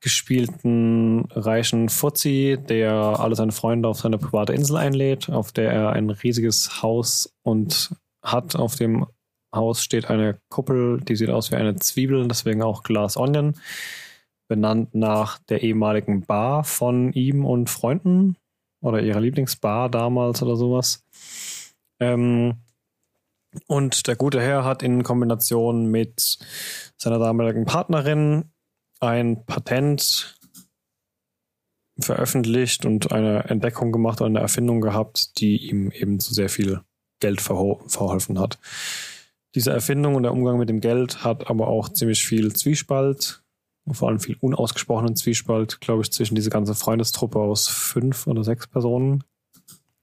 gespielten 0.00 1.24
reichen 1.30 1.88
Fuzzi, 1.88 2.58
der 2.68 2.92
alle 2.92 3.36
seine 3.36 3.52
Freunde 3.52 3.88
auf 3.88 4.00
seine 4.00 4.18
private 4.18 4.52
Insel 4.52 4.76
einlädt, 4.76 5.30
auf 5.30 5.50
der 5.50 5.72
er 5.72 5.92
ein 5.92 6.10
riesiges 6.10 6.82
Haus 6.82 7.32
und 7.42 7.96
hat. 8.22 8.54
Auf 8.54 8.76
dem 8.76 9.06
Haus 9.54 9.82
steht 9.82 10.10
eine 10.10 10.38
Kuppel, 10.50 11.00
die 11.00 11.16
sieht 11.16 11.30
aus 11.30 11.50
wie 11.50 11.56
eine 11.56 11.76
Zwiebel, 11.76 12.28
deswegen 12.28 12.62
auch 12.62 12.82
Glass 12.82 13.16
Onion 13.16 13.54
benannt 14.48 14.94
nach 14.94 15.38
der 15.38 15.62
ehemaligen 15.62 16.22
Bar 16.22 16.64
von 16.64 17.12
ihm 17.12 17.44
und 17.44 17.70
Freunden 17.70 18.36
oder 18.80 19.00
ihrer 19.00 19.20
Lieblingsbar 19.20 19.88
damals 19.88 20.42
oder 20.42 20.56
sowas. 20.56 21.02
Ähm, 22.00 22.58
und 23.66 24.06
der 24.06 24.16
gute 24.16 24.40
Herr 24.40 24.64
hat 24.64 24.82
in 24.82 25.02
Kombination 25.02 25.86
mit 25.86 26.38
seiner 26.96 27.18
damaligen 27.18 27.64
Partnerin 27.64 28.50
ein 29.00 29.44
Patent 29.46 30.38
veröffentlicht 31.98 32.84
und 32.84 33.12
eine 33.12 33.44
Entdeckung 33.44 33.92
gemacht 33.92 34.20
oder 34.20 34.26
eine 34.26 34.40
Erfindung 34.40 34.80
gehabt, 34.80 35.38
die 35.38 35.68
ihm 35.68 35.90
eben 35.92 36.18
zu 36.18 36.34
sehr 36.34 36.48
viel 36.48 36.80
Geld 37.20 37.40
verholfen 37.40 38.38
hat. 38.38 38.58
Diese 39.54 39.70
Erfindung 39.70 40.16
und 40.16 40.24
der 40.24 40.32
Umgang 40.32 40.58
mit 40.58 40.68
dem 40.68 40.80
Geld 40.80 41.22
hat 41.22 41.48
aber 41.48 41.68
auch 41.68 41.88
ziemlich 41.88 42.26
viel 42.26 42.52
Zwiespalt 42.52 43.43
vor 43.92 44.08
allem 44.08 44.20
viel 44.20 44.36
unausgesprochenen 44.40 45.16
Zwiespalt, 45.16 45.80
glaube 45.80 46.02
ich, 46.02 46.10
zwischen 46.10 46.34
diese 46.34 46.50
ganze 46.50 46.74
Freundestruppe 46.74 47.38
aus 47.38 47.68
fünf 47.68 48.26
oder 48.26 48.42
sechs 48.42 48.66
Personen 48.66 49.24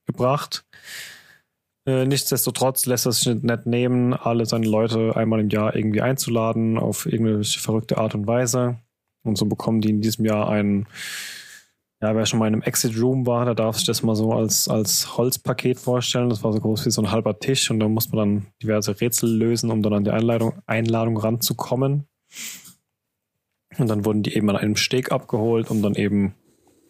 gebracht. 0.05 0.65
Äh, 1.87 2.05
nichtsdestotrotz 2.05 2.85
lässt 2.85 3.07
er 3.07 3.11
sich 3.11 3.25
nicht 3.27 3.65
nehmen, 3.65 4.13
alle 4.13 4.45
seine 4.45 4.67
Leute 4.67 5.15
einmal 5.15 5.39
im 5.39 5.49
Jahr 5.49 5.75
irgendwie 5.75 6.01
einzuladen 6.01 6.77
auf 6.77 7.07
irgendeine 7.07 7.43
verrückte 7.43 7.97
Art 7.97 8.13
und 8.13 8.27
Weise. 8.27 8.77
Und 9.23 9.37
so 9.37 9.45
bekommen 9.45 9.81
die 9.81 9.89
in 9.89 10.01
diesem 10.01 10.25
Jahr 10.25 10.49
einen, 10.49 10.87
ja, 12.01 12.15
wer 12.15 12.25
schon 12.27 12.39
mal 12.39 12.47
in 12.47 12.53
einem 12.53 12.63
Exit 12.63 12.99
Room 12.99 13.25
war, 13.25 13.45
da 13.45 13.55
darf 13.55 13.77
sich 13.77 13.85
das 13.85 14.03
mal 14.03 14.15
so 14.15 14.33
als, 14.33 14.67
als 14.67 15.17
Holzpaket 15.17 15.79
vorstellen. 15.79 16.29
Das 16.29 16.43
war 16.43 16.53
so 16.53 16.59
groß 16.59 16.85
wie 16.85 16.91
so 16.91 17.01
ein 17.01 17.11
halber 17.11 17.39
Tisch 17.39 17.71
und 17.71 17.79
da 17.79 17.87
muss 17.87 18.11
man 18.11 18.17
dann 18.17 18.47
diverse 18.61 18.99
Rätsel 18.99 19.35
lösen, 19.35 19.71
um 19.71 19.81
dann 19.81 19.93
an 19.93 20.03
die 20.03 20.11
Einladung, 20.11 20.61
Einladung 20.67 21.17
ranzukommen. 21.17 22.07
Und 23.81 23.87
dann 23.87 24.05
wurden 24.05 24.21
die 24.21 24.35
eben 24.35 24.47
an 24.51 24.57
einem 24.57 24.75
Steg 24.75 25.11
abgeholt, 25.11 25.71
um 25.71 25.81
dann 25.81 25.95
eben 25.95 26.35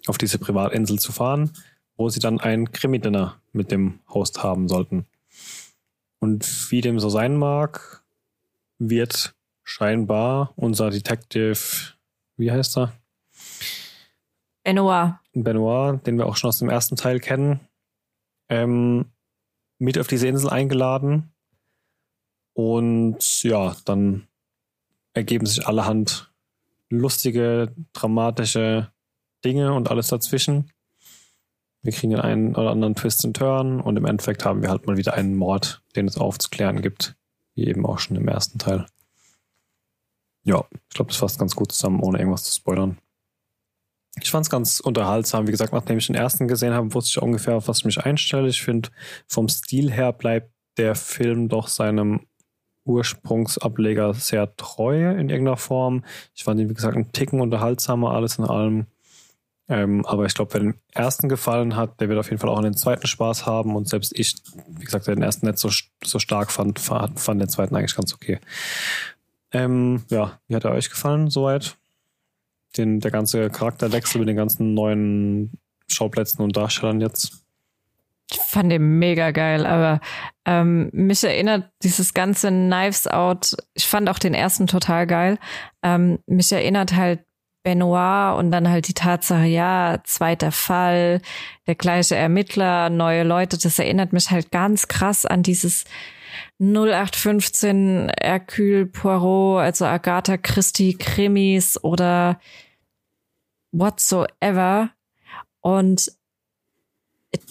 auf 0.07 0.18
diese 0.18 0.39
Privatinsel 0.39 0.99
zu 0.99 1.13
fahren, 1.13 1.53
wo 1.95 2.09
sie 2.09 2.19
dann 2.19 2.41
ein 2.41 2.73
Krimi-Dinner 2.73 3.41
mit 3.53 3.72
dem 3.72 4.01
Host 4.09 4.43
haben 4.43 4.68
sollten. 4.68 5.05
Und 6.19 6.69
wie 6.69 6.81
dem 6.81 6.99
so 6.99 7.09
sein 7.09 7.38
mag, 7.38 8.03
wird 8.77 9.34
scheinbar 9.63 10.51
unser 10.57 10.89
Detective, 10.89 11.57
wie 12.35 12.51
heißt 12.51 12.77
er? 12.77 12.91
Benoit. 14.63 15.13
Benoit, 15.34 16.05
den 16.05 16.18
wir 16.18 16.26
auch 16.26 16.35
schon 16.35 16.49
aus 16.49 16.59
dem 16.59 16.69
ersten 16.69 16.97
Teil 16.97 17.22
kennen, 17.22 17.61
ähm, 18.49 19.05
mit 19.80 19.97
auf 19.97 20.07
diese 20.07 20.27
Insel 20.27 20.49
eingeladen. 20.49 21.31
Und 22.53 23.43
ja, 23.43 23.77
dann 23.85 24.27
ergeben 25.13 25.45
sich 25.45 25.65
allerhand 25.65 26.30
lustige, 26.91 27.73
dramatische 27.93 28.91
Dinge 29.43 29.73
und 29.73 29.89
alles 29.89 30.09
dazwischen. 30.09 30.72
Wir 31.81 31.91
kriegen 31.91 32.11
den 32.11 32.22
einen 32.22 32.55
oder 32.55 32.69
anderen 32.69 32.95
Twist 32.95 33.26
and 33.26 33.35
Turn 33.35 33.81
und 33.81 33.97
im 33.97 34.05
Endeffekt 34.05 34.45
haben 34.45 34.61
wir 34.61 34.69
halt 34.69 34.85
mal 34.85 34.97
wieder 34.97 35.15
einen 35.15 35.35
Mord, 35.35 35.81
den 35.95 36.07
es 36.07 36.18
aufzuklären 36.18 36.81
gibt, 36.81 37.15
wie 37.55 37.65
eben 37.68 37.85
auch 37.85 37.97
schon 37.97 38.18
im 38.18 38.27
ersten 38.27 38.59
Teil. 38.59 38.85
Ja, 40.43 40.63
ich 40.89 40.95
glaube, 40.95 41.09
das 41.09 41.18
fasst 41.18 41.39
ganz 41.39 41.55
gut 41.55 41.72
zusammen, 41.72 42.01
ohne 42.01 42.19
irgendwas 42.19 42.43
zu 42.43 42.53
spoilern. 42.53 42.97
Ich 44.22 44.30
fand 44.30 44.45
es 44.45 44.49
ganz 44.49 44.80
unterhaltsam. 44.80 45.47
Wie 45.47 45.51
gesagt, 45.51 45.73
nachdem 45.73 45.97
ich 45.97 46.07
den 46.07 46.15
ersten 46.15 46.47
gesehen 46.47 46.73
habe, 46.73 46.93
wusste 46.93 47.09
ich 47.09 47.22
ungefähr, 47.22 47.55
auf 47.55 47.68
was 47.68 47.80
ich 47.80 47.85
mich 47.85 47.99
einstelle. 47.99 48.49
Ich 48.49 48.61
finde, 48.61 48.89
vom 49.27 49.47
Stil 49.47 49.91
her 49.91 50.11
bleibt 50.11 50.51
der 50.77 50.95
Film 50.95 51.47
doch 51.47 51.68
seinem 51.68 52.27
Ursprungsableger 52.85 54.13
sehr 54.13 54.55
treu 54.55 55.11
in 55.11 55.29
irgendeiner 55.29 55.57
Form. 55.57 56.03
Ich 56.33 56.43
fand 56.43 56.59
ihn, 56.59 56.69
wie 56.69 56.73
gesagt, 56.73 56.95
einen 56.95 57.11
Ticken 57.11 57.41
unterhaltsamer, 57.41 58.11
alles 58.11 58.37
in 58.37 58.45
allem. 58.45 58.87
Ähm, 59.69 60.05
aber 60.05 60.25
ich 60.25 60.33
glaube, 60.33 60.53
wer 60.53 60.59
den 60.61 60.73
ersten 60.91 61.29
gefallen 61.29 61.75
hat, 61.75 62.01
der 62.01 62.09
wird 62.09 62.19
auf 62.19 62.29
jeden 62.29 62.39
Fall 62.39 62.49
auch 62.49 62.61
den 62.61 62.75
zweiten 62.75 63.07
Spaß 63.07 63.45
haben. 63.45 63.75
Und 63.75 63.87
selbst 63.87 64.17
ich, 64.17 64.35
wie 64.67 64.83
gesagt, 64.83 65.07
der 65.07 65.15
den 65.15 65.23
ersten 65.23 65.45
nicht 65.45 65.59
so, 65.59 65.69
so 66.03 66.19
stark 66.19 66.51
fand, 66.51 66.79
fand 66.79 67.41
den 67.41 67.47
zweiten 67.47 67.75
eigentlich 67.75 67.95
ganz 67.95 68.13
okay. 68.13 68.39
Ähm, 69.53 70.03
ja, 70.09 70.39
wie 70.47 70.55
hat 70.55 70.65
er 70.65 70.71
euch 70.71 70.89
gefallen 70.89 71.29
soweit? 71.29 71.77
Den, 72.77 72.99
der 72.99 73.11
ganze 73.11 73.49
Charakterwechsel 73.49 74.19
mit 74.19 74.27
den 74.27 74.37
ganzen 74.37 74.73
neuen 74.73 75.51
Schauplätzen 75.87 76.41
und 76.41 76.55
Darstellern 76.55 77.01
jetzt? 77.01 77.45
Fand 78.35 78.71
den 78.71 78.99
mega 78.99 79.31
geil, 79.31 79.65
aber 79.65 79.99
ähm, 80.45 80.89
mich 80.93 81.23
erinnert 81.23 81.69
dieses 81.83 82.13
ganze 82.13 82.49
Knives 82.49 83.07
Out, 83.07 83.55
ich 83.73 83.87
fand 83.87 84.09
auch 84.09 84.19
den 84.19 84.33
ersten 84.33 84.67
total 84.67 85.07
geil. 85.07 85.37
Ähm, 85.83 86.19
mich 86.25 86.51
erinnert 86.51 86.95
halt 86.95 87.21
Benoit 87.63 88.37
und 88.37 88.51
dann 88.51 88.69
halt 88.69 88.87
die 88.87 88.93
Tatsache, 88.93 89.45
ja, 89.45 89.99
zweiter 90.03 90.51
Fall, 90.51 91.21
der 91.67 91.75
gleiche 91.75 92.15
Ermittler, 92.15 92.89
neue 92.89 93.23
Leute, 93.23 93.57
das 93.57 93.77
erinnert 93.77 94.13
mich 94.13 94.31
halt 94.31 94.51
ganz 94.51 94.87
krass 94.87 95.25
an 95.25 95.43
dieses 95.43 95.85
0815 96.59 98.11
Hercule 98.19 98.85
Poirot, 98.85 99.61
also 99.61 99.85
Agatha 99.85 100.37
Christie 100.37 100.95
Krimis 100.97 101.83
oder 101.83 102.39
whatsoever. 103.71 104.91
Und 105.61 106.11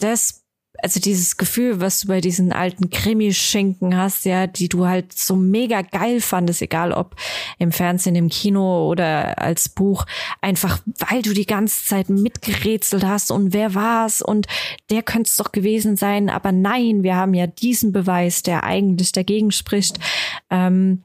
das 0.00 0.39
also 0.82 1.00
dieses 1.00 1.36
Gefühl, 1.36 1.80
was 1.80 2.00
du 2.00 2.08
bei 2.08 2.20
diesen 2.20 2.52
alten 2.52 2.90
Krimischinken 2.90 3.96
hast, 3.96 4.24
ja, 4.24 4.46
die 4.46 4.68
du 4.68 4.86
halt 4.86 5.12
so 5.12 5.36
mega 5.36 5.82
geil 5.82 6.20
fandest, 6.20 6.62
egal 6.62 6.92
ob 6.92 7.16
im 7.58 7.72
Fernsehen, 7.72 8.16
im 8.16 8.28
Kino 8.28 8.88
oder 8.88 9.38
als 9.38 9.68
Buch, 9.68 10.06
einfach 10.40 10.80
weil 11.08 11.22
du 11.22 11.32
die 11.32 11.46
ganze 11.46 11.84
Zeit 11.84 12.08
mitgerätselt 12.08 13.04
hast 13.04 13.30
und 13.30 13.52
wer 13.52 13.74
war's 13.74 14.22
und 14.22 14.46
der 14.90 15.02
könnte 15.02 15.28
es 15.28 15.36
doch 15.36 15.52
gewesen 15.52 15.96
sein, 15.96 16.30
aber 16.30 16.52
nein, 16.52 17.02
wir 17.02 17.16
haben 17.16 17.34
ja 17.34 17.46
diesen 17.46 17.92
Beweis, 17.92 18.42
der 18.42 18.64
eigentlich 18.64 19.12
dagegen 19.12 19.52
spricht. 19.52 19.98
Ähm, 20.50 21.04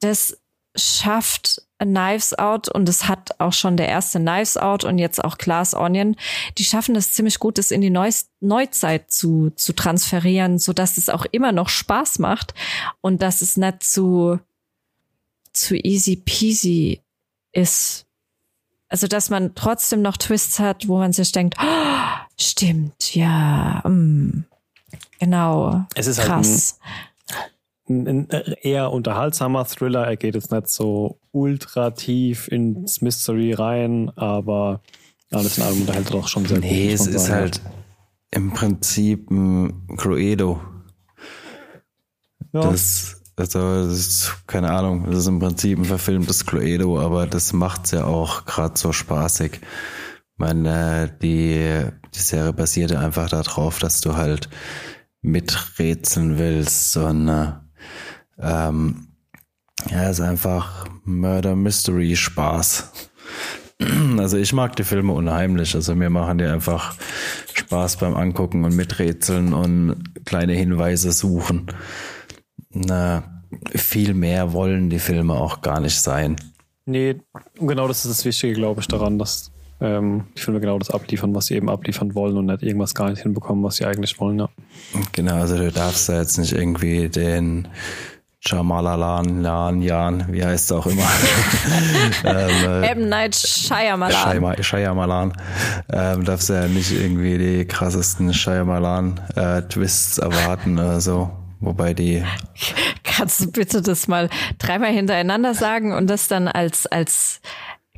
das 0.00 0.41
schafft 0.74 1.62
Knives 1.78 2.38
Out 2.38 2.68
und 2.68 2.88
es 2.88 3.08
hat 3.08 3.40
auch 3.40 3.52
schon 3.52 3.76
der 3.76 3.88
erste 3.88 4.18
Knives 4.20 4.56
Out 4.56 4.84
und 4.84 4.98
jetzt 4.98 5.22
auch 5.22 5.36
Glass 5.36 5.74
Onion. 5.74 6.16
Die 6.58 6.64
schaffen 6.64 6.96
es 6.96 7.12
ziemlich 7.12 7.38
gut, 7.38 7.58
das 7.58 7.70
in 7.70 7.80
die 7.80 7.90
Neuz 7.90 8.30
Neuzeit 8.40 9.10
zu, 9.10 9.50
zu 9.50 9.72
transferieren, 9.74 10.58
so 10.58 10.72
dass 10.72 10.96
es 10.96 11.08
auch 11.08 11.26
immer 11.30 11.52
noch 11.52 11.68
Spaß 11.68 12.18
macht 12.20 12.54
und 13.00 13.20
dass 13.22 13.42
es 13.42 13.56
nicht 13.56 13.82
zu, 13.82 14.38
zu 15.52 15.76
easy 15.76 16.16
peasy 16.16 17.00
ist. 17.52 18.06
Also, 18.88 19.06
dass 19.06 19.30
man 19.30 19.54
trotzdem 19.54 20.02
noch 20.02 20.18
Twists 20.18 20.58
hat, 20.58 20.86
wo 20.86 20.98
man 20.98 21.12
sich 21.12 21.32
denkt, 21.32 21.56
oh, 21.58 22.34
stimmt, 22.38 23.14
ja, 23.14 23.82
mm, 23.88 24.44
genau. 25.18 25.86
Es 25.94 26.06
ist 26.06 26.18
halt 26.18 26.28
krass. 26.28 26.78
Halt 26.82 27.11
ein, 28.00 28.28
eher 28.62 28.92
unterhaltsamer 28.92 29.64
Thriller. 29.64 30.06
Er 30.06 30.16
geht 30.16 30.34
jetzt 30.34 30.52
nicht 30.52 30.68
so 30.68 31.18
ultra 31.32 31.90
tief 31.90 32.48
ins 32.48 33.00
Mystery 33.00 33.52
rein, 33.52 34.10
aber 34.16 34.80
alles 35.30 35.58
in 35.58 35.64
allem 35.64 35.80
unterhält 35.80 36.10
er 36.10 36.12
doch 36.12 36.28
schon 36.28 36.46
sehr 36.46 36.58
nee, 36.58 36.68
gut. 36.68 36.78
Nee, 36.78 36.92
es 36.92 37.06
ist 37.06 37.30
halt 37.30 37.60
im 38.30 38.52
Prinzip 38.52 39.30
ein 39.30 39.96
Cluedo. 39.96 40.60
Ja. 42.52 42.70
Das, 42.70 43.22
also, 43.36 43.86
das 43.86 43.98
ist, 43.98 44.32
keine 44.46 44.70
Ahnung, 44.70 45.06
das 45.06 45.20
ist 45.20 45.26
im 45.26 45.38
Prinzip 45.38 45.78
ein 45.78 45.84
verfilmtes 45.84 46.44
Cluedo, 46.44 47.00
aber 47.00 47.26
das 47.26 47.52
macht's 47.52 47.92
ja 47.92 48.04
auch 48.04 48.44
gerade 48.44 48.78
so 48.78 48.92
spaßig. 48.92 49.52
Ich 49.54 50.38
meine, 50.38 51.16
die, 51.22 51.86
die 52.14 52.18
Serie 52.18 52.52
basierte 52.52 52.98
einfach 52.98 53.28
darauf, 53.28 53.78
dass 53.78 54.00
du 54.00 54.16
halt 54.16 54.48
miträtseln 55.22 56.38
willst 56.38 56.96
und 56.96 57.28
äh, 57.28 57.52
ähm, 58.42 59.08
ja, 59.90 60.10
ist 60.10 60.20
einfach 60.20 60.86
Murder 61.04 61.56
Mystery 61.56 62.16
Spaß. 62.16 62.92
Also 64.16 64.36
ich 64.36 64.52
mag 64.52 64.76
die 64.76 64.84
Filme 64.84 65.12
unheimlich. 65.12 65.74
Also 65.74 65.96
mir 65.96 66.08
machen 66.08 66.38
die 66.38 66.44
einfach 66.44 66.94
Spaß 67.52 67.96
beim 67.96 68.14
Angucken 68.14 68.64
und 68.64 68.76
Miträtseln 68.76 69.52
und 69.52 70.24
kleine 70.24 70.52
Hinweise 70.52 71.10
suchen. 71.10 71.66
Na, 72.70 73.42
viel 73.74 74.14
mehr 74.14 74.52
wollen 74.52 74.88
die 74.88 75.00
Filme 75.00 75.34
auch 75.34 75.62
gar 75.62 75.80
nicht 75.80 76.00
sein. 76.00 76.36
Nee, 76.84 77.16
genau 77.58 77.88
das 77.88 78.04
ist 78.04 78.18
das 78.18 78.24
Wichtige, 78.24 78.54
glaube 78.54 78.80
ich, 78.80 78.88
daran, 78.88 79.18
dass 79.18 79.50
ähm, 79.80 80.24
die 80.36 80.40
Filme 80.40 80.60
genau 80.60 80.78
das 80.78 80.90
abliefern, 80.90 81.34
was 81.34 81.46
sie 81.46 81.54
eben 81.54 81.68
abliefern 81.68 82.14
wollen 82.14 82.36
und 82.36 82.46
nicht 82.46 82.62
irgendwas 82.62 82.94
gar 82.94 83.10
nicht 83.10 83.22
hinbekommen, 83.22 83.62
was 83.64 83.76
sie 83.76 83.84
eigentlich 83.84 84.18
wollen, 84.20 84.38
ja. 84.38 84.48
Genau, 85.12 85.34
also 85.36 85.56
du 85.56 85.70
darfst 85.70 86.08
da 86.08 86.18
jetzt 86.18 86.38
nicht 86.38 86.52
irgendwie 86.52 87.08
den 87.08 87.68
Jamalalan, 88.44 89.40
Lan, 89.40 89.82
Jan, 89.82 90.26
wie 90.32 90.44
heißt 90.44 90.64
es 90.64 90.72
auch 90.72 90.86
immer. 90.86 91.06
ähm, 92.24 92.82
äh, 92.82 92.88
M. 92.88 93.08
Night 93.08 93.36
Shyamalan. 93.36 94.62
Shyamalan. 94.62 95.32
Ähm, 95.92 96.24
darfst 96.24 96.48
ja 96.48 96.66
nicht 96.66 96.90
irgendwie 96.90 97.38
die 97.38 97.64
krassesten 97.66 98.34
Shyamalan-Twists 98.34 100.18
äh, 100.18 100.22
erwarten 100.22 100.76
oder 100.76 101.00
so. 101.00 101.30
Wobei 101.60 101.94
die. 101.94 102.24
Kannst 103.04 103.40
du 103.40 103.52
bitte 103.52 103.80
das 103.80 104.08
mal 104.08 104.28
dreimal 104.58 104.90
hintereinander 104.90 105.54
sagen 105.54 105.94
und 105.94 106.08
das 106.08 106.26
dann 106.26 106.48
als, 106.48 106.88
als 106.88 107.40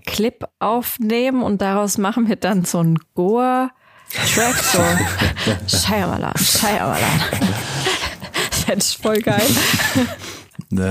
Clip 0.05 0.45
aufnehmen 0.59 1.43
und 1.43 1.63
daraus 1.63 1.97
machen 1.97 2.29
wir 2.29 2.37
dann 2.37 2.67
so 2.67 2.81
ein 2.83 2.99
Goa-Track, 3.15 4.57
so 4.57 4.83
Shyamalan, 5.79 6.35
Shyamalan. 6.37 7.21
Ich 8.77 8.99
voll 9.01 9.21
geil. 9.21 9.47
Na, 10.77 10.91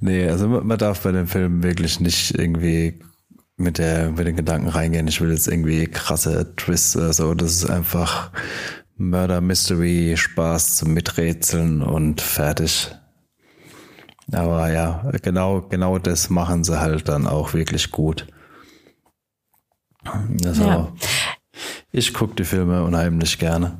nee, 0.00 0.28
also 0.28 0.48
man 0.48 0.78
darf 0.78 1.02
bei 1.02 1.12
dem 1.12 1.28
Film 1.28 1.62
wirklich 1.62 2.00
nicht 2.00 2.36
irgendwie 2.36 2.98
mit 3.56 3.78
der 3.78 4.10
mit 4.10 4.26
den 4.26 4.34
Gedanken 4.34 4.68
reingehen, 4.68 5.06
ich 5.06 5.20
will 5.20 5.30
jetzt 5.30 5.46
irgendwie 5.46 5.86
krasse 5.86 6.56
Twists 6.56 6.96
oder 6.96 7.12
so. 7.12 7.32
Das 7.34 7.52
ist 7.52 7.70
einfach 7.70 8.32
Murder 8.96 9.40
Mystery, 9.40 10.16
Spaß 10.16 10.74
zum 10.74 10.92
Miträtseln 10.92 11.82
und 11.82 12.20
fertig. 12.20 12.90
Aber 14.32 14.72
ja, 14.72 15.08
genau, 15.22 15.60
genau 15.60 15.98
das 15.98 16.28
machen 16.28 16.64
sie 16.64 16.80
halt 16.80 17.08
dann 17.08 17.28
auch 17.28 17.54
wirklich 17.54 17.92
gut. 17.92 18.26
Also, 20.44 20.64
ja. 20.64 20.92
ich 21.92 22.12
gucke 22.12 22.34
die 22.34 22.44
Filme 22.44 22.82
unheimlich 22.82 23.38
gerne. 23.38 23.78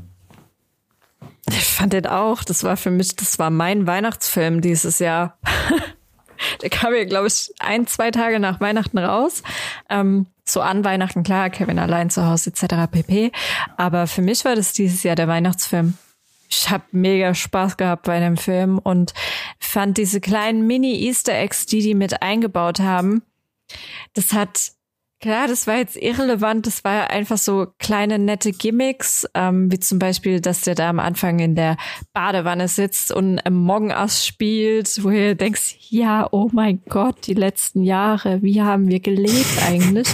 Ich 1.53 1.65
fand 1.65 1.93
den 1.93 2.07
auch. 2.07 2.45
Das 2.45 2.65
war 2.65 2.77
für 2.77 2.91
mich, 2.91 3.17
das 3.17 3.39
war 3.39 3.51
mein 3.51 3.87
Weihnachtsfilm 3.87 4.61
dieses 4.61 4.99
Jahr. 4.99 5.39
Der 6.63 6.71
kam 6.71 6.95
ja, 6.95 7.05
glaube 7.05 7.29
ich, 7.29 7.53
ein, 7.61 7.87
zwei 7.87 8.11
Tage 8.11 8.41
nach 8.41 8.61
Weihnachten 8.61 8.99
raus. 8.99 9.43
Ähm, 9.89 10.27
so 10.45 10.61
an 10.61 10.85
Weihnachten, 10.85 11.23
klar, 11.23 11.51
Kevin 11.51 11.79
allein 11.79 12.11
zu 12.11 12.27
Hause 12.27 12.51
etc. 12.51 12.91
pp. 12.91 13.31
Aber 13.77 14.07
für 14.07 14.23
mich 14.23 14.45
war 14.45 14.57
das 14.57 14.73
dieses 14.73 15.03
Jahr 15.05 15.15
der 15.15 15.29
Weihnachtsfilm. 15.29 15.97
Ich 16.49 16.69
habe 16.69 16.85
mega 16.91 17.35
Spaß 17.35 17.77
gehabt 17.77 18.05
bei 18.05 18.19
dem 18.19 18.37
Film 18.37 18.79
und 18.79 19.15
fand 19.59 19.99
diese 19.99 20.21
kleinen 20.21 20.67
Mini-Easter 20.67 21.35
Eggs, 21.35 21.67
die 21.67 21.81
die 21.81 21.95
mit 21.95 22.23
eingebaut 22.23 22.81
haben, 22.81 23.23
das 24.15 24.33
hat 24.33 24.73
Klar, 25.23 25.47
das 25.47 25.69
war 25.69 25.77
jetzt 25.77 25.97
irrelevant. 25.97 26.67
Das 26.67 26.83
war 26.83 27.11
einfach 27.11 27.39
so 27.39 27.69
kleine 27.79 28.19
nette 28.19 28.51
Gimmicks, 28.51 29.25
ähm, 29.35 29.71
wie 29.71 29.79
zum 29.79 30.01
Beispiel, 30.01 30.41
dass 30.41 30.63
der 30.63 30.75
da 30.75 30.91
am 30.91 30.99
Anfang 30.99 31.39
in 31.39 31.55
der 31.55 31.77
Badewanne 32.13 32.67
sitzt 32.67 33.13
und 33.13 33.39
Among 33.47 33.93
Us 33.93 34.27
spielt, 34.27 35.03
wo 35.05 35.11
ihr 35.11 35.37
denkst, 35.37 35.77
ja, 35.91 36.27
oh 36.33 36.51
mein 36.53 36.83
Gott, 36.89 37.29
die 37.29 37.35
letzten 37.35 37.83
Jahre, 37.85 38.43
wie 38.43 38.63
haben 38.63 38.89
wir 38.89 38.99
gelebt 38.99 39.63
eigentlich? 39.65 40.09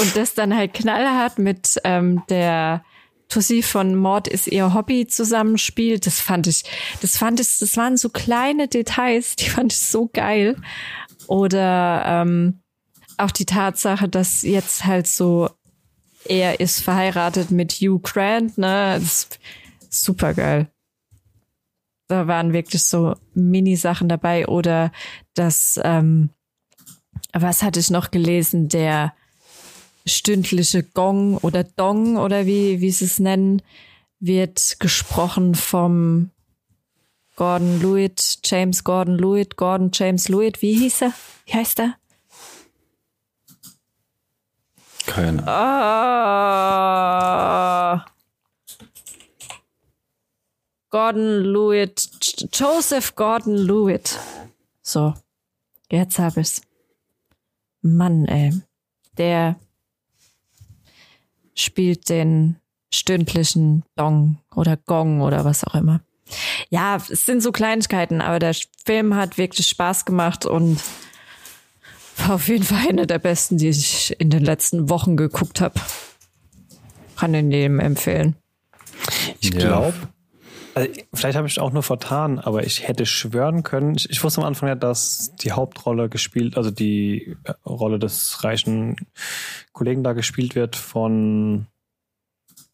und 0.00 0.16
das 0.16 0.34
dann 0.34 0.56
halt 0.56 0.74
knallhart 0.74 1.38
mit 1.38 1.80
ähm, 1.84 2.24
der 2.28 2.82
Tussi 3.28 3.62
von 3.62 3.94
Mord 3.94 4.26
ist 4.26 4.48
ihr 4.48 4.74
Hobby 4.74 5.06
zusammenspielt. 5.06 6.04
Das 6.04 6.18
fand 6.18 6.48
ich, 6.48 6.64
das 7.00 7.16
fand 7.16 7.38
ich, 7.38 7.60
das 7.60 7.76
waren 7.76 7.96
so 7.96 8.08
kleine 8.08 8.66
Details, 8.66 9.36
die 9.36 9.48
fand 9.48 9.72
ich 9.72 9.78
so 9.78 10.10
geil. 10.12 10.56
Oder 11.28 12.02
ähm, 12.06 12.59
auch 13.20 13.30
die 13.30 13.46
Tatsache, 13.46 14.08
dass 14.08 14.42
jetzt 14.42 14.84
halt 14.84 15.06
so 15.06 15.50
er 16.24 16.60
ist 16.60 16.80
verheiratet 16.80 17.50
mit 17.50 17.72
Hugh 17.72 18.00
Grant, 18.02 18.58
ne? 18.58 19.00
Super 19.88 20.34
geil. 20.34 20.68
Da 22.08 22.26
waren 22.26 22.52
wirklich 22.52 22.82
so 22.82 23.14
Mini-Sachen 23.34 24.08
dabei 24.08 24.46
oder 24.46 24.92
das, 25.34 25.80
ähm, 25.82 26.30
was 27.32 27.62
hatte 27.62 27.80
ich 27.80 27.90
noch 27.90 28.10
gelesen, 28.10 28.68
der 28.68 29.14
stündliche 30.06 30.82
Gong 30.82 31.36
oder 31.38 31.64
Dong 31.64 32.16
oder 32.16 32.46
wie, 32.46 32.80
wie 32.80 32.90
sie 32.90 33.04
es 33.04 33.20
nennen, 33.20 33.62
wird 34.18 34.76
gesprochen 34.80 35.54
vom 35.54 36.30
Gordon 37.36 37.80
Lewitt, 37.80 38.40
James 38.44 38.84
Gordon 38.84 39.16
Lewitt, 39.16 39.56
Gordon 39.56 39.90
James 39.92 40.28
Lewitt, 40.28 40.62
wie 40.62 40.74
hieß 40.74 41.02
er? 41.02 41.12
Wie 41.46 41.54
heißt 41.54 41.80
er? 41.80 41.94
Keine. 45.10 45.46
Ah. 45.48 46.70
Gordon 50.90 51.42
Lewitt, 51.42 52.46
Joseph 52.52 53.16
Gordon 53.16 53.56
Lewitt. 53.56 54.20
So, 54.82 55.14
jetzt 55.90 56.20
hab 56.20 56.36
ich's. 56.36 56.62
Mann, 57.82 58.26
ey. 58.26 58.52
Der 59.18 59.56
spielt 61.56 62.08
den 62.08 62.60
stündlichen 62.94 63.82
Dong 63.96 64.38
oder 64.54 64.76
Gong 64.76 65.22
oder 65.22 65.44
was 65.44 65.64
auch 65.64 65.74
immer. 65.74 66.02
Ja, 66.68 66.94
es 66.96 67.26
sind 67.26 67.40
so 67.40 67.50
Kleinigkeiten, 67.50 68.20
aber 68.20 68.38
der 68.38 68.54
Film 68.84 69.16
hat 69.16 69.38
wirklich 69.38 69.66
Spaß 69.66 70.04
gemacht 70.04 70.46
und 70.46 70.80
war 72.20 72.36
auf 72.36 72.48
jeden 72.48 72.64
Fall 72.64 72.88
eine 72.88 73.06
der 73.06 73.18
besten, 73.18 73.58
die 73.58 73.68
ich 73.68 74.18
in 74.20 74.30
den 74.30 74.44
letzten 74.44 74.88
Wochen 74.88 75.16
geguckt 75.16 75.60
habe. 75.60 75.78
Kann 77.16 77.32
den 77.32 77.50
jedem 77.50 77.80
empfehlen. 77.80 78.36
Ich 79.40 79.52
Ja. 79.54 79.60
glaube, 79.60 79.94
also 80.74 80.90
vielleicht 81.14 81.36
habe 81.36 81.46
ich 81.48 81.58
auch 81.60 81.72
nur 81.72 81.82
vertan, 81.82 82.38
aber 82.38 82.64
ich 82.64 82.86
hätte 82.86 83.04
schwören 83.06 83.62
können, 83.62 83.94
ich, 83.96 84.08
ich 84.08 84.22
wusste 84.22 84.40
am 84.40 84.46
Anfang 84.46 84.68
ja, 84.68 84.74
dass 84.74 85.32
die 85.40 85.52
Hauptrolle 85.52 86.08
gespielt, 86.08 86.56
also 86.56 86.70
die 86.70 87.36
äh, 87.44 87.52
Rolle 87.66 87.98
des 87.98 88.42
reichen 88.44 88.96
Kollegen 89.72 90.02
da 90.04 90.12
gespielt 90.12 90.54
wird 90.54 90.76
von, 90.76 91.66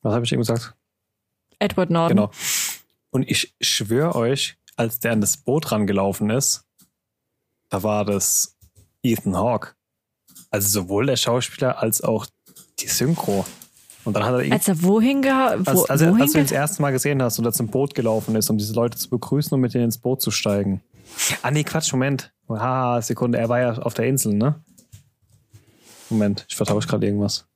was 0.02 0.14
habe 0.14 0.24
ich 0.24 0.32
eben 0.32 0.42
gesagt? 0.42 0.74
Edward 1.58 1.90
Norton. 1.90 2.16
Genau. 2.16 2.30
Und 3.10 3.28
ich 3.30 3.54
schwöre 3.60 4.14
euch, 4.14 4.56
als 4.76 5.00
der 5.00 5.12
an 5.12 5.20
das 5.22 5.38
Boot 5.38 5.72
rangelaufen 5.72 6.28
ist, 6.30 6.64
da 7.70 7.82
war 7.82 8.04
das 8.04 8.55
Ethan 9.12 9.36
Hawke. 9.36 9.72
Also 10.50 10.68
sowohl 10.68 11.06
der 11.06 11.16
Schauspieler 11.16 11.82
als 11.82 12.02
auch 12.02 12.26
die 12.78 12.88
Synchro. 12.88 13.44
Und 14.04 14.14
dann 14.14 14.24
hat 14.24 14.34
er 14.34 14.38
irgendwie 14.38 14.52
Als 14.52 14.68
er 14.68 14.82
wohin 14.82 15.20
geha 15.20 15.56
wo, 15.58 15.70
als, 15.70 15.90
als, 15.90 16.00
wohin 16.02 16.22
als 16.22 16.32
du 16.32 16.38
ihn 16.38 16.44
das 16.44 16.52
erste 16.52 16.82
Mal 16.82 16.92
gesehen 16.92 17.22
hast 17.22 17.38
und 17.38 17.44
er 17.44 17.52
zum 17.52 17.68
Boot 17.68 17.94
gelaufen 17.94 18.36
ist, 18.36 18.48
um 18.50 18.56
diese 18.56 18.72
Leute 18.72 18.96
zu 18.96 19.10
begrüßen 19.10 19.52
und 19.52 19.60
mit 19.60 19.74
denen 19.74 19.84
ins 19.84 19.98
Boot 19.98 20.22
zu 20.22 20.30
steigen. 20.30 20.80
Ah, 21.42 21.50
nee, 21.50 21.64
Quatsch, 21.64 21.92
Moment. 21.92 22.32
Haha, 22.48 23.02
Sekunde, 23.02 23.38
er 23.38 23.48
war 23.48 23.60
ja 23.60 23.72
auf 23.78 23.94
der 23.94 24.06
Insel, 24.06 24.34
ne? 24.34 24.62
Moment, 26.08 26.46
ich 26.48 26.54
vertausche 26.54 26.86
gerade 26.86 27.06
irgendwas. 27.06 27.46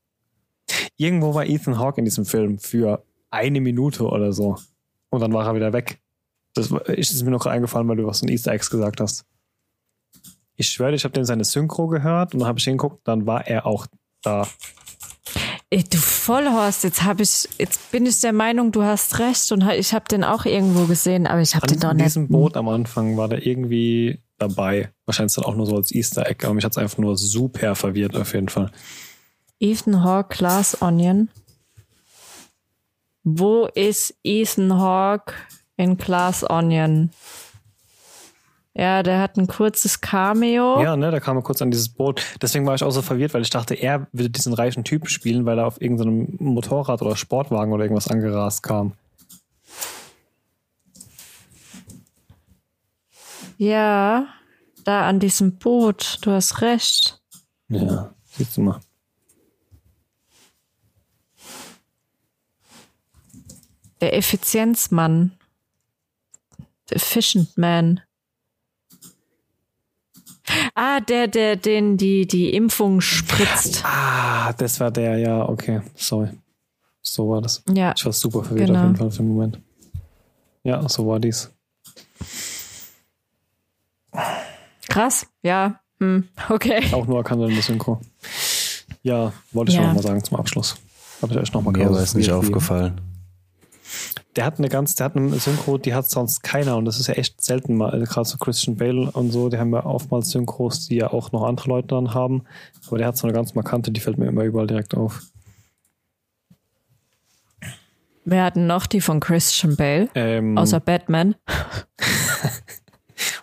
Irgendwo 0.97 1.35
war 1.35 1.47
Ethan 1.47 1.79
Hawke 1.79 2.01
in 2.01 2.05
diesem 2.05 2.27
Film 2.27 2.59
für 2.59 3.05
eine 3.31 3.61
Minute 3.61 4.05
oder 4.05 4.33
so. 4.33 4.57
Und 5.11 5.21
dann 5.21 5.33
war 5.33 5.47
er 5.47 5.55
wieder 5.55 5.73
weg. 5.73 6.01
Das 6.55 6.71
ist 6.89 7.23
mir 7.23 7.31
noch 7.31 7.47
eingefallen, 7.47 7.87
weil 7.89 7.97
du 7.97 8.07
was 8.07 8.21
von 8.21 8.29
Easter 8.29 8.53
Eggs 8.53 8.71
gesagt 8.71 9.01
hast. 9.01 9.25
Ich 10.61 10.69
schwöre, 10.69 10.95
ich 10.95 11.05
habe 11.05 11.15
den 11.15 11.24
seine 11.24 11.45
Synchro 11.45 11.87
gehört 11.89 12.35
und 12.35 12.41
dann 12.41 12.49
habe 12.49 12.59
ich 12.59 12.65
hingeguckt, 12.66 13.01
dann 13.09 13.27
war 13.27 13.47
er 13.47 13.65
auch 13.65 13.87
da. 14.20 14.47
Ey, 15.70 15.82
du 15.85 15.97
Vollhorst, 15.97 16.85
jetzt 16.85 17.03
habe 17.03 17.23
ich, 17.23 17.49
jetzt 17.57 17.91
bin 17.91 18.05
ich 18.05 18.20
der 18.20 18.35
Meinung, 18.35 18.70
du 18.70 18.82
hast 18.82 19.19
recht 19.20 19.51
und 19.53 19.66
ich 19.70 19.95
habe 19.95 20.05
den 20.11 20.23
auch 20.23 20.45
irgendwo 20.45 20.85
gesehen, 20.85 21.27
aber 21.27 21.41
ich 21.41 21.55
habe 21.55 21.66
den 21.66 21.81
doch 21.81 21.89
An 21.89 21.97
nicht. 21.97 22.07
diesem 22.09 22.28
Boot 22.28 22.59
am 22.59 22.69
Anfang 22.69 23.16
war 23.16 23.28
der 23.28 23.47
irgendwie 23.47 24.20
dabei. 24.37 24.91
Wahrscheinlich 25.07 25.35
dann 25.35 25.47
auch 25.47 25.57
nur 25.57 25.65
so 25.65 25.77
als 25.77 25.93
Easter 25.93 26.28
Egg, 26.28 26.45
aber 26.45 26.53
mich 26.53 26.65
hat's 26.66 26.77
einfach 26.77 26.99
nur 26.99 27.16
super 27.16 27.74
verwirrt 27.74 28.15
auf 28.15 28.35
jeden 28.35 28.51
Fall. 28.51 28.70
Ethan 29.61 30.05
Hawke, 30.05 30.37
Glass 30.37 30.82
Onion. 30.82 31.31
Wo 33.24 33.66
ist 33.74 34.15
Ethan 34.23 34.74
Hawke 34.78 35.32
in 35.78 35.97
Glass 35.97 36.45
Onion? 36.49 37.11
Ja, 38.81 39.02
der 39.02 39.20
hat 39.20 39.36
ein 39.36 39.47
kurzes 39.47 40.01
Cameo. 40.01 40.82
Ja, 40.82 40.97
ne, 40.97 41.11
da 41.11 41.20
kam 41.20 41.36
er 41.36 41.43
kurz 41.43 41.61
an 41.61 41.70
dieses 41.70 41.90
Boot. 41.90 42.24
Deswegen 42.40 42.65
war 42.65 42.74
ich 42.74 42.82
auch 42.82 42.90
so 42.90 43.02
verwirrt, 43.02 43.35
weil 43.35 43.43
ich 43.43 43.51
dachte, 43.51 43.74
er 43.74 44.07
würde 44.12 44.31
diesen 44.31 44.55
reichen 44.55 44.85
Typen 44.85 45.07
spielen, 45.07 45.44
weil 45.44 45.59
er 45.59 45.66
auf 45.66 45.82
irgendeinem 45.82 46.35
Motorrad 46.39 47.02
oder 47.02 47.15
Sportwagen 47.15 47.74
oder 47.74 47.85
irgendwas 47.85 48.09
angerast 48.09 48.62
kam. 48.62 48.94
Ja, 53.59 54.28
da 54.85 55.07
an 55.07 55.20
diesem 55.20 55.59
Boot. 55.59 56.16
Du 56.23 56.31
hast 56.31 56.62
recht. 56.62 57.20
Ja, 57.69 58.15
siehst 58.24 58.57
du 58.57 58.62
mal. 58.62 58.81
Der 64.01 64.16
Effizienzmann. 64.16 65.32
The 66.89 66.94
Efficient 66.94 67.59
Man. 67.59 68.01
Ah, 70.75 71.01
der, 71.01 71.29
der, 71.29 71.57
den 71.57 71.97
die, 71.97 72.27
die 72.27 72.55
Impfung 72.55 73.01
spritzt. 73.01 73.83
Ah, 73.85 74.53
das 74.55 74.81
war 74.81 74.91
der, 74.91 75.19
ja, 75.19 75.49
okay. 75.49 75.81
Sorry. 75.95 76.29
So 77.03 77.31
war 77.31 77.41
das. 77.43 77.63
Ja, 77.73 77.93
Ich 77.97 78.05
war 78.05 78.13
super 78.13 78.43
verwirrt 78.45 78.69
Genau. 78.69 78.79
auf 78.81 78.85
jeden 78.87 78.97
Fall 78.97 79.11
für 79.11 79.19
den 79.23 79.29
Moment. 79.35 79.59
Ja, 80.65 80.87
so 80.89 81.07
war 81.07 81.19
dies. 81.21 81.51
krass. 84.89 85.27
Ja, 85.43 85.81
hm, 86.01 86.29
okay. 86.49 86.83
Auch 86.93 87.07
nur 87.07 87.19
erkannt 87.19 87.43
in 87.43 87.55
der 87.55 87.63
Synchro. 87.63 88.01
Ja, 89.03 89.33
wollte 89.53 89.73
ich 89.73 89.79
Ja. 89.79 89.87
noch 89.87 89.95
mal 89.95 90.03
sagen 90.03 90.23
zum 90.23 90.37
Abschluss. 90.39 90.77
Habe 91.23 91.33
ich 91.33 91.39
euch 91.39 91.53
noch 91.53 91.63
mal 91.63 91.71
Mir 91.73 91.91
es 91.91 92.15
nicht 92.15 92.31
aufgefallen. 92.33 93.01
Der 94.36 94.44
hat 94.44 94.59
eine 94.59 94.69
ganz, 94.69 94.94
der 94.94 95.07
hat 95.07 95.16
eine 95.16 95.39
Synchro, 95.39 95.77
die 95.77 95.93
hat 95.93 96.09
sonst 96.09 96.43
keiner 96.43 96.77
und 96.77 96.85
das 96.85 97.01
ist 97.01 97.09
ja 97.09 97.15
echt 97.15 97.43
selten 97.43 97.77
mal. 97.77 97.90
Also 97.90 98.07
Gerade 98.07 98.28
so 98.28 98.39
Christian 98.39 98.77
Bale 98.77 99.11
und 99.11 99.32
so, 99.32 99.48
die 99.48 99.59
haben 99.59 99.73
ja 99.73 99.85
oftmals 99.85 100.31
Synchros, 100.31 100.86
die 100.86 100.97
ja 100.97 101.12
auch 101.12 101.32
noch 101.32 101.44
andere 101.44 101.69
Leute 101.69 101.89
dann 101.89 102.15
haben. 102.15 102.44
Aber 102.86 102.98
der 102.98 103.09
hat 103.09 103.16
so 103.16 103.27
eine 103.27 103.35
ganz 103.35 103.55
markante, 103.55 103.90
die 103.90 104.01
fällt 104.01 104.19
mir 104.19 104.27
immer 104.27 104.44
überall 104.44 104.69
direkt 104.69 104.94
auf. 104.94 105.20
Wir 108.24 108.44
hatten 108.44 108.69
noch 108.69 108.86
die 108.86 109.01
von 109.01 109.19
Christian 109.19 109.74
Bale, 109.74 110.09
Ähm, 110.15 110.57
außer 110.57 110.78
Batman. 110.78 111.35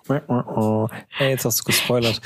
Ey, 0.07 0.19
jetzt 1.29 1.43
hast 1.43 1.59
du 1.59 1.63
gespoilert. 1.65 2.21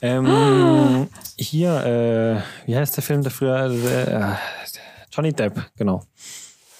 Ähm, 0.00 1.08
hier, 1.36 1.84
äh, 1.84 2.66
wie 2.66 2.76
heißt 2.76 2.96
der 2.96 3.04
Film, 3.04 3.22
der 3.22 3.30
früher, 3.30 3.70
äh, 3.70 4.34
Johnny 5.12 5.32
Depp, 5.32 5.70
genau. 5.76 6.02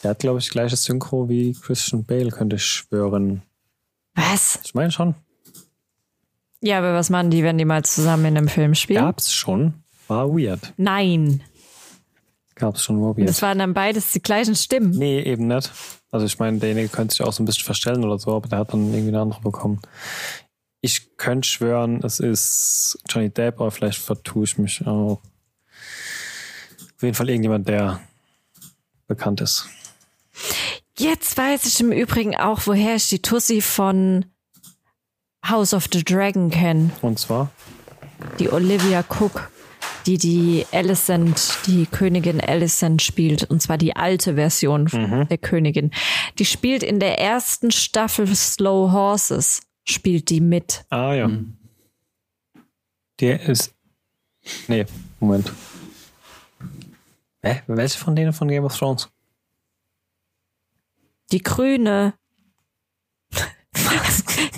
Der 0.03 0.11
hat, 0.11 0.19
glaube 0.19 0.41
ich, 0.41 0.51
gleiches 0.51 0.85
Synchro 0.85 1.29
wie 1.29 1.53
Christian 1.53 2.05
Bale, 2.05 2.31
könnte 2.31 2.57
ich 2.57 2.65
schwören. 2.65 3.43
Was? 4.15 4.59
Ich 4.65 4.74
meine 4.74 4.91
schon. 4.91 5.15
Ja, 6.61 6.79
aber 6.79 6.95
was 6.95 7.11
machen 7.11 7.31
die, 7.31 7.43
wenn 7.43 7.59
die 7.59 7.65
mal 7.65 7.85
zusammen 7.85 8.27
in 8.27 8.37
einem 8.37 8.49
Film 8.49 8.74
spielen? 8.74 9.03
Gab's 9.03 9.33
schon. 9.33 9.74
War 10.09 10.29
weird. 10.29 10.73
Nein. 10.77 11.43
Gab's 12.55 12.85
schon, 12.85 13.03
war 13.03 13.16
weird. 13.16 13.29
Das 13.29 13.43
waren 13.43 13.59
dann 13.59 13.74
beides 13.74 14.12
die 14.12 14.23
gleichen 14.23 14.55
Stimmen. 14.55 14.91
Nee, 14.91 15.23
eben 15.23 15.49
nicht. 15.49 15.70
Also 16.11 16.27
ich 16.27 16.39
meine, 16.39 16.59
derjenige 16.59 16.89
könnte 16.89 17.15
sich 17.15 17.27
auch 17.27 17.33
so 17.33 17.43
ein 17.43 17.47
bisschen 17.47 17.65
verstellen 17.65 18.05
oder 18.05 18.19
so, 18.19 18.35
aber 18.37 18.49
der 18.49 18.59
hat 18.59 18.73
dann 18.73 18.93
irgendwie 18.93 19.09
eine 19.09 19.20
andere 19.20 19.41
bekommen. 19.41 19.81
Ich 20.81 21.16
könnte 21.16 21.49
schwören, 21.49 22.03
es 22.05 22.20
ist 22.20 22.99
Johnny 23.09 23.31
Depp, 23.31 23.61
aber 23.61 23.70
vielleicht 23.70 23.99
vertue 23.99 24.45
ich 24.45 24.59
mich 24.59 24.87
auch. 24.87 25.20
Auf 26.97 27.03
jeden 27.03 27.15
Fall 27.15 27.31
irgendjemand, 27.31 27.69
der 27.69 28.01
bekannt 29.07 29.41
ist. 29.41 29.69
Jetzt 30.98 31.36
weiß 31.36 31.64
ich 31.66 31.81
im 31.81 31.90
Übrigen 31.93 32.36
auch, 32.36 32.66
woher 32.66 32.97
ich 32.97 33.09
die 33.09 33.20
Tussi 33.23 33.60
von 33.60 34.27
House 35.47 35.73
of 35.74 35.86
the 35.93 36.05
Dragon 36.05 36.51
kenne. 36.51 36.90
Und 37.01 37.19
zwar, 37.19 37.51
Die 38.39 38.51
Olivia 38.52 39.02
Cook, 39.09 39.51
die 40.06 40.19
die 40.19 40.66
Alicent, 40.70 41.59
die 41.66 41.86
Königin 41.86 42.40
Alicent 42.40 43.02
spielt. 43.02 43.44
Und 43.44 43.62
zwar 43.62 43.78
die 43.78 43.97
alte 43.97 44.35
Version 44.35 44.86
der 45.28 45.39
Königin. 45.39 45.90
Die 46.39 46.44
spielt 46.44 46.82
in 46.82 47.01
der 47.01 47.19
ersten 47.19 47.70
Staffel 47.70 48.27
Slow 48.35 48.93
Horses. 48.93 49.62
Spielt 49.85 50.28
die 50.31 50.40
mit. 50.40 50.85
ah 50.90 51.14
ja. 51.14 51.31
Der 53.20 53.40
ist. 53.48 53.74
Nee, 54.69 54.86
Moment. 55.20 55.52
Hä? 57.43 57.62
Welche 57.66 57.98
von 57.98 58.14
denen 58.14 58.32
von 58.32 58.47
Game 58.48 58.64
of 58.64 58.77
Thrones? 58.77 59.09
Die 61.33 61.43
Grüne. 61.43 62.15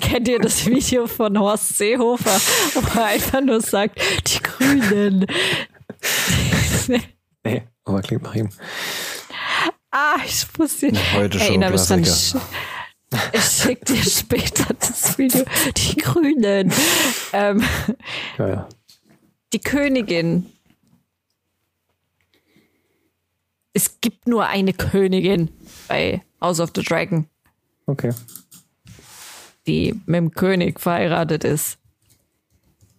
Kennt 0.01 0.27
ihr 0.27 0.39
das 0.39 0.65
Video 0.65 1.07
von 1.07 1.39
Horst 1.39 1.77
Seehofer, 1.77 2.39
wo 2.73 2.99
er 2.99 3.05
einfach 3.05 3.41
nur 3.41 3.61
sagt, 3.61 3.99
die 4.27 4.39
Grünen? 4.41 5.25
Nee, 7.43 7.61
Aber 7.83 8.01
klingt 8.01 8.23
nach 8.23 8.33
ihm. 8.33 8.49
Ah, 9.91 10.15
ich 10.25 10.45
wusste. 10.57 10.91
Heute 11.13 11.39
schon 11.39 11.61
dran. 11.61 11.73
Ich, 11.73 11.87
Klassiker. 11.87 12.41
ich 13.33 13.43
schicke 13.43 13.85
dir 13.93 14.03
später 14.09 14.73
das 14.73 15.17
Video. 15.17 15.45
Die 15.77 15.95
Grünen. 15.97 16.73
Ähm, 17.33 17.63
Ja, 18.39 18.47
ja. 18.47 18.69
die 19.53 19.59
Königin. 19.59 20.51
Es 23.75 23.99
gibt 23.99 24.25
nur 24.25 24.45
eine 24.45 24.71
Königin 24.71 25.49
bei 25.89 26.23
House 26.39 26.61
of 26.61 26.71
the 26.73 26.81
Dragon, 26.81 27.27
Okay. 27.87 28.13
die 29.67 29.93
mit 30.05 30.15
dem 30.15 30.31
König 30.31 30.79
verheiratet 30.79 31.43
ist. 31.43 31.77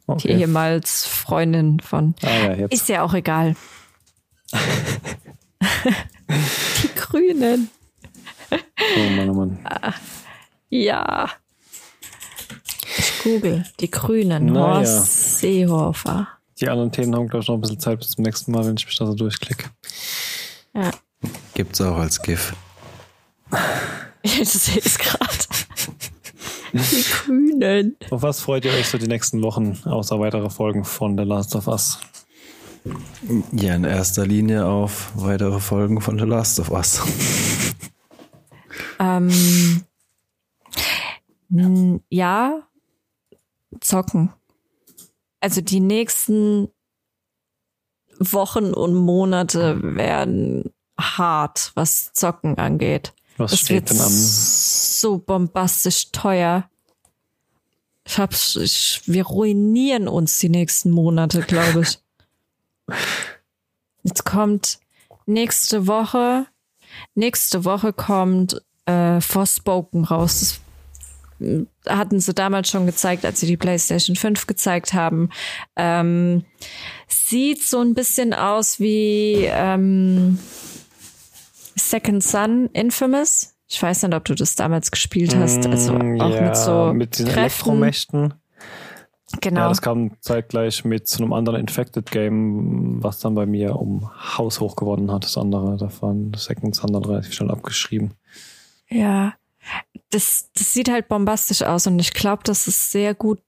Die 0.07 0.13
okay. 0.13 0.39
ehemals 0.39 1.07
Freundin 1.07 1.81
von. 1.81 2.15
Ah 2.23 2.53
ja. 2.53 2.67
Ist 2.67 2.91
ja 2.91 3.03
auch 3.03 3.15
egal. 3.15 3.57
die 6.83 6.95
Grünen. 6.95 7.71
Oh 8.51 9.11
Mann, 9.17 9.31
oh 9.31 9.35
Mann. 9.35 9.59
Ja. 10.69 11.31
Ich 12.99 13.23
google. 13.25 13.65
Die 13.81 13.91
Grünen. 13.91 14.53
Na 14.53 14.61
ja. 14.61 14.75
Horst 14.77 15.39
Seehofer. 15.39 16.29
Die 16.61 16.69
anderen 16.69 16.93
Themen 16.93 17.17
haben, 17.17 17.29
glaube 17.29 17.43
ich, 17.43 17.49
noch 17.49 17.55
ein 17.57 17.63
bisschen 17.63 17.81
Zeit 17.81 17.99
bis 17.99 18.11
zum 18.11 18.25
nächsten 18.25 18.53
Mal, 18.53 18.67
wenn 18.67 18.77
ich 18.77 18.85
mich 18.85 18.97
da 18.99 19.07
so 19.07 19.15
durchklicke. 19.15 19.71
Ja. 20.77 20.91
Gibt's 21.55 21.81
auch 21.81 21.97
als 21.97 22.21
GIF. 22.23 22.55
Ich 24.23 24.49
sehe 24.49 24.83
es 24.85 24.99
gerade. 24.99 25.29
Die 26.73 27.05
Grünen. 27.13 27.97
Auf 28.11 28.23
was 28.23 28.41
freut 28.41 28.65
ihr 28.65 28.73
euch 28.73 28.89
so 28.89 28.99
die 28.99 29.07
nächsten 29.07 29.41
Wochen, 29.41 29.79
außer 29.85 30.19
weitere 30.19 30.51
Folgen 30.51 30.85
von 30.85 31.17
The 31.17 31.23
Last 31.23 31.55
of 31.55 31.69
Us? 31.69 32.01
Ja, 33.53 33.77
in 33.77 33.85
erster 33.85 34.27
Linie 34.27 34.67
auf 34.67 35.13
weitere 35.15 35.61
Folgen 35.61 36.01
von 36.01 36.19
The 36.19 36.25
Last 36.25 36.59
of 36.59 36.71
Us. 36.71 37.03
Ähm, 38.99 39.85
ja, 42.11 42.63
zocken. 43.81 44.33
Also 45.41 45.61
die 45.61 45.81
nächsten 45.81 46.69
Wochen 48.19 48.73
und 48.73 48.95
Monate 48.95 49.79
werden 49.83 50.73
hart, 50.99 51.73
was 51.75 52.13
Zocken 52.13 52.59
angeht. 52.59 53.13
Was 53.37 53.53
Es 53.53 53.61
steht 53.61 53.89
wird 53.89 53.91
denn 53.91 54.01
an? 54.01 54.13
so 54.13 55.19
bombastisch 55.19 56.11
teuer. 56.13 56.69
Ich 58.07 58.19
hab's, 58.19 58.57
ich, 58.57 59.03
wir 59.07 59.27
ruinieren 59.27 60.09
uns 60.09 60.39
die 60.39 60.49
nächsten 60.49 60.91
Monate, 60.91 61.43
glaube 61.43 61.83
ich. 61.83 61.99
Jetzt 64.05 64.25
kommt 64.25 64.79
nächste 65.27 65.87
Woche, 65.89 66.47
nächste 67.15 67.65
Woche 67.65 67.93
kommt 67.93 68.63
äh, 68.87 69.21
Forspoken 69.21 70.05
raus. 70.05 70.61
Mm, 71.39 71.63
hatten 71.89 72.21
sie 72.21 72.35
damals 72.35 72.69
schon 72.69 72.87
gezeigt, 72.87 73.25
als 73.25 73.41
sie 73.41 73.47
die 73.47 73.57
PlayStation 73.57 74.17
5 74.17 74.47
gezeigt 74.47 74.95
haben. 74.95 75.31
Ähm, 75.77 76.45
sieht 77.09 77.63
so 77.63 77.81
ein 77.81 77.95
bisschen 77.95 78.35
aus 78.35 78.81
wie 78.81 79.49
ähm, 79.51 80.39
Second 81.77 82.23
Son 82.23 82.69
Infamous. 82.73 83.55
Ich 83.69 83.83
weiß 83.83 84.05
nicht, 84.05 84.15
ob 84.15 84.25
du 84.25 84.35
das 84.35 84.55
damals 84.55 84.91
gespielt 84.91 85.35
hast. 85.37 85.67
Also 85.67 85.95
auch 85.95 85.99
Mm, 86.03 86.17
ja, 86.17 86.41
mit 86.41 86.57
so 86.57 86.93
mit 86.95 87.19
diesen 87.19 87.27
Kräften. 87.33 87.39
Elektromächten. 87.71 88.35
Genau. 89.41 89.63
Ja, 89.63 89.69
das 89.69 89.83
kam 89.83 90.13
zeitgleich 90.21 90.85
mit 90.85 91.09
zu 91.09 91.23
einem 91.23 91.33
anderen 91.33 91.59
Infected 91.61 92.11
Game, 92.13 93.03
was 93.03 93.19
dann 93.19 93.35
bei 93.35 93.45
mir 93.45 93.75
um 93.75 94.09
Haus 94.39 94.61
hoch 94.61 94.77
gewonnen 94.77 95.11
hat. 95.11 95.25
Das 95.25 95.37
andere, 95.37 95.77
da 95.77 95.91
waren 96.01 96.33
Second 96.37 96.77
Son 96.77 96.93
dann 96.93 97.05
relativ 97.05 97.35
schnell 97.35 97.51
abgeschrieben. 97.51 98.13
Ja, 98.89 99.35
das, 100.11 100.51
das 100.55 100.73
sieht 100.73 100.91
halt 100.91 101.09
bombastisch 101.09 101.63
aus 101.63 101.87
und 101.87 101.99
ich 101.99 102.13
glaube, 102.13 102.43
dass 102.45 102.67
es 102.67 102.91
sehr 102.91 103.15
gut 103.15 103.41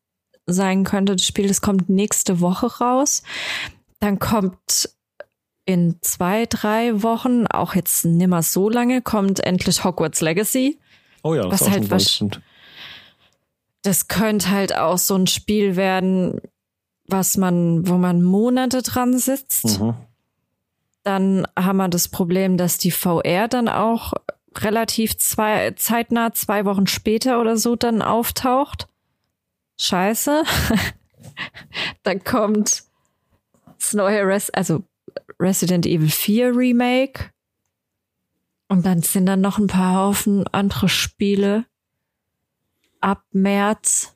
sein 0.46 0.84
könnte. 0.84 1.16
Das 1.16 1.24
Spiel, 1.24 1.48
das 1.48 1.60
kommt 1.60 1.88
nächste 1.88 2.40
Woche 2.40 2.78
raus. 2.78 3.22
Dann 4.00 4.18
kommt 4.18 4.90
in 5.64 5.96
zwei, 6.00 6.46
drei 6.46 7.02
Wochen, 7.02 7.46
auch 7.46 7.74
jetzt 7.74 8.04
nimmer 8.04 8.42
so 8.42 8.70
lange, 8.70 9.02
kommt 9.02 9.40
endlich 9.40 9.84
Hogwarts 9.84 10.20
Legacy. 10.22 10.78
Oh 11.22 11.34
ja, 11.34 11.42
das 11.42 11.52
Was 11.52 11.60
ist 11.60 11.66
auch 11.66 11.90
halt 11.90 12.02
stimmt. 12.02 12.40
Das 13.82 14.08
könnte 14.08 14.50
halt 14.50 14.74
auch 14.74 14.98
so 14.98 15.14
ein 15.14 15.26
Spiel 15.26 15.76
werden, 15.76 16.40
was 17.06 17.36
man, 17.36 17.86
wo 17.86 17.94
man 17.94 18.22
Monate 18.22 18.82
dran 18.82 19.18
sitzt. 19.18 19.80
Mhm. 19.80 19.94
Dann 21.02 21.46
haben 21.58 21.76
wir 21.76 21.88
das 21.88 22.08
Problem, 22.08 22.56
dass 22.56 22.78
die 22.78 22.90
VR 22.90 23.48
dann 23.48 23.68
auch 23.68 24.14
relativ 24.64 25.16
zwei, 25.18 25.72
zeitnah, 25.72 26.32
zwei 26.32 26.64
Wochen 26.64 26.86
später 26.86 27.40
oder 27.40 27.56
so 27.56 27.76
dann 27.76 28.02
auftaucht. 28.02 28.88
Scheiße. 29.80 30.44
dann 32.02 32.24
kommt 32.24 32.84
das 33.78 33.94
neue 33.94 34.26
Res 34.26 34.50
also 34.50 34.82
Resident 35.40 35.86
Evil 35.86 36.10
4 36.10 36.56
Remake. 36.56 37.30
Und 38.68 38.84
dann 38.84 39.02
sind 39.02 39.26
dann 39.26 39.40
noch 39.40 39.58
ein 39.58 39.66
paar 39.66 39.96
Haufen 39.96 40.46
andere 40.48 40.88
Spiele 40.88 41.64
ab 43.00 43.24
März. 43.32 44.14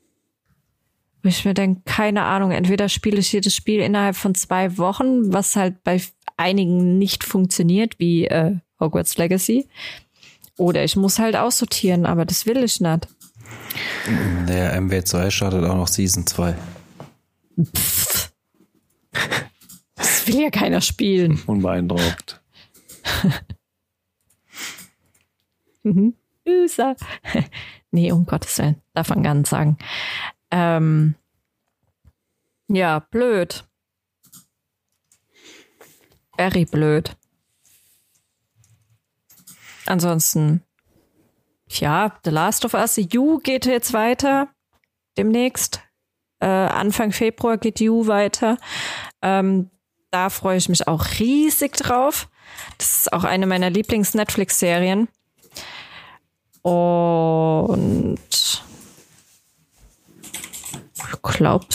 Wo 1.23 1.29
ich 1.29 1.45
mir 1.45 1.55
denke, 1.55 1.83
keine 1.85 2.25
Ahnung, 2.25 2.51
entweder 2.51 2.89
spiele 2.89 3.19
ich 3.19 3.33
jedes 3.33 3.55
Spiel 3.55 3.81
innerhalb 3.81 4.17
von 4.17 4.35
zwei 4.35 4.77
Wochen, 4.77 5.33
was 5.33 5.57
halt 5.57 5.83
bei 5.85 6.03
einigen 6.37 6.99
nicht 6.99 7.25
funktioniert, 7.25 7.99
wie 7.99 8.27
äh, 8.27 8.57
Hogwarts 8.81 9.17
Legacy. 9.17 9.69
Oder 10.59 10.85
ich 10.85 10.97
muss 10.97 11.19
halt 11.19 11.37
aussortieren, 11.37 12.07
aber 12.07 12.25
das 12.25 12.47
will 12.47 12.63
ich 12.63 12.81
nicht. 12.81 13.09
Der 14.49 14.81
MW2 14.81 15.31
startet 15.31 15.65
auch 15.65 15.77
noch 15.77 15.89
Season 15.89 16.27
2. 16.27 16.55
Das 19.97 20.27
will 20.27 20.41
ja 20.41 20.51
keiner 20.51 20.81
spielen. 20.81 21.41
Unbeeindruckt. 21.47 22.41
User. 26.47 26.97
nee, 27.91 28.13
um 28.13 28.27
Gottes 28.27 28.59
Willen, 28.59 28.81
darf 28.95 29.09
man 29.09 29.23
gar 29.23 29.35
nicht 29.35 29.49
sagen. 29.49 29.79
Ähm, 30.51 31.15
ja, 32.69 33.01
blöd. 33.01 33.65
Very 36.37 36.65
blöd. 36.65 37.17
Ansonsten, 39.93 40.63
ja, 41.69 42.19
The 42.25 42.31
Last 42.31 42.65
of 42.65 42.73
Us, 42.73 42.97
You 42.97 43.41
geht 43.41 43.67
jetzt 43.67 43.93
weiter. 43.93 44.49
Demnächst. 45.19 45.83
Äh, 46.41 46.47
Anfang 46.47 47.13
Februar 47.13 47.59
geht 47.59 47.79
You 47.79 48.07
weiter. 48.07 48.57
Ähm, 49.21 49.69
da 50.11 50.31
freue 50.31 50.57
ich 50.57 50.71
mich 50.71 50.89
auch 50.89 51.05
riesig 51.19 51.77
drauf. 51.77 52.31
Das 52.79 53.01
ist 53.01 53.13
auch 53.13 53.25
eine 53.25 53.47
meiner 53.47 53.69
Lieblings-Netflix-Serien. 53.69 55.09
Und 56.63 58.19
ich 61.13 61.23
glaube, 61.23 61.67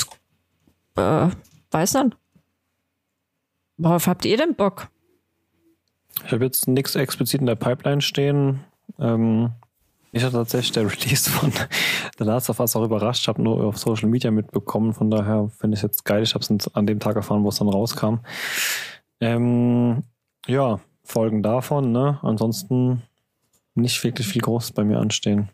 äh, 0.96 1.30
weiß 1.70 1.94
nicht. 1.94 2.18
Worauf 3.78 4.08
habt 4.08 4.26
ihr 4.26 4.38
denn 4.38 4.56
Bock? 4.56 4.90
Ich 6.26 6.32
habe 6.32 6.46
jetzt 6.46 6.68
nichts 6.68 6.96
explizit 6.96 7.42
in 7.42 7.48
der 7.48 7.56
Pipeline 7.56 8.02
stehen. 8.02 8.62
Ähm, 9.00 9.52
ich 10.12 10.24
hatte 10.24 10.34
tatsächlich 10.34 10.72
der 10.72 10.84
Release 10.92 11.30
von 11.30 11.52
The 12.18 12.24
Last 12.24 12.50
of 12.50 12.60
Us 12.60 12.76
auch 12.76 12.84
überrascht. 12.84 13.22
Ich 13.22 13.28
habe 13.28 13.42
nur 13.42 13.64
auf 13.64 13.78
Social 13.78 14.10
Media 14.10 14.32
mitbekommen. 14.32 14.94
Von 14.94 15.12
daher 15.12 15.50
finde 15.58 15.76
ich 15.76 15.80
es 15.80 15.84
jetzt 15.84 16.06
geil. 16.06 16.24
Ich 16.24 16.34
habe 16.34 16.44
es 16.44 16.76
an 16.76 16.88
dem 16.88 17.00
Tag 17.00 17.16
erfahren, 17.16 17.44
wo 17.44 17.50
es 17.50 17.58
dann 17.58 17.70
rauskam. 17.70 18.20
Ähm, 19.20 20.04
ja, 20.48 20.80
Folgen 21.04 21.44
davon. 21.44 21.92
Ne? 21.92 22.20
Ansonsten 22.22 23.04
nicht 23.76 24.04
wirklich 24.04 24.28
viel 24.28 24.42
Großes 24.42 24.72
bei 24.72 24.84
mir 24.84 25.00
anstehen. 25.00 25.50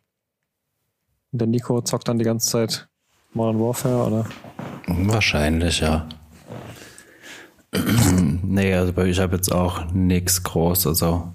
Der 1.32 1.48
Nico 1.48 1.82
zockt 1.82 2.08
dann 2.08 2.20
die 2.20 2.26
ganze 2.26 2.50
Zeit 2.50 2.88
Modern 3.34 3.60
Warfare, 3.60 4.06
oder? 4.06 4.26
Wahrscheinlich, 4.88 5.80
ja. 5.80 6.08
nee, 8.44 8.74
also 8.74 8.96
ich 9.04 9.20
habe 9.20 9.36
jetzt 9.36 9.52
auch 9.52 9.92
nichts 9.92 10.44
groß. 10.44 10.88
Also 10.88 11.34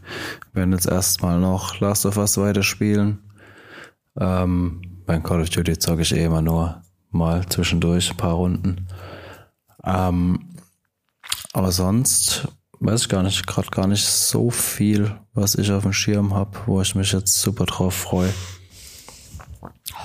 wir 0.52 0.60
werden 0.60 0.72
jetzt 0.72 0.86
erstmal 0.86 1.40
noch 1.40 1.80
Last 1.80 2.06
of 2.06 2.16
Us 2.16 2.38
weiterspielen. 2.38 3.18
Ähm, 4.18 4.82
beim 5.06 5.22
Call 5.22 5.40
of 5.40 5.50
Duty 5.50 5.78
zocke 5.78 6.02
ich 6.02 6.14
eh 6.14 6.24
immer 6.24 6.42
nur 6.42 6.82
mal 7.10 7.46
zwischendurch 7.46 8.10
ein 8.10 8.16
paar 8.16 8.34
Runden. 8.34 8.86
Ähm, 9.84 10.56
aber 11.52 11.72
sonst 11.72 12.48
weiß 12.80 13.02
ich 13.02 13.08
gar 13.08 13.22
nicht, 13.22 13.46
gerade 13.46 13.68
gar 13.70 13.86
nicht 13.86 14.04
so 14.04 14.50
viel, 14.50 15.18
was 15.34 15.54
ich 15.54 15.72
auf 15.72 15.82
dem 15.82 15.92
Schirm 15.92 16.34
habe, 16.34 16.58
wo 16.66 16.80
ich 16.80 16.94
mich 16.94 17.12
jetzt 17.12 17.40
super 17.40 17.64
drauf 17.66 17.94
freue. 17.94 18.32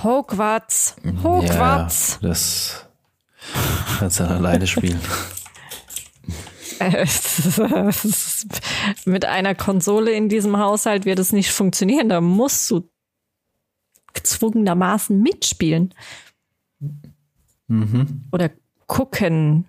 Hogwarts. 0.04 0.96
Hogwarts. 1.24 2.20
Ja, 2.22 2.30
das 2.30 2.86
kannst 4.00 4.20
du 4.20 4.24
dann 4.24 4.38
alleine 4.38 4.68
spielen. 4.68 5.00
Mit 9.06 9.26
einer 9.26 9.56
Konsole 9.56 10.12
in 10.12 10.30
diesem 10.30 10.58
Haushalt 10.58 11.06
wird 11.06 11.20
es 11.20 11.32
nicht 11.32 11.52
funktionieren. 11.52 12.10
Da 12.10 12.22
musst 12.22 12.70
du 12.72 12.90
gezwungenermaßen 14.14 15.22
mitspielen. 15.22 15.94
Mhm. 17.68 18.26
Oder 18.32 18.52
gucken. 18.88 19.66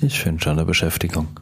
Ich 0.00 0.20
finde 0.20 0.42
schon 0.42 0.52
eine 0.52 0.64
Beschäftigung. 0.64 1.40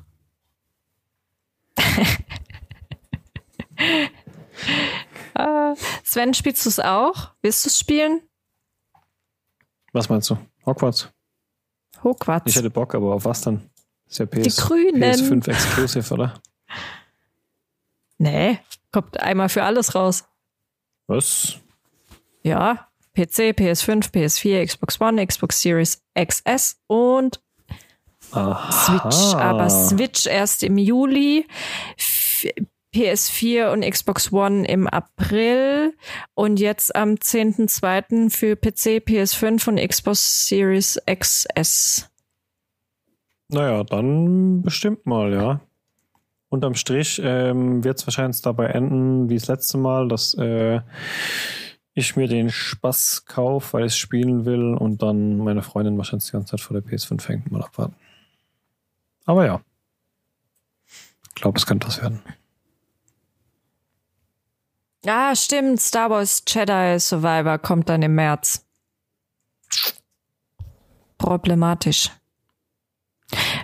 Äh, 5.35 5.74
Sven, 6.05 6.35
spielst 6.35 6.64
du 6.64 6.68
es 6.68 6.81
auch? 6.81 7.31
Willst 7.43 7.64
du 7.64 7.68
es 7.68 7.78
spielen? 7.78 8.20
Was 9.93 10.09
meinst 10.09 10.31
du? 10.31 10.39
Hogwarts? 10.64 11.10
Hogwarts. 12.02 12.51
Ich 12.51 12.56
hätte 12.56 12.70
Bock, 12.70 12.94
aber 12.94 13.14
auf 13.14 13.24
was 13.24 13.43
dann? 13.43 13.70
Ist 14.09 14.18
ja 14.18 14.27
PS, 14.27 14.56
Die 14.56 14.62
Grünen. 14.62 15.02
PS5 15.02 15.48
Exclusive, 15.48 16.14
oder? 16.14 16.35
Nee, 18.18 18.59
kommt 18.93 19.18
einmal 19.20 19.48
für 19.48 19.62
alles 19.62 19.94
raus. 19.94 20.24
Was? 21.06 21.59
Ja, 22.43 22.89
PC, 23.14 23.52
PS5, 23.56 24.10
PS4, 24.12 24.66
Xbox 24.66 25.01
One, 25.01 25.27
Xbox 25.27 25.60
Series 25.60 26.02
XS 26.18 26.81
und 26.86 27.40
Aha. 28.32 28.70
Switch. 28.70 29.35
Aber 29.35 29.68
Switch 29.70 30.27
erst 30.27 30.62
im 30.62 30.78
Juli, 30.78 31.47
PS4 32.94 33.72
und 33.72 33.88
Xbox 33.88 34.32
One 34.32 34.66
im 34.66 34.86
April 34.86 35.94
und 36.34 36.58
jetzt 36.58 36.94
am 36.94 37.10
10.2. 37.10 38.30
für 38.30 38.56
PC, 38.56 39.04
PS5 39.06 39.68
und 39.68 39.88
Xbox 39.88 40.48
Series 40.48 41.00
XS. 41.06 42.10
Naja, 43.48 43.84
dann 43.84 44.62
bestimmt 44.62 45.06
mal, 45.06 45.32
ja. 45.32 45.60
Unterm 46.48 46.74
Strich 46.74 47.20
ähm, 47.22 47.84
wird 47.84 47.98
es 47.98 48.06
wahrscheinlich 48.06 48.42
dabei 48.42 48.66
enden, 48.66 49.28
wie 49.28 49.36
das 49.36 49.46
letzte 49.46 49.78
Mal, 49.78 50.08
dass 50.08 50.34
äh, 50.34 50.80
ich 51.94 52.16
mir 52.16 52.26
den 52.26 52.50
Spaß 52.50 53.24
kaufe, 53.26 53.74
weil 53.74 53.86
ich 53.86 53.94
spielen 53.94 54.44
will 54.44 54.74
und 54.74 55.02
dann 55.02 55.38
meine 55.38 55.62
Freundin 55.62 55.96
wahrscheinlich 55.96 56.26
die 56.26 56.32
ganze 56.32 56.52
Zeit 56.52 56.60
vor 56.60 56.80
der 56.80 56.84
PS5 56.84 57.28
hängt. 57.28 57.52
Mal 57.52 57.62
abwarten. 57.62 57.94
Aber 59.26 59.46
ja. 59.46 59.60
Ich 61.28 61.34
glaube, 61.36 61.58
es 61.58 61.66
könnte 61.66 61.86
was 61.86 62.02
werden. 62.02 62.20
Ah, 65.06 65.35
stimmt. 65.35 65.81
Star 65.81 66.10
Wars 66.10 66.43
Jedi 66.47 66.98
Survivor 66.98 67.59
kommt 67.59 67.89
dann 67.89 68.02
im 68.02 68.14
März. 68.14 68.66
Problematisch. 71.18 72.10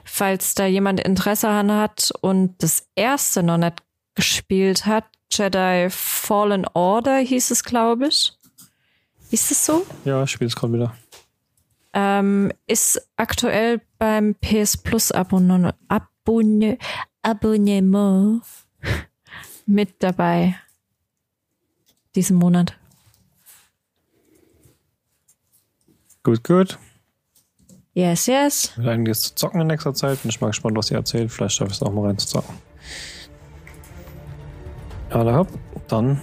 Falls 0.05 0.55
da 0.55 0.67
jemand 0.67 1.01
Interesse 1.01 1.49
an 1.49 1.73
hat 1.73 2.13
und 2.21 2.63
das 2.63 2.89
erste 2.95 3.43
noch 3.43 3.59
nicht 3.59 3.83
gespielt 4.15 4.87
hat, 4.87 5.05
Jedi 5.31 5.89
Fallen 5.91 6.67
Order 6.73 7.19
hieß 7.19 7.51
es, 7.51 7.65
glaube 7.65 8.09
ich. 8.09 8.33
Ist 9.31 9.51
es 9.51 9.67
so? 9.67 9.85
Ja, 10.05 10.23
ich 10.23 10.31
spiele 10.31 10.49
es 10.49 10.57
gerade 10.57 10.73
wieder. 10.73 10.97
Ähm, 11.93 12.53
ist 12.67 13.09
aktuell 13.17 13.81
beim 13.99 14.35
PS 14.37 14.77
Plus 14.77 15.11
Abonnement, 15.11 15.75
Abonne, 15.89 16.79
Abonnement 17.23 18.43
mit 19.67 20.03
dabei. 20.03 20.57
Diesen 22.17 22.39
Monat. 22.39 22.77
Gut, 26.25 26.43
gut. 26.43 26.79
Yes, 27.93 28.27
yes. 28.27 28.73
Will 28.77 28.89
eigentlich 28.89 29.19
zu 29.19 29.35
zocken 29.35 29.61
in 29.61 29.69
nächster 29.69 29.95
Zeit. 29.95 30.21
Bin 30.23 30.31
ich 30.31 30.41
mal 30.41 30.49
gespannt, 30.49 30.77
was 30.77 30.91
ihr 30.91 30.97
erzählt. 30.97 31.31
Vielleicht 31.31 31.55
schaffe 31.55 31.71
ich 31.71 31.77
es 31.77 31.83
auch 31.83 31.93
mal 31.93 32.07
rein 32.07 32.19
zu 32.19 32.27
zocken. 32.27 32.55
Ja, 35.11 35.37
hopp. 35.37 35.49
Dann 35.89 36.21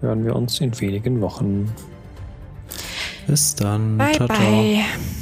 hören 0.00 0.24
wir 0.24 0.34
uns 0.34 0.60
in 0.60 0.80
wenigen 0.80 1.20
Wochen. 1.20 1.70
Bis 3.26 3.54
dann. 3.54 3.98
Bye, 3.98 4.12
ciao, 4.12 4.28
ciao. 4.28 5.21